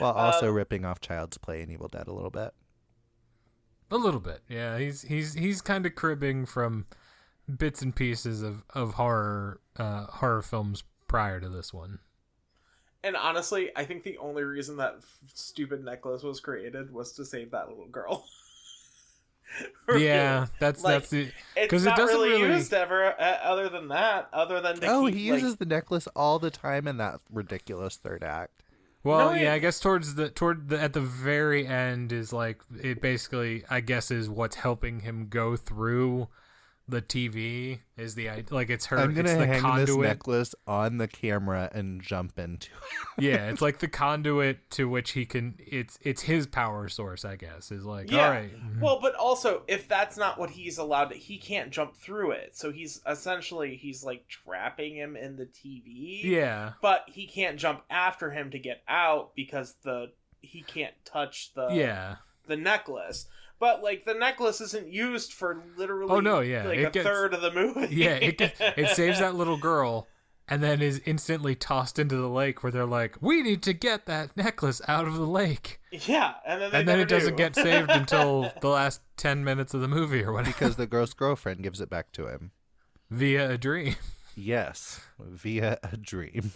also 0.00 0.48
Um, 0.48 0.54
ripping 0.54 0.84
off 0.84 1.00
Child's 1.00 1.38
Play 1.38 1.62
and 1.62 1.70
Evil 1.70 1.88
Dead 1.88 2.08
a 2.08 2.12
little 2.12 2.30
bit. 2.30 2.52
A 3.90 3.96
little 3.96 4.20
bit, 4.20 4.40
yeah. 4.48 4.78
He's 4.78 5.02
he's 5.02 5.34
he's 5.34 5.60
kind 5.60 5.84
of 5.84 5.94
cribbing 5.94 6.46
from 6.46 6.86
bits 7.58 7.82
and 7.82 7.94
pieces 7.94 8.40
of 8.42 8.64
of 8.70 8.94
horror 8.94 9.60
uh, 9.76 10.06
horror 10.06 10.40
films 10.40 10.84
prior 11.08 11.38
to 11.40 11.50
this 11.50 11.74
one. 11.74 11.98
And 13.04 13.16
honestly, 13.16 13.70
I 13.74 13.84
think 13.84 14.04
the 14.04 14.16
only 14.18 14.44
reason 14.44 14.76
that 14.76 14.94
f- 14.98 15.18
stupid 15.34 15.84
necklace 15.84 16.22
was 16.22 16.38
created 16.40 16.92
was 16.92 17.12
to 17.14 17.24
save 17.24 17.50
that 17.50 17.68
little 17.68 17.88
girl. 17.88 18.24
Yeah, 19.98 20.46
that's 20.58 20.82
Like, 20.82 20.94
that's 20.94 21.10
the 21.10 21.30
it's 21.54 21.70
'Cause 21.70 21.84
it 21.84 21.94
doesn't 21.94 22.16
really, 22.16 22.40
really- 22.42 22.54
used 22.56 22.72
ever. 22.72 23.08
Uh, 23.20 23.38
other 23.42 23.68
than 23.68 23.88
that, 23.88 24.30
other 24.32 24.62
than 24.62 24.76
to 24.80 24.86
Oh, 24.86 25.04
keep, 25.06 25.14
he 25.14 25.30
like- 25.30 25.42
uses 25.42 25.56
the 25.56 25.66
necklace 25.66 26.08
all 26.16 26.38
the 26.38 26.50
time 26.50 26.88
in 26.88 26.96
that 26.96 27.20
ridiculous 27.30 27.96
third 27.96 28.24
act. 28.24 28.62
well, 29.04 29.30
No, 29.30 29.36
yeah. 29.36 29.52
it- 29.52 29.56
I 29.56 29.58
guess 29.58 29.78
towards 29.80 30.14
the 30.14 30.30
toward 30.30 30.70
the 30.70 30.80
at 30.80 30.94
the 30.94 31.00
very 31.02 31.66
end 31.66 32.12
is 32.12 32.32
like 32.32 32.62
it 32.82 33.02
basically 33.02 33.64
I 33.68 33.80
guess 33.80 34.10
is 34.10 34.30
what's 34.30 34.56
helping 34.56 35.00
him 35.00 35.26
go 35.28 35.56
through 35.56 36.28
the 36.92 37.02
TV 37.02 37.80
is 37.96 38.14
the 38.14 38.30
i- 38.30 38.44
like 38.50 38.70
it's 38.70 38.86
her 38.86 38.98
I'm 38.98 39.10
it's 39.10 39.32
gonna 39.32 39.38
the 39.40 39.46
hang 39.46 39.60
conduit 39.60 39.86
this 39.88 39.96
necklace 39.96 40.54
on 40.66 40.98
the 40.98 41.08
camera 41.08 41.68
and 41.72 42.00
jump 42.00 42.38
into 42.38 42.70
it. 43.18 43.22
yeah 43.24 43.48
it's 43.48 43.60
like 43.60 43.78
the 43.80 43.88
conduit 43.88 44.70
to 44.72 44.88
which 44.88 45.10
he 45.12 45.24
can 45.26 45.56
it's 45.58 45.98
it's 46.02 46.22
his 46.22 46.46
power 46.46 46.88
source 46.88 47.24
I 47.24 47.36
guess 47.36 47.72
is 47.72 47.84
like 47.84 48.10
Yeah. 48.10 48.24
all 48.26 48.30
right 48.30 48.50
Well, 48.80 48.98
but 49.02 49.14
also, 49.16 49.62
if 49.68 49.88
that's 49.88 50.16
not 50.16 50.38
what 50.38 50.50
he's 50.50 50.78
allowed 50.78 51.06
to, 51.10 51.16
he 51.16 51.38
can't 51.38 51.70
jump 51.70 51.96
through 51.96 52.32
it. 52.32 52.56
So 52.56 52.70
he's 52.72 53.00
essentially 53.08 53.76
he's 53.76 54.04
like 54.04 54.26
trapping 54.28 54.96
him 54.96 55.16
in 55.16 55.36
the 55.36 55.46
TV. 55.46 56.22
yeah 56.24 56.72
But 56.82 57.04
he 57.08 57.26
can't 57.26 57.58
jump 57.58 57.82
after 57.90 58.30
him 58.30 58.50
to 58.52 58.58
get 58.58 58.82
out 58.88 59.34
because 59.34 59.74
the 59.82 60.12
he 60.40 60.62
can't 60.62 60.94
touch 61.04 61.52
the 61.54 61.68
yeah 61.72 62.16
the 62.48 62.56
necklace. 62.56 63.26
But 63.62 63.80
like 63.80 64.04
the 64.04 64.14
necklace 64.14 64.60
isn't 64.60 64.88
used 64.88 65.32
for 65.32 65.62
literally 65.76 66.10
Oh, 66.12 66.18
no, 66.18 66.40
yeah, 66.40 66.64
like 66.64 66.78
it 66.78 66.84
a 66.86 66.90
gets- 66.90 67.06
third 67.06 67.32
of 67.32 67.42
the 67.42 67.52
movie. 67.52 67.94
Yeah, 67.94 68.14
it 68.16 68.36
get- 68.36 68.56
it 68.60 68.88
saves 68.96 69.20
that 69.20 69.36
little 69.36 69.56
girl, 69.56 70.08
and 70.48 70.60
then 70.60 70.82
is 70.82 71.00
instantly 71.06 71.54
tossed 71.54 71.96
into 72.00 72.16
the 72.16 72.28
lake 72.28 72.64
where 72.64 72.72
they're 72.72 72.84
like, 72.84 73.14
"We 73.20 73.40
need 73.40 73.62
to 73.62 73.72
get 73.72 74.06
that 74.06 74.36
necklace 74.36 74.82
out 74.88 75.06
of 75.06 75.14
the 75.14 75.28
lake," 75.28 75.78
Yeah, 75.92 76.34
and 76.44 76.60
then 76.60 76.72
they 76.72 76.78
and 76.80 76.88
then 76.88 76.98
never 76.98 77.02
it 77.02 77.08
doesn't 77.08 77.36
get 77.36 77.54
saved 77.54 77.88
until 78.00 78.50
the 78.60 78.68
last 78.68 79.00
ten 79.16 79.44
minutes 79.44 79.74
of 79.74 79.80
the 79.80 79.86
movie 79.86 80.24
or 80.24 80.32
whatever 80.32 80.50
because 80.52 80.74
the 80.74 80.88
girl's 80.88 81.14
girlfriend 81.14 81.62
gives 81.62 81.80
it 81.80 81.88
back 81.88 82.10
to 82.14 82.26
him. 82.26 82.50
via 83.10 83.48
a 83.52 83.56
dream 83.58 83.94
Yes, 84.34 85.00
via 85.20 85.78
a 85.84 85.96
dream. 85.96 86.50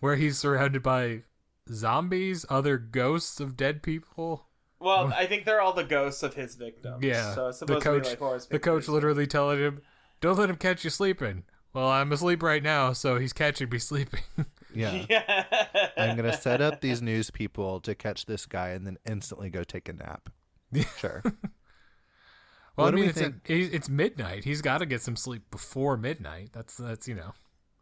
where 0.00 0.16
he's 0.16 0.36
surrounded 0.36 0.82
by 0.82 1.22
zombies, 1.72 2.44
other 2.50 2.76
ghosts 2.76 3.40
of 3.40 3.56
dead 3.56 3.82
people. 3.82 4.46
Well, 4.80 5.12
I 5.14 5.26
think 5.26 5.44
they're 5.44 5.60
all 5.60 5.74
the 5.74 5.84
ghosts 5.84 6.22
of 6.22 6.34
his 6.34 6.54
victims. 6.54 7.04
Yeah, 7.04 7.34
so 7.34 7.48
it's 7.48 7.58
the 7.60 7.66
supposed 7.66 7.82
to 7.82 7.88
coach, 7.90 8.02
be 8.04 8.08
like 8.10 8.18
horror 8.18 8.40
the 8.50 8.58
coach 8.58 8.88
literally 8.88 9.26
telling 9.26 9.58
him, 9.58 9.80
"Don't 10.20 10.38
let 10.38 10.48
him 10.50 10.56
catch 10.56 10.84
you 10.84 10.90
sleeping." 10.90 11.44
Well, 11.72 11.86
I'm 11.88 12.10
asleep 12.12 12.42
right 12.42 12.62
now, 12.62 12.92
so 12.94 13.18
he's 13.18 13.32
catching 13.32 13.68
me 13.68 13.78
sleeping. 13.90 14.22
Yeah. 14.74 15.04
Yeah. 15.08 15.44
I'm 15.96 16.16
gonna 16.16 16.32
set 16.36 16.60
up 16.60 16.80
these 16.80 17.00
news 17.02 17.30
people 17.30 17.80
to 17.80 17.94
catch 17.94 18.26
this 18.26 18.46
guy 18.46 18.70
and 18.70 18.86
then 18.86 18.96
instantly 19.06 19.50
go 19.50 19.62
take 19.64 19.88
a 19.88 19.92
nap. 19.92 20.30
Sure. 20.98 21.22
Well, 22.76 22.86
What 22.86 22.88
I 22.88 22.90
do 22.92 22.96
mean, 22.96 23.04
we 23.04 23.10
it's 23.10 23.18
think- 23.18 23.50
a, 23.50 23.76
it's 23.76 23.88
midnight. 23.88 24.44
He's 24.44 24.62
got 24.62 24.78
to 24.78 24.86
get 24.86 25.02
some 25.02 25.16
sleep 25.16 25.42
before 25.50 25.96
midnight. 25.96 26.50
That's 26.52 26.76
that's 26.76 27.06
you 27.08 27.14
know. 27.14 27.32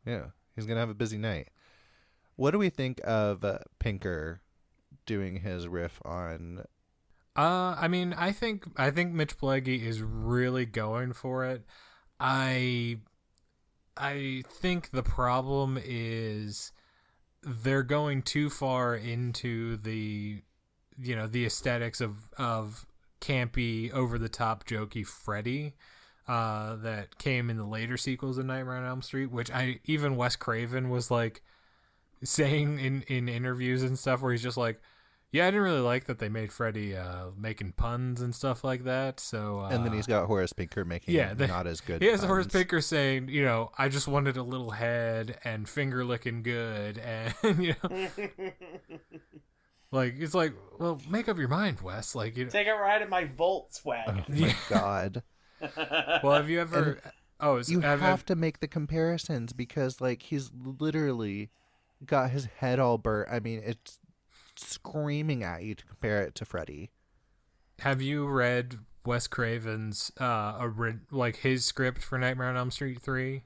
Yeah, 0.06 0.28
he's 0.56 0.66
gonna 0.66 0.80
have 0.80 0.88
a 0.90 0.94
busy 0.94 1.18
night. 1.18 1.48
What 2.36 2.50
do 2.52 2.58
we 2.58 2.70
think 2.70 3.00
of 3.04 3.44
uh, 3.44 3.58
Pinker 3.78 4.40
doing 5.06 5.36
his 5.40 5.68
riff 5.68 6.00
on? 6.04 6.64
Uh, 7.38 7.76
I 7.78 7.86
mean, 7.86 8.14
I 8.14 8.32
think 8.32 8.64
I 8.76 8.90
think 8.90 9.12
Mitch 9.12 9.38
Pileggi 9.38 9.80
is 9.80 10.02
really 10.02 10.66
going 10.66 11.12
for 11.12 11.44
it. 11.44 11.62
I 12.18 12.98
I 13.96 14.42
think 14.48 14.90
the 14.90 15.04
problem 15.04 15.78
is 15.80 16.72
they're 17.44 17.84
going 17.84 18.22
too 18.22 18.50
far 18.50 18.96
into 18.96 19.76
the 19.76 20.42
you 21.00 21.14
know 21.14 21.28
the 21.28 21.46
aesthetics 21.46 22.00
of 22.00 22.28
of 22.38 22.84
campy, 23.20 23.92
over 23.92 24.18
the 24.18 24.28
top, 24.28 24.64
jokey 24.66 25.06
Freddy. 25.06 25.74
Uh, 26.26 26.76
that 26.76 27.18
came 27.18 27.48
in 27.48 27.56
the 27.56 27.64
later 27.64 27.96
sequels 27.96 28.36
of 28.36 28.46
Nightmare 28.46 28.76
on 28.76 28.84
Elm 28.84 29.00
Street, 29.00 29.30
which 29.30 29.50
I 29.50 29.80
even 29.84 30.16
Wes 30.16 30.34
Craven 30.34 30.90
was 30.90 31.08
like 31.08 31.40
saying 32.24 32.80
in 32.80 33.02
in 33.02 33.28
interviews 33.28 33.84
and 33.84 33.96
stuff, 33.96 34.22
where 34.22 34.32
he's 34.32 34.42
just 34.42 34.56
like, 34.56 34.80
"Yeah, 35.32 35.46
I 35.46 35.50
didn't 35.50 35.62
really 35.62 35.80
like 35.80 36.04
that 36.06 36.18
they 36.18 36.28
made 36.28 36.52
Freddy 36.52 36.96
uh, 36.96 37.26
making 37.36 37.72
puns 37.72 38.20
and 38.20 38.34
stuff 38.34 38.64
like 38.64 38.84
that." 38.84 39.20
So, 39.20 39.60
uh, 39.60 39.68
and 39.70 39.84
then 39.84 39.92
he's 39.92 40.06
got 40.06 40.26
Horace 40.26 40.52
Pinker 40.52 40.84
making 40.84 41.14
yeah, 41.14 41.28
yeah, 41.28 41.34
the- 41.34 41.46
not 41.48 41.66
as 41.66 41.80
good. 41.80 42.00
he 42.02 42.08
has 42.08 42.22
Horace. 42.24 42.46
Pinker 42.46 42.80
saying, 42.80 43.28
"You 43.28 43.44
know, 43.44 43.70
I 43.76 43.88
just 43.88 44.08
wanted 44.08 44.36
a 44.36 44.42
little 44.42 44.70
head 44.70 45.38
and 45.44 45.68
finger 45.68 46.04
licking 46.04 46.42
good," 46.42 46.98
and 47.42 47.64
you 47.64 47.74
know, 47.82 48.52
like 49.90 50.14
it's 50.18 50.34
like, 50.34 50.54
well, 50.78 51.00
make 51.08 51.28
up 51.28 51.38
your 51.38 51.48
mind, 51.48 51.80
Wes. 51.80 52.14
Like, 52.14 52.36
you 52.36 52.44
know, 52.44 52.50
Take 52.50 52.66
a 52.68 52.72
ride 52.74 53.02
in 53.02 53.08
my 53.08 53.22
Oh 53.38 53.66
Volkswagen. 53.66 54.28
my 54.40 54.54
god! 54.68 55.22
well, 56.22 56.34
have 56.36 56.50
you 56.50 56.60
ever? 56.60 56.98
Oh, 57.40 57.56
is, 57.56 57.70
You 57.70 57.80
have, 57.80 58.00
have 58.00 58.24
to 58.26 58.34
make 58.34 58.58
the 58.60 58.66
comparisons 58.68 59.52
because, 59.52 60.00
like, 60.00 60.22
he's 60.22 60.50
literally 60.54 61.50
got 62.04 62.30
his 62.30 62.46
head 62.46 62.80
all 62.80 62.98
burnt. 62.98 63.28
I 63.30 63.38
mean, 63.40 63.62
it's 63.64 63.98
screaming 64.58 65.42
at 65.42 65.62
you 65.62 65.74
to 65.74 65.84
compare 65.84 66.22
it 66.22 66.34
to 66.36 66.44
Freddy. 66.44 66.90
have 67.80 68.02
you 68.02 68.26
read 68.26 68.76
Wes 69.06 69.26
Craven's 69.26 70.10
uh, 70.20 70.58
ori- 70.60 70.98
like 71.10 71.36
his 71.36 71.64
script 71.64 72.02
for 72.02 72.18
Nightmare 72.18 72.48
on 72.48 72.56
Elm 72.56 72.70
Street 72.70 73.00
three 73.00 73.44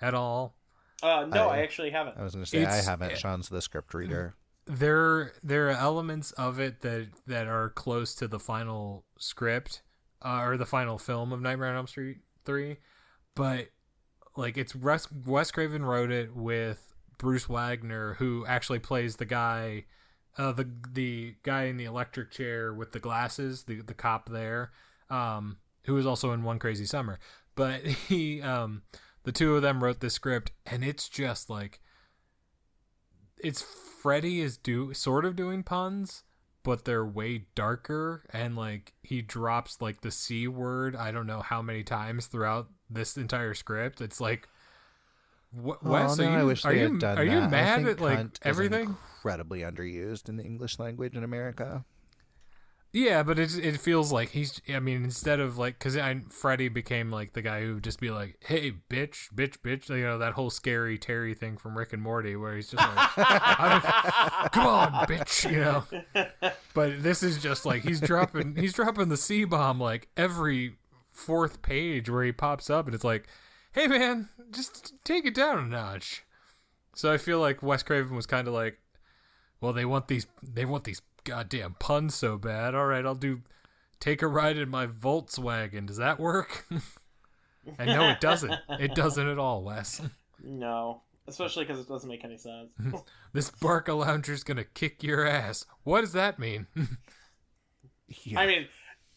at 0.00 0.14
all? 0.14 0.54
Uh, 1.02 1.26
no, 1.28 1.48
I, 1.48 1.58
I- 1.58 1.62
actually 1.62 1.90
haven't. 1.90 2.16
I 2.18 2.22
was 2.22 2.34
gonna 2.34 2.46
say 2.46 2.64
I 2.64 2.80
haven't. 2.82 3.16
Sean's 3.18 3.48
the 3.48 3.60
script 3.62 3.92
reader. 3.94 4.34
there 4.66 5.32
there 5.42 5.68
are 5.68 5.72
elements 5.76 6.30
of 6.32 6.58
it 6.58 6.80
that 6.82 7.08
that 7.26 7.46
are 7.46 7.70
close 7.70 8.14
to 8.16 8.28
the 8.28 8.38
final 8.38 9.04
script 9.18 9.82
uh, 10.22 10.40
or 10.42 10.56
the 10.56 10.66
final 10.66 10.98
film 10.98 11.32
of 11.32 11.40
Nightmare 11.40 11.68
on 11.68 11.76
Elm 11.76 11.86
Street 11.86 12.18
3 12.44 12.76
but 13.34 13.68
like 14.36 14.56
it's 14.58 14.74
Wes, 14.74 15.06
Wes 15.26 15.50
Craven 15.52 15.84
wrote 15.84 16.10
it 16.10 16.34
with 16.34 16.94
Bruce 17.18 17.48
Wagner 17.48 18.14
who 18.14 18.44
actually 18.46 18.78
plays 18.80 19.16
the 19.16 19.24
guy 19.24 19.84
uh, 20.38 20.52
the 20.52 20.68
the 20.92 21.34
guy 21.42 21.64
in 21.64 21.76
the 21.76 21.84
electric 21.84 22.30
chair 22.30 22.72
with 22.72 22.92
the 22.92 23.00
glasses 23.00 23.64
the 23.64 23.80
the 23.82 23.94
cop 23.94 24.28
there 24.30 24.70
um 25.10 25.58
who 25.84 25.94
was 25.94 26.06
also 26.06 26.32
in 26.32 26.42
One 26.42 26.58
Crazy 26.58 26.86
Summer 26.86 27.18
but 27.54 27.84
he 28.08 28.40
um 28.40 28.82
the 29.24 29.32
two 29.32 29.56
of 29.56 29.62
them 29.62 29.82
wrote 29.82 30.00
this 30.00 30.14
script 30.14 30.52
and 30.64 30.84
it's 30.84 31.08
just 31.08 31.50
like 31.50 31.80
it's 33.42 33.62
Freddy 33.62 34.40
is 34.40 34.56
do 34.56 34.92
sort 34.94 35.24
of 35.24 35.36
doing 35.36 35.62
puns, 35.62 36.22
but 36.62 36.84
they're 36.84 37.04
way 37.04 37.46
darker 37.54 38.24
and 38.32 38.56
like 38.56 38.94
he 39.02 39.22
drops 39.22 39.80
like 39.80 40.00
the 40.00 40.10
c 40.10 40.48
word. 40.48 40.94
I 40.96 41.10
don't 41.10 41.26
know 41.26 41.40
how 41.40 41.62
many 41.62 41.82
times 41.82 42.26
throughout 42.26 42.68
this 42.88 43.16
entire 43.16 43.54
script. 43.54 44.00
It's 44.00 44.20
like, 44.20 44.48
what, 45.50 45.78
Oh, 45.84 45.88
no, 45.88 46.28
are 46.28 46.32
you 46.32 46.38
I 46.38 46.44
wish 46.44 46.64
are 46.64 46.72
they 46.72 46.80
you 46.80 46.90
had 46.90 46.98
done 46.98 47.18
are 47.18 47.24
you 47.24 47.30
that. 47.40 47.42
I 47.42 47.48
mad 47.48 47.86
at 47.86 48.00
like 48.00 48.26
everything? 48.42 48.96
Incredibly 49.18 49.60
underused 49.60 50.28
in 50.28 50.36
the 50.36 50.44
English 50.44 50.78
language 50.78 51.16
in 51.16 51.24
America. 51.24 51.84
Yeah, 52.92 53.22
but 53.22 53.38
it 53.38 53.58
it 53.58 53.78
feels 53.80 54.12
like 54.12 54.30
he's. 54.30 54.62
I 54.68 54.78
mean, 54.78 55.04
instead 55.04 55.40
of 55.40 55.58
like, 55.58 55.78
because 55.78 55.98
Freddy 56.30 56.68
became 56.68 57.10
like 57.10 57.32
the 57.32 57.42
guy 57.42 57.62
who 57.62 57.74
would 57.74 57.84
just 57.84 58.00
be 58.00 58.10
like, 58.10 58.38
"Hey, 58.40 58.72
bitch, 58.88 59.28
bitch, 59.34 59.58
bitch," 59.58 59.90
you 59.90 60.04
know 60.04 60.18
that 60.18 60.34
whole 60.34 60.50
scary 60.50 60.96
Terry 60.96 61.34
thing 61.34 61.58
from 61.58 61.76
Rick 61.76 61.92
and 61.92 62.02
Morty, 62.02 62.34
where 62.36 62.54
he's 62.54 62.70
just 62.70 62.82
like, 62.82 63.08
"Come 64.52 64.66
on, 64.66 64.92
bitch," 65.06 65.50
you 65.50 65.60
know. 65.60 65.84
But 66.72 67.02
this 67.02 67.22
is 67.22 67.42
just 67.42 67.66
like 67.66 67.82
he's 67.82 68.00
dropping 68.00 68.56
he's 68.56 68.72
dropping 68.72 69.08
the 69.10 69.18
C 69.18 69.44
bomb 69.44 69.78
like 69.80 70.08
every 70.16 70.76
fourth 71.10 71.60
page 71.60 72.08
where 72.08 72.24
he 72.24 72.32
pops 72.32 72.70
up, 72.70 72.86
and 72.86 72.94
it's 72.94 73.04
like, 73.04 73.26
"Hey, 73.72 73.86
man, 73.86 74.30
just 74.50 74.94
take 75.04 75.26
it 75.26 75.34
down 75.34 75.58
a 75.58 75.66
notch." 75.66 76.24
So 76.94 77.12
I 77.12 77.18
feel 77.18 77.38
like 77.38 77.62
Wes 77.62 77.82
Craven 77.82 78.16
was 78.16 78.26
kind 78.26 78.48
of 78.48 78.54
like, 78.54 78.78
well, 79.60 79.72
they 79.72 79.84
want 79.84 80.08
these 80.08 80.26
they 80.42 80.64
want 80.64 80.84
these 80.84 81.02
goddamn 81.24 81.76
pun's 81.78 82.14
so 82.14 82.36
bad. 82.36 82.74
All 82.74 82.86
right, 82.86 83.04
I'll 83.04 83.14
do 83.14 83.42
take 84.00 84.22
a 84.22 84.26
ride 84.26 84.56
in 84.56 84.68
my 84.68 84.86
Volkswagen. 84.86 85.86
Does 85.86 85.96
that 85.96 86.20
work? 86.20 86.66
and 87.78 87.88
no, 87.88 88.08
it 88.08 88.20
doesn't. 88.20 88.54
It 88.70 88.94
doesn't 88.94 89.28
at 89.28 89.38
all, 89.38 89.62
Wes. 89.62 90.00
No, 90.42 91.02
especially 91.26 91.64
because 91.64 91.80
it 91.80 91.88
doesn't 91.88 92.08
make 92.08 92.24
any 92.24 92.38
sense. 92.38 92.70
This 93.34 93.50
Barcalounger's 93.50 94.42
gonna 94.42 94.64
kick 94.64 95.02
your 95.02 95.26
ass. 95.26 95.66
What 95.84 96.00
does 96.00 96.12
that 96.14 96.38
mean? 96.38 96.66
Yeah. 98.24 98.40
I 98.40 98.46
mean, 98.46 98.66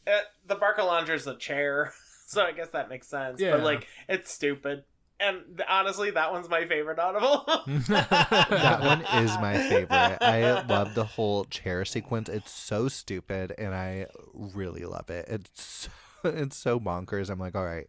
uh, 0.05 0.19
the 0.45 0.57
Barcalounger's 0.57 1.25
a 1.25 1.37
chair, 1.37 1.93
so 2.27 2.41
I 2.41 2.51
guess 2.51 2.71
that 2.73 2.89
makes 2.89 3.07
sense. 3.07 3.39
Yeah. 3.39 3.51
But 3.51 3.63
like, 3.63 3.87
it's 4.09 4.33
stupid. 4.33 4.83
And 5.21 5.57
th- 5.57 5.69
honestly, 5.69 6.11
that 6.11 6.31
one's 6.31 6.49
my 6.49 6.65
favorite 6.65 6.97
audible. 6.97 7.43
that 7.87 8.79
one 8.81 9.01
is 9.23 9.31
my 9.37 9.55
favorite. 9.69 10.17
I 10.19 10.61
love 10.63 10.95
the 10.95 11.05
whole 11.05 11.45
chair 11.45 11.85
sequence. 11.85 12.27
It's 12.27 12.51
so 12.51 12.87
stupid, 12.87 13.53
and 13.57 13.75
I 13.75 14.07
really 14.33 14.83
love 14.83 15.09
it. 15.11 15.27
It's 15.29 15.89
it's 16.23 16.57
so 16.57 16.79
bonkers. 16.79 17.29
I'm 17.29 17.39
like, 17.39 17.55
all 17.55 17.65
right. 17.65 17.87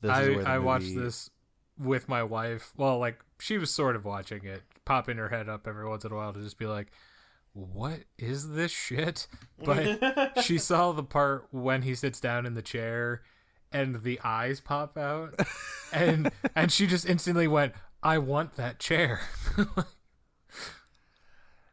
This 0.00 0.10
I, 0.10 0.22
is 0.22 0.28
where 0.36 0.44
the 0.44 0.50
I 0.50 0.58
watched 0.58 0.94
this 0.94 1.30
with 1.78 2.08
my 2.08 2.22
wife. 2.22 2.72
Well, 2.76 2.98
like 2.98 3.18
she 3.38 3.58
was 3.58 3.70
sort 3.70 3.94
of 3.94 4.06
watching 4.06 4.44
it, 4.44 4.62
popping 4.86 5.18
her 5.18 5.28
head 5.28 5.50
up 5.50 5.66
every 5.68 5.86
once 5.86 6.04
in 6.04 6.12
a 6.12 6.16
while 6.16 6.32
to 6.32 6.40
just 6.40 6.58
be 6.58 6.66
like, 6.66 6.88
"What 7.52 8.00
is 8.16 8.52
this 8.52 8.72
shit?" 8.72 9.28
But 9.62 10.42
she 10.42 10.56
saw 10.56 10.92
the 10.92 11.04
part 11.04 11.46
when 11.50 11.82
he 11.82 11.94
sits 11.94 12.20
down 12.20 12.46
in 12.46 12.54
the 12.54 12.62
chair 12.62 13.22
and 13.76 14.02
the 14.02 14.20
eyes 14.24 14.60
pop 14.60 14.96
out, 14.98 15.38
and 15.92 16.30
and 16.54 16.72
she 16.72 16.86
just 16.86 17.06
instantly 17.08 17.46
went, 17.48 17.74
"I 18.02 18.18
want 18.18 18.54
that 18.56 18.78
chair." 18.78 19.20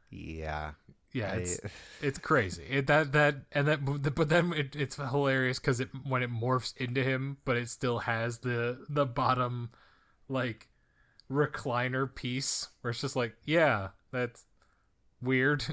Yeah. 0.09 0.71
yeah, 1.11 1.31
I- 1.33 1.35
it's 1.37 1.59
it's 2.01 2.19
crazy. 2.19 2.63
It, 2.69 2.87
that 2.87 3.11
that 3.13 3.35
and 3.51 3.67
that, 3.67 4.15
but 4.15 4.29
then 4.29 4.53
it, 4.53 4.75
it's 4.75 4.95
hilarious 4.97 5.59
because 5.59 5.79
it 5.79 5.89
when 6.05 6.21
it 6.23 6.31
morphs 6.31 6.75
into 6.77 7.03
him, 7.03 7.37
but 7.45 7.57
it 7.57 7.69
still 7.69 7.99
has 7.99 8.39
the 8.39 8.85
the 8.89 9.05
bottom 9.05 9.69
like 10.29 10.67
recliner 11.31 12.13
piece 12.13 12.67
where 12.81 12.91
it's 12.91 13.01
just 13.01 13.15
like, 13.15 13.35
yeah, 13.45 13.89
that's 14.11 14.45
weird. 15.21 15.63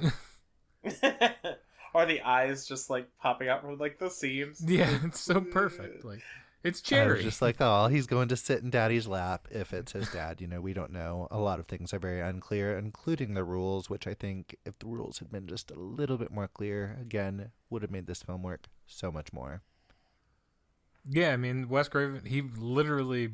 or 1.94 2.06
the 2.06 2.20
eyes 2.22 2.66
just 2.66 2.90
like 2.90 3.08
popping 3.18 3.48
out 3.48 3.62
from 3.62 3.78
like 3.78 3.98
the 3.98 4.10
seams. 4.10 4.62
yeah, 4.66 4.98
it's 5.04 5.20
so 5.20 5.40
perfect. 5.40 6.04
Like 6.04 6.22
it's 6.62 6.82
I 6.84 6.88
cherry. 6.88 7.14
was 7.14 7.24
just 7.24 7.40
like, 7.40 7.56
oh, 7.60 7.86
he's 7.86 8.06
going 8.06 8.28
to 8.28 8.36
sit 8.36 8.62
in 8.62 8.68
daddy's 8.68 9.06
lap 9.06 9.48
if 9.50 9.72
it's 9.72 9.92
his 9.92 10.10
dad. 10.12 10.42
You 10.42 10.46
know, 10.46 10.60
we 10.60 10.74
don't 10.74 10.92
know. 10.92 11.26
A 11.30 11.38
lot 11.38 11.58
of 11.58 11.66
things 11.66 11.94
are 11.94 11.98
very 11.98 12.20
unclear, 12.20 12.76
including 12.76 13.32
the 13.32 13.44
rules, 13.44 13.88
which 13.88 14.06
I 14.06 14.12
think 14.12 14.56
if 14.66 14.78
the 14.78 14.86
rules 14.86 15.20
had 15.20 15.32
been 15.32 15.46
just 15.46 15.70
a 15.70 15.78
little 15.80 16.18
bit 16.18 16.30
more 16.30 16.48
clear, 16.48 16.98
again, 17.00 17.50
would 17.70 17.80
have 17.80 17.90
made 17.90 18.06
this 18.06 18.22
film 18.22 18.42
work 18.42 18.66
so 18.86 19.10
much 19.10 19.32
more. 19.32 19.62
Yeah, 21.08 21.32
I 21.32 21.36
mean 21.38 21.68
Wes 21.70 21.88
Craven, 21.88 22.26
he 22.26 22.42
literally 22.42 23.30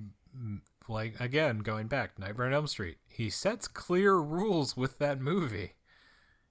like 0.88 1.18
again 1.18 1.59
going 1.59 1.88
back 1.88 2.18
Nightmare 2.18 2.46
on 2.46 2.52
Elm 2.52 2.66
Street. 2.68 2.98
He 3.09 3.28
sets 3.30 3.66
clear 3.66 4.16
rules 4.16 4.76
with 4.76 4.98
that 4.98 5.20
movie. 5.20 5.72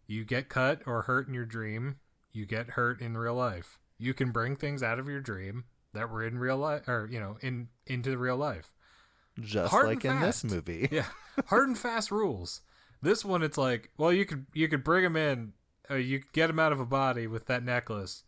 You 0.07 0.23
get 0.23 0.49
cut 0.49 0.81
or 0.85 1.03
hurt 1.03 1.27
in 1.27 1.33
your 1.33 1.45
dream, 1.45 1.97
you 2.31 2.45
get 2.45 2.71
hurt 2.71 3.01
in 3.01 3.17
real 3.17 3.35
life. 3.35 3.79
You 3.97 4.13
can 4.13 4.31
bring 4.31 4.55
things 4.55 4.83
out 4.83 4.99
of 4.99 5.07
your 5.07 5.21
dream 5.21 5.65
that 5.93 6.09
were 6.09 6.23
in 6.23 6.37
real 6.37 6.57
life 6.57 6.87
or 6.87 7.07
you 7.11 7.19
know, 7.19 7.37
in 7.41 7.69
into 7.87 8.17
real 8.17 8.37
life. 8.37 8.75
Just 9.39 9.71
Hard 9.71 9.87
like 9.87 10.05
in 10.05 10.21
this 10.21 10.43
movie. 10.43 10.87
Yeah, 10.91 11.07
hard 11.47 11.67
and 11.67 11.77
fast 11.77 12.11
rules. 12.11 12.61
This 13.01 13.25
one, 13.25 13.43
it's 13.43 13.57
like, 13.57 13.91
well, 13.97 14.13
you 14.13 14.25
could 14.25 14.45
you 14.53 14.67
could 14.67 14.83
bring 14.83 15.03
him 15.03 15.15
in, 15.15 15.53
uh, 15.89 15.95
you 15.95 16.19
could 16.19 16.31
get 16.33 16.49
him 16.49 16.59
out 16.59 16.71
of 16.71 16.79
a 16.79 16.85
body 16.85 17.27
with 17.27 17.45
that 17.47 17.63
necklace, 17.63 18.23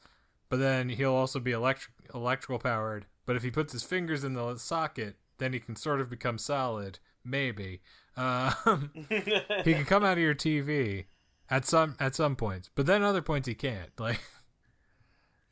but 0.49 0.57
then 0.57 0.89
he'll 0.89 1.13
also 1.13 1.39
be 1.39 1.51
electric 1.51 1.93
electrical 2.13 2.59
powered. 2.59 3.05
But 3.25 3.35
if 3.35 3.43
he 3.43 3.51
puts 3.51 3.73
his 3.73 3.83
fingers 3.83 4.23
in 4.23 4.33
the 4.33 4.57
socket, 4.57 5.17
then 5.37 5.53
he 5.53 5.59
can 5.59 5.75
sort 5.75 6.01
of 6.01 6.09
become 6.09 6.37
solid, 6.37 6.99
maybe. 7.23 7.81
Um, 8.15 8.91
he 9.09 9.73
can 9.73 9.85
come 9.85 10.03
out 10.03 10.17
of 10.17 10.23
your 10.23 10.35
TV 10.35 11.05
at 11.49 11.65
some 11.65 11.95
at 11.99 12.15
some 12.15 12.35
points, 12.35 12.69
but 12.75 12.85
then 12.85 13.03
other 13.03 13.21
points 13.21 13.47
he 13.47 13.55
can't. 13.55 13.91
Like, 13.99 14.19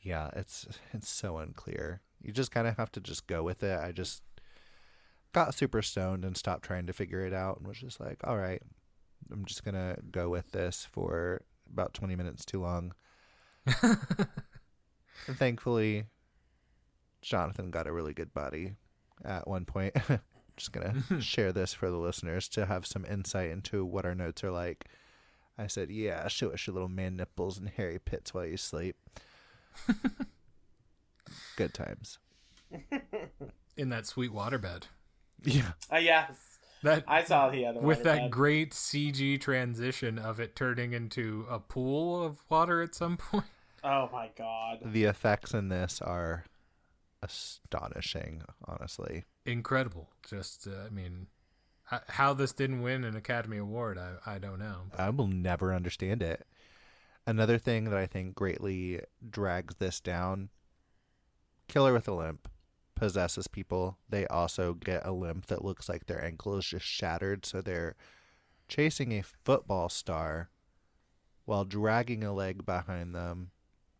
Yeah, 0.01 0.29
it's 0.35 0.67
it's 0.93 1.09
so 1.09 1.37
unclear. 1.37 2.01
You 2.21 2.31
just 2.31 2.51
kind 2.51 2.67
of 2.67 2.77
have 2.77 2.91
to 2.93 2.99
just 2.99 3.27
go 3.27 3.43
with 3.43 3.63
it. 3.63 3.79
I 3.79 3.91
just 3.91 4.23
got 5.33 5.53
super 5.53 5.81
stoned 5.81 6.23
and 6.25 6.37
stopped 6.37 6.63
trying 6.63 6.87
to 6.87 6.93
figure 6.93 7.21
it 7.21 7.33
out 7.33 7.57
and 7.57 7.67
was 7.67 7.77
just 7.77 7.99
like, 7.99 8.19
all 8.23 8.37
right, 8.37 8.61
I'm 9.31 9.45
just 9.45 9.63
going 9.63 9.75
to 9.75 9.97
go 10.09 10.29
with 10.29 10.51
this 10.51 10.87
for 10.89 11.43
about 11.71 11.93
20 11.93 12.15
minutes 12.15 12.45
too 12.45 12.61
long. 12.61 12.93
And 15.27 15.37
thankfully, 15.37 16.05
Jonathan 17.21 17.71
got 17.71 17.87
a 17.87 17.93
really 17.93 18.13
good 18.13 18.33
body 18.33 18.73
at 19.23 19.47
one 19.47 19.65
point. 19.65 19.95
just 20.57 20.71
going 20.71 21.03
to 21.09 21.21
share 21.21 21.51
this 21.51 21.73
for 21.73 21.89
the 21.89 21.97
listeners 21.97 22.47
to 22.49 22.65
have 22.65 22.85
some 22.85 23.05
insight 23.05 23.49
into 23.49 23.85
what 23.85 24.05
our 24.05 24.15
notes 24.15 24.43
are 24.43 24.51
like. 24.51 24.85
I 25.57 25.67
said, 25.67 25.89
yeah, 25.89 26.27
show 26.27 26.49
us 26.51 26.65
your 26.67 26.73
little 26.73 26.89
man 26.89 27.15
nipples 27.15 27.57
and 27.57 27.69
hairy 27.69 27.99
pits 27.99 28.33
while 28.33 28.45
you 28.45 28.57
sleep. 28.57 28.97
Good 31.55 31.73
times. 31.73 32.19
in 33.77 33.89
that 33.89 34.05
sweet 34.05 34.31
waterbed. 34.31 34.83
Yeah. 35.43 35.71
Uh, 35.91 35.97
yes, 35.97 36.35
That 36.83 37.03
I 37.07 37.23
saw 37.23 37.49
the 37.49 37.65
other 37.65 37.79
with 37.79 38.03
that 38.03 38.17
again. 38.17 38.29
great 38.29 38.71
CG 38.73 39.39
transition 39.39 40.17
of 40.19 40.39
it 40.39 40.55
turning 40.55 40.93
into 40.93 41.45
a 41.49 41.59
pool 41.59 42.23
of 42.23 42.39
water 42.49 42.81
at 42.81 42.95
some 42.95 43.17
point. 43.31 43.45
Oh 43.83 44.09
my 44.11 44.31
god. 44.37 44.79
The 44.83 45.03
effects 45.05 45.53
in 45.53 45.69
this 45.69 46.01
are 46.01 46.45
astonishing, 47.21 48.43
honestly. 48.65 49.25
Incredible. 49.45 50.09
Just, 50.27 50.67
uh, 50.67 50.85
I 50.87 50.89
mean, 50.89 51.21
h- 51.21 51.27
how 51.85 52.33
this 52.33 52.53
didn't 52.53 52.81
win 52.81 53.03
an 53.03 53.15
Academy 53.15 53.57
Award, 53.57 53.97
I, 53.97 54.35
I 54.35 54.37
don't 54.39 54.59
know. 54.59 54.81
I 54.97 55.09
will 55.09 55.27
never 55.27 55.73
understand 55.73 56.21
it. 56.23 56.45
Another 57.27 57.57
thing 57.57 57.85
that 57.85 57.97
I 57.97 58.05
think 58.05 58.35
greatly 58.35 59.01
drags 59.29 59.75
this 59.75 59.99
down 59.99 60.49
Killer 61.67 61.93
with 61.93 62.07
a 62.07 62.13
limp 62.13 62.47
possesses 62.95 63.47
people. 63.47 63.97
They 64.09 64.25
also 64.27 64.73
get 64.73 65.05
a 65.05 65.11
limp 65.11 65.47
that 65.47 65.65
looks 65.65 65.89
like 65.89 66.05
their 66.05 66.23
ankle 66.23 66.57
is 66.57 66.65
just 66.65 66.85
shattered. 66.85 67.45
So 67.45 67.61
they're 67.61 67.95
chasing 68.67 69.11
a 69.11 69.23
football 69.23 69.89
star 69.89 70.49
while 71.45 71.65
dragging 71.65 72.23
a 72.23 72.33
leg 72.33 72.65
behind 72.65 73.13
them. 73.13 73.51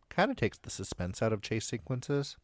Kind 0.10 0.32
of 0.32 0.38
takes 0.38 0.58
the 0.58 0.70
suspense 0.70 1.22
out 1.22 1.34
of 1.34 1.42
chase 1.42 1.66
sequences. 1.66 2.38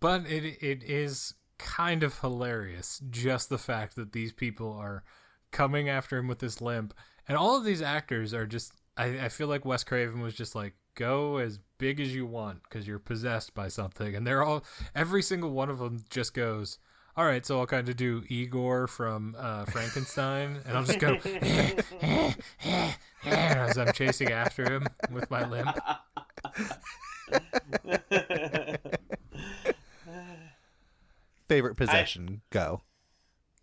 But 0.00 0.26
it 0.26 0.44
it 0.62 0.82
is 0.84 1.34
kind 1.58 2.02
of 2.02 2.20
hilarious 2.20 3.00
just 3.10 3.48
the 3.48 3.58
fact 3.58 3.96
that 3.96 4.12
these 4.12 4.32
people 4.32 4.72
are 4.72 5.02
coming 5.50 5.88
after 5.88 6.18
him 6.18 6.28
with 6.28 6.38
this 6.38 6.60
limp, 6.60 6.94
and 7.28 7.36
all 7.36 7.56
of 7.56 7.64
these 7.64 7.82
actors 7.82 8.34
are 8.34 8.46
just. 8.46 8.72
I, 8.98 9.26
I 9.26 9.28
feel 9.28 9.48
like 9.48 9.66
Wes 9.66 9.84
Craven 9.84 10.22
was 10.22 10.32
just 10.32 10.54
like, 10.54 10.72
go 10.94 11.36
as 11.36 11.60
big 11.78 12.00
as 12.00 12.14
you 12.14 12.26
want 12.26 12.62
because 12.64 12.88
you're 12.88 12.98
possessed 12.98 13.54
by 13.54 13.68
something, 13.68 14.16
and 14.16 14.26
they're 14.26 14.42
all 14.42 14.64
every 14.94 15.22
single 15.22 15.50
one 15.50 15.70
of 15.70 15.78
them 15.78 16.04
just 16.10 16.34
goes. 16.34 16.78
All 17.16 17.24
right, 17.24 17.46
so 17.46 17.60
I'll 17.60 17.66
kind 17.66 17.88
of 17.88 17.96
do 17.96 18.24
Igor 18.28 18.88
from 18.88 19.34
uh, 19.38 19.64
Frankenstein, 19.66 20.60
and 20.66 20.76
I'll 20.76 20.84
just 20.84 20.98
go 20.98 21.16
eh, 21.24 21.80
eh, 22.02 22.32
eh, 22.62 22.92
as 23.24 23.78
I'm 23.78 23.92
chasing 23.94 24.32
after 24.32 24.70
him 24.70 24.86
with 25.10 25.30
my 25.30 25.48
limp. 25.48 25.78
Favorite 31.48 31.76
possession, 31.76 32.42
go. 32.50 32.82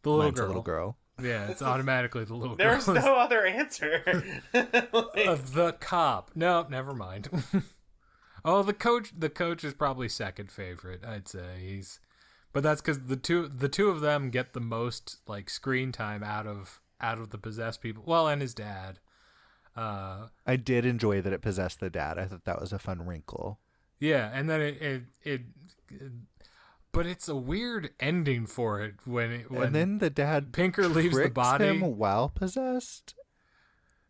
The 0.03 0.09
little 0.09 0.25
Mine's 0.25 0.39
girl. 0.39 0.47
little 0.47 0.61
girl. 0.61 0.97
Yeah, 1.21 1.47
it's 1.49 1.61
automatically 1.61 2.23
the 2.25 2.33
little 2.35 2.55
There's 2.55 2.85
girl. 2.85 2.93
There's 2.95 3.05
no 3.05 3.15
other 3.15 3.45
answer. 3.45 4.01
Like, 4.53 5.27
Uh, 5.27 5.37
the 5.53 5.75
cop. 5.79 6.31
No, 6.35 6.65
never 6.69 6.93
mind. 6.93 7.29
oh, 8.45 8.63
the 8.63 8.73
coach. 8.73 9.11
The 9.17 9.29
coach 9.29 9.63
is 9.63 9.73
probably 9.73 10.09
second 10.09 10.51
favorite. 10.51 11.03
I'd 11.05 11.27
say 11.27 11.59
he's, 11.59 11.99
but 12.51 12.63
that's 12.63 12.81
because 12.81 13.01
the 13.05 13.15
two 13.15 13.47
the 13.47 13.69
two 13.69 13.89
of 13.89 14.01
them 14.01 14.29
get 14.29 14.53
the 14.53 14.59
most 14.59 15.17
like 15.27 15.49
screen 15.49 15.91
time 15.91 16.23
out 16.23 16.47
of 16.47 16.81
out 17.01 17.19
of 17.19 17.29
the 17.31 17.37
possessed 17.37 17.81
people. 17.81 18.03
Well, 18.05 18.27
and 18.27 18.41
his 18.41 18.53
dad. 18.53 18.99
Uh, 19.75 20.27
I 20.45 20.55
did 20.55 20.85
enjoy 20.85 21.21
that 21.21 21.33
it 21.33 21.41
possessed 21.41 21.79
the 21.79 21.89
dad. 21.89 22.19
I 22.19 22.25
thought 22.25 22.45
that 22.45 22.61
was 22.61 22.71
a 22.73 22.79
fun 22.79 23.05
wrinkle. 23.07 23.59
yeah, 23.99 24.29
and 24.33 24.47
then 24.49 24.61
it 24.61 24.81
it, 24.81 25.03
it, 25.23 25.41
it 25.89 26.11
but 26.93 27.05
it's 27.07 27.27
a 27.27 27.35
weird 27.35 27.89
ending 27.99 28.45
for 28.45 28.79
it 28.81 28.95
when 29.03 29.31
it 29.31 29.51
when 29.51 29.63
and 29.63 29.75
then 29.75 29.97
the 29.97 30.09
dad 30.09 30.53
Pinker 30.53 30.87
leaves 30.87 31.17
the 31.17 31.29
body. 31.29 31.65
him 31.65 31.81
while 31.97 32.29
possessed. 32.29 33.15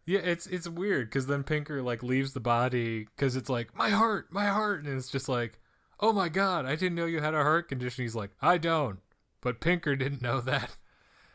Yeah, 0.05 0.19
it's 0.19 0.45
it's 0.47 0.67
weird 0.67 1.09
because 1.09 1.27
then 1.27 1.43
Pinker 1.43 1.81
like 1.81 2.03
leaves 2.03 2.33
the 2.33 2.41
body 2.41 3.07
because 3.15 3.35
it's 3.37 3.49
like 3.49 3.75
my 3.75 3.89
heart, 3.89 4.27
my 4.31 4.47
heart, 4.47 4.83
and 4.83 4.97
it's 4.97 5.09
just 5.09 5.29
like, 5.29 5.59
oh 6.01 6.11
my 6.11 6.27
god, 6.27 6.65
I 6.65 6.75
didn't 6.75 6.95
know 6.95 7.05
you 7.05 7.21
had 7.21 7.33
a 7.33 7.41
heart 7.41 7.69
condition. 7.69 8.03
He's 8.03 8.15
like, 8.15 8.31
I 8.41 8.57
don't, 8.57 8.99
but 9.41 9.61
Pinker 9.61 9.95
didn't 9.95 10.21
know 10.21 10.41
that. 10.41 10.75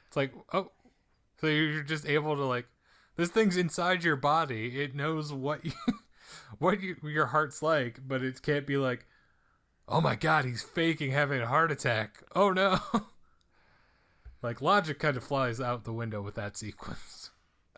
It's 0.06 0.16
like, 0.16 0.34
oh, 0.52 0.70
so 1.40 1.46
you're 1.46 1.82
just 1.82 2.06
able 2.06 2.36
to 2.36 2.44
like, 2.44 2.66
This 3.16 3.30
thing's 3.30 3.56
inside 3.56 4.04
your 4.04 4.16
body. 4.16 4.80
It 4.82 4.94
knows 4.94 5.32
what 5.32 5.64
you, 5.64 5.72
what 6.58 6.82
you, 6.82 6.96
your 7.04 7.26
heart's 7.26 7.62
like, 7.62 8.00
but 8.06 8.22
it 8.22 8.42
can't 8.42 8.66
be 8.66 8.76
like, 8.76 9.06
oh 9.88 10.00
my 10.00 10.14
god, 10.14 10.44
he's 10.44 10.62
faking 10.62 11.12
having 11.12 11.40
a 11.40 11.46
heart 11.46 11.72
attack. 11.72 12.22
Oh 12.34 12.50
no. 12.52 12.78
like 14.42 14.60
logic 14.60 14.98
kind 14.98 15.16
of 15.16 15.24
flies 15.24 15.60
out 15.60 15.84
the 15.84 15.92
window 15.92 16.20
with 16.22 16.34
that 16.36 16.56
sequence. 16.56 17.30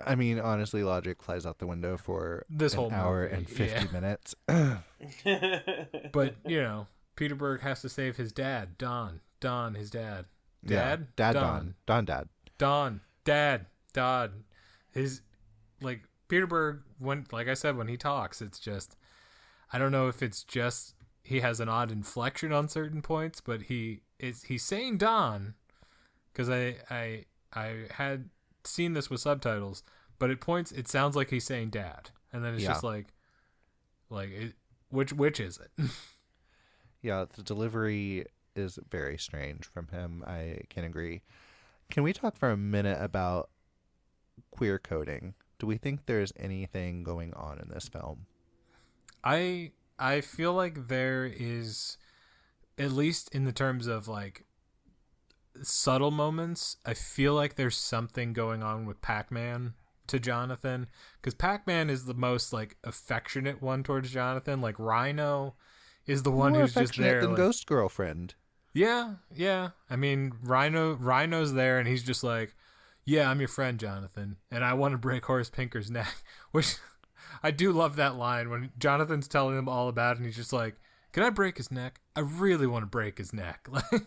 I 0.04 0.14
mean, 0.14 0.38
honestly, 0.40 0.82
logic 0.82 1.22
flies 1.22 1.44
out 1.44 1.58
the 1.58 1.66
window 1.66 1.96
for 1.96 2.46
This 2.48 2.72
an 2.72 2.78
whole 2.78 2.92
hour 2.92 3.22
movie, 3.22 3.34
and 3.34 3.48
fifty 3.48 3.86
yeah. 3.86 3.92
minutes. 3.92 4.34
But 6.12 6.36
you 6.46 6.60
know, 6.60 6.86
Peter 7.16 7.34
Berg 7.34 7.60
has 7.60 7.82
to 7.82 7.88
save 7.88 8.16
his 8.16 8.32
dad, 8.32 8.78
Don. 8.78 9.20
Don, 9.40 9.74
his 9.74 9.90
dad. 9.90 10.26
Yeah. 10.62 10.96
Dad. 10.96 11.16
Dad, 11.16 11.32
Don. 11.34 11.42
Don, 11.42 11.74
Don, 11.86 12.04
Dad. 12.04 12.28
Don, 12.58 13.00
Dad, 13.24 13.66
Don. 13.92 14.44
His 14.90 15.22
like 15.80 16.02
Peter 16.28 16.46
Berg 16.46 16.82
when 16.98 17.26
like 17.32 17.48
I 17.48 17.54
said 17.54 17.76
when 17.76 17.88
he 17.88 17.96
talks, 17.96 18.42
it's 18.42 18.58
just 18.58 18.96
I 19.72 19.78
don't 19.78 19.92
know 19.92 20.08
if 20.08 20.22
it's 20.22 20.42
just 20.42 20.94
he 21.30 21.40
has 21.40 21.60
an 21.60 21.68
odd 21.68 21.90
inflection 21.92 22.52
on 22.52 22.68
certain 22.68 23.00
points, 23.02 23.40
but 23.40 23.62
he 23.62 24.00
is 24.18 24.42
he's 24.42 24.64
saying 24.64 24.98
Don 24.98 25.54
because 26.32 26.50
I 26.50 26.76
I 26.90 27.24
I 27.54 27.86
had 27.92 28.28
seen 28.64 28.92
this 28.94 29.08
with 29.08 29.20
subtitles, 29.20 29.82
but 30.18 30.28
at 30.30 30.40
points 30.40 30.72
it 30.72 30.88
sounds 30.88 31.14
like 31.16 31.30
he's 31.30 31.44
saying 31.44 31.70
Dad, 31.70 32.10
and 32.32 32.44
then 32.44 32.54
it's 32.54 32.64
Yeah. 32.64 32.70
just 32.72 32.84
like 32.84 33.06
like 34.10 34.30
it, 34.30 34.54
which 34.90 35.12
which 35.12 35.40
is 35.40 35.58
it? 35.58 35.70
Yeah, 37.02 37.24
the 37.34 37.42
delivery 37.42 38.26
is 38.54 38.78
very 38.90 39.16
strange 39.16 39.64
from 39.64 39.88
him. 39.88 40.22
I 40.26 40.58
can 40.68 40.84
agree. 40.84 41.22
Can 41.90 42.02
we 42.02 42.12
talk 42.12 42.36
for 42.36 42.50
a 42.50 42.58
minute 42.58 42.98
about 43.00 43.48
queer 44.50 44.78
coding? 44.78 45.32
Do 45.58 45.66
we 45.66 45.78
think 45.78 46.04
there's 46.04 46.32
anything 46.36 47.02
going 47.02 47.32
on 47.32 47.58
in 47.58 47.68
this 47.70 47.88
film? 47.88 48.26
I 49.24 49.72
I 50.00 50.20
feel 50.22 50.52
like 50.54 50.88
there 50.88 51.24
is 51.26 51.96
at 52.78 52.90
least 52.92 53.34
in 53.34 53.44
the 53.44 53.52
terms 53.52 53.86
of 53.86 54.08
like 54.08 54.46
subtle 55.62 56.10
moments, 56.10 56.76
I 56.86 56.94
feel 56.94 57.34
like 57.34 57.56
there's 57.56 57.76
something 57.76 58.32
going 58.32 58.62
on 58.62 58.86
with 58.86 59.02
Pac-Man 59.02 59.74
to 60.06 60.18
Jonathan 60.18 60.88
cuz 61.22 61.34
Pac-Man 61.34 61.90
is 61.90 62.06
the 62.06 62.14
most 62.14 62.52
like 62.52 62.76
affectionate 62.82 63.60
one 63.62 63.82
towards 63.82 64.10
Jonathan, 64.10 64.60
like 64.60 64.78
Rhino 64.78 65.54
is 66.06 66.22
the 66.22 66.30
one 66.32 66.52
More 66.52 66.62
who's 66.62 66.74
just 66.74 66.96
there 66.96 67.20
than 67.20 67.30
like- 67.30 67.36
Ghost 67.36 67.66
Girlfriend. 67.66 68.34
yeah, 68.72 69.16
yeah. 69.34 69.70
I 69.90 69.96
mean, 69.96 70.32
Rhino 70.42 70.94
Rhino's 70.94 71.52
there 71.52 71.78
and 71.78 71.86
he's 71.86 72.02
just 72.02 72.24
like, 72.24 72.54
"Yeah, 73.04 73.28
I'm 73.30 73.40
your 73.40 73.48
friend, 73.48 73.78
Jonathan, 73.78 74.38
and 74.50 74.64
I 74.64 74.72
want 74.74 74.92
to 74.92 74.98
break 74.98 75.24
Horace 75.26 75.50
Pinker's 75.50 75.90
neck." 75.90 76.14
Which 76.52 76.76
I 77.42 77.50
do 77.50 77.72
love 77.72 77.96
that 77.96 78.16
line 78.16 78.50
when 78.50 78.70
Jonathan's 78.78 79.28
telling 79.28 79.56
him 79.58 79.68
all 79.68 79.88
about 79.88 80.12
it 80.12 80.18
and 80.18 80.26
he's 80.26 80.36
just 80.36 80.52
like, 80.52 80.76
"Can 81.12 81.22
I 81.22 81.30
break 81.30 81.56
his 81.56 81.70
neck? 81.70 82.00
I 82.14 82.20
really 82.20 82.66
want 82.66 82.82
to 82.82 82.86
break 82.86 83.18
his 83.18 83.32
neck." 83.32 83.68
Like 83.70 84.06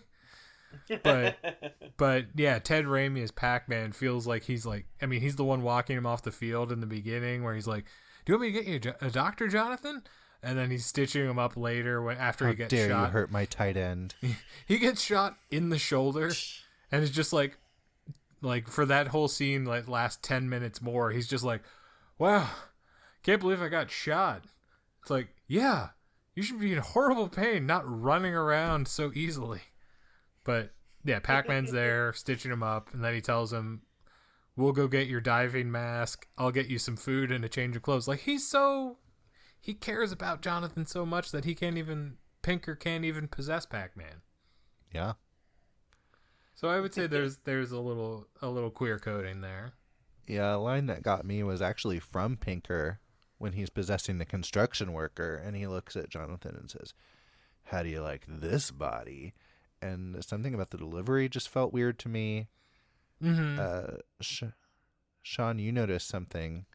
but 1.04 1.38
but 1.98 2.26
yeah, 2.36 2.60
Ted 2.60 2.86
Raimi 2.86 3.24
as 3.24 3.32
Pac-Man 3.32 3.92
feels 3.92 4.28
like 4.28 4.44
he's 4.44 4.66
like 4.66 4.86
I 5.02 5.06
mean, 5.06 5.22
he's 5.22 5.36
the 5.36 5.44
one 5.44 5.62
walking 5.62 5.98
him 5.98 6.06
off 6.06 6.24
the 6.24 6.32
field 6.32 6.72
in 6.72 6.80
the 6.80 6.88
beginning 6.88 7.44
where 7.44 7.56
he's 7.56 7.68
like, 7.68 7.86
"Do 8.26 8.34
you 8.34 8.40
want 8.40 8.54
me 8.54 8.60
to 8.60 8.64
get 8.64 8.86
you 8.86 8.94
a, 9.02 9.08
a 9.08 9.12
doctor, 9.12 9.48
Jonathan?" 9.48 10.04
And 10.42 10.58
then 10.58 10.70
he's 10.70 10.86
stitching 10.86 11.26
him 11.26 11.40
up 11.40 11.56
later 11.56 12.02
when 12.02 12.18
after 12.18 12.46
How 12.46 12.52
he 12.52 12.58
gets 12.58 12.70
dare 12.70 12.90
shot. 12.90 13.06
you 13.06 13.12
hurt 13.12 13.32
my 13.32 13.46
tight 13.46 13.78
end? 13.78 14.16
He 14.66 14.78
gets 14.78 15.02
shot 15.02 15.38
in 15.50 15.70
the 15.70 15.78
shoulder, 15.78 16.32
and 16.92 17.04
it's 17.04 17.12
just 17.12 17.32
like, 17.32 17.58
like 18.42 18.68
for 18.68 18.86
that 18.86 19.08
whole 19.08 19.28
scene, 19.28 19.66
like 19.66 19.88
last 19.88 20.22
ten 20.22 20.50
minutes 20.50 20.82
more, 20.82 21.12
he's 21.12 21.28
just 21.28 21.44
like, 21.44 21.62
"Wow, 22.18 22.50
can't 23.24 23.42
believe 23.42 23.62
I 23.62 23.70
got 23.70 23.90
shot." 23.90 24.44
It's 25.02 25.10
like, 25.10 25.30
yeah, 25.48 25.90
you 26.36 26.44
should 26.44 26.60
be 26.60 26.74
in 26.74 26.80
horrible 26.80 27.28
pain, 27.28 27.66
not 27.66 27.84
running 27.86 28.34
around 28.34 28.88
so 28.88 29.12
easily. 29.14 29.62
But 30.44 30.72
yeah, 31.04 31.20
Pac-Man's 31.20 31.72
there 31.74 32.14
stitching 32.14 32.52
him 32.52 32.64
up, 32.64 32.94
and 32.94 33.04
then 33.04 33.14
he 33.14 33.22
tells 33.22 33.52
him, 33.52 33.82
"We'll 34.56 34.72
go 34.72 34.88
get 34.88 35.08
your 35.08 35.22
diving 35.22 35.72
mask. 35.72 36.28
I'll 36.38 36.52
get 36.52 36.68
you 36.68 36.80
some 36.80 36.98
food 36.98 37.32
and 37.32 37.44
a 37.44 37.50
change 37.50 37.76
of 37.76 37.82
clothes." 37.82 38.08
Like 38.08 38.22
he's 38.22 38.48
so, 38.48 38.98
he 39.60 39.74
cares 39.74 40.12
about 40.12 40.42
Jonathan 40.42 40.86
so 40.86 41.06
much 41.06 41.32
that 41.32 41.46
he 41.46 41.56
can't 41.56 41.78
even 41.78 42.18
Pinker 42.42 42.76
can't 42.76 43.06
even 43.06 43.28
possess 43.28 43.66
Pac-Man. 43.66 44.22
Yeah. 44.94 45.14
So 46.56 46.70
I 46.70 46.80
would 46.80 46.94
say 46.94 47.08
there's 47.08 47.38
there's 47.46 47.72
a 47.72 47.80
little 47.80 48.28
a 48.42 48.50
little 48.50 48.70
queer 48.70 49.00
coding 49.00 49.42
there. 49.42 49.74
Yeah, 50.28 50.56
a 50.56 50.58
line 50.58 50.86
that 50.86 51.04
got 51.04 51.26
me 51.26 51.44
was 51.44 51.62
actually 51.62 52.00
from 52.00 52.38
Pinker 52.38 53.00
when 53.38 53.54
he's 53.54 53.70
possessing 53.70 54.18
the 54.18 54.26
construction 54.26 54.94
worker 54.94 55.36
and 55.36 55.56
he 55.56 55.68
looks 55.68 55.96
at 55.96 56.10
Jonathan 56.10 56.56
and 56.56 56.70
says, 56.70 56.94
How 57.66 57.84
do 57.84 57.90
you 57.90 58.02
like 58.02 58.26
this 58.28 58.72
body? 58.72 59.34
And 59.82 60.24
something 60.24 60.54
about 60.54 60.70
the 60.70 60.78
delivery 60.78 61.28
just 61.28 61.50
felt 61.50 61.74
weird 61.74 62.00
to 62.00 62.10
me. 62.10 62.48
Mm-hmm. 63.22 63.60
Uh, 63.60 63.98
Sh- 64.22 64.44
Sean, 65.22 65.60
you 65.60 65.72
noticed 65.72 66.08
something. 66.08 66.66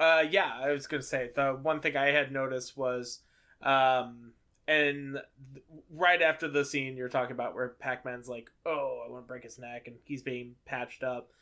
Uh, 0.00 0.24
yeah, 0.30 0.52
I 0.54 0.70
was 0.70 0.86
gonna 0.86 1.02
say 1.02 1.30
the 1.34 1.58
one 1.60 1.80
thing 1.80 1.96
I 1.96 2.12
had 2.12 2.30
noticed 2.30 2.76
was, 2.76 3.20
um, 3.62 4.32
and 4.68 5.20
th- 5.54 5.64
right 5.90 6.22
after 6.22 6.46
the 6.46 6.64
scene 6.64 6.96
you're 6.96 7.08
talking 7.08 7.32
about 7.32 7.54
where 7.54 7.70
Pac-Man's 7.80 8.28
like, 8.28 8.50
"Oh, 8.64 9.02
I 9.04 9.10
want 9.10 9.24
to 9.24 9.28
break 9.28 9.42
his 9.42 9.58
neck," 9.58 9.88
and 9.88 9.96
he's 10.04 10.22
being 10.22 10.54
patched 10.66 11.02
up. 11.02 11.32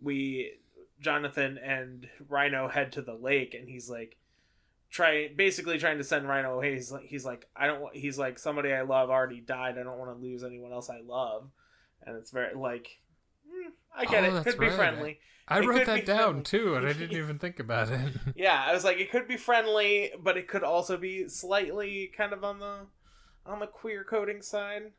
We, 0.00 0.54
Jonathan 1.02 1.58
and 1.58 2.08
Rhino 2.28 2.68
head 2.68 2.92
to 2.92 3.02
the 3.02 3.14
lake, 3.14 3.54
and 3.54 3.68
he's 3.68 3.90
like, 3.90 4.16
try 4.90 5.28
basically 5.34 5.78
trying 5.78 5.98
to 5.98 6.04
send 6.04 6.28
Rhino 6.28 6.54
away. 6.54 6.74
He's 6.74 6.90
like, 6.92 7.04
he's 7.04 7.24
like, 7.24 7.48
I 7.56 7.66
don't 7.66 7.80
want. 7.80 7.96
He's 7.96 8.18
like, 8.18 8.38
somebody 8.38 8.72
I 8.72 8.82
love 8.82 9.10
already 9.10 9.40
died. 9.40 9.78
I 9.78 9.82
don't 9.82 9.98
want 9.98 10.16
to 10.16 10.22
lose 10.22 10.44
anyone 10.44 10.72
else 10.72 10.88
I 10.88 11.00
love, 11.00 11.50
and 12.06 12.16
it's 12.16 12.30
very 12.30 12.54
like, 12.54 13.00
mm, 13.46 13.70
I 13.94 14.04
get 14.06 14.24
Oh, 14.24 14.36
it. 14.36 14.44
Could 14.44 14.58
be 14.58 14.70
friendly. 14.70 15.18
I 15.48 15.58
it 15.58 15.66
wrote 15.66 15.86
that 15.86 16.06
down 16.06 16.18
friendly. 16.18 16.42
too, 16.44 16.74
and 16.76 16.86
I 16.86 16.92
didn't 16.92 17.12
even 17.18 17.38
think 17.38 17.58
about 17.58 17.90
it. 17.90 18.12
yeah 18.36 18.64
i 18.64 18.72
was 18.72 18.84
like 18.84 18.98
it 18.98 19.10
could 19.10 19.26
be 19.26 19.36
friendly 19.36 20.12
but 20.22 20.36
it 20.36 20.46
could 20.46 20.62
also 20.62 20.96
be 20.96 21.28
slightly 21.28 22.10
kind 22.16 22.32
of 22.32 22.44
on 22.44 22.60
the 22.60 22.86
on 23.44 23.58
the 23.58 23.66
queer 23.66 24.04
coding 24.04 24.40
side 24.40 24.92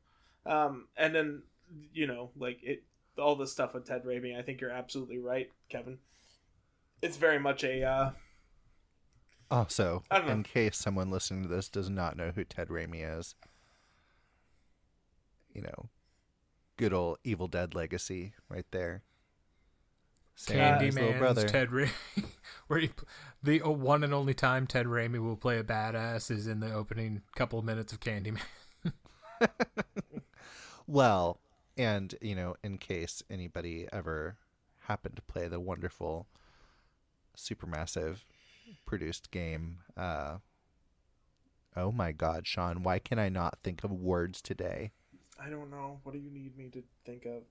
um 0.46 0.88
and 0.98 1.16
then 1.16 1.44
you 1.94 2.06
know 2.06 2.30
like 2.38 2.60
it 2.62 2.84
all 3.18 3.36
this 3.36 3.52
stuff 3.52 3.74
with 3.74 3.86
ted 3.86 4.04
Raimi, 4.04 4.38
i 4.38 4.42
think 4.42 4.62
you're 4.62 4.72
absolutely 4.72 5.20
right 5.20 5.50
kevin 5.70 5.98
it's 7.02 7.18
very 7.18 7.40
much 7.40 7.64
a 7.64 7.84
uh 7.84 8.12
Also, 9.52 10.04
I 10.10 10.18
don't 10.18 10.28
know. 10.28 10.34
in 10.34 10.44
case 10.44 10.78
someone 10.78 11.12
listening 11.12 11.44
to 11.44 11.50
this 11.50 11.70
does 11.70 11.90
not 11.90 12.18
know 12.18 12.32
who 12.34 12.44
Ted 12.44 12.70
Raimi 12.70 13.20
is, 13.20 13.36
you 15.54 15.62
know, 15.62 15.90
good 16.78 16.94
old 16.94 17.18
Evil 17.24 17.48
Dead 17.48 17.76
legacy 17.76 18.34
right 18.50 18.66
there. 18.72 19.04
Sam, 20.36 20.82
his 20.82 20.96
little 20.96 21.14
brother. 21.20 21.48
Ted 21.48 21.70
Raimi, 21.70 21.92
where 22.68 22.80
he, 22.80 22.90
the 23.44 23.60
one 23.60 24.04
and 24.04 24.14
only 24.14 24.34
time 24.34 24.66
Ted 24.66 24.88
Raimi 24.88 25.22
will 25.22 25.38
play 25.38 25.60
a 25.60 25.64
badass 25.64 26.32
is 26.32 26.48
in 26.48 26.60
the 26.60 26.74
opening 26.74 27.22
couple 27.36 27.60
of 27.60 27.66
minutes 27.66 27.94
of 27.94 28.00
Candyman. 28.00 28.40
Well, 30.88 31.40
and 31.78 32.16
you 32.22 32.36
know, 32.36 32.56
in 32.64 32.78
case 32.78 33.24
anybody 33.30 33.88
ever 33.92 34.38
happened 34.88 35.16
to 35.16 35.22
play 35.22 35.48
the 35.48 35.60
wonderful, 35.60 36.28
supermassive 37.38 38.24
produced 38.86 39.32
game, 39.32 39.80
uh, 39.98 40.38
oh 41.76 41.92
my 41.92 42.12
God, 42.12 42.48
Sean, 42.48 42.84
why 42.84 43.00
can 43.00 43.20
I 43.20 43.30
not 43.30 43.60
think 43.64 43.84
of 43.84 43.92
words 43.92 44.42
today? 44.42 44.92
i 45.44 45.50
don't 45.50 45.72
know. 45.72 46.00
What 46.04 46.14
do 46.14 46.20
you 46.20 46.30
need 46.30 46.58
me 46.58 46.70
to 46.70 46.84
think 47.06 47.26
of? 47.26 47.44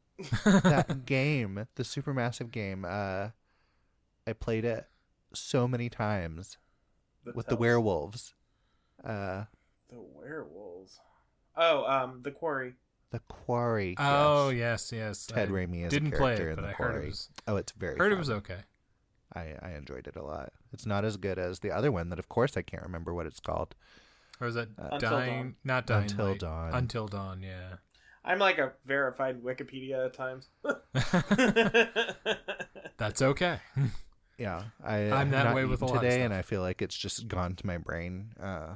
That 0.63 1.05
game, 1.05 1.67
the 1.75 1.83
supermassive 1.83 2.51
game, 2.51 2.85
uh, 2.89 3.29
I 4.27 4.33
played 4.33 4.65
it 4.65 4.87
so 5.35 5.67
many 5.67 5.89
times 5.89 6.59
with 7.35 7.47
the 7.47 7.57
werewolves. 7.57 8.35
Uh, 9.05 9.45
the 9.89 10.01
werewolves. 10.01 11.01
Oh 11.57 11.85
um 11.85 12.21
the 12.23 12.31
quarry 12.31 12.75
the 13.13 13.21
Quarry. 13.29 13.95
Oh 13.99 14.49
yes. 14.49 14.91
yes, 14.93 14.93
yes. 14.93 15.27
Ted 15.27 15.49
I 15.49 15.53
Raimi 15.53 15.85
is 15.87 15.91
didn't 15.93 16.13
a 16.13 16.17
play 16.17 16.37
character 16.37 16.49
it, 16.49 16.51
in 16.51 16.57
but 16.57 16.63
the 16.63 16.69
I 16.69 16.73
Quarry. 16.73 16.93
heard 16.95 17.05
it 17.05 17.09
was 17.09 17.29
Oh, 17.47 17.57
it's 17.57 17.73
very. 17.73 17.99
heard 17.99 18.13
it 18.13 18.19
was 18.19 18.31
okay. 18.31 18.59
I, 19.35 19.55
I 19.63 19.71
enjoyed 19.79 20.07
it 20.09 20.17
a 20.17 20.23
lot. 20.23 20.53
It's 20.73 20.85
not 20.85 21.05
as 21.07 21.17
good 21.17 21.39
as 21.39 21.61
the 21.61 21.71
other 21.71 21.91
one 21.93 22.11
that, 22.11 22.19
of 22.19 22.29
course, 22.29 22.55
I 22.57 22.63
can't 22.63 22.83
remember 22.83 23.15
what 23.15 23.25
it's 23.27 23.41
called. 23.41 23.75
Or 24.41 24.47
was 24.47 24.57
that 24.57 24.69
Uh, 24.79 24.89
Until 24.93 25.11
dying? 25.11 25.43
Dawn. 25.43 25.55
Not 25.65 25.87
dying. 25.87 26.03
Until 26.11 26.27
Light. 26.27 26.41
Dawn. 26.41 26.75
Until 26.75 27.07
dawn. 27.09 27.43
Yeah. 27.43 27.77
i'm 28.25 28.39
like 28.39 28.59
a 28.59 28.73
verified 28.85 29.43
wikipedia 29.43 30.07
at 30.07 30.15
times 30.15 30.49
That's 32.99 33.23
okay. 33.23 33.59
Yeah, 34.39 34.65
I, 34.85 35.11
I'm 35.11 35.31
that 35.31 35.45
not 35.47 35.55
way 35.55 35.65
with 35.65 35.83
a 35.83 35.85
eaten 35.85 35.97
lot 35.97 36.05
of 36.05 36.11
today, 36.11 36.23
and. 36.23 36.35
I 36.35 36.43
feel 36.43 36.63
like 36.63 36.83
it's 36.83 36.97
just 36.97 37.29
gone 37.29 37.55
to 37.57 37.67
my 37.67 37.79
brain. 37.79 38.31
Uh, 38.43 38.75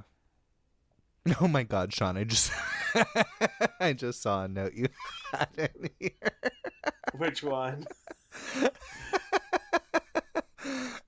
oh 1.40 1.48
my 1.48 1.62
God, 1.62 1.92
Sean! 1.92 2.16
I 2.16 2.24
just 2.24 2.52
I 3.80 3.92
just 3.92 4.22
saw 4.22 4.44
a 4.44 4.48
note 4.48 4.74
you 4.74 4.88
had 5.32 5.48
in 5.56 5.90
here. 5.98 6.10
which 7.14 7.42
one 7.42 7.86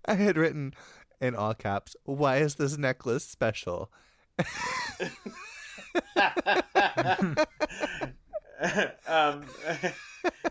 I 0.06 0.14
had 0.14 0.36
written 0.36 0.74
in 1.20 1.34
all 1.34 1.54
caps, 1.54 1.94
"Why 2.04 2.38
is 2.38 2.56
this 2.56 2.76
necklace 2.76 3.24
special?" 3.24 3.90
um, 9.06 9.44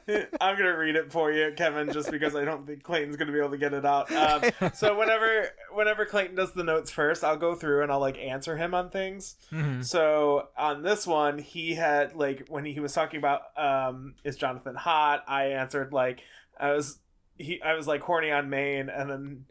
I'm 0.41 0.57
gonna 0.57 0.77
read 0.77 0.95
it 0.95 1.11
for 1.11 1.31
you, 1.31 1.51
Kevin, 1.55 1.91
just 1.91 2.11
because 2.11 2.35
I 2.35 2.45
don't 2.45 2.65
think 2.65 2.83
Clayton's 2.83 3.17
gonna 3.17 3.31
be 3.31 3.39
able 3.39 3.51
to 3.51 3.57
get 3.57 3.73
it 3.73 3.85
out. 3.85 4.11
Um, 4.11 4.71
so 4.73 4.97
whenever 4.97 5.49
whenever 5.73 6.05
Clayton 6.05 6.35
does 6.35 6.53
the 6.53 6.63
notes 6.63 6.91
first, 6.91 7.23
I'll 7.23 7.37
go 7.37 7.55
through 7.55 7.83
and 7.83 7.91
I'll 7.91 7.99
like 7.99 8.17
answer 8.17 8.55
him 8.55 8.73
on 8.73 8.89
things. 8.89 9.35
Mhm. 9.51 9.83
So 9.85 10.49
on 10.57 10.81
this 10.81 11.05
one, 11.05 11.39
he 11.39 11.73
had 11.75 12.15
like 12.15 12.47
when 12.47 12.65
he 12.65 12.79
was 12.79 12.93
talking 12.93 13.17
about 13.17 13.41
um, 13.57 14.15
is 14.23 14.37
Jonathan 14.37 14.75
hot? 14.75 15.23
I 15.27 15.47
answered 15.47 15.91
like 15.91 16.21
I 16.59 16.71
was 16.71 16.99
he 17.37 17.61
I 17.61 17.73
was 17.73 17.87
like 17.87 18.01
horny 18.01 18.31
on 18.31 18.49
main, 18.49 18.89
and 18.89 19.09
then 19.09 19.45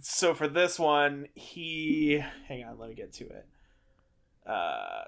so 0.00 0.34
for 0.34 0.48
this 0.48 0.78
one, 0.78 1.28
he 1.34 2.22
hang 2.48 2.64
on, 2.64 2.78
let 2.78 2.88
me 2.88 2.94
get 2.94 3.12
to 3.14 3.24
it. 3.24 3.46
Uh, 4.44 5.04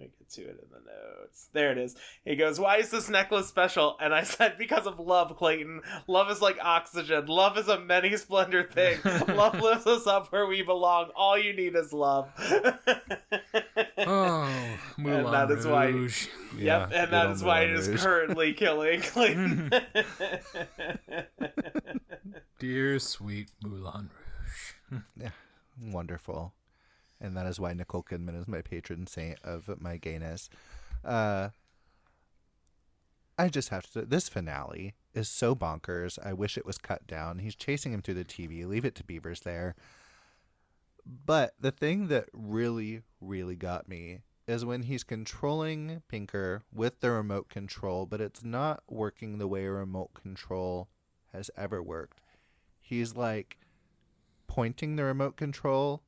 let 0.00 0.08
me 0.08 0.14
get 0.18 0.30
to 0.30 0.42
it 0.42 0.48
in 0.62 0.68
the 0.70 0.80
notes. 1.20 1.48
There 1.52 1.70
it 1.72 1.78
is. 1.78 1.94
He 2.24 2.34
goes, 2.36 2.58
"Why 2.58 2.76
is 2.78 2.90
this 2.90 3.08
necklace 3.10 3.48
special?" 3.48 3.96
And 4.00 4.14
I 4.14 4.22
said, 4.22 4.56
"Because 4.58 4.86
of 4.86 4.98
love, 4.98 5.36
Clayton. 5.36 5.82
Love 6.06 6.30
is 6.30 6.40
like 6.40 6.56
oxygen. 6.62 7.26
Love 7.26 7.58
is 7.58 7.68
a 7.68 7.78
many 7.80 8.16
splendor 8.16 8.64
thing. 8.64 8.98
love 9.28 9.60
lifts 9.60 9.86
us 9.86 10.06
up 10.06 10.32
where 10.32 10.46
we 10.46 10.62
belong. 10.62 11.10
All 11.14 11.36
you 11.38 11.52
need 11.52 11.74
is 11.76 11.92
love." 11.92 12.30
Oh, 14.02 14.50
Moulin 14.96 15.30
that 15.30 15.50
is 15.50 15.66
why- 15.66 15.86
Rouge. 15.88 16.28
Yeah, 16.56 16.80
yep, 16.80 16.82
and 16.84 16.90
good 16.92 17.10
that 17.10 17.26
old 17.26 17.36
is 17.36 17.42
why 17.44 17.60
it 17.60 17.66
Moulin 17.68 17.80
is 17.80 17.88
Rouge. 17.88 18.02
currently 18.02 18.52
killing 18.54 19.00
Clayton. 19.02 19.70
Dear 22.58 22.98
sweet 22.98 23.50
Moulin 23.62 24.10
Rouge. 24.90 25.02
Yeah, 25.16 25.30
wonderful. 25.80 26.54
And 27.20 27.36
that 27.36 27.46
is 27.46 27.60
why 27.60 27.72
Nicole 27.72 28.02
Kidman 28.02 28.38
is 28.38 28.48
my 28.48 28.62
patron 28.62 29.06
saint 29.06 29.38
of 29.44 29.68
my 29.80 29.96
gayness. 29.96 30.48
Uh, 31.04 31.50
I 33.38 33.48
just 33.48 33.70
have 33.70 33.90
to. 33.92 34.02
This 34.02 34.28
finale 34.28 34.94
is 35.14 35.28
so 35.28 35.54
bonkers. 35.54 36.18
I 36.24 36.32
wish 36.32 36.56
it 36.56 36.66
was 36.66 36.78
cut 36.78 37.06
down. 37.06 37.38
He's 37.38 37.54
chasing 37.54 37.92
him 37.92 38.02
through 38.02 38.14
the 38.14 38.24
TV. 38.24 38.66
Leave 38.66 38.84
it 38.84 38.94
to 38.96 39.04
Beavers 39.04 39.40
there. 39.40 39.74
But 41.06 41.54
the 41.58 41.70
thing 41.70 42.08
that 42.08 42.28
really, 42.32 43.02
really 43.20 43.56
got 43.56 43.88
me 43.88 44.20
is 44.46 44.64
when 44.64 44.82
he's 44.82 45.04
controlling 45.04 46.02
Pinker 46.08 46.62
with 46.72 47.00
the 47.00 47.10
remote 47.10 47.48
control, 47.48 48.04
but 48.04 48.20
it's 48.20 48.44
not 48.44 48.82
working 48.88 49.38
the 49.38 49.48
way 49.48 49.64
a 49.64 49.70
remote 49.70 50.12
control 50.12 50.88
has 51.32 51.50
ever 51.56 51.82
worked. 51.82 52.20
He's 52.80 53.14
like 53.14 53.58
pointing 54.48 54.96
the 54.96 55.04
remote 55.04 55.36
control 55.36 56.02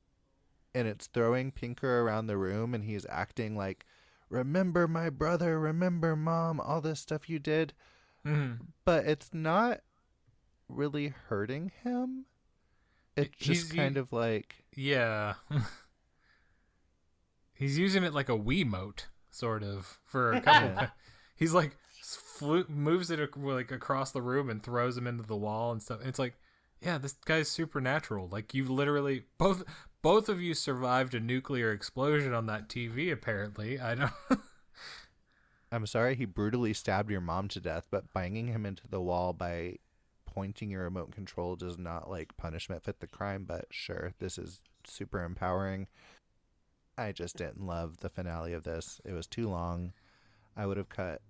and 0.75 0.89
it's 0.89 1.07
throwing 1.07 1.51
Pinker 1.53 2.01
around 2.01 2.27
the 2.27 2.37
room 2.37 2.75
and 2.75 2.85
he's 2.85 3.07
acting 3.09 3.57
like 3.57 3.85
remember 4.31 4.89
my 4.89 5.11
brother, 5.11 5.59
remember 5.61 6.16
mom, 6.16 6.59
all 6.61 6.81
this 6.81 7.01
stuff 7.01 7.29
you 7.29 7.39
did, 7.39 7.75
Mhm. 8.25 8.61
but 8.85 9.05
it's 9.07 9.31
not 9.35 9.81
really 10.68 11.09
hurting 11.09 11.70
him. 11.83 12.25
It's 13.16 13.35
He's- 13.45 13.59
just 13.64 13.75
kind 13.77 13.97
of 13.99 14.12
like 14.12 14.64
Yeah. 14.75 15.35
He's 17.55 17.79
using 17.79 18.03
it 18.03 18.14
like 18.14 18.29
a 18.29 18.39
Wiimote, 18.39 19.07
sort 19.31 19.62
of, 19.62 20.01
for 20.05 20.33
a 20.33 20.41
couple. 20.41 20.68
Yeah. 20.70 20.91
He's 21.37 21.53
like 21.53 21.77
flu- 22.03 22.66
moves 22.68 23.11
it 23.11 23.37
like 23.37 23.70
across 23.70 24.11
the 24.11 24.23
room 24.23 24.49
and 24.51 24.62
throws 24.62 24.97
him 24.97 25.07
into 25.07 25.23
the 25.23 25.37
wall 25.37 25.70
and 25.73 25.83
stuff. 25.83 26.01
And 26.01 26.09
it's 26.09 26.18
like, 26.18 26.35
yeah, 26.81 26.99
this 26.99 27.12
guy's 27.25 27.49
supernatural. 27.49 28.29
Like 28.29 28.55
you 28.55 28.64
literally 28.64 29.25
both 29.39 29.62
both 30.03 30.28
of 30.28 30.40
you 30.42 30.55
survived 30.55 31.14
a 31.14 31.20
nuclear 31.20 31.72
explosion 31.72 32.34
on 32.34 32.46
that 32.46 32.68
TV. 32.68 33.12
Apparently, 33.12 33.80
I 33.80 33.94
don't. 33.94 34.12
I'm 35.72 35.86
sorry 35.86 36.16
he 36.16 36.26
brutally 36.26 36.74
stabbed 36.74 37.11
your 37.11 37.20
mom 37.20 37.48
to 37.48 37.61
death, 37.61 37.86
but 37.90 38.12
banging 38.12 38.48
him 38.48 38.66
into 38.66 38.86
the 38.88 39.00
wall 39.00 39.32
by 39.32 39.76
pointing 40.26 40.70
your 40.70 40.82
remote 40.82 41.12
control 41.12 41.57
does 41.57 41.78
not 41.78 42.11
like 42.11 42.36
punishment 42.36 42.82
fit 42.82 43.00
the 43.00 43.07
crime, 43.07 43.44
but 43.46 43.66
sure, 43.70 44.12
this 44.18 44.36
is 44.36 44.61
super 44.84 45.22
empowering. 45.22 45.86
I 46.98 47.12
just 47.12 47.36
didn't 47.36 47.66
love 47.66 47.98
the 47.98 48.11
finale 48.11 48.53
of 48.53 48.64
this. 48.64 49.00
It 49.05 49.12
was 49.12 49.26
too 49.26 49.48
long. 49.48 49.92
I 50.57 50.66
would 50.66 50.76
have 50.76 50.90
cut 50.90 51.22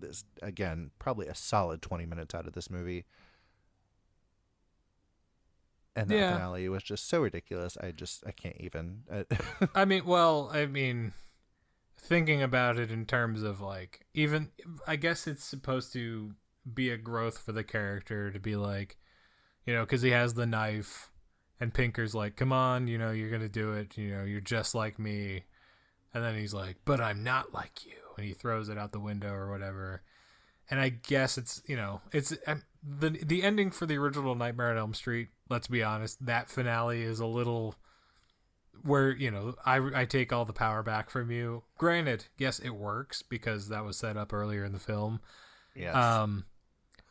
this 0.00 0.24
again, 0.40 0.90
probably 0.98 1.26
a 1.26 1.34
solid 1.34 1.82
20 1.82 2.06
minutes 2.06 2.34
out 2.34 2.46
of 2.46 2.54
this 2.54 2.70
movie. 2.70 3.04
And 5.96 6.10
that 6.10 6.14
Yeah. 6.16 6.32
finale 6.34 6.68
was 6.68 6.82
just 6.82 7.08
so 7.08 7.20
ridiculous. 7.20 7.76
I 7.80 7.92
just 7.92 8.24
I 8.26 8.32
can't 8.32 8.56
even. 8.58 9.02
I 9.74 9.84
mean, 9.84 10.04
well, 10.04 10.50
I 10.52 10.66
mean, 10.66 11.12
thinking 11.98 12.42
about 12.42 12.78
it 12.78 12.90
in 12.90 13.06
terms 13.06 13.42
of 13.42 13.60
like, 13.60 14.06
even, 14.14 14.50
I 14.86 14.96
guess 14.96 15.26
it's 15.26 15.44
supposed 15.44 15.92
to 15.92 16.34
be 16.72 16.90
a 16.90 16.96
growth 16.96 17.38
for 17.38 17.52
the 17.52 17.64
character 17.64 18.30
to 18.30 18.40
be 18.40 18.56
like, 18.56 18.96
you 19.66 19.72
know, 19.74 19.82
because 19.82 20.02
he 20.02 20.10
has 20.10 20.34
the 20.34 20.46
knife, 20.46 21.10
and 21.60 21.72
Pinker's 21.72 22.14
like, 22.14 22.36
come 22.36 22.52
on, 22.52 22.88
you 22.88 22.98
know, 22.98 23.10
you're 23.12 23.30
going 23.30 23.40
to 23.42 23.48
do 23.48 23.72
it, 23.74 23.96
you 23.96 24.10
know, 24.14 24.24
you're 24.24 24.40
just 24.40 24.74
like 24.74 24.98
me. 24.98 25.44
And 26.12 26.22
then 26.22 26.36
he's 26.36 26.54
like, 26.54 26.76
but 26.84 27.00
I'm 27.00 27.22
not 27.24 27.52
like 27.54 27.84
you. 27.86 27.96
And 28.16 28.26
he 28.26 28.34
throws 28.34 28.68
it 28.68 28.78
out 28.78 28.92
the 28.92 29.00
window 29.00 29.32
or 29.32 29.50
whatever. 29.50 30.02
And 30.70 30.80
I 30.80 30.90
guess 30.90 31.38
it's, 31.38 31.62
you 31.66 31.76
know, 31.76 32.00
it's 32.12 32.32
um, 32.46 32.62
the 32.86 33.10
the 33.10 33.42
ending 33.42 33.70
for 33.70 33.86
the 33.86 33.96
original 33.96 34.34
Nightmare 34.34 34.70
on 34.70 34.78
Elm 34.78 34.94
Street. 34.94 35.28
Let's 35.48 35.66
be 35.68 35.82
honest, 35.82 36.24
that 36.26 36.50
finale 36.50 37.02
is 37.02 37.20
a 37.20 37.26
little 37.26 37.74
where 38.82 39.12
you 39.12 39.30
know 39.30 39.54
I, 39.64 40.02
I 40.02 40.04
take 40.04 40.32
all 40.32 40.44
the 40.44 40.52
power 40.52 40.82
back 40.82 41.08
from 41.08 41.30
you 41.30 41.62
granted 41.78 42.26
yes 42.36 42.58
it 42.58 42.70
works 42.70 43.22
because 43.22 43.68
that 43.68 43.84
was 43.84 43.96
set 43.96 44.16
up 44.16 44.32
earlier 44.32 44.64
in 44.64 44.72
the 44.72 44.78
film 44.80 45.20
yes. 45.74 45.94
um 45.94 46.44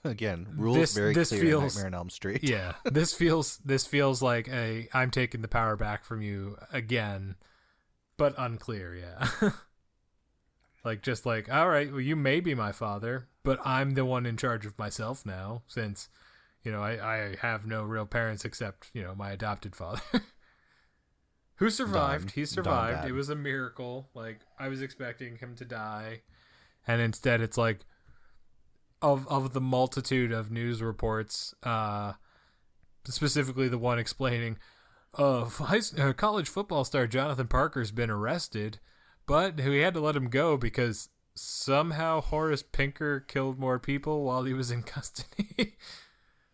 Again, 0.06 0.48
rules 0.58 0.78
this- 0.78 0.94
very 0.94 1.14
this 1.14 1.30
clear 1.30 1.42
feels- 1.42 1.62
in 1.64 1.68
Nightmare 1.84 1.86
on 1.88 1.94
Elm 1.94 2.10
Street. 2.10 2.44
yeah 2.48 2.74
this 2.84 3.14
feels 3.14 3.58
this 3.66 3.88
feels 3.88 4.22
like 4.22 4.50
a 4.50 4.90
i'm 4.94 5.10
taking 5.10 5.42
the 5.42 5.48
power 5.48 5.78
back 5.78 6.04
from 6.04 6.22
you 6.22 6.58
again 6.72 7.36
but 8.18 8.36
unclear 8.38 8.94
yeah 8.96 9.50
like 10.86 11.02
just 11.02 11.26
like 11.26 11.52
all 11.52 11.70
right 11.70 11.92
well 11.92 12.02
you 12.02 12.18
may 12.18 12.42
be 12.42 12.54
my 12.54 12.74
father 12.74 13.30
but 13.44 13.60
i'm 13.66 13.92
the 13.92 14.06
one 14.06 14.26
in 14.26 14.38
charge 14.38 14.66
of 14.66 14.78
myself 14.80 15.26
now 15.26 15.62
since 15.68 16.10
you 16.64 16.72
know 16.72 16.82
i 16.82 16.92
i 16.92 17.36
have 17.42 17.66
no 17.66 17.84
real 17.84 18.06
parents 18.06 18.46
except 18.46 18.90
you 18.94 19.04
know 19.04 19.14
my 19.16 19.32
adopted 19.32 19.76
father. 19.76 20.02
Who 21.58 21.70
survived. 21.70 22.30
Don- 22.30 22.34
he 22.34 22.46
survived. 22.46 23.08
it 23.08 23.14
was 23.14 23.30
a 23.30 23.36
miracle. 23.36 24.10
Like 24.14 24.40
i 24.60 24.68
was 24.68 24.82
expecting 24.82 25.38
him 25.38 25.56
to 25.56 25.66
die. 25.66 26.22
And 26.88 27.02
instead 27.02 27.42
it's 27.42 27.58
like 27.58 27.86
of 29.02 29.28
of 29.28 29.54
the 29.54 29.62
multitude 29.62 30.32
of 30.32 30.52
news 30.52 30.82
reports 30.82 31.54
uh 31.64 32.14
specifically 33.06 33.68
the 33.68 33.78
one 33.78 34.00
explaining 34.00 34.58
uh, 35.18 35.46
high, 35.46 35.82
uh 36.00 36.14
college 36.14 36.50
football 36.50 36.84
star 36.84 37.06
Jonathan 37.06 37.48
Parker's 37.48 37.92
been 37.92 38.10
arrested 38.10 38.80
but 39.26 39.58
we 39.58 39.80
had 39.80 39.94
to 39.94 40.00
let 40.00 40.16
him 40.16 40.30
go 40.30 40.58
because 40.58 41.10
somehow 41.36 42.22
Horace 42.22 42.64
Pinker 42.64 43.20
killed 43.22 43.58
more 43.60 43.80
people 43.80 44.24
while 44.24 44.44
he 44.44 44.54
was 44.54 44.72
in 44.72 44.84
custody 44.84 45.76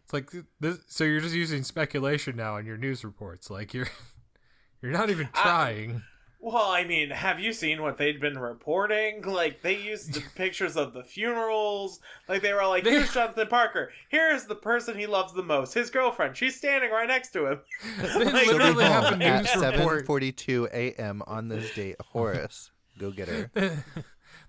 it's 0.03 0.14
like 0.14 0.31
this, 0.60 0.80
so 0.88 1.03
you're 1.03 1.19
just 1.22 1.35
using 1.35 1.64
speculation 1.64 2.35
now 2.35 2.57
in 2.57 2.65
your 2.65 2.77
news 2.77 3.03
reports 3.03 3.49
like 3.49 3.73
you're 3.73 3.89
you're 4.81 4.91
not 4.91 5.10
even 5.10 5.30
I- 5.34 5.41
trying 5.43 6.03
Well, 6.41 6.69
I 6.72 6.85
mean, 6.85 7.10
have 7.10 7.41
you 7.41 7.51
seen 7.51 7.81
what 7.81 7.97
they'd 7.97 8.22
been 8.22 8.39
reporting? 8.39 9.22
Like, 9.26 9.61
they 9.61 9.76
used 9.77 10.14
the 10.14 10.23
pictures 10.35 10.77
of 10.77 10.93
the 10.93 11.03
funerals. 11.03 11.99
Like, 12.30 12.41
they 12.41 12.53
were 12.53 12.65
like, 12.65 12.85
They- 12.85 12.91
here's 12.91 13.14
Jonathan 13.14 13.47
Parker. 13.49 13.91
Here's 14.07 14.45
the 14.45 14.56
person 14.56 14.97
he 14.97 15.06
loves 15.06 15.34
the 15.34 15.43
most. 15.43 15.73
His 15.73 15.89
girlfriend. 15.89 16.38
She's 16.38 16.56
standing 16.56 16.91
right 16.91 17.10
next 17.10 17.31
to 17.34 17.45
him. 17.45 17.60
They 17.97 18.03
Like, 18.23 18.45
She'll 18.45 18.53
literally 18.56 18.85
have 18.85 19.03
a 19.03 19.07
home 19.10 19.22
at 19.22 19.77
report 19.77 20.06
7:42 20.07 20.69
a.m. 20.72 21.22
on 21.27 21.49
this 21.49 21.73
date. 21.76 21.97
Horace, 21.99 22.72
go 22.97 23.11
get 23.11 23.27
her. 23.27 23.84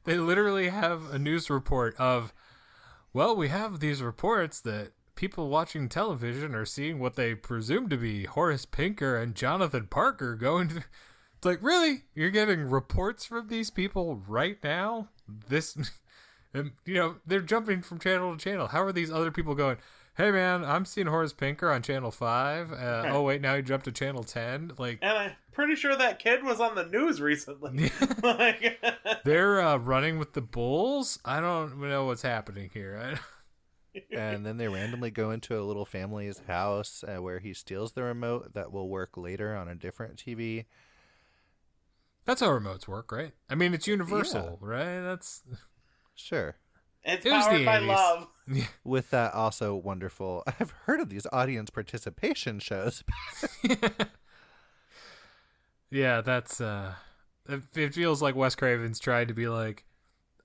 They 0.05 0.17
literally 0.17 0.69
have 0.69 1.13
a 1.13 1.19
news 1.19 1.51
report 1.51 1.95
of 1.97 2.33
well 3.13 3.37
we 3.37 3.49
have 3.49 3.81
these 3.81 4.03
reports 4.03 4.61
that 4.61 4.93
people 5.15 5.49
watching 5.49 5.89
television 5.89 6.55
are 6.55 6.65
seeing 6.65 6.99
what 6.99 7.17
they 7.17 7.35
presume 7.35 7.89
to 7.89 7.97
be 7.97 8.25
horace 8.25 8.65
pinker 8.65 9.17
and 9.17 9.35
jonathan 9.35 9.87
parker 9.87 10.35
going 10.35 10.69
To... 10.69 10.85
it's 11.41 11.47
like 11.47 11.63
really? 11.63 12.03
You're 12.15 12.31
getting 12.31 12.69
reports 12.69 13.25
from 13.25 13.49
these 13.49 13.71
people 13.71 14.23
right 14.29 14.59
now? 14.63 15.09
This 15.49 15.75
and, 16.55 16.73
you 16.85 16.95
know 16.95 17.17
they're 17.27 17.41
jumping 17.41 17.81
from 17.81 17.99
channel 17.99 18.37
to 18.37 18.43
channel. 18.43 18.69
How 18.69 18.83
are 18.83 18.93
these 18.93 19.11
other 19.11 19.31
people 19.31 19.55
going 19.55 19.79
hey 20.21 20.31
man 20.31 20.65
i'm 20.65 20.85
seeing 20.85 21.07
horace 21.07 21.33
pinker 21.33 21.71
on 21.71 21.81
channel 21.83 22.11
5 22.11 22.73
uh, 22.73 23.03
oh 23.09 23.23
wait 23.23 23.41
now 23.41 23.57
he 23.57 23.63
jumped 23.63 23.87
to 23.87 23.93
channel 23.93 24.23
10 24.23 24.73
like 24.77 24.99
And 25.01 25.17
I'm 25.17 25.33
pretty 25.53 25.77
sure 25.77 25.97
that 25.97 26.19
kid 26.19 26.43
was 26.43 26.61
on 26.61 26.75
the 26.75 26.87
news 26.87 27.21
recently. 27.21 27.91
like, 28.23 28.83
They're 29.25 29.61
uh, 29.61 29.77
running 29.77 30.19
with 30.19 30.33
the 30.33 30.41
bulls. 30.41 31.19
I 31.25 31.41
don't 31.41 31.81
know 31.81 32.07
what's 32.07 32.23
happening 32.23 32.71
here. 32.73 33.19
And 34.11 34.47
then 34.47 34.57
they 34.57 34.69
randomly 34.69 35.11
go 35.11 35.31
into 35.33 35.59
a 35.59 35.65
little 35.65 35.85
family's 35.85 36.41
house 36.47 37.05
uh, 37.07 37.21
where 37.21 37.41
he 37.41 37.53
steals 37.53 37.93
the 37.93 38.03
remote 38.03 38.55
that 38.55 38.73
will 38.73 38.89
work 38.89 39.17
later 39.17 39.55
on 39.55 39.69
a 39.69 39.75
different 39.75 40.17
TV. 40.17 40.67
That's 42.25 42.41
how 42.41 42.49
remotes 42.49 42.87
work, 42.87 43.11
right? 43.11 43.33
I 43.49 43.55
mean, 43.55 43.75
it's 43.75 43.87
universal, 43.87 44.59
right? 44.61 45.01
That's 45.01 45.43
Sure. 46.15 46.57
It's 47.05 47.25
It 47.25 47.33
was 47.33 47.47
powered 47.47 47.61
the 47.61 47.65
by 47.65 47.79
love. 47.79 48.29
With 48.85 49.11
that 49.11 49.35
also 49.35 49.75
wonderful, 49.75 50.43
I've 50.47 50.73
heard 50.85 51.01
of 51.01 51.09
these 51.09 51.27
audience 51.33 51.71
participation 51.71 52.59
shows. 52.59 53.03
yeah, 55.91 56.21
that's 56.21 56.61
uh 56.61 56.95
it, 57.49 57.63
it 57.75 57.95
feels 57.95 58.21
like 58.21 58.35
Wes 58.35 58.55
Craven's 58.55 58.99
trying 58.99 59.29
to 59.29 59.35
be 59.35 59.49
like 59.49 59.85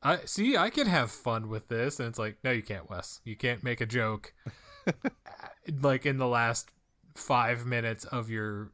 I 0.01 0.19
see 0.25 0.55
I 0.55 0.69
can 0.69 0.87
have 0.87 1.11
fun 1.11 1.49
with 1.49 1.67
this 1.67 1.99
and 1.99 2.07
it's 2.07 2.19
like 2.19 2.37
no 2.43 2.51
you 2.51 2.63
can't 2.63 2.89
Wes. 2.89 3.19
You 3.23 3.35
can't 3.35 3.63
make 3.63 3.81
a 3.81 3.85
joke 3.85 4.33
like 5.81 6.05
in 6.05 6.17
the 6.17 6.27
last 6.27 6.69
5 7.15 7.65
minutes 7.65 8.05
of 8.05 8.29
your 8.29 8.71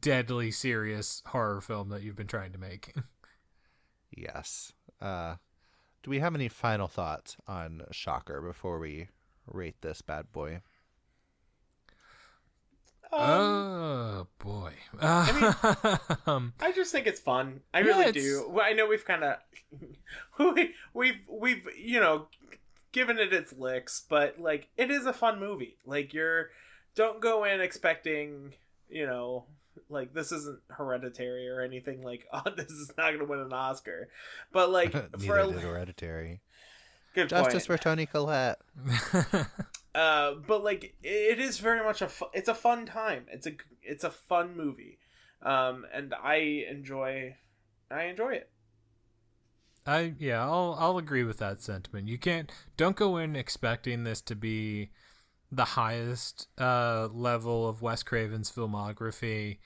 deadly 0.00 0.50
serious 0.50 1.22
horror 1.26 1.60
film 1.60 1.88
that 1.88 2.02
you've 2.02 2.16
been 2.16 2.28
trying 2.28 2.52
to 2.52 2.58
make. 2.58 2.94
Yes. 4.16 4.72
Uh, 5.00 5.36
do 6.02 6.10
we 6.10 6.18
have 6.20 6.34
any 6.34 6.48
final 6.48 6.88
thoughts 6.88 7.36
on 7.46 7.82
Shocker 7.90 8.40
before 8.40 8.78
we 8.78 9.08
rate 9.46 9.76
this 9.82 10.00
bad 10.02 10.32
boy? 10.32 10.60
Um, 13.12 13.20
oh 13.22 14.26
boy. 14.38 14.72
um, 15.00 16.52
I 16.60 16.70
just 16.72 16.92
think 16.92 17.06
it's 17.08 17.20
fun. 17.20 17.60
I 17.74 17.80
Yeah, 17.80 17.86
really 17.86 18.04
it's- 18.06 18.24
do. 18.24 18.48
Well, 18.48 18.64
I 18.64 18.72
know 18.72 18.86
we've 18.86 19.04
kind 19.04 19.24
of 19.24 19.36
we, 20.54 20.74
we've 20.94 21.16
we've 21.28 21.66
you 21.76 21.98
know 22.00 22.28
given 22.92 23.18
it 23.18 23.32
its 23.32 23.52
licks, 23.52 24.04
but 24.08 24.40
like 24.40 24.68
it 24.76 24.90
is 24.92 25.06
a 25.06 25.12
fun 25.12 25.40
movie. 25.40 25.76
Like 25.84 26.14
you're 26.14 26.50
don't 26.94 27.20
go 27.20 27.44
in 27.44 27.60
expecting 27.60 28.54
you 28.88 29.06
know 29.06 29.44
like 29.88 30.12
this 30.12 30.32
isn't 30.32 30.60
hereditary 30.68 31.48
or 31.48 31.60
anything 31.60 32.02
like 32.02 32.26
oh 32.32 32.42
this 32.56 32.70
is 32.70 32.92
not 32.98 33.12
gonna 33.12 33.24
win 33.24 33.40
an 33.40 33.52
Oscar, 33.52 34.08
but 34.52 34.70
like 34.70 34.92
for 35.20 35.38
a 35.38 35.46
did 35.46 35.60
Hereditary. 35.60 36.40
good 37.14 37.28
Justice 37.28 37.66
point. 37.66 37.78
for 37.78 37.82
Toni 37.82 38.06
Collette. 38.06 38.58
Uh, 39.92 40.34
but 40.46 40.62
like 40.62 40.94
it 41.02 41.40
is 41.40 41.58
very 41.58 41.84
much 41.84 42.00
a 42.00 42.08
fu- 42.08 42.30
it's 42.32 42.48
a 42.48 42.54
fun 42.54 42.86
time. 42.86 43.26
It's 43.28 43.48
a 43.48 43.52
it's 43.82 44.04
a 44.04 44.10
fun 44.10 44.56
movie, 44.56 44.98
um, 45.42 45.84
and 45.92 46.14
I 46.14 46.64
enjoy 46.70 47.34
I 47.90 48.04
enjoy 48.04 48.34
it. 48.34 48.50
I 49.84 50.14
yeah, 50.18 50.44
I'll 50.44 50.76
I'll 50.78 50.98
agree 50.98 51.24
with 51.24 51.38
that 51.38 51.60
sentiment. 51.60 52.06
You 52.06 52.18
can't 52.18 52.52
don't 52.76 52.94
go 52.94 53.16
in 53.16 53.34
expecting 53.34 54.04
this 54.04 54.20
to 54.22 54.36
be 54.36 54.90
the 55.52 55.64
highest 55.64 56.46
uh 56.58 57.08
level 57.12 57.68
of 57.68 57.82
Wes 57.82 58.02
Craven's 58.02 58.50
filmography. 58.52 59.58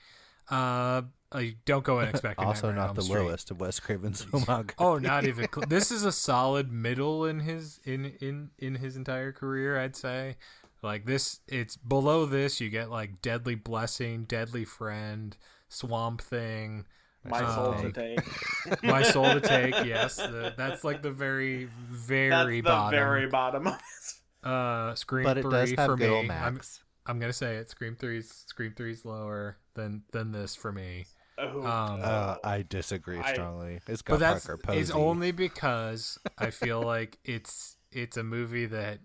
Uh, 0.49 1.01
uh, 1.31 1.41
don't 1.65 1.83
go 1.83 1.99
in 1.99 2.07
expecting 2.09 2.45
Also 2.45 2.67
Nightmare 2.67 2.85
not 2.87 2.95
the 2.95 3.01
Street. 3.01 3.15
lowest 3.19 3.51
of 3.51 3.59
Wes 3.59 3.79
Craven's 3.79 4.23
filmography. 4.25 4.73
Oh, 4.77 4.97
not 4.97 5.25
even. 5.25 5.47
Cl- 5.53 5.67
this 5.67 5.91
is 5.91 6.03
a 6.05 6.11
solid 6.11 6.71
middle 6.71 7.25
in 7.25 7.39
his 7.39 7.79
in 7.83 8.05
in 8.21 8.51
in 8.59 8.75
his 8.75 8.95
entire 8.95 9.31
career. 9.31 9.79
I'd 9.79 9.95
say, 9.95 10.35
like 10.83 11.05
this, 11.05 11.39
it's 11.47 11.75
below 11.77 12.25
this. 12.25 12.61
You 12.61 12.69
get 12.69 12.89
like 12.91 13.21
Deadly 13.23 13.55
Blessing, 13.55 14.25
Deadly 14.25 14.65
Friend, 14.65 15.35
Swamp 15.67 16.21
Thing, 16.21 16.85
My 17.27 17.39
soul 17.55 17.73
Um, 17.73 17.81
to 17.81 17.91
take. 17.91 18.83
My 18.83 19.01
Soul 19.01 19.25
to 19.33 19.41
Take. 19.41 19.73
Yes, 19.85 20.17
the, 20.17 20.53
that's 20.55 20.83
like 20.83 21.01
the 21.01 21.11
very 21.11 21.65
very 21.89 22.29
That's 22.29 22.49
the 22.49 22.61
bottom. 22.61 22.91
very 22.99 23.27
bottom 23.27 23.67
of 23.67 23.73
this. 23.79 24.21
Uh, 24.45 24.93
Scream 24.95 25.23
but 25.23 25.37
it 25.39 25.41
three 25.41 25.51
does 25.51 25.71
have 25.71 25.89
for 25.89 25.95
good 25.97 26.09
me. 26.09 26.15
old 26.15 26.29
I'm 26.31 26.61
I'm 27.07 27.19
gonna 27.19 27.33
say 27.33 27.55
it. 27.57 27.69
Scream 27.69 27.95
three's 27.95 28.31
Scream 28.47 28.73
three's 28.77 29.03
lower 29.05 29.57
than 29.73 30.03
than 30.11 30.31
this 30.31 30.55
for 30.55 30.71
me. 30.71 31.05
Oh, 31.37 31.63
Um, 31.65 31.99
Uh, 32.01 32.35
I 32.43 32.63
disagree 32.67 33.19
I- 33.19 33.33
strongly. 33.33 33.81
It's 33.87 34.01
got 34.01 34.13
but 34.13 34.19
that's 34.19 34.45
Parker 34.45 34.61
Posey. 34.63 34.79
it's 34.79 34.91
only 34.91 35.31
because 35.31 36.17
I 36.37 36.49
feel 36.51 36.81
like 36.93 37.17
it's 37.25 37.75
it's 37.91 38.17
a 38.17 38.23
movie 38.23 38.65
that 38.67 38.99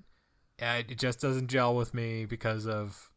uh, 0.62 0.82
it 0.88 0.98
just 0.98 1.20
doesn't 1.20 1.48
gel 1.48 1.74
with 1.74 1.94
me 1.94 2.26
because 2.26 2.66
of 2.66 3.10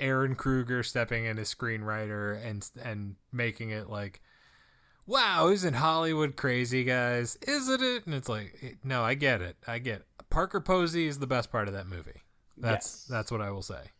Ehren 0.00 0.36
Kruger 0.36 0.82
stepping 0.82 1.24
in 1.24 1.38
as 1.38 1.54
screenwriter 1.54 2.44
and 2.44 2.68
and 2.82 3.14
making 3.32 3.70
it 3.70 3.88
like, 3.88 4.20
wow, 5.06 5.48
isn't 5.48 5.74
Hollywood 5.74 6.36
crazy, 6.36 6.84
guys? 6.84 7.36
Isn't 7.46 7.82
it? 7.82 8.06
And 8.06 8.14
it's 8.14 8.28
like, 8.28 8.78
no, 8.84 9.02
I 9.02 9.14
get 9.14 9.40
it, 9.40 9.56
I 9.66 9.78
get. 9.78 10.00
It. 10.00 10.06
Parker 10.30 10.60
Posey 10.60 11.06
is 11.06 11.18
the 11.18 11.26
best 11.26 11.50
part 11.50 11.68
of 11.68 11.74
that 11.74 11.86
movie. 11.86 12.22
That's 12.56 12.86
Yes. 12.86 13.06
that's 13.08 13.30
what 13.30 13.40
I 13.40 13.50
will 13.50 13.62
say. 13.62 13.90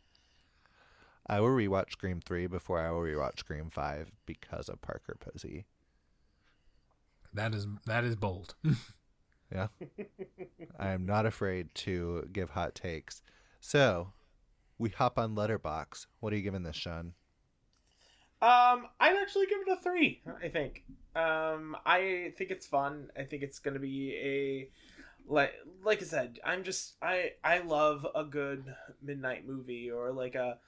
I 1.26 1.40
will 1.40 1.48
rewatch 1.48 1.92
Scream 1.92 2.20
3 2.20 2.46
before 2.46 2.80
I 2.80 2.90
will 2.90 3.00
rewatch 3.00 3.38
Scream 3.40 3.68
5 3.70 4.10
because 4.26 4.68
of 4.68 4.80
Parker 4.80 5.16
Posey. 5.20 5.66
That 7.34 7.54
is 7.54 7.66
that 7.86 8.04
is 8.04 8.16
bold. 8.16 8.54
Yeah. 9.50 9.68
I 10.78 10.90
am 10.90 11.06
not 11.06 11.24
afraid 11.24 11.74
to 11.76 12.28
give 12.30 12.50
hot 12.50 12.74
takes. 12.74 13.22
So, 13.60 14.12
we 14.76 14.90
hop 14.90 15.18
on 15.18 15.34
Letterboxd. 15.34 16.04
What 16.20 16.34
are 16.34 16.36
you 16.36 16.42
giving 16.42 16.64
this, 16.64 16.76
Sean? 16.76 17.14
Um, 18.42 18.88
I'd 19.00 19.16
actually 19.16 19.46
give 19.46 19.60
it 19.66 19.72
a 19.72 19.80
three. 19.82 20.20
I 20.44 20.48
think. 20.48 20.84
Um, 21.16 21.74
I 21.86 22.34
think 22.36 22.50
it's 22.50 22.66
fun. 22.66 23.08
I 23.18 23.22
think 23.22 23.42
it's 23.42 23.58
gonna 23.58 23.78
be 23.78 24.14
a 24.16 24.70
like 25.28 25.54
like 25.84 26.02
I 26.02 26.04
said. 26.04 26.38
I'm 26.44 26.64
just 26.64 26.94
I 27.02 27.32
I 27.44 27.60
love 27.60 28.06
a 28.14 28.24
good 28.24 28.74
midnight 29.02 29.46
movie 29.46 29.90
or 29.90 30.12
like 30.12 30.34
a 30.34 30.58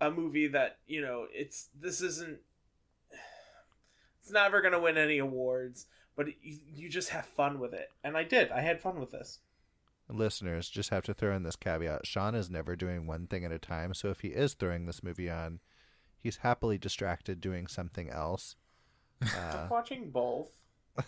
a 0.00 0.10
movie 0.10 0.48
that 0.48 0.78
you 0.86 1.00
know 1.00 1.26
it's 1.32 1.68
this 1.78 2.00
isn't 2.00 2.38
it's 4.20 4.30
never 4.30 4.60
gonna 4.60 4.80
win 4.80 4.96
any 4.96 5.18
awards, 5.18 5.86
but 6.16 6.28
it, 6.28 6.36
you, 6.42 6.58
you 6.74 6.88
just 6.88 7.08
have 7.08 7.26
fun 7.26 7.58
with 7.58 7.72
it, 7.72 7.90
and 8.04 8.16
I 8.16 8.22
did. 8.22 8.50
I 8.52 8.60
had 8.60 8.80
fun 8.80 9.00
with 9.00 9.10
this. 9.10 9.40
Listeners, 10.08 10.68
just 10.68 10.90
have 10.90 11.04
to 11.04 11.14
throw 11.14 11.34
in 11.34 11.42
this 11.42 11.56
caveat. 11.56 12.06
Sean 12.06 12.34
is 12.34 12.50
never 12.50 12.76
doing 12.76 13.06
one 13.06 13.26
thing 13.26 13.44
at 13.44 13.52
a 13.52 13.58
time, 13.58 13.94
so 13.94 14.10
if 14.10 14.20
he 14.20 14.28
is 14.28 14.54
throwing 14.54 14.86
this 14.86 15.02
movie 15.02 15.30
on, 15.30 15.60
he's 16.20 16.38
happily 16.38 16.78
distracted 16.78 17.40
doing 17.40 17.66
something 17.66 18.10
else. 18.10 18.56
Uh, 19.22 19.66
watching 19.70 20.10
both. 20.10 20.50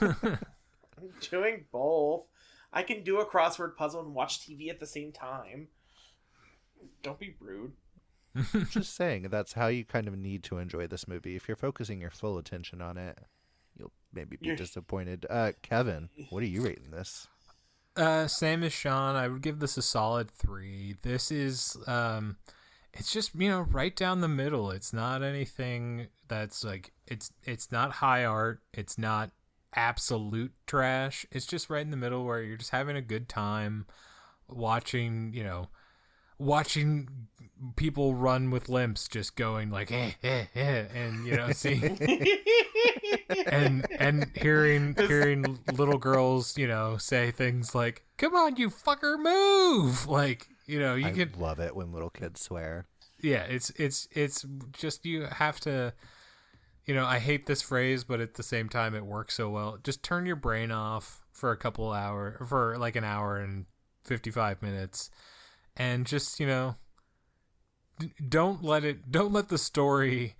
I'm 0.98 1.10
doing 1.30 1.64
both. 1.72 2.24
I 2.72 2.82
can 2.82 3.02
do 3.02 3.18
a 3.20 3.26
crossword 3.26 3.76
puzzle 3.76 4.00
and 4.02 4.14
watch 4.14 4.40
TV 4.40 4.68
at 4.68 4.80
the 4.80 4.86
same 4.86 5.12
time. 5.12 5.68
Don't 7.02 7.18
be 7.18 7.34
rude. 7.40 7.72
just 8.70 8.94
saying, 8.94 9.28
that's 9.30 9.54
how 9.54 9.68
you 9.68 9.84
kind 9.84 10.08
of 10.08 10.16
need 10.18 10.42
to 10.44 10.58
enjoy 10.58 10.86
this 10.86 11.08
movie. 11.08 11.36
If 11.36 11.48
you're 11.48 11.56
focusing 11.56 12.00
your 12.00 12.10
full 12.10 12.36
attention 12.36 12.82
on 12.82 12.98
it, 12.98 13.18
you'll 13.78 13.92
maybe 14.12 14.36
be 14.36 14.46
You're- 14.46 14.56
disappointed. 14.58 15.24
Uh, 15.30 15.52
Kevin, 15.62 16.10
what 16.28 16.42
are 16.42 16.46
you 16.46 16.62
rating 16.62 16.90
this? 16.90 17.28
Uh, 17.96 18.26
same 18.26 18.62
as 18.62 18.74
Sean. 18.74 19.16
I 19.16 19.26
would 19.28 19.40
give 19.40 19.58
this 19.58 19.78
a 19.78 19.82
solid 19.82 20.30
three. 20.30 20.96
This 21.00 21.30
is, 21.30 21.78
um, 21.86 22.36
it's 22.92 23.10
just 23.10 23.34
you 23.34 23.48
know 23.48 23.60
right 23.62 23.96
down 23.96 24.20
the 24.20 24.28
middle. 24.28 24.70
It's 24.70 24.92
not 24.92 25.22
anything 25.22 26.08
that's 26.28 26.62
like 26.62 26.92
it's 27.06 27.30
it's 27.44 27.72
not 27.72 27.92
high 27.92 28.24
art. 28.26 28.60
It's 28.74 28.98
not 28.98 29.30
absolute 29.74 30.52
trash. 30.66 31.26
It's 31.30 31.46
just 31.46 31.68
right 31.70 31.82
in 31.82 31.90
the 31.90 31.96
middle 31.96 32.24
where 32.24 32.42
you're 32.42 32.56
just 32.56 32.70
having 32.70 32.96
a 32.96 33.02
good 33.02 33.28
time 33.28 33.86
watching. 34.48 35.32
You 35.34 35.44
know, 35.44 35.68
watching 36.38 37.08
people 37.76 38.14
run 38.14 38.50
with 38.50 38.68
limps, 38.68 39.08
just 39.08 39.36
going 39.36 39.70
like 39.70 39.90
eh 39.90 40.12
eh 40.22 40.44
eh, 40.54 40.84
and 40.94 41.26
you 41.26 41.36
know 41.36 41.50
seeing 41.52 41.98
and 43.46 43.86
and 43.98 44.30
hearing 44.36 44.94
hearing 45.08 45.58
little 45.72 45.98
girls, 45.98 46.56
you 46.58 46.66
know, 46.68 46.96
say 46.96 47.30
things 47.30 47.74
like, 47.74 48.04
"Come 48.18 48.34
on, 48.34 48.56
you 48.56 48.70
fucker, 48.70 49.18
move!" 49.18 50.06
Like, 50.06 50.48
you 50.66 50.78
know, 50.80 50.94
you 50.94 51.06
I 51.06 51.12
can, 51.12 51.32
love 51.38 51.60
it 51.60 51.74
when 51.74 51.92
little 51.92 52.10
kids 52.10 52.40
swear. 52.40 52.86
yeah. 53.20 53.42
It's 53.44 53.70
it's 53.70 54.08
it's 54.12 54.44
just 54.72 55.04
you 55.06 55.22
have 55.24 55.60
to, 55.60 55.94
you 56.86 56.94
know, 56.94 57.04
I 57.04 57.18
hate 57.18 57.46
this 57.46 57.62
phrase, 57.62 58.04
but 58.04 58.20
at 58.20 58.34
the 58.34 58.42
same 58.42 58.68
time, 58.68 58.94
it 58.94 59.04
works 59.04 59.34
so 59.34 59.50
well. 59.50 59.78
Just 59.82 60.02
turn 60.02 60.24
your 60.24 60.36
brain 60.36 60.70
off 60.70 61.20
for 61.32 61.50
a 61.50 61.56
couple 61.56 61.92
hour, 61.92 62.44
for 62.48 62.78
like 62.78 62.96
an 62.96 63.04
hour 63.04 63.36
and 63.36 63.66
fifty 64.04 64.30
five 64.30 64.62
minutes, 64.62 65.10
and 65.76 66.06
just 66.06 66.38
you 66.38 66.46
know, 66.46 66.76
don't 68.28 68.62
let 68.62 68.84
it, 68.84 69.10
don't 69.10 69.32
let 69.32 69.48
the 69.48 69.58
story 69.58 70.36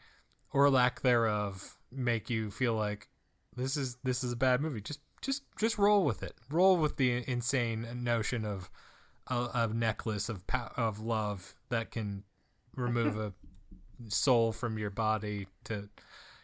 or 0.53 0.71
lack 0.71 1.03
thereof 1.03 1.77
make 1.91 2.31
you 2.31 2.51
feel 2.51 2.75
like 2.75 3.09
this 3.57 3.77
is 3.77 3.97
this 4.05 4.23
is 4.23 4.33
a 4.33 4.37
bad 4.37 4.61
movie. 4.61 4.81
Just 4.81 5.01
just 5.21 5.43
just 5.59 5.79
roll 5.79 6.05
with 6.05 6.23
it. 6.23 6.35
Roll 6.49 6.77
with 6.77 6.97
the 6.97 7.25
insane 7.29 7.87
notion 8.05 8.45
of 8.45 8.71
uh, 9.29 9.49
a, 9.53 9.63
a 9.63 9.75
necklace 9.75 10.29
of 10.29 10.45
of 10.77 11.01
love 11.01 11.57
that 11.71 11.91
can 11.91 12.23
remove 12.77 13.19
a 13.19 13.33
soul 14.09 14.53
from 14.53 14.79
your 14.79 14.91
body 14.91 15.49
to 15.65 15.89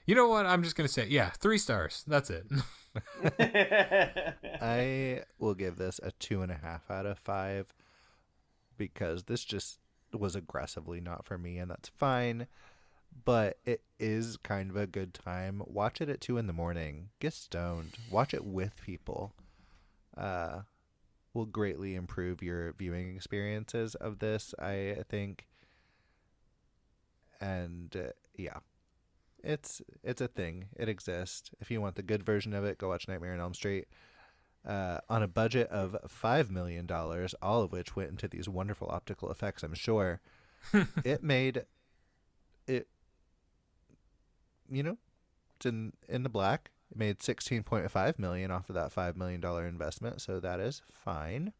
you 0.07 0.15
know 0.15 0.29
what 0.29 0.47
i'm 0.47 0.63
just 0.63 0.77
gonna 0.77 0.89
say 0.89 1.07
yeah 1.09 1.31
three 1.31 1.59
stars 1.59 2.05
that's 2.07 2.31
it 2.31 2.47
I 4.61 5.23
will 5.39 5.55
give 5.55 5.77
this 5.77 6.01
a 6.03 6.13
two 6.13 6.43
and 6.43 6.53
a 6.53 6.57
half 6.57 6.91
out 6.91 7.07
of 7.07 7.19
five 7.19 7.73
because 8.77 9.25
this 9.25 9.45
just 9.45 9.79
was 10.13 10.37
aggressively 10.37 11.01
not 11.01 11.25
for 11.25 11.39
me, 11.39 11.59
and 11.59 11.71
that's 11.71 11.89
fine. 11.89 12.47
But 13.25 13.59
it 13.67 13.83
is 13.99 14.39
kind 14.39 14.71
of 14.71 14.77
a 14.77 14.87
good 14.87 15.13
time. 15.13 15.63
Watch 15.67 16.01
it 16.01 16.09
at 16.09 16.21
two 16.21 16.39
in 16.39 16.47
the 16.47 16.53
morning. 16.53 17.11
Get 17.21 17.35
stoned. 17.35 17.93
Watch 18.11 18.33
it 18.33 18.45
with 18.45 18.81
people. 18.85 19.35
Uh, 20.17 20.61
will 21.35 21.47
greatly 21.47 21.95
improve 21.95 22.43
your 22.43 22.73
viewing 22.73 23.15
experiences 23.15 23.95
of 23.95 24.19
this. 24.19 24.55
I 24.59 25.03
think. 25.09 25.47
And 27.41 27.95
uh, 27.97 28.13
yeah, 28.37 28.59
it's 29.43 29.83
it's 30.03 30.21
a 30.21 30.29
thing. 30.29 30.67
It 30.77 30.89
exists. 30.89 31.51
If 31.61 31.71
you 31.71 31.81
want 31.81 31.97
the 31.97 32.03
good 32.03 32.23
version 32.23 32.55
of 32.55 32.65
it, 32.65 32.79
go 32.79 32.89
watch 32.89 33.09
Nightmare 33.09 33.35
on 33.35 33.41
Elm 33.41 33.55
Street. 33.55 33.87
Uh, 34.65 34.99
on 35.09 35.25
a 35.25 35.29
budget 35.29 35.69
of 35.71 35.97
five 36.07 36.51
million 36.51 36.87
dollars, 36.87 37.35
all 37.43 37.63
of 37.63 37.73
which 37.73 37.97
went 37.97 38.11
into 38.11 38.29
these 38.29 38.49
wonderful 38.49 38.89
optical 38.91 39.31
effects, 39.31 39.63
I'm 39.63 39.75
sure. 39.75 40.21
it 41.05 41.23
made 41.23 41.65
it. 42.69 42.87
You 44.71 44.83
know, 44.83 44.99
it's 45.57 45.67
in 45.67 45.93
in 46.09 46.23
the 46.23 46.29
black. 46.29 46.71
It 46.91 46.99
made 46.99 47.19
16.5 47.19 48.19
million 48.19 48.51
off 48.51 48.69
of 48.69 48.75
that 48.75 48.93
five 48.93 49.17
million 49.17 49.41
dollar 49.41 49.67
investment, 49.67 50.21
so 50.21 50.39
that 50.39 50.61
is 50.61 50.83
fine. 50.93 51.53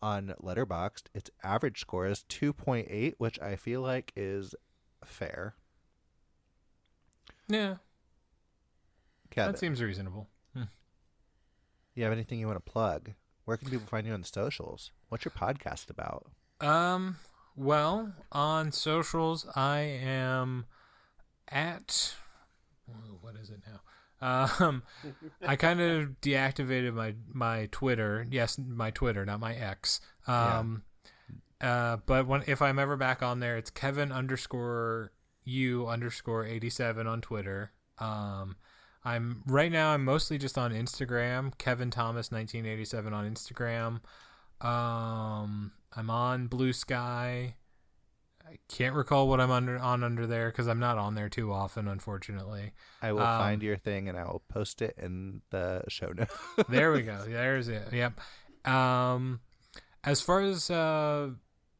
On 0.00 0.34
Letterboxd, 0.42 1.04
its 1.14 1.30
average 1.44 1.80
score 1.80 2.06
is 2.06 2.24
2.8, 2.28 3.14
which 3.18 3.40
I 3.40 3.54
feel 3.54 3.82
like 3.82 4.12
is 4.16 4.54
fair. 5.04 5.54
Yeah, 7.52 7.76
Kevin, 9.30 9.52
that 9.52 9.58
seems 9.58 9.82
reasonable. 9.82 10.28
Hmm. 10.54 10.64
you 11.94 12.04
have 12.04 12.12
anything 12.12 12.38
you 12.38 12.46
want 12.46 12.64
to 12.64 12.70
plug? 12.70 13.10
Where 13.44 13.56
can 13.56 13.68
people 13.70 13.86
find 13.86 14.06
you 14.06 14.14
on 14.14 14.20
the 14.20 14.26
socials? 14.26 14.90
What's 15.08 15.24
your 15.24 15.32
podcast 15.32 15.90
about? 15.90 16.30
Um, 16.60 17.16
well, 17.56 18.12
on 18.30 18.72
socials, 18.72 19.46
I 19.54 19.80
am 19.80 20.66
at 21.48 22.14
what 23.20 23.36
is 23.36 23.50
it 23.50 23.60
now? 23.66 23.80
Um, 24.60 24.82
I 25.46 25.56
kind 25.56 25.80
of 25.80 26.20
deactivated 26.20 26.94
my 26.94 27.14
my 27.32 27.68
Twitter. 27.70 28.26
Yes, 28.30 28.58
my 28.58 28.90
Twitter, 28.90 29.24
not 29.24 29.40
my 29.40 29.54
X. 29.54 30.00
Um, 30.26 30.84
uh, 31.60 31.98
but 32.06 32.26
when 32.26 32.42
if 32.46 32.62
I'm 32.62 32.78
ever 32.78 32.96
back 32.96 33.22
on 33.22 33.40
there, 33.40 33.56
it's 33.56 33.70
Kevin 33.70 34.12
underscore 34.12 35.12
u 35.44 35.86
underscore 35.86 36.44
eighty 36.46 36.70
seven 36.70 37.06
on 37.06 37.20
Twitter. 37.20 37.72
Um, 37.98 38.56
I'm 39.04 39.42
right 39.46 39.70
now. 39.72 39.90
I'm 39.90 40.04
mostly 40.04 40.38
just 40.38 40.56
on 40.56 40.72
Instagram. 40.72 41.56
Kevin 41.58 41.90
Thomas 41.90 42.30
nineteen 42.32 42.66
eighty 42.66 42.84
seven 42.84 43.12
on 43.12 43.28
Instagram. 43.32 44.00
Um, 44.60 45.72
I'm 45.96 46.08
on 46.10 46.48
Bluesky. 46.48 47.54
I 48.44 48.58
can't 48.68 48.94
recall 48.94 49.28
what 49.28 49.40
I'm 49.40 49.50
under 49.50 49.78
on 49.78 50.04
under 50.04 50.26
there 50.26 50.50
because 50.50 50.68
I'm 50.68 50.78
not 50.78 50.98
on 50.98 51.14
there 51.14 51.28
too 51.28 51.52
often, 51.52 51.88
unfortunately. 51.88 52.72
I 53.00 53.12
will 53.12 53.20
Um, 53.20 53.38
find 53.40 53.62
your 53.62 53.76
thing 53.76 54.08
and 54.08 54.18
I 54.18 54.24
will 54.24 54.42
post 54.48 54.82
it 54.82 54.94
in 54.98 55.40
the 55.50 55.82
show 55.88 56.12
notes. 56.12 56.34
there 56.68 56.92
we 56.92 57.02
go. 57.02 57.24
There's 57.26 57.68
it. 57.68 57.88
Yep. 57.92 58.20
Um, 58.70 59.40
as 60.04 60.20
far 60.20 60.42
as 60.42 60.70
uh, 60.70 61.30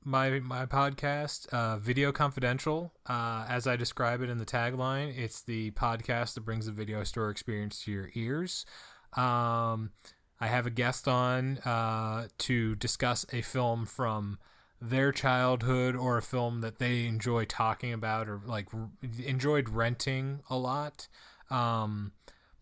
my 0.05 0.41
my 0.41 0.67
podcast, 0.67 1.49
uh, 1.49 1.79
Video 1.79 2.13
Confidential, 2.13 2.93
uh, 3.07 3.47
as 3.49 3.67
I 3.67 3.77
describe 3.77 4.23
it 4.23 4.31
in 4.31 4.39
the 4.39 4.47
tagline, 4.47 5.17
it's 5.17 5.43
the 5.43 5.71
podcast 5.73 6.35
that 6.35 6.41
brings 6.43 6.67
the 6.67 6.73
video 6.73 7.05
store 7.05 7.31
experience 7.31 7.85
to 7.85 7.93
your 7.93 8.11
ears. 8.15 8.67
Um, 9.17 9.91
I 10.41 10.49
have 10.49 10.67
a 10.67 10.71
guest 10.71 11.07
on 11.07 11.59
uh, 11.59 12.29
to 12.39 12.75
discuss 12.77 13.27
a 13.33 13.43
film 13.43 13.87
from 13.87 14.39
their 14.81 15.13
childhood 15.13 15.95
or 15.95 16.19
a 16.19 16.23
film 16.23 16.61
that 16.63 16.79
they 16.79 17.07
enjoy 17.07 17.45
talking 17.45 17.93
about 17.93 18.29
or 18.29 18.41
like 18.45 18.69
r- 18.75 18.91
enjoyed 19.25 19.69
renting 19.69 20.41
a 20.51 20.57
lot. 20.57 21.07
Um, 21.51 22.13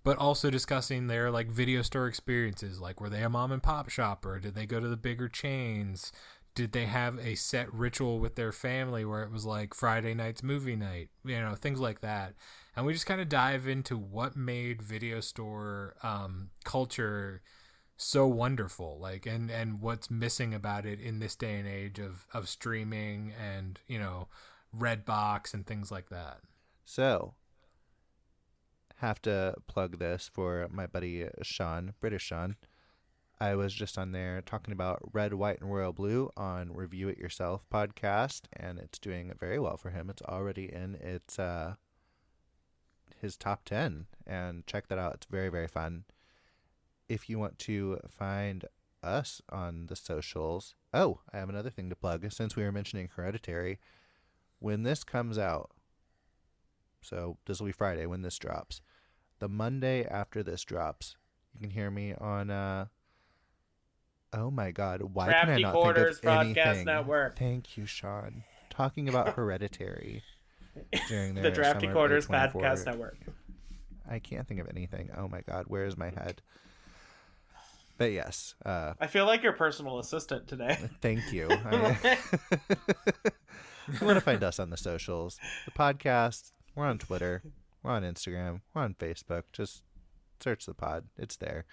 but 0.03 0.17
also 0.17 0.51
discussing 0.51 1.07
their 1.07 1.31
like 1.31 1.49
video 1.49 1.83
store 1.83 2.07
experiences 2.07 2.81
like 2.81 3.01
were 3.01 3.11
they 3.11 3.23
a 3.23 3.29
mom 3.29 3.53
and 3.53 3.63
pop 3.63 3.89
shop 3.91 4.25
or 4.25 4.39
did 4.39 4.55
they 4.55 4.67
go 4.67 4.81
to 4.81 4.89
the 4.89 4.97
bigger 4.97 5.29
chains 5.29 6.11
did 6.55 6.73
they 6.73 6.87
have 6.87 7.19
a 7.19 7.35
set 7.35 7.73
ritual 7.73 8.19
with 8.19 8.35
their 8.35 8.53
family 8.53 9.05
where 9.05 9.23
it 9.23 9.31
was 9.31 9.45
like 9.45 9.75
friday 9.75 10.15
night's 10.15 10.43
movie 10.43 10.77
night 10.77 11.09
you 11.25 11.39
know 11.41 11.55
things 11.55 11.81
like 11.81 12.01
that 12.01 12.35
and 12.77 12.87
we 12.87 12.93
just 12.93 13.07
kind 13.07 13.21
of 13.21 13.29
dive 13.29 13.67
into 13.67 13.97
what 13.97 14.37
made 14.37 14.83
video 14.83 15.21
store 15.21 15.95
um, 16.03 16.51
culture 16.65 17.43
so 17.97 18.27
wonderful 18.27 18.99
like 18.99 19.27
and 19.27 19.51
and 19.51 19.81
what's 19.81 20.11
missing 20.11 20.55
about 20.55 20.87
it 20.87 20.99
in 21.01 21.19
this 21.19 21.37
day 21.37 21.57
and 21.57 21.69
age 21.69 21.99
of 21.99 22.27
of 22.33 22.49
streaming 22.49 23.33
and 23.39 23.81
you 23.87 23.99
know 23.99 24.29
redbox 24.77 25.53
and 25.53 25.67
things 25.67 25.91
like 25.91 26.09
that 26.09 26.41
so, 26.91 27.35
have 28.97 29.23
to 29.23 29.55
plug 29.69 30.01
this 30.01 30.29
for 30.33 30.67
my 30.73 30.89
buddy 30.89 31.29
Sean, 31.41 31.95
British 32.01 32.25
Sean. 32.25 32.57
I 33.43 33.55
was 33.55 33.73
just 33.73 33.97
on 33.97 34.13
there 34.13 34.43
talking 34.43 34.73
about 34.73 35.01
Red, 35.15 35.33
White, 35.33 35.63
and 35.63 35.73
Royal 35.73 35.95
Blue 35.95 36.31
on 36.37 36.75
Review 36.75 37.09
It 37.09 37.17
Yourself 37.17 37.65
podcast, 37.73 38.43
and 38.53 38.79
it's 38.79 38.99
doing 38.99 39.33
very 39.41 39.59
well 39.59 39.79
for 39.79 39.89
him. 39.89 40.11
It's 40.11 40.21
already 40.21 40.71
in 40.71 40.97
its 40.97 41.39
uh, 41.39 41.77
his 43.19 43.39
top 43.39 43.65
ten, 43.65 44.09
and 44.27 44.67
check 44.67 44.89
that 44.89 44.99
out. 44.99 45.15
It's 45.15 45.27
very 45.27 45.49
very 45.49 45.69
fun. 45.69 46.05
If 47.09 47.31
you 47.31 47.39
want 47.39 47.59
to 47.61 48.01
find 48.11 48.67
us 49.03 49.41
on 49.49 49.87
the 49.87 49.97
socials, 49.97 50.75
oh, 50.93 51.21
I 51.33 51.39
have 51.39 51.49
another 51.49 51.71
thing 51.71 51.89
to 51.89 51.97
plug. 51.97 52.31
Since 52.31 52.57
we 52.57 52.63
were 52.63 52.73
mentioning 52.73 53.09
Hereditary, 53.17 53.79
when 54.59 54.83
this 54.83 55.03
comes 55.03 55.39
out, 55.39 55.71
so 57.01 57.39
this 57.47 57.59
will 57.59 57.69
be 57.69 57.73
Friday 57.73 58.05
when 58.05 58.21
this 58.21 58.39
drops. 58.39 58.83
The 59.39 59.49
Monday 59.49 60.05
after 60.05 60.43
this 60.43 60.63
drops, 60.63 61.17
you 61.55 61.61
can 61.61 61.71
hear 61.71 61.91
me 61.91 62.13
on. 62.21 62.51
uh 62.51 62.85
Oh 64.33 64.51
my 64.51 64.71
God! 64.71 65.03
Why 65.03 65.33
can 65.33 65.51
I 65.51 65.59
not 65.59 65.73
Quarters 65.73 66.21
think 66.21 66.33
of 66.33 66.47
Podcast 66.47 66.67
anything? 66.67 66.85
Network. 66.87 67.39
Thank 67.39 67.77
you, 67.77 67.87
Sean. 67.87 68.45
Talking 68.69 69.09
about 69.09 69.31
Hereditary 69.31 70.23
during 71.09 71.35
the 71.35 71.51
Drafty 71.51 71.89
Quarters 71.89 72.29
Podcast 72.29 72.87
Network. 72.87 73.19
I 74.09 74.19
can't 74.19 74.47
think 74.47 74.61
of 74.61 74.69
anything. 74.69 75.11
Oh 75.17 75.29
my 75.29 75.41
God! 75.41 75.65
Where 75.67 75.85
is 75.85 75.97
my 75.97 76.11
head? 76.11 76.43
But 78.01 78.13
yes, 78.13 78.55
uh, 78.65 78.95
I 78.99 79.09
feel 79.09 79.27
like 79.27 79.43
your 79.43 79.53
personal 79.53 79.99
assistant 79.99 80.49
today. 80.49 80.79
thank 81.03 81.35
you. 81.35 81.49
I, 81.51 82.17
you 83.93 84.07
want 84.07 84.17
to 84.17 84.23
find 84.23 84.43
us 84.43 84.59
on 84.59 84.71
the 84.71 84.79
socials, 84.79 85.39
the 85.67 85.71
podcast. 85.71 86.53
We're 86.75 86.87
on 86.87 86.97
Twitter. 86.97 87.43
We're 87.83 87.91
on 87.91 88.03
Instagram. 88.03 88.63
We're 88.73 88.85
on 88.85 88.95
Facebook. 88.95 89.43
Just 89.53 89.83
search 90.43 90.65
the 90.65 90.73
pod. 90.73 91.09
It's 91.19 91.37
there. 91.37 91.67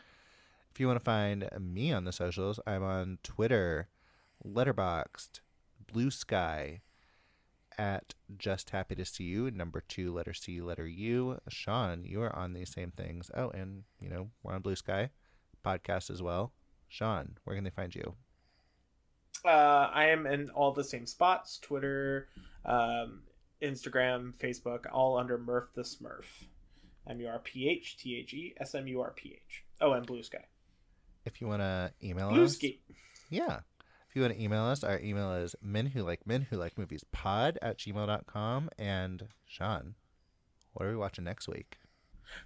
If 0.78 0.82
you 0.82 0.86
want 0.86 1.00
to 1.00 1.06
find 1.06 1.50
me 1.60 1.92
on 1.92 2.06
the 2.06 2.12
socials, 2.12 2.60
I'm 2.68 2.84
on 2.84 3.18
Twitter, 3.24 3.88
Letterboxd, 4.46 5.40
Blue 5.92 6.12
Sky, 6.12 6.82
at 7.80 8.14
Just 8.38 8.70
Happy 8.70 8.94
to 8.94 9.04
See 9.04 9.24
You, 9.24 9.50
number 9.50 9.82
two, 9.82 10.14
letter 10.14 10.36
C, 10.36 10.62
letter 10.62 10.86
U. 10.86 11.40
Sean, 11.50 12.04
you 12.04 12.22
are 12.22 12.36
on 12.36 12.54
these 12.54 12.70
same 12.70 12.92
things. 12.92 13.32
Oh, 13.34 13.50
and, 13.50 13.86
you 14.00 14.08
know, 14.08 14.30
we're 14.44 14.54
on 14.54 14.62
Bluesky 14.62 15.10
podcast 15.66 16.12
as 16.12 16.22
well. 16.22 16.54
Sean, 16.88 17.40
where 17.44 17.56
can 17.56 17.64
they 17.64 17.72
find 17.72 17.96
you? 17.96 18.14
Uh, 19.44 19.90
I 19.92 20.10
am 20.10 20.28
in 20.28 20.52
all 20.52 20.74
the 20.74 20.84
same 20.84 21.08
spots: 21.08 21.58
Twitter, 21.58 22.28
um, 22.66 23.24
Instagram, 23.64 24.36
Facebook, 24.38 24.86
all 24.92 25.18
under 25.18 25.40
Murph 25.40 25.74
the 25.74 25.82
Smurf. 25.82 26.46
M 27.10 27.20
U 27.20 27.30
R 27.30 27.40
P 27.40 27.68
H 27.68 27.98
T 27.98 28.16
H 28.16 28.32
E 28.36 28.54
S 28.60 28.76
M 28.76 28.86
U 28.86 29.02
R 29.02 29.14
P 29.16 29.40
H. 29.44 29.64
Oh, 29.82 29.94
and 29.94 30.06
Blue 30.06 30.22
Sky. 30.22 30.46
If 31.28 31.42
you 31.42 31.48
want 31.48 31.62
to 31.62 31.92
email 32.02 32.30
Blue 32.30 32.46
us, 32.46 32.58
yeah. 33.30 33.60
If 34.10 34.16
you 34.16 34.22
want 34.22 34.34
to 34.36 34.42
email 34.42 34.64
us, 34.64 34.84
our 34.84 35.00
email 35.00 35.34
is 35.34 35.56
men 35.62 35.88
who 35.88 36.02
like 36.04 36.26
men 36.26 36.48
who 36.50 36.56
like 36.56 36.78
movies 36.78 37.04
pod 37.12 37.60
at 37.62 37.78
gmail.com. 37.78 38.70
And 38.78 39.28
Sean, 39.46 39.96
what 40.74 40.86
are 40.86 40.90
we 40.90 40.96
watching 40.96 41.26
next 41.26 41.50
week? 41.50 41.78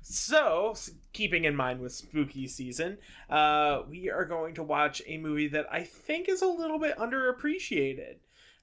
So, 0.02 0.76
keeping 1.14 1.46
in 1.46 1.56
mind 1.56 1.80
with 1.80 1.92
spooky 1.92 2.48
season, 2.48 2.98
uh, 3.30 3.82
we 3.88 4.10
are 4.10 4.26
going 4.26 4.56
to 4.56 4.64
watch 4.64 5.02
a 5.06 5.18
movie 5.18 5.48
that 5.50 5.68
I 5.72 5.84
think 5.84 6.28
is 6.28 6.42
a 6.42 6.48
little 6.48 6.80
bit 6.80 6.98
underappreciated 6.98 8.16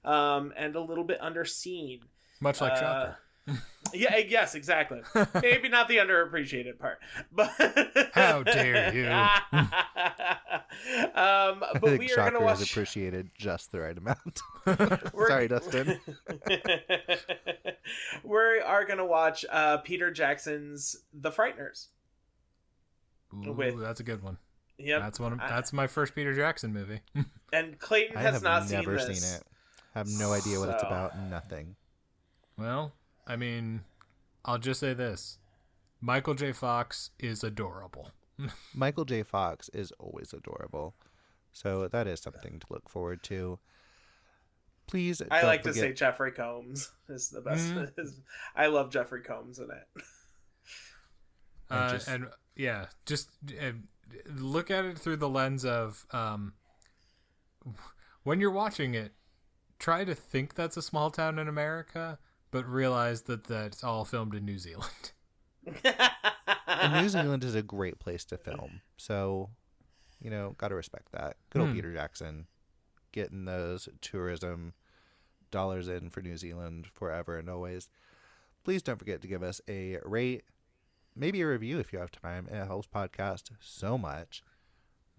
um, 0.03 0.53
and 0.57 0.75
a 0.75 0.81
little 0.81 1.03
bit 1.03 1.19
underseen. 1.21 2.01
much 2.41 2.61
like 2.61 2.73
Uh, 2.73 2.79
shocker 2.79 3.17
Yeah, 3.93 4.17
yes, 4.17 4.53
exactly. 4.53 5.01
Maybe 5.41 5.67
not 5.69 5.87
the 5.87 5.97
underappreciated 5.97 6.77
part, 6.77 6.99
but 7.31 7.49
How 8.13 8.43
dare 8.43 8.93
you. 8.93 9.07
um, 9.07 9.69
I 11.15 11.55
but 11.73 11.81
think 11.83 11.99
we 11.99 12.11
are 12.11 12.15
going 12.17 12.33
to 12.33 12.39
is 12.39 12.59
watch. 12.59 12.71
appreciated 12.71 13.31
just 13.35 13.71
the 13.71 13.79
right 13.79 13.97
amount. 13.97 14.41
Sorry, 15.27 15.47
Dustin. 15.47 15.99
we 18.23 18.59
are 18.59 18.85
going 18.85 18.97
to 18.99 19.05
watch 19.05 19.45
uh, 19.49 19.77
Peter 19.77 20.11
Jackson's 20.11 20.97
The 21.13 21.31
Frighteners. 21.31 21.87
Ooh, 23.33 23.53
With- 23.53 23.79
that's 23.79 23.99
a 23.99 24.03
good 24.03 24.21
one. 24.21 24.37
Yep. 24.77 25.01
That's 25.01 25.19
one. 25.19 25.33
Of, 25.33 25.39
I- 25.41 25.49
that's 25.49 25.73
my 25.73 25.87
first 25.87 26.15
Peter 26.15 26.33
Jackson 26.33 26.73
movie. 26.73 27.01
and 27.51 27.77
Clayton 27.79 28.17
I 28.17 28.21
has 28.21 28.41
not 28.41 28.69
never 28.69 28.97
seen 28.99 29.07
this. 29.09 29.25
seen 29.31 29.37
it. 29.37 29.43
Have 29.95 30.07
no 30.07 30.31
idea 30.33 30.59
what 30.59 30.69
it's 30.69 30.83
about. 30.83 31.17
Nothing. 31.29 31.75
well, 32.57 32.93
I 33.29 33.35
mean, 33.37 33.83
I'll 34.43 34.57
just 34.57 34.79
say 34.81 34.93
this: 34.93 35.37
Michael 36.01 36.33
J. 36.33 36.51
Fox 36.51 37.11
is 37.19 37.43
adorable. 37.43 38.11
Michael 38.73 39.05
J. 39.05 39.23
Fox 39.23 39.69
is 39.69 39.93
always 39.99 40.33
adorable, 40.33 40.95
so 41.53 41.87
that 41.87 42.07
is 42.07 42.19
something 42.19 42.59
to 42.59 42.65
look 42.69 42.89
forward 42.89 43.21
to. 43.23 43.59
Please, 44.87 45.21
I 45.29 45.41
don't 45.41 45.47
like 45.49 45.61
to 45.63 45.73
say 45.73 45.93
Jeffrey 45.93 46.31
Combs 46.31 46.91
is 47.07 47.29
the 47.29 47.41
best. 47.41 47.71
Mhm. 47.73 48.11
I 48.55 48.65
love 48.67 48.89
Jeffrey 48.89 49.21
Combs 49.21 49.59
in 49.59 49.69
it. 49.69 49.87
And 51.71 51.79
Uh, 51.79 51.91
just- 51.91 52.07
and 52.07 52.27
yeah, 52.55 52.87
just 53.05 53.29
uh, 53.61 53.73
look 54.25 54.71
at 54.71 54.85
it 54.85 54.97
through 54.97 55.17
the 55.17 55.29
lens 55.29 55.63
of 55.63 56.03
um, 56.09 56.53
when 58.23 58.39
you're 58.41 58.49
watching 58.49 58.95
it, 58.95 59.13
try 59.77 60.03
to 60.03 60.15
think 60.15 60.55
that's 60.55 60.77
a 60.77 60.81
small 60.81 61.11
town 61.11 61.37
in 61.37 61.47
America, 61.47 62.17
but 62.51 62.67
realize 62.67 63.23
that 63.23 63.45
that's 63.45 63.83
all 63.83 64.05
filmed 64.05 64.35
in 64.35 64.45
New 64.45 64.57
Zealand. 64.57 65.11
and 66.67 66.93
New 67.03 67.09
Zealand 67.09 67.43
is 67.43 67.55
a 67.55 67.61
great 67.61 67.99
place 67.99 68.25
to 68.25 68.37
film. 68.37 68.81
So, 68.97 69.49
you 70.21 70.29
know, 70.29 70.55
gotta 70.57 70.75
respect 70.75 71.11
that. 71.11 71.37
Good 71.49 71.61
old 71.61 71.69
Hmm. 71.69 71.75
Peter 71.75 71.93
Jackson 71.93 72.47
getting 73.11 73.45
those 73.45 73.89
tourism 74.01 74.73
dollars 75.51 75.87
in 75.87 76.09
for 76.09 76.21
New 76.21 76.37
Zealand 76.37 76.87
forever 76.93 77.37
and 77.37 77.49
always. 77.49 77.89
Please 78.63 78.81
don't 78.83 78.99
forget 78.99 79.21
to 79.21 79.27
give 79.27 79.41
us 79.41 79.61
a 79.67 79.97
rate, 80.05 80.43
maybe 81.15 81.41
a 81.41 81.47
review 81.47 81.79
if 81.79 81.91
you 81.91 81.99
have 81.99 82.11
time. 82.11 82.47
It 82.51 82.65
helps 82.65 82.87
podcast 82.87 83.49
so 83.59 83.97
much. 83.97 84.43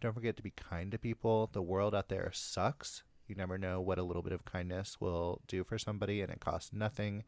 Don't 0.00 0.14
forget 0.14 0.36
to 0.36 0.42
be 0.42 0.50
kind 0.52 0.92
to 0.92 0.98
people. 0.98 1.50
The 1.52 1.62
world 1.62 1.94
out 1.94 2.08
there 2.08 2.30
sucks. 2.32 3.02
You 3.30 3.36
never 3.36 3.58
know 3.58 3.80
what 3.80 3.96
a 3.96 4.02
little 4.02 4.22
bit 4.22 4.32
of 4.32 4.44
kindness 4.44 5.00
will 5.00 5.40
do 5.46 5.62
for 5.62 5.78
somebody, 5.78 6.20
and 6.20 6.32
it 6.32 6.40
costs 6.40 6.72
nothing. 6.72 7.22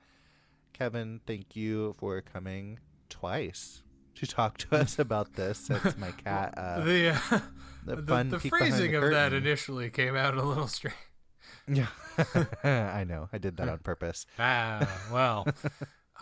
Kevin, 0.72 1.20
thank 1.28 1.54
you 1.54 1.94
for 1.96 2.20
coming 2.20 2.80
twice 3.08 3.84
to 4.16 4.26
talk 4.26 4.58
to 4.58 4.74
us 4.74 4.98
about 4.98 5.34
this. 5.34 5.58
Since 5.58 5.96
my 5.96 6.10
cat 6.24 6.54
uh, 6.56 6.80
the 6.80 7.10
uh, 7.10 7.38
the, 7.84 7.96
the, 8.02 8.24
the 8.24 8.40
phrasing 8.40 8.90
the 8.90 9.00
of 9.00 9.12
that 9.12 9.32
initially 9.32 9.90
came 9.90 10.16
out 10.16 10.34
a 10.36 10.42
little 10.42 10.66
strange. 10.66 10.96
yeah 11.68 11.86
i 12.64 13.04
know. 13.04 13.28
I 13.32 13.38
did 13.38 13.56
that 13.58 13.68
on 13.68 13.78
purpose. 13.78 14.26
Ah, 14.40 14.84
well, 15.12 15.46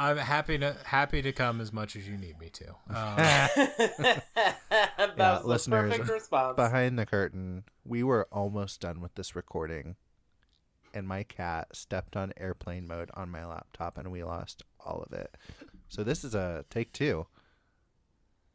I'm 0.00 0.16
happy 0.16 0.56
to 0.58 0.76
happy 0.84 1.20
to 1.22 1.32
come 1.32 1.60
as 1.60 1.72
much 1.72 1.94
as 1.96 2.08
you 2.08 2.16
need 2.16 2.38
me 2.38 2.48
to. 2.50 2.64
Um, 2.88 3.16
that 3.16 5.14
Yeah, 5.16 5.32
was 5.34 5.42
the 5.42 5.48
listeners, 5.48 5.90
perfect 5.92 6.10
response. 6.10 6.56
behind 6.56 6.98
the 6.98 7.06
curtain 7.06 7.64
we 7.84 8.02
were 8.02 8.26
almost 8.32 8.80
done 8.80 9.00
with 9.00 9.14
this 9.14 9.34
recording 9.36 9.96
and 10.94 11.06
my 11.06 11.22
cat 11.22 11.68
stepped 11.74 12.16
on 12.16 12.32
airplane 12.36 12.86
mode 12.86 13.10
on 13.14 13.30
my 13.30 13.44
laptop 13.46 13.98
and 13.98 14.10
we 14.10 14.22
lost 14.24 14.62
all 14.84 15.02
of 15.06 15.12
it 15.16 15.36
so 15.88 16.02
this 16.02 16.24
is 16.24 16.34
a 16.34 16.64
take 16.70 16.92
two 16.92 17.26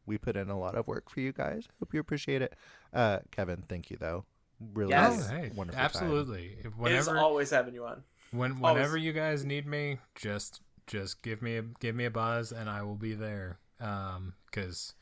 we 0.05 0.17
put 0.17 0.35
in 0.35 0.49
a 0.49 0.59
lot 0.59 0.75
of 0.75 0.87
work 0.87 1.09
for 1.09 1.19
you 1.19 1.31
guys 1.31 1.67
hope 1.79 1.93
you 1.93 1.99
appreciate 1.99 2.41
it 2.41 2.53
uh 2.93 3.19
kevin 3.31 3.63
thank 3.67 3.89
you 3.89 3.97
though 3.97 4.25
really 4.73 4.91
Yes. 4.91 5.27
oh, 5.29 5.35
hey, 5.35 5.51
wonderful 5.55 5.77
time. 5.79 5.85
absolutely. 5.85 6.57
If- 6.63 6.73
it 6.85 6.91
is 6.93 7.07
always 7.09 7.49
having 7.49 7.73
you 7.73 7.85
on. 7.85 8.03
When 8.31 8.51
Always. 8.53 8.75
whenever 8.75 8.97
you 8.97 9.11
guys 9.13 9.43
need 9.45 9.67
me, 9.67 9.99
just 10.15 10.61
just 10.87 11.21
give 11.23 11.41
me 11.41 11.57
a 11.57 11.61
give 11.79 11.95
me 11.95 12.05
a 12.05 12.11
buzz 12.11 12.51
and 12.51 12.69
I 12.69 12.83
will 12.83 12.95
be 12.95 13.13
there. 13.13 13.59
Um, 13.79 14.33
cause 14.51 14.93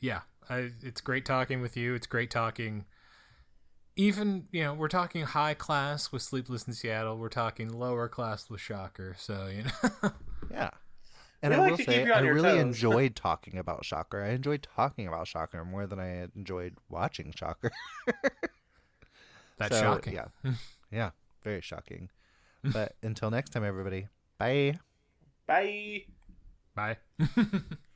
yeah, 0.00 0.20
I 0.50 0.70
it's 0.82 1.00
great 1.00 1.24
talking 1.24 1.60
with 1.62 1.76
you. 1.76 1.94
It's 1.94 2.06
great 2.06 2.30
talking. 2.30 2.84
Even 3.96 4.46
you 4.52 4.62
know 4.62 4.74
we're 4.74 4.88
talking 4.88 5.22
high 5.22 5.54
class 5.54 6.12
with 6.12 6.20
Sleepless 6.22 6.66
in 6.66 6.74
Seattle. 6.74 7.16
We're 7.16 7.28
talking 7.30 7.68
lower 7.70 8.08
class 8.08 8.50
with 8.50 8.60
Shocker. 8.60 9.14
So 9.18 9.46
you 9.46 9.64
know, 9.64 10.10
Yeah. 10.50 10.70
And 11.42 11.52
We 11.52 11.56
I 11.58 11.60
like 11.62 11.70
will 11.72 11.78
say, 11.78 12.10
I 12.10 12.20
really 12.20 12.50
toes. 12.50 12.60
enjoyed 12.60 13.14
talking 13.16 13.58
about 13.58 13.84
Shocker. 13.84 14.22
I 14.22 14.30
enjoyed 14.30 14.66
talking 14.74 15.06
about 15.06 15.28
Shocker 15.28 15.64
more 15.64 15.86
than 15.86 15.98
I 16.00 16.28
enjoyed 16.34 16.74
watching 16.88 17.32
Shocker. 17.36 17.70
that's 19.58 19.76
So, 19.76 19.82
shocking. 19.82 20.14
Yeah. 20.14 20.52
yeah. 20.90 21.10
Very 21.44 21.60
shocking. 21.60 22.08
But 22.64 22.96
until 23.02 23.30
next 23.30 23.50
time, 23.50 23.64
everybody. 23.64 24.08
Bye. 24.38 24.78
Bye. 25.46 26.06
Bye. 26.74 26.98